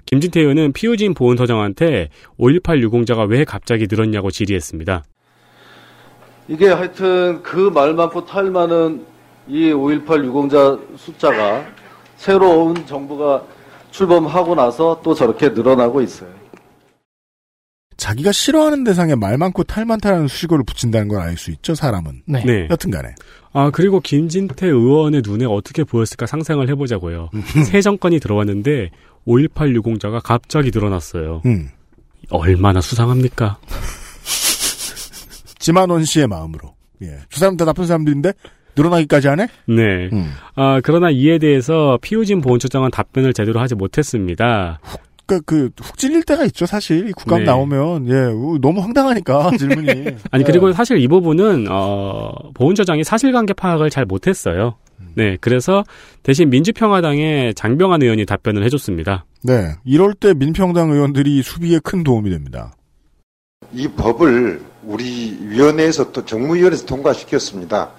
김진태 0.07 0.41
의원은 0.41 0.73
피우진 0.73 1.13
보훈서장한테 1.13 2.09
5.18 2.39 2.81
유공자가 2.81 3.25
왜 3.25 3.45
갑자기 3.45 3.87
늘었냐고 3.91 4.31
질의했습니다. 4.31 5.05
이게 6.49 6.69
하여튼 6.69 7.43
그 7.43 7.57
말만고 7.75 8.25
탈만은 8.25 9.05
이 9.49 9.71
5.18 9.71 10.25
유공자 10.25 10.79
숫자가 10.97 11.65
새로운 12.17 12.87
정부가 12.87 13.43
출범하고 13.91 14.55
나서 14.55 15.01
또 15.03 15.15
저렇게 15.15 15.51
늘어나고 15.51 16.01
있어요. 16.03 16.31
자기가 17.97 18.31
싫어하는 18.31 18.85
대상에 18.85 19.15
말 19.17 19.37
많고 19.39 19.65
탈 19.65 19.85
많다라는 19.85 20.29
수식어를 20.29 20.65
붙인다는 20.65 21.09
걸 21.09 21.21
알 21.21 21.37
수 21.37 21.51
있죠, 21.51 21.75
사람은. 21.75 22.23
네. 22.27 22.45
네. 22.45 22.69
여튼간에. 22.71 23.09
아, 23.53 23.71
그리고 23.73 23.99
김진태 24.01 24.67
의원의 24.69 25.23
눈에 25.27 25.45
어떻게 25.47 25.83
보였을까 25.85 26.27
상상을 26.27 26.67
해보자고요. 26.69 27.31
새 27.67 27.81
정권이 27.81 28.21
들어왔는데 28.21 28.91
5.18 29.27 29.75
유공자가 29.75 30.21
갑자기 30.21 30.71
늘어났어요. 30.73 31.43
음. 31.47 31.71
얼마나 32.31 32.81
수상합니까? 32.81 33.59
지만원 35.69 36.03
씨의 36.03 36.29
마음으로. 36.29 36.75
예. 37.03 37.19
저 37.29 37.41
사람 37.41 37.59
다 37.59 37.67
나쁜 37.67 37.87
사람들인데 37.87 38.33
늘어나기까지 38.75 39.29
하네? 39.29 39.49
네. 39.67 40.09
음. 40.15 40.33
아, 40.55 40.81
그러나 40.83 41.11
이에 41.11 41.37
대해서 41.37 41.99
피우진 42.01 42.41
보훈처장은 42.41 42.91
답변을 42.91 43.35
제대로 43.35 43.61
하지 43.61 43.75
못했습니다. 43.75 44.81
그, 45.27 45.43
그, 45.43 45.69
훅 45.79 45.99
찔릴 45.99 46.23
때가 46.23 46.47
있죠, 46.47 46.65
사실. 46.65 47.11
이 47.11 47.13
국감 47.13 47.41
네. 47.41 47.45
나오면. 47.45 48.09
예, 48.09 48.15
우, 48.33 48.59
너무 48.63 48.81
황당하니까, 48.81 49.51
질문이. 49.61 49.91
아니 50.33 50.41
예. 50.41 50.47
그리고 50.47 50.73
사실 50.73 50.97
이 51.03 51.07
부분은 51.07 51.67
어, 51.69 52.33
보훈처장이 52.55 53.05
사실관계 53.05 53.53
파악을 53.53 53.91
잘 53.91 54.07
못했어요. 54.07 54.77
네, 55.17 55.37
그래서 55.43 55.85
대신 56.23 56.49
민주평화당의 56.49 57.53
장병환 57.57 58.03
의원이 58.03 58.25
답변을 58.25 58.65
해줬습니다. 58.65 59.27
네. 59.45 59.75
이럴 59.85 60.15
때 60.15 60.33
민평당 60.33 60.91
의원들이 60.93 61.43
수비에 61.43 61.79
큰 61.85 62.05
도움이 62.05 62.31
됩니다. 62.31 62.73
이 63.73 63.87
법을 63.87 64.63
우리 64.85 65.37
위원회에서 65.43 66.13
또 66.13 66.25
정무위원회에서 66.25 66.87
통과시켰습니다. 66.87 67.91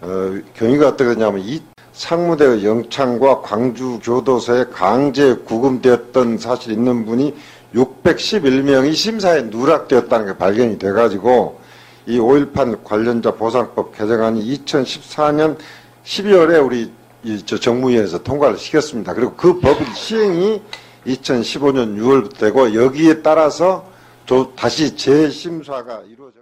어, 0.00 0.38
경위가 0.54 0.88
어떻게 0.88 1.14
되냐면 1.14 1.42
이 1.44 1.60
상무대 1.92 2.64
영창과 2.64 3.42
광주 3.42 3.98
교도소에 4.02 4.66
강제 4.72 5.34
구금되었던 5.34 6.38
사실 6.38 6.72
있는 6.72 7.04
분이 7.04 7.34
611명이 7.74 8.94
심사에 8.94 9.42
누락되었다는 9.42 10.26
게 10.26 10.38
발견이 10.38 10.78
돼가지고 10.78 11.60
이 12.06 12.18
5.18 12.18 12.82
관련자 12.82 13.32
보상법 13.32 13.96
개정안이 13.96 14.42
2014년 14.64 15.58
12월에 16.04 16.64
우리 16.64 16.90
이저 17.22 17.58
정무위원회에서 17.58 18.22
통과를 18.22 18.56
시켰습니다. 18.56 19.12
그리고 19.12 19.34
그 19.34 19.60
법 19.60 19.76
시행이 19.94 20.62
2015년 21.06 21.98
6월부터 21.98 22.38
되고 22.38 22.74
여기에 22.74 23.20
따라서 23.20 23.89
또 24.30 24.54
다시 24.54 24.94
재심사가 24.96 26.02
이루어져. 26.08 26.38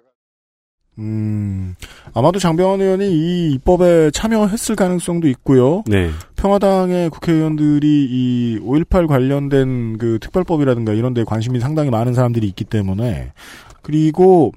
음, 0.99 1.75
아마도 2.13 2.39
장병환 2.39 2.83
의원이 2.83 3.07
이 3.11 3.53
입법에 3.55 4.11
참여했을 4.11 4.77
가능성도 4.77 5.27
있고요. 5.29 5.85
네. 5.87 6.11
평화당의 6.37 7.09
국회의원들이 7.09 7.87
이 8.11 8.59
5.18 8.63 9.07
관련된 9.07 9.97
그 9.97 10.19
특별법이라든가 10.21 10.93
이런 10.93 11.15
데 11.15 11.25
관심이 11.25 11.61
상당히 11.61 11.89
많은 11.89 12.13
사람들이 12.13 12.47
있기 12.49 12.65
때문에 12.65 13.33
그리고 13.81 14.53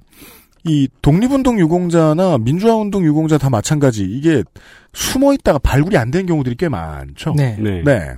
이 0.66 0.90
독립운동 1.02 1.58
유공자나 1.60 2.38
민주화운동 2.40 3.06
유공자 3.06 3.38
다 3.38 3.50
마찬가지 3.50 4.04
이게 4.04 4.44
숨어 4.94 5.34
있다가 5.36 5.58
발굴이 5.60 5.96
안 5.96 6.12
된 6.12 6.26
경우들이 6.26 6.56
꽤 6.58 6.68
많죠. 6.68 7.34
네. 7.38 7.56
네. 7.60 7.82
네. 7.86 8.16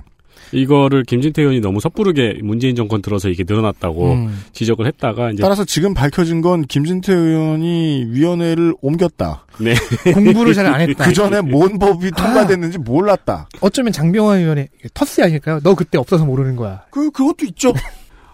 이거를 0.52 1.02
김진태 1.04 1.42
의원이 1.42 1.60
너무 1.60 1.80
섣부르게 1.80 2.40
문재인 2.42 2.74
정권 2.76 3.02
들어서 3.02 3.28
이게 3.28 3.44
늘어났다고 3.46 4.12
음. 4.12 4.42
지적을 4.52 4.86
했다가 4.86 5.30
이제 5.30 5.42
따라서 5.42 5.64
지금 5.64 5.94
밝혀진 5.94 6.40
건 6.40 6.62
김진태 6.62 7.12
의원이 7.12 8.06
위원회를 8.10 8.74
옮겼다. 8.80 9.46
네. 9.60 9.74
공부를 10.12 10.54
잘 10.54 10.66
안 10.66 10.80
했다. 10.80 11.04
그 11.06 11.12
전에 11.12 11.40
뭔 11.40 11.78
법이 11.78 12.10
통과됐는지 12.12 12.78
몰랐다. 12.78 13.48
어쩌면 13.60 13.92
장병환 13.92 14.40
의원의 14.40 14.68
터스 14.94 15.20
아닐까요? 15.22 15.60
너 15.62 15.74
그때 15.74 15.98
없어서 15.98 16.24
모르는 16.24 16.56
거야. 16.56 16.82
그 16.90 17.10
그것도 17.10 17.44
있죠. 17.46 17.72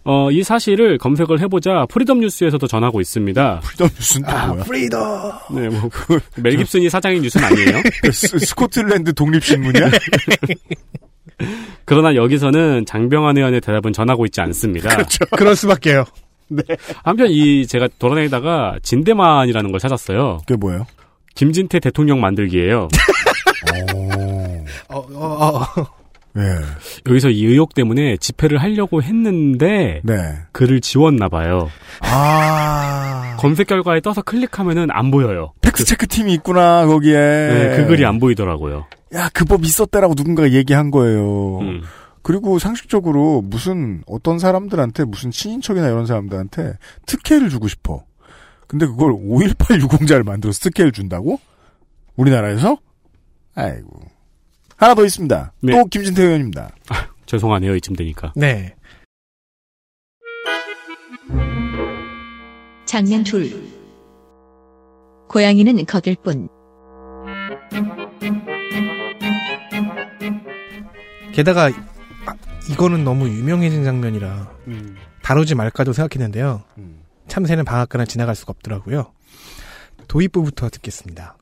어, 0.04 0.30
이 0.30 0.42
사실을 0.42 0.98
검색을 0.98 1.40
해보자 1.40 1.86
프리덤 1.88 2.20
뉴스에서도 2.20 2.66
전하고 2.66 3.00
있습니다. 3.00 3.60
프리덤 3.60 3.88
뉴스는 3.94 4.28
또 4.28 4.46
뭐야? 4.46 4.64
프리덤. 4.64 5.32
네, 5.54 5.68
뭐, 5.68 5.90
멜 6.36 6.56
깁슨이 6.56 6.88
사장인 6.88 7.22
뉴스는 7.22 7.44
아니에요. 7.46 7.82
그 8.02 8.12
스, 8.12 8.38
스코틀랜드 8.38 9.12
독립신문이야? 9.12 9.90
그러나 11.84 12.14
여기서는 12.14 12.86
장병완 12.86 13.36
의원의 13.36 13.60
대답은 13.60 13.92
전하고 13.92 14.24
있지 14.26 14.40
않습니다. 14.40 14.90
그렇죠. 14.90 15.24
그럴 15.36 15.56
수밖에요. 15.56 16.04
네. 16.48 16.62
한편 17.04 17.28
이 17.30 17.66
제가 17.66 17.88
돌아다니다가 17.98 18.78
진대만이라는 18.82 19.70
걸 19.70 19.80
찾았어요. 19.80 20.38
그게 20.46 20.56
뭐예요? 20.56 20.86
김진태 21.34 21.78
대통령 21.80 22.20
만들기예요. 22.20 22.88
어, 24.88 24.98
어, 24.98 25.64
어. 25.78 25.86
네. 26.32 26.42
여기서 27.08 27.30
이 27.30 27.44
의혹 27.44 27.74
때문에 27.74 28.16
집회를 28.18 28.58
하려고 28.58 29.02
했는데 29.02 30.00
네. 30.04 30.14
글을 30.52 30.80
지웠나 30.80 31.28
봐요. 31.28 31.68
아. 32.00 33.36
검색 33.38 33.66
결과에 33.66 34.00
떠서 34.00 34.22
클릭하면은 34.22 34.88
안 34.90 35.10
보여요. 35.10 35.52
팩트 35.60 35.84
체크 35.84 36.06
팀이 36.06 36.32
있구나 36.34 36.86
거기에. 36.86 37.14
네, 37.16 37.76
그 37.76 37.86
글이 37.86 38.04
안 38.06 38.18
보이더라고요. 38.20 38.86
야, 39.14 39.28
그 39.32 39.44
법 39.44 39.64
있었다라고 39.64 40.14
누군가가 40.16 40.52
얘기한 40.52 40.90
거예요. 40.90 41.58
음. 41.60 41.82
그리고 42.22 42.58
상식적으로 42.58 43.40
무슨 43.40 44.02
어떤 44.06 44.38
사람들한테 44.38 45.04
무슨 45.04 45.30
친인척이나 45.30 45.88
이런 45.88 46.06
사람들한테 46.06 46.74
특혜를 47.06 47.48
주고 47.48 47.66
싶어. 47.66 48.04
근데 48.66 48.86
그걸 48.86 49.12
5.18 49.12 49.80
유공자를 49.80 50.22
만들어서 50.22 50.60
특혜를 50.60 50.92
준다고? 50.92 51.40
우리나라에서? 52.16 52.76
아이고. 53.54 54.00
하나 54.80 54.94
더 54.94 55.04
있습니다. 55.04 55.52
네. 55.60 55.72
또 55.72 55.84
김진태 55.84 56.22
의원입니다. 56.22 56.70
죄송하네요, 57.26 57.76
이쯤 57.76 57.96
되니까. 57.96 58.32
네. 58.34 58.74
장면 62.86 63.22
둘. 63.22 63.52
고양이는 65.28 65.84
거들 65.84 66.16
뿐. 66.24 66.48
게다가 71.34 71.66
아, 72.26 72.34
이거는 72.70 73.04
너무 73.04 73.28
유명해진 73.28 73.84
장면이라 73.84 74.50
음. 74.68 74.96
다루지 75.22 75.56
말까도 75.56 75.92
생각했는데요. 75.92 76.64
참새는 77.28 77.66
방앗간을 77.66 78.06
지나갈 78.06 78.34
수가 78.34 78.52
없더라고요. 78.52 79.12
도입부부터 80.08 80.70
듣겠습니다. 80.70 81.36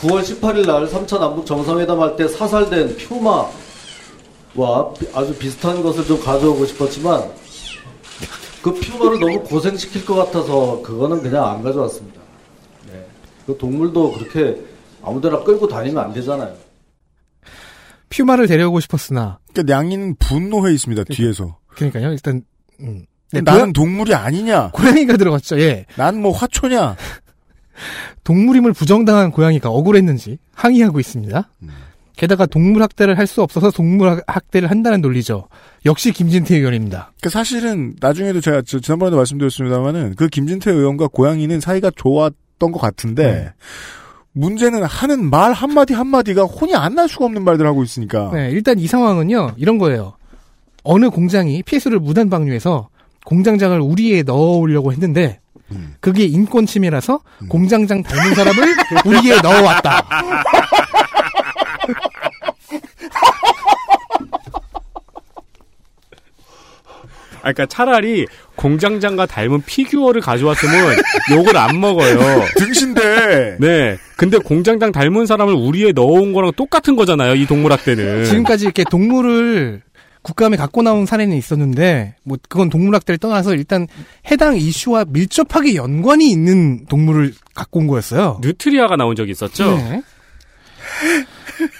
9월 0.00 0.22
18일 0.22 0.66
날 0.66 0.86
3차 0.86 1.18
남북 1.18 1.44
정상회담 1.46 2.00
할 2.00 2.16
때 2.16 2.28
사살된 2.28 2.96
퓨마와 2.96 3.50
비- 4.98 5.08
아주 5.14 5.34
비슷한 5.36 5.82
것을 5.82 6.04
좀 6.06 6.20
가져오고 6.22 6.66
싶었지만 6.66 7.24
그 8.62 8.72
퓨마를 8.74 9.18
너무 9.20 9.42
고생시킬 9.44 10.04
것 10.04 10.14
같아서 10.14 10.80
그거는 10.82 11.22
그냥 11.22 11.44
안 11.48 11.62
가져왔습니다. 11.62 12.20
네. 12.92 13.04
그 13.46 13.56
동물도 13.56 14.12
그렇게 14.12 14.60
아무데나 15.02 15.42
끌고 15.42 15.66
다니면 15.68 16.04
안 16.04 16.12
되잖아요. 16.12 16.54
퓨마를 18.10 18.46
데려오고 18.46 18.80
싶었으나 18.80 19.38
그러니까 19.52 19.74
냥이는 19.74 20.16
분노해 20.18 20.72
있습니다. 20.72 21.04
뒤에서. 21.04 21.56
그러니까요. 21.68 22.10
일단 22.12 22.42
음. 22.80 23.04
네, 23.32 23.42
나는 23.42 23.72
동물이 23.74 24.14
아니냐? 24.14 24.70
고양이가 24.72 25.16
들어갔죠. 25.18 25.60
예. 25.60 25.84
난 25.96 26.20
뭐 26.20 26.32
화초냐? 26.32 26.96
동물임을 28.24 28.72
부정당한 28.72 29.30
고양이가 29.30 29.68
억울했는지 29.70 30.38
항의하고 30.54 31.00
있습니다. 31.00 31.48
게다가 32.16 32.46
동물 32.46 32.82
학대를 32.82 33.16
할 33.16 33.26
수 33.28 33.42
없어서 33.42 33.70
동물 33.70 34.08
학- 34.10 34.22
학대를 34.26 34.70
한다는 34.70 35.00
논리죠. 35.00 35.48
역시 35.86 36.12
김진태 36.12 36.56
의원입니다. 36.56 37.12
그 37.22 37.30
사실은 37.30 37.94
나중에도 38.00 38.40
제가 38.40 38.62
저- 38.66 38.80
지난번에도 38.80 39.16
말씀드렸습니다만은 39.18 40.14
그 40.16 40.26
김진태 40.28 40.70
의원과 40.72 41.08
고양이는 41.12 41.60
사이가 41.60 41.92
좋았던 41.94 42.72
것 42.72 42.80
같은데 42.80 43.52
문제는 44.32 44.82
하는 44.84 45.30
말 45.30 45.52
한마디 45.52 45.94
한마디가 45.94 46.44
혼이 46.44 46.74
안 46.74 46.94
날 46.94 47.08
수가 47.08 47.24
없는 47.26 47.44
말들 47.44 47.66
하고 47.66 47.82
있으니까. 47.84 48.30
네, 48.34 48.50
일단 48.50 48.78
이 48.78 48.86
상황은요, 48.86 49.52
이런 49.56 49.78
거예요. 49.78 50.14
어느 50.84 51.10
공장이 51.10 51.62
PS를 51.62 51.98
무단 52.00 52.30
방류해서 52.30 52.88
공장장을 53.24 53.78
우리에 53.80 54.22
넣어오려고 54.22 54.92
했는데, 54.92 55.40
그게 56.00 56.24
인권 56.24 56.66
침해라서 56.66 57.20
공장장 57.48 58.02
닮은 58.02 58.34
사람을 58.34 58.74
우리에 59.04 59.40
넣어왔다. 59.42 60.06
아, 67.48 67.52
그러니까 67.52 67.66
차라리 67.66 68.26
공장장과 68.56 69.26
닮은 69.26 69.62
피규어를 69.62 70.20
가져왔으면 70.20 70.96
욕을 71.32 71.56
안 71.56 71.80
먹어요. 71.80 72.44
등신데. 72.56 73.56
네. 73.60 73.96
근데 74.16 74.38
공장장 74.38 74.92
닮은 74.92 75.26
사람을 75.26 75.54
우리에 75.54 75.92
넣어온 75.92 76.32
거랑 76.32 76.52
똑같은 76.56 76.96
거잖아요. 76.96 77.36
이 77.36 77.46
동물학 77.46 77.84
대는. 77.84 78.24
지금까지 78.24 78.64
이렇게 78.64 78.84
동물을 78.84 79.82
국감에 80.28 80.56
갖고 80.58 80.82
나온 80.82 81.06
사례는 81.06 81.36
있었는데, 81.36 82.14
뭐, 82.22 82.36
그건 82.48 82.68
동물학대를 82.68 83.18
떠나서 83.18 83.54
일단 83.54 83.86
해당 84.30 84.56
이슈와 84.56 85.06
밀접하게 85.08 85.74
연관이 85.74 86.30
있는 86.30 86.84
동물을 86.86 87.32
갖고 87.54 87.80
온 87.80 87.86
거였어요. 87.86 88.38
뉴트리아가 88.42 88.96
나온 88.96 89.16
적이 89.16 89.32
있었죠. 89.32 89.76
네. 89.76 90.02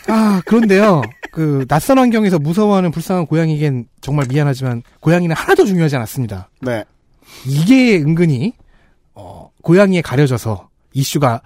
아, 0.09 0.41
그런데요. 0.47 1.03
그 1.31 1.67
낯선 1.69 1.99
환경에서 1.99 2.39
무서워하는 2.39 2.91
불쌍한 2.91 3.27
고양이에겐 3.27 3.87
정말 4.01 4.27
미안하지만 4.29 4.83
고양이는 5.01 5.37
하나도 5.37 5.67
중요하지 5.67 5.97
않았습니다. 5.97 6.49
네. 6.63 6.85
이게 7.47 7.99
은근히 7.99 8.55
어, 9.15 9.51
고양이에 9.63 10.01
가려져서 10.01 10.69
이슈가 10.95 11.43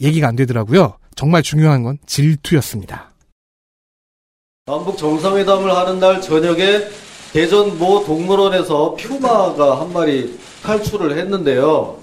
얘기가 0.00 0.28
안 0.28 0.36
되더라고요. 0.36 0.98
정말 1.16 1.42
중요한 1.42 1.82
건 1.82 1.98
질투였습니다. 2.06 3.10
남북 4.66 4.96
정상회담을 4.96 5.76
하는 5.76 6.00
날 6.00 6.22
저녁에 6.22 6.88
대전 7.34 7.78
모 7.78 8.02
동물원에서 8.02 8.94
퓨마가 8.94 9.78
한 9.78 9.92
마리 9.92 10.38
탈출을 10.62 11.18
했는데요. 11.18 11.98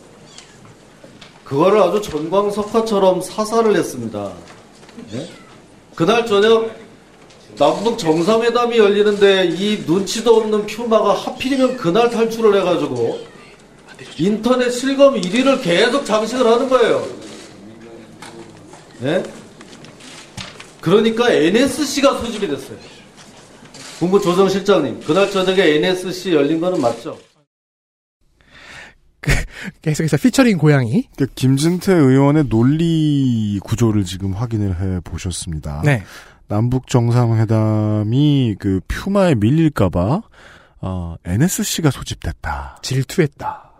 그거를 1.43 1.81
아주 1.81 1.99
전광석화처럼 2.03 3.21
사살을 3.21 3.75
했습니다. 3.75 4.31
네? 5.11 5.27
그날 5.95 6.23
저녁 6.27 6.69
남북 7.57 7.97
정상회담이 7.97 8.77
열리는데 8.77 9.45
이 9.57 9.83
눈치도 9.87 10.35
없는 10.35 10.67
퓨마가 10.67 11.13
하필이면 11.13 11.77
그날 11.77 12.11
탈출을 12.11 12.61
해가지고 12.61 13.21
인터넷 14.19 14.69
실검 14.69 15.15
1위를 15.15 15.63
계속 15.63 16.05
장식을 16.05 16.45
하는 16.45 16.69
거예요. 16.69 17.07
네? 18.99 19.23
그러니까 20.81 21.31
NSC가 21.31 22.17
소집이 22.19 22.47
됐어요. 22.47 22.77
국무조정실장님, 23.99 25.01
그날 25.01 25.29
저녁에 25.29 25.75
NSC 25.75 26.33
열린 26.33 26.59
거는 26.59 26.81
맞죠? 26.81 27.17
계속해서 29.83 30.17
피처링 30.17 30.57
고양이. 30.57 31.07
그 31.15 31.27
김진태 31.27 31.93
의원의 31.93 32.49
논리 32.49 33.59
구조를 33.63 34.03
지금 34.03 34.33
확인을 34.33 34.81
해 34.81 34.99
보셨습니다. 35.01 35.83
네. 35.85 36.03
남북 36.47 36.87
정상회담이 36.87 38.55
그 38.59 38.81
퓨마에 38.87 39.35
밀릴까봐 39.35 40.21
어, 40.81 41.15
NSC가 41.23 41.91
소집됐다. 41.91 42.79
질투했다. 42.81 43.71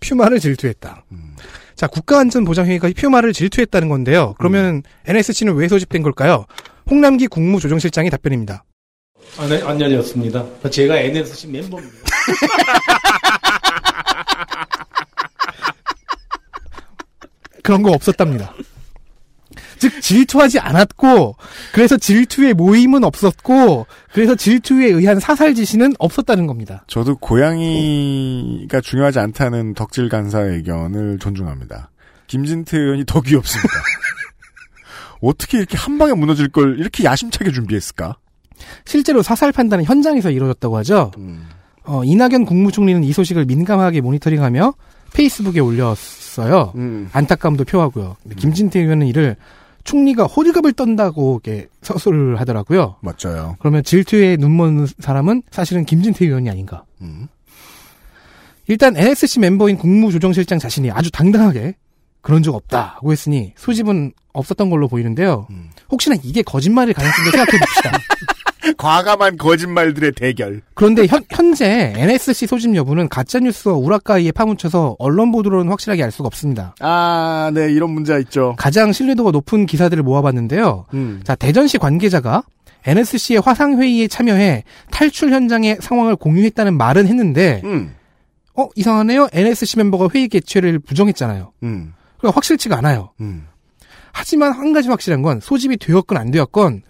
퓨마를 0.00 0.38
질투했다. 0.40 1.04
자, 1.74 1.86
국가안전보장회의가 1.86 2.90
퓨마를 2.96 3.32
질투했다는 3.32 3.88
건데요. 3.88 4.34
그러면 4.38 4.82
NSC는 5.06 5.54
왜 5.54 5.68
소집된 5.68 6.02
걸까요? 6.02 6.46
홍남기 6.90 7.26
국무조정실장이 7.26 8.10
답변입니다. 8.10 8.64
아, 9.38 9.46
네, 9.46 9.62
안 9.62 9.80
열렸습니다. 9.80 10.44
제가 10.70 10.98
NSC 10.98 11.48
멤버입니다. 11.48 11.98
그런 17.62 17.82
거 17.82 17.92
없었답니다. 17.92 18.52
즉 19.82 20.00
질투하지 20.00 20.60
않았고 20.60 21.34
그래서 21.72 21.96
질투의 21.96 22.54
모임은 22.54 23.02
없었고 23.02 23.86
그래서 24.12 24.36
질투에 24.36 24.86
의한 24.86 25.18
사살 25.18 25.56
지시는 25.56 25.94
없었다는 25.98 26.46
겁니다. 26.46 26.84
저도 26.86 27.16
고양이가 27.16 28.80
중요하지 28.80 29.18
않다는 29.18 29.74
덕질 29.74 30.08
간사의 30.08 30.58
의견을 30.58 31.18
존중합니다. 31.18 31.90
김진태 32.28 32.78
의원이 32.78 33.06
더 33.06 33.20
귀엽습니다. 33.22 33.74
어떻게 35.20 35.58
이렇게 35.58 35.76
한 35.76 35.98
방에 35.98 36.12
무너질 36.12 36.46
걸 36.48 36.78
이렇게 36.78 37.02
야심차게 37.02 37.50
준비했을까? 37.50 38.18
실제로 38.84 39.20
사살 39.20 39.50
판단은 39.50 39.84
현장에서 39.84 40.30
이루어졌다고 40.30 40.76
하죠. 40.78 41.10
어, 41.82 42.04
이낙연 42.04 42.44
국무총리는 42.44 43.02
이 43.02 43.12
소식을 43.12 43.46
민감하게 43.46 44.00
모니터링하며 44.00 44.74
페이스북에 45.12 45.58
올렸어요. 45.58 46.72
안타까움도 47.10 47.64
표하고요. 47.64 48.16
근데 48.22 48.36
김진태 48.36 48.78
의원은 48.78 49.08
이를 49.08 49.36
총리가 49.84 50.24
호들갑을 50.24 50.72
떤다고 50.74 51.40
이렇게 51.44 51.68
서술을 51.82 52.40
하더라고요. 52.40 52.96
맞아요. 53.00 53.56
그러면 53.58 53.82
질투에 53.82 54.36
눈먼 54.36 54.86
사람은 54.98 55.42
사실은 55.50 55.84
김진태 55.84 56.24
의원이 56.24 56.48
아닌가. 56.50 56.84
일단 58.68 58.96
NSC 58.96 59.40
멤버인 59.40 59.76
국무조정실장 59.76 60.58
자신이 60.58 60.90
아주 60.90 61.10
당당하게 61.10 61.74
그런 62.20 62.42
적 62.42 62.54
없다고 62.54 63.10
했으니 63.12 63.52
소집은 63.56 64.12
없었던 64.32 64.70
걸로 64.70 64.88
보이는데요. 64.88 65.46
혹시나 65.90 66.16
이게 66.22 66.42
거짓말일 66.42 66.94
가능성도 66.94 67.30
생각해 67.32 67.58
봅시다. 67.58 67.90
과감한 68.82 69.36
거짓말들의 69.36 70.10
대결. 70.12 70.60
그런데 70.74 71.06
현, 71.06 71.22
현재 71.30 71.92
NSC 71.96 72.48
소집 72.48 72.74
여부는 72.74 73.08
가짜뉴스와 73.08 73.76
우라카이에 73.76 74.32
파묻혀서 74.32 74.96
언론 74.98 75.30
보도로는 75.30 75.70
확실하게 75.70 76.02
알 76.02 76.10
수가 76.10 76.26
없습니다. 76.26 76.74
아, 76.80 77.52
네, 77.54 77.70
이런 77.72 77.90
문제가 77.90 78.18
있죠. 78.18 78.56
가장 78.58 78.90
신뢰도가 78.90 79.30
높은 79.30 79.66
기사들을 79.66 80.02
모아봤는데요. 80.02 80.86
자, 81.22 81.36
대전시 81.36 81.78
관계자가 81.78 82.42
NSC의 82.84 83.40
화상회의에 83.40 84.08
참여해 84.08 84.64
탈출 84.90 85.32
현장의 85.32 85.76
상황을 85.80 86.16
공유했다는 86.16 86.76
말은 86.76 87.06
했는데, 87.06 87.62
어, 88.56 88.68
이상하네요? 88.74 89.28
NSC 89.32 89.78
멤버가 89.78 90.08
회의 90.12 90.26
개최를 90.26 90.80
부정했잖아요. 90.80 91.52
음. 91.62 91.94
그러니까 92.18 92.36
확실치가 92.36 92.78
않아요. 92.78 93.12
하지만 94.10 94.50
한 94.50 94.72
가지 94.72 94.88
확실한 94.88 95.22
건 95.22 95.38
소집이 95.38 95.76
되었건 95.76 96.18
안 96.18 96.32
되었건 96.32 96.82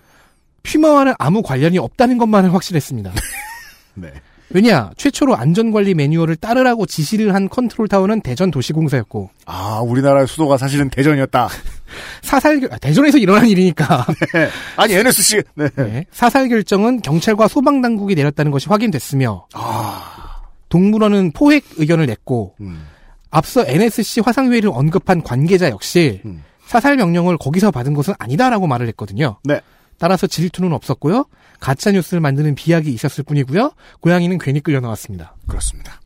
퓨마와는 0.62 1.14
아무 1.18 1.42
관련이 1.42 1.78
없다는 1.78 2.18
것만은 2.18 2.50
확실했습니다. 2.50 3.12
네. 3.94 4.12
왜냐 4.54 4.90
최초로 4.98 5.34
안전관리 5.34 5.94
매뉴얼을 5.94 6.36
따르라고 6.36 6.84
지시를 6.84 7.34
한 7.34 7.48
컨트롤 7.48 7.88
타워는 7.88 8.20
대전 8.20 8.50
도시공사였고 8.50 9.30
아, 9.46 9.80
우리나라의 9.82 10.26
수도가 10.26 10.58
사실은 10.58 10.90
대전이었다. 10.90 11.48
사살 12.20 12.60
결- 12.60 12.72
아, 12.72 12.76
대전에서 12.76 13.16
일어난 13.16 13.46
일이니까 13.46 14.04
네. 14.34 14.48
아니, 14.76 14.92
NSC. 14.94 15.42
네. 15.54 15.68
네. 15.74 16.04
사살 16.12 16.48
결정은 16.50 17.00
경찰과 17.00 17.48
소방 17.48 17.80
당국이 17.80 18.14
내렸다는 18.14 18.52
것이 18.52 18.68
확인됐으며 18.68 19.46
아. 19.54 20.42
동물원은 20.68 21.32
포획 21.32 21.64
의견을 21.78 22.04
냈고 22.06 22.54
음. 22.60 22.86
앞서 23.30 23.64
NSC 23.66 24.20
화상회의를 24.20 24.70
언급한 24.72 25.22
관계자 25.22 25.70
역시 25.70 26.20
음. 26.26 26.44
사살 26.66 26.96
명령을 26.96 27.38
거기서 27.38 27.70
받은 27.70 27.94
것은 27.94 28.12
아니다라고 28.18 28.66
말을 28.66 28.86
했거든요. 28.88 29.38
네. 29.44 29.60
따라서 30.02 30.26
질투는 30.26 30.72
없었고요. 30.72 31.26
가짜 31.60 31.92
뉴스를 31.92 32.20
만드는 32.20 32.56
비약이 32.56 32.92
있었을 32.92 33.22
뿐이고요. 33.22 33.70
고양이는 34.00 34.36
괜히 34.38 34.58
끌려 34.58 34.80
나왔습니다. 34.80 35.36
그렇습니다. 35.46 36.00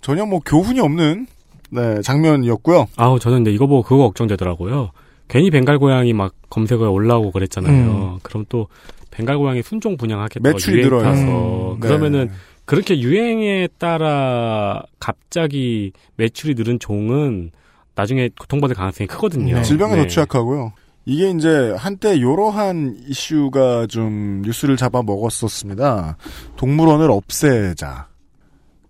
전혀 0.00 0.24
뭐 0.24 0.40
교훈이 0.40 0.80
없는 0.80 1.26
네, 1.68 2.00
장면이었고요. 2.00 2.86
아우 2.96 3.18
저는 3.20 3.40
근데 3.40 3.52
이거 3.52 3.66
보고 3.66 3.82
그거 3.82 4.04
걱정되더라고요. 4.04 4.92
괜히 5.28 5.50
벵갈 5.50 5.78
고양이 5.78 6.14
막 6.14 6.32
검색어에 6.48 6.88
올라오고 6.88 7.32
그랬잖아요. 7.32 8.20
그럼 8.22 8.46
또 8.48 8.68
벵갈 9.10 9.36
고양이 9.36 9.60
순종 9.60 9.98
분양하겠다. 9.98 10.48
매출이. 10.48 10.88
타서 10.88 11.74
음, 11.74 11.80
네. 11.80 11.86
그러면은 11.86 12.30
그렇게 12.64 12.98
유행에 12.98 13.68
따라 13.76 14.82
갑자기 14.98 15.92
매출이 16.16 16.54
늘은 16.54 16.78
종은 16.78 17.50
나중에 17.94 18.30
고통받을 18.40 18.74
가능성이 18.74 19.06
크거든요. 19.06 19.60
질병에 19.60 19.96
네. 19.96 20.02
더 20.02 20.08
취약하고요. 20.08 20.72
이게 21.06 21.30
이제 21.30 21.74
한때 21.76 22.16
이러한 22.16 22.96
이슈가 23.06 23.86
좀 23.88 24.42
뉴스를 24.42 24.76
잡아 24.76 25.02
먹었었습니다. 25.02 26.16
동물원을 26.56 27.10
없애자. 27.10 28.08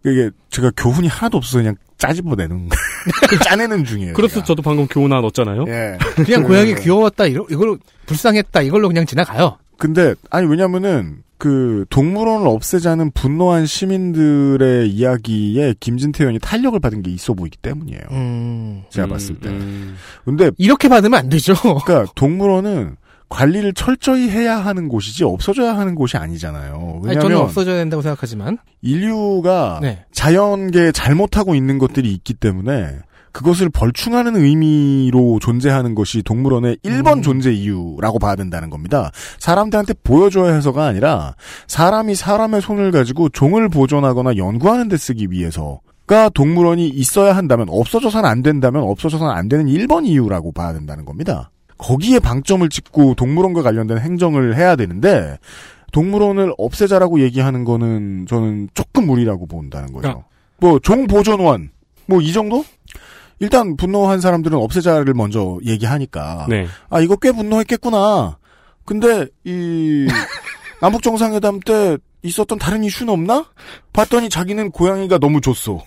이게 0.06 0.30
제가 0.50 0.70
교훈이 0.76 1.08
하나도 1.08 1.38
없어서 1.38 1.58
그냥 1.58 1.76
짜집어내는 1.98 2.68
짜내는 3.44 3.84
중이에요. 3.84 4.12
그래서 4.14 4.42
저도 4.44 4.62
방금 4.62 4.86
교훈 4.86 5.10
하나 5.10 5.22
넣었잖아요. 5.22 5.64
예. 5.68 5.98
그냥 6.16 6.44
고양이 6.44 6.74
귀여웠다, 6.74 7.26
이러, 7.26 7.46
이걸로 7.50 7.78
불쌍했다, 8.06 8.62
이걸로 8.62 8.88
그냥 8.88 9.06
지나가요. 9.06 9.58
근데 9.78 10.14
아니 10.30 10.46
왜냐면은 10.46 11.23
그 11.38 11.84
동물원을 11.90 12.46
없애자는 12.46 13.10
분노한 13.12 13.66
시민들의 13.66 14.88
이야기에 14.88 15.74
김진태 15.80 16.24
의원이 16.24 16.38
탄력을 16.38 16.78
받은 16.78 17.02
게 17.02 17.10
있어 17.10 17.34
보이기 17.34 17.58
때문이에요. 17.58 18.00
음. 18.12 18.82
제가 18.90 19.08
봤을 19.08 19.34
때. 19.40 19.50
근데 20.24 20.50
이렇게 20.58 20.88
받으면 20.88 21.18
안 21.18 21.28
되죠. 21.28 21.54
그러니까 21.54 22.06
동물원은 22.14 22.96
관리를 23.28 23.72
철저히 23.72 24.28
해야 24.28 24.58
하는 24.58 24.88
곳이지 24.88 25.24
없어져야 25.24 25.76
하는 25.76 25.94
곳이 25.94 26.16
아니잖아요. 26.16 26.74
아니, 26.74 27.08
왜냐하면 27.08 27.20
저는 27.20 27.36
없어져야 27.38 27.76
된다고 27.76 28.00
생각하지만 28.02 28.58
인류가 28.80 29.80
네. 29.82 30.04
자연계에 30.12 30.92
잘못하고 30.92 31.54
있는 31.54 31.78
것들이 31.78 32.12
있기 32.12 32.34
때문에 32.34 32.98
그것을 33.34 33.68
벌충하는 33.68 34.36
의미로 34.36 35.40
존재하는 35.40 35.96
것이 35.96 36.22
동물원의 36.22 36.76
1번 36.84 37.20
존재 37.20 37.52
이유라고 37.52 38.20
봐야 38.20 38.36
된다는 38.36 38.70
겁니다. 38.70 39.10
사람들한테 39.40 39.94
보여줘야 40.04 40.54
해서가 40.54 40.86
아니라 40.86 41.34
사람이 41.66 42.14
사람의 42.14 42.62
손을 42.62 42.92
가지고 42.92 43.28
종을 43.30 43.68
보존하거나 43.68 44.36
연구하는 44.36 44.88
데 44.88 44.96
쓰기 44.96 45.32
위해서 45.32 45.80
가 46.06 46.28
동물원이 46.28 46.88
있어야 46.88 47.34
한다면 47.34 47.66
없어져서는 47.70 48.28
안 48.28 48.42
된다면 48.42 48.84
없어져서는 48.84 49.32
안 49.34 49.48
되는 49.48 49.66
1번 49.66 50.06
이유라고 50.06 50.52
봐야 50.52 50.72
된다는 50.72 51.04
겁니다. 51.04 51.50
거기에 51.76 52.20
방점을 52.20 52.68
찍고 52.68 53.14
동물원과 53.14 53.62
관련된 53.62 53.98
행정을 53.98 54.56
해야 54.56 54.76
되는데 54.76 55.38
동물원을 55.90 56.52
없애자라고 56.56 57.20
얘기하는 57.20 57.64
거는 57.64 58.26
저는 58.28 58.68
조금 58.74 59.06
무리라고 59.06 59.46
본다는 59.46 59.88
거죠. 59.88 60.02
그러니까 60.02 60.26
뭐종 60.60 61.08
보존원 61.08 61.70
뭐 62.06 62.20
이 62.20 62.32
정도? 62.32 62.64
일단 63.40 63.76
분노한 63.76 64.20
사람들은 64.20 64.56
없애자를 64.58 65.14
먼저 65.14 65.58
얘기하니까 65.64 66.46
네. 66.48 66.66
아 66.88 67.00
이거 67.00 67.16
꽤 67.16 67.32
분노했겠구나. 67.32 68.38
근데 68.84 69.26
이 69.44 70.06
남북 70.80 71.02
정상회담 71.02 71.60
때 71.60 71.96
있었던 72.22 72.58
다른 72.58 72.84
이슈는 72.84 73.12
없나? 73.12 73.46
봤더니 73.92 74.28
자기는 74.28 74.70
고양이가 74.70 75.18
너무 75.18 75.40
좋소. 75.40 75.82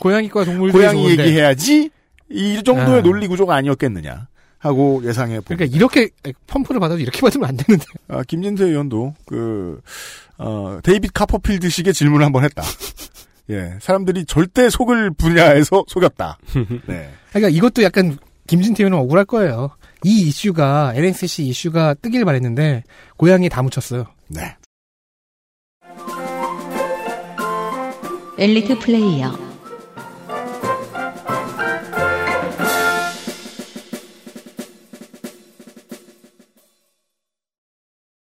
고양이과 0.00 0.44
동물들이 0.44 0.80
고양이 0.82 1.02
좋은데. 1.02 1.22
얘기해야지 1.22 1.90
이 2.30 2.62
정도의 2.64 2.98
아. 2.98 3.02
논리 3.02 3.28
구조가 3.28 3.54
아니었겠느냐 3.54 4.28
하고 4.58 5.02
예상해 5.04 5.36
봅니다. 5.36 5.56
그러니까 5.56 5.76
이렇게 5.76 6.10
펌프를 6.46 6.80
받아도 6.80 7.00
이렇게 7.00 7.20
받으면 7.20 7.48
안 7.48 7.56
되는데. 7.56 7.84
아, 8.08 8.22
김진태 8.22 8.64
의원도 8.64 9.14
그 9.26 9.80
어, 10.38 10.78
데이빗 10.82 11.12
카퍼필드식의 11.14 11.92
질문을 11.94 12.24
한번 12.24 12.44
했다. 12.44 12.62
예, 13.50 13.78
사람들이 13.80 14.24
절대 14.24 14.68
속을 14.70 15.12
분야에서 15.12 15.84
속였다. 15.88 16.38
네. 16.86 17.10
그러니까 17.30 17.48
이것도 17.48 17.82
약간 17.82 18.16
김진태 18.46 18.82
의원은 18.82 18.98
억울할 18.98 19.24
거예요. 19.24 19.70
이 20.04 20.28
이슈가 20.28 20.92
LNCC 20.94 21.44
이슈가 21.46 21.94
뜨길 21.94 22.24
바랬는데 22.24 22.82
고양이 23.16 23.48
다 23.48 23.62
묻혔어요. 23.62 24.06
네. 24.28 24.56
엘리트 28.38 28.78
플레이어 28.80 29.52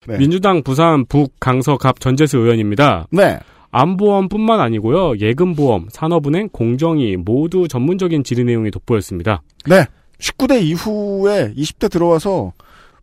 네. 0.06 0.18
민주당 0.18 0.64
부산 0.64 1.06
북 1.06 1.34
강서갑 1.40 2.00
전재수 2.00 2.38
의원입니다. 2.38 3.08
네. 3.12 3.40
안보험뿐만 3.74 4.60
아니고요. 4.62 5.18
예금보험, 5.18 5.88
산업은행, 5.92 6.50
공정위 6.50 7.18
모두 7.18 7.68
전문적인 7.68 8.24
질의 8.24 8.46
내용이 8.46 8.72
돋보였습니다. 8.72 9.42
네. 9.66 9.86
19대 10.20 10.62
이후에 10.64 11.54
20대 11.58 11.92
들어와서 11.92 12.54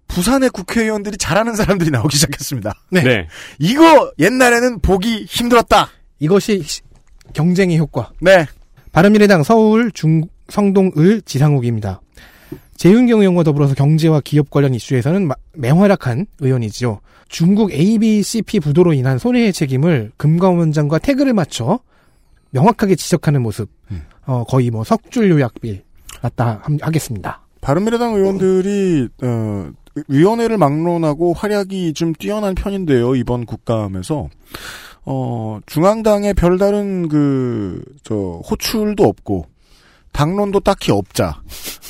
부산의 0.08 0.50
국회의원들이 0.50 1.18
잘하는 1.18 1.54
사람들이 1.54 1.90
나오기 1.90 2.16
시작했습니다. 2.16 2.72
네. 2.90 3.26
이거 3.58 4.10
옛날에는 4.18 4.80
보기 4.80 5.24
힘들었다. 5.28 5.88
이것이 6.20 6.62
시- 6.62 6.80
경쟁의 7.32 7.78
효과. 7.78 8.10
네. 8.20 8.46
바른미래당 8.92 9.42
서울 9.42 9.90
중 9.92 10.22
성동을 10.48 11.22
지상욱입니다. 11.22 12.00
재윤경 12.76 13.20
의원과 13.20 13.42
더불어서 13.42 13.74
경제와 13.74 14.20
기업 14.24 14.50
관련 14.50 14.74
이슈에서는 14.74 15.26
마- 15.28 15.34
맹활약한 15.54 16.26
의원이지요. 16.40 17.00
중국 17.30 17.72
ABCP 17.72 18.58
부도로 18.60 18.92
인한 18.92 19.16
손해의 19.18 19.52
책임을 19.52 20.10
금감원장과 20.16 20.98
태그를 20.98 21.32
맞춰 21.32 21.78
명확하게 22.50 22.96
지적하는 22.96 23.40
모습. 23.42 23.70
어, 24.26 24.44
거의 24.44 24.70
뭐 24.70 24.82
석줄 24.84 25.30
요약빌 25.30 25.82
맞다 26.22 26.60
함- 26.64 26.78
하겠습니다. 26.80 27.40
바른미래당 27.60 28.14
의원들이 28.14 29.08
어, 29.22 29.70
위원회를 30.08 30.58
막론하고 30.58 31.32
활약이 31.32 31.94
좀 31.94 32.12
뛰어난 32.14 32.54
편인데요. 32.56 33.14
이번 33.14 33.46
국감에서 33.46 34.28
어, 35.04 35.60
중앙당의 35.66 36.34
별다른 36.34 37.08
그 37.08 37.82
저 38.02 38.14
호출도 38.50 39.04
없고 39.04 39.46
당론도 40.12 40.60
딱히 40.60 40.90
없자. 40.90 41.40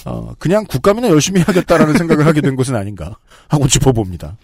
어, 0.04 0.34
그냥 0.38 0.64
국감이나 0.68 1.08
열심히 1.08 1.40
해야겠다라는 1.40 1.94
생각을 1.96 2.26
하게 2.26 2.42
된 2.42 2.56
것은 2.56 2.76
아닌가 2.76 3.16
하고 3.48 3.66
짚어봅니다. 3.68 4.36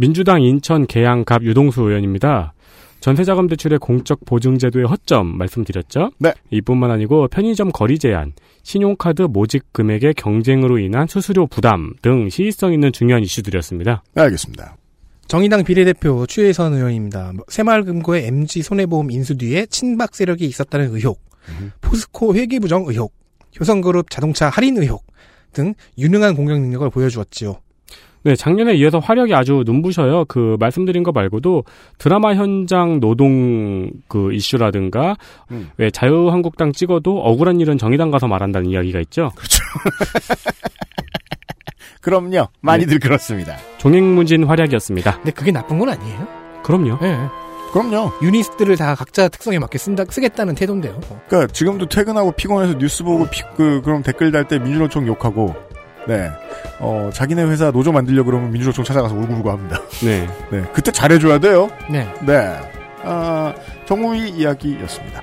민주당 0.00 0.42
인천 0.42 0.86
계양갑 0.86 1.42
유동수 1.42 1.82
의원입니다. 1.82 2.54
전세자금 3.00 3.48
대출의 3.48 3.80
공적 3.80 4.24
보증제도의 4.24 4.86
허점 4.86 5.26
말씀드렸죠? 5.36 6.12
네. 6.20 6.32
이뿐만 6.50 6.92
아니고 6.92 7.26
편의점 7.26 7.72
거리 7.72 7.98
제한, 7.98 8.32
신용카드 8.62 9.22
모집 9.22 9.72
금액의 9.72 10.14
경쟁으로 10.14 10.78
인한 10.78 11.08
수수료 11.08 11.48
부담 11.48 11.94
등 12.00 12.28
시의성 12.28 12.72
있는 12.72 12.92
중요한 12.92 13.24
이슈들이었습니다. 13.24 14.04
네, 14.14 14.22
알겠습니다. 14.22 14.76
정의당 15.26 15.64
비례대표 15.64 16.26
추혜선 16.26 16.74
의원입니다. 16.74 17.32
뭐 17.34 17.44
새마을금고의 17.48 18.28
MG 18.28 18.62
손해보험 18.62 19.10
인수 19.10 19.36
뒤에 19.36 19.66
친박 19.66 20.14
세력이 20.14 20.44
있었다는 20.46 20.94
의혹, 20.94 21.20
포스코 21.80 22.36
회계부정 22.36 22.84
의혹, 22.86 23.14
효성그룹 23.58 24.10
자동차 24.10 24.48
할인 24.48 24.78
의혹 24.78 25.04
등 25.52 25.74
유능한 25.98 26.36
공격 26.36 26.60
능력을 26.60 26.88
보여주었지요. 26.88 27.56
네, 28.28 28.36
작년에 28.36 28.74
이어서 28.74 28.98
화력이 28.98 29.32
아주 29.32 29.62
눈부셔요. 29.64 30.26
그 30.26 30.58
말씀드린 30.60 31.02
거 31.02 31.12
말고도 31.12 31.64
드라마 31.96 32.34
현장 32.34 33.00
노동 33.00 33.90
그 34.06 34.34
이슈라든가 34.34 35.16
음. 35.50 35.70
왜 35.78 35.90
자유한국당 35.90 36.72
찍어도 36.72 37.22
억울한 37.22 37.58
일은 37.58 37.78
정의당 37.78 38.10
가서 38.10 38.28
말한다는 38.28 38.68
이야기가 38.68 39.00
있죠. 39.00 39.30
그럼요. 42.02 42.48
많이들 42.60 42.98
그렇습니다. 42.98 43.56
종횡무진 43.78 44.44
활약이었습니다. 44.44 45.16
근데 45.16 45.30
그게 45.30 45.50
나쁜 45.50 45.78
건 45.78 45.88
아니에요. 45.88 46.28
그럼요. 46.64 46.98
예. 47.00 47.16
그럼요. 47.72 48.12
유니스트를 48.22 48.76
다 48.76 48.94
각자 48.94 49.28
특성에 49.28 49.58
맞게 49.58 49.78
쓴다, 49.78 50.04
쓰겠다는 50.06 50.54
태도인데요. 50.54 51.00
그러니까 51.28 51.50
지금도 51.50 51.88
퇴근하고 51.88 52.32
피곤해서 52.32 52.76
뉴스 52.76 53.04
보고 53.04 53.26
피, 53.30 53.40
그 53.56 53.80
그럼 53.82 54.02
댓글 54.02 54.32
달 54.32 54.46
때 54.48 54.58
민주노총 54.58 55.06
욕하고 55.06 55.54
네. 56.08 56.30
어, 56.78 57.10
자기네 57.12 57.44
회사 57.44 57.70
노조 57.70 57.92
만들려 57.92 58.24
그러면 58.24 58.50
민주노총 58.50 58.84
찾아가서 58.84 59.14
울고불고 59.14 59.50
합니다. 59.50 59.80
네. 60.02 60.26
네. 60.50 60.64
그때 60.72 60.90
잘해줘야 60.90 61.38
돼요. 61.38 61.68
네. 61.90 62.12
네. 62.22 62.56
아, 63.04 63.54
정무위 63.86 64.30
이야기였습니다. 64.30 65.22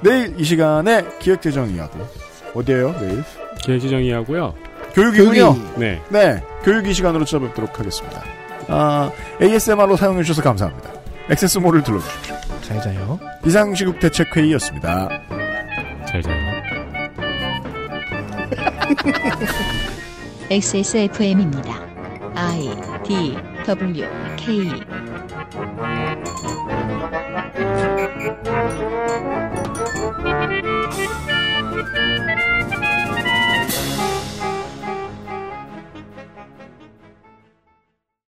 내일 0.00 0.34
이 0.38 0.44
시간에 0.44 1.04
기획재정 1.20 1.70
이야기. 1.70 1.98
어디에요, 2.54 2.94
내일? 3.00 3.24
기획재정이하고요. 3.62 4.54
교육이군요. 4.94 5.56
네. 5.76 6.02
네. 6.10 6.42
교육 6.62 6.86
이 6.86 6.92
시간으로 6.92 7.24
찾아뵙도록 7.24 7.78
하겠습니다. 7.78 8.22
아, 8.68 9.10
ASMR로 9.40 9.96
사용해주셔서 9.96 10.42
감사합니다. 10.42 10.90
액세스몰을 11.30 11.82
들러주십시오. 11.82 12.34
잘 12.62 12.80
자요. 12.82 13.18
비상시국 13.42 13.98
대책회의였습니다. 13.98 15.08
잘 16.06 16.22
자요. 16.22 16.36
XSFM입니다. 20.50 21.82
I 22.34 22.68
D 23.04 23.36
W 23.66 24.04
K 24.36 24.84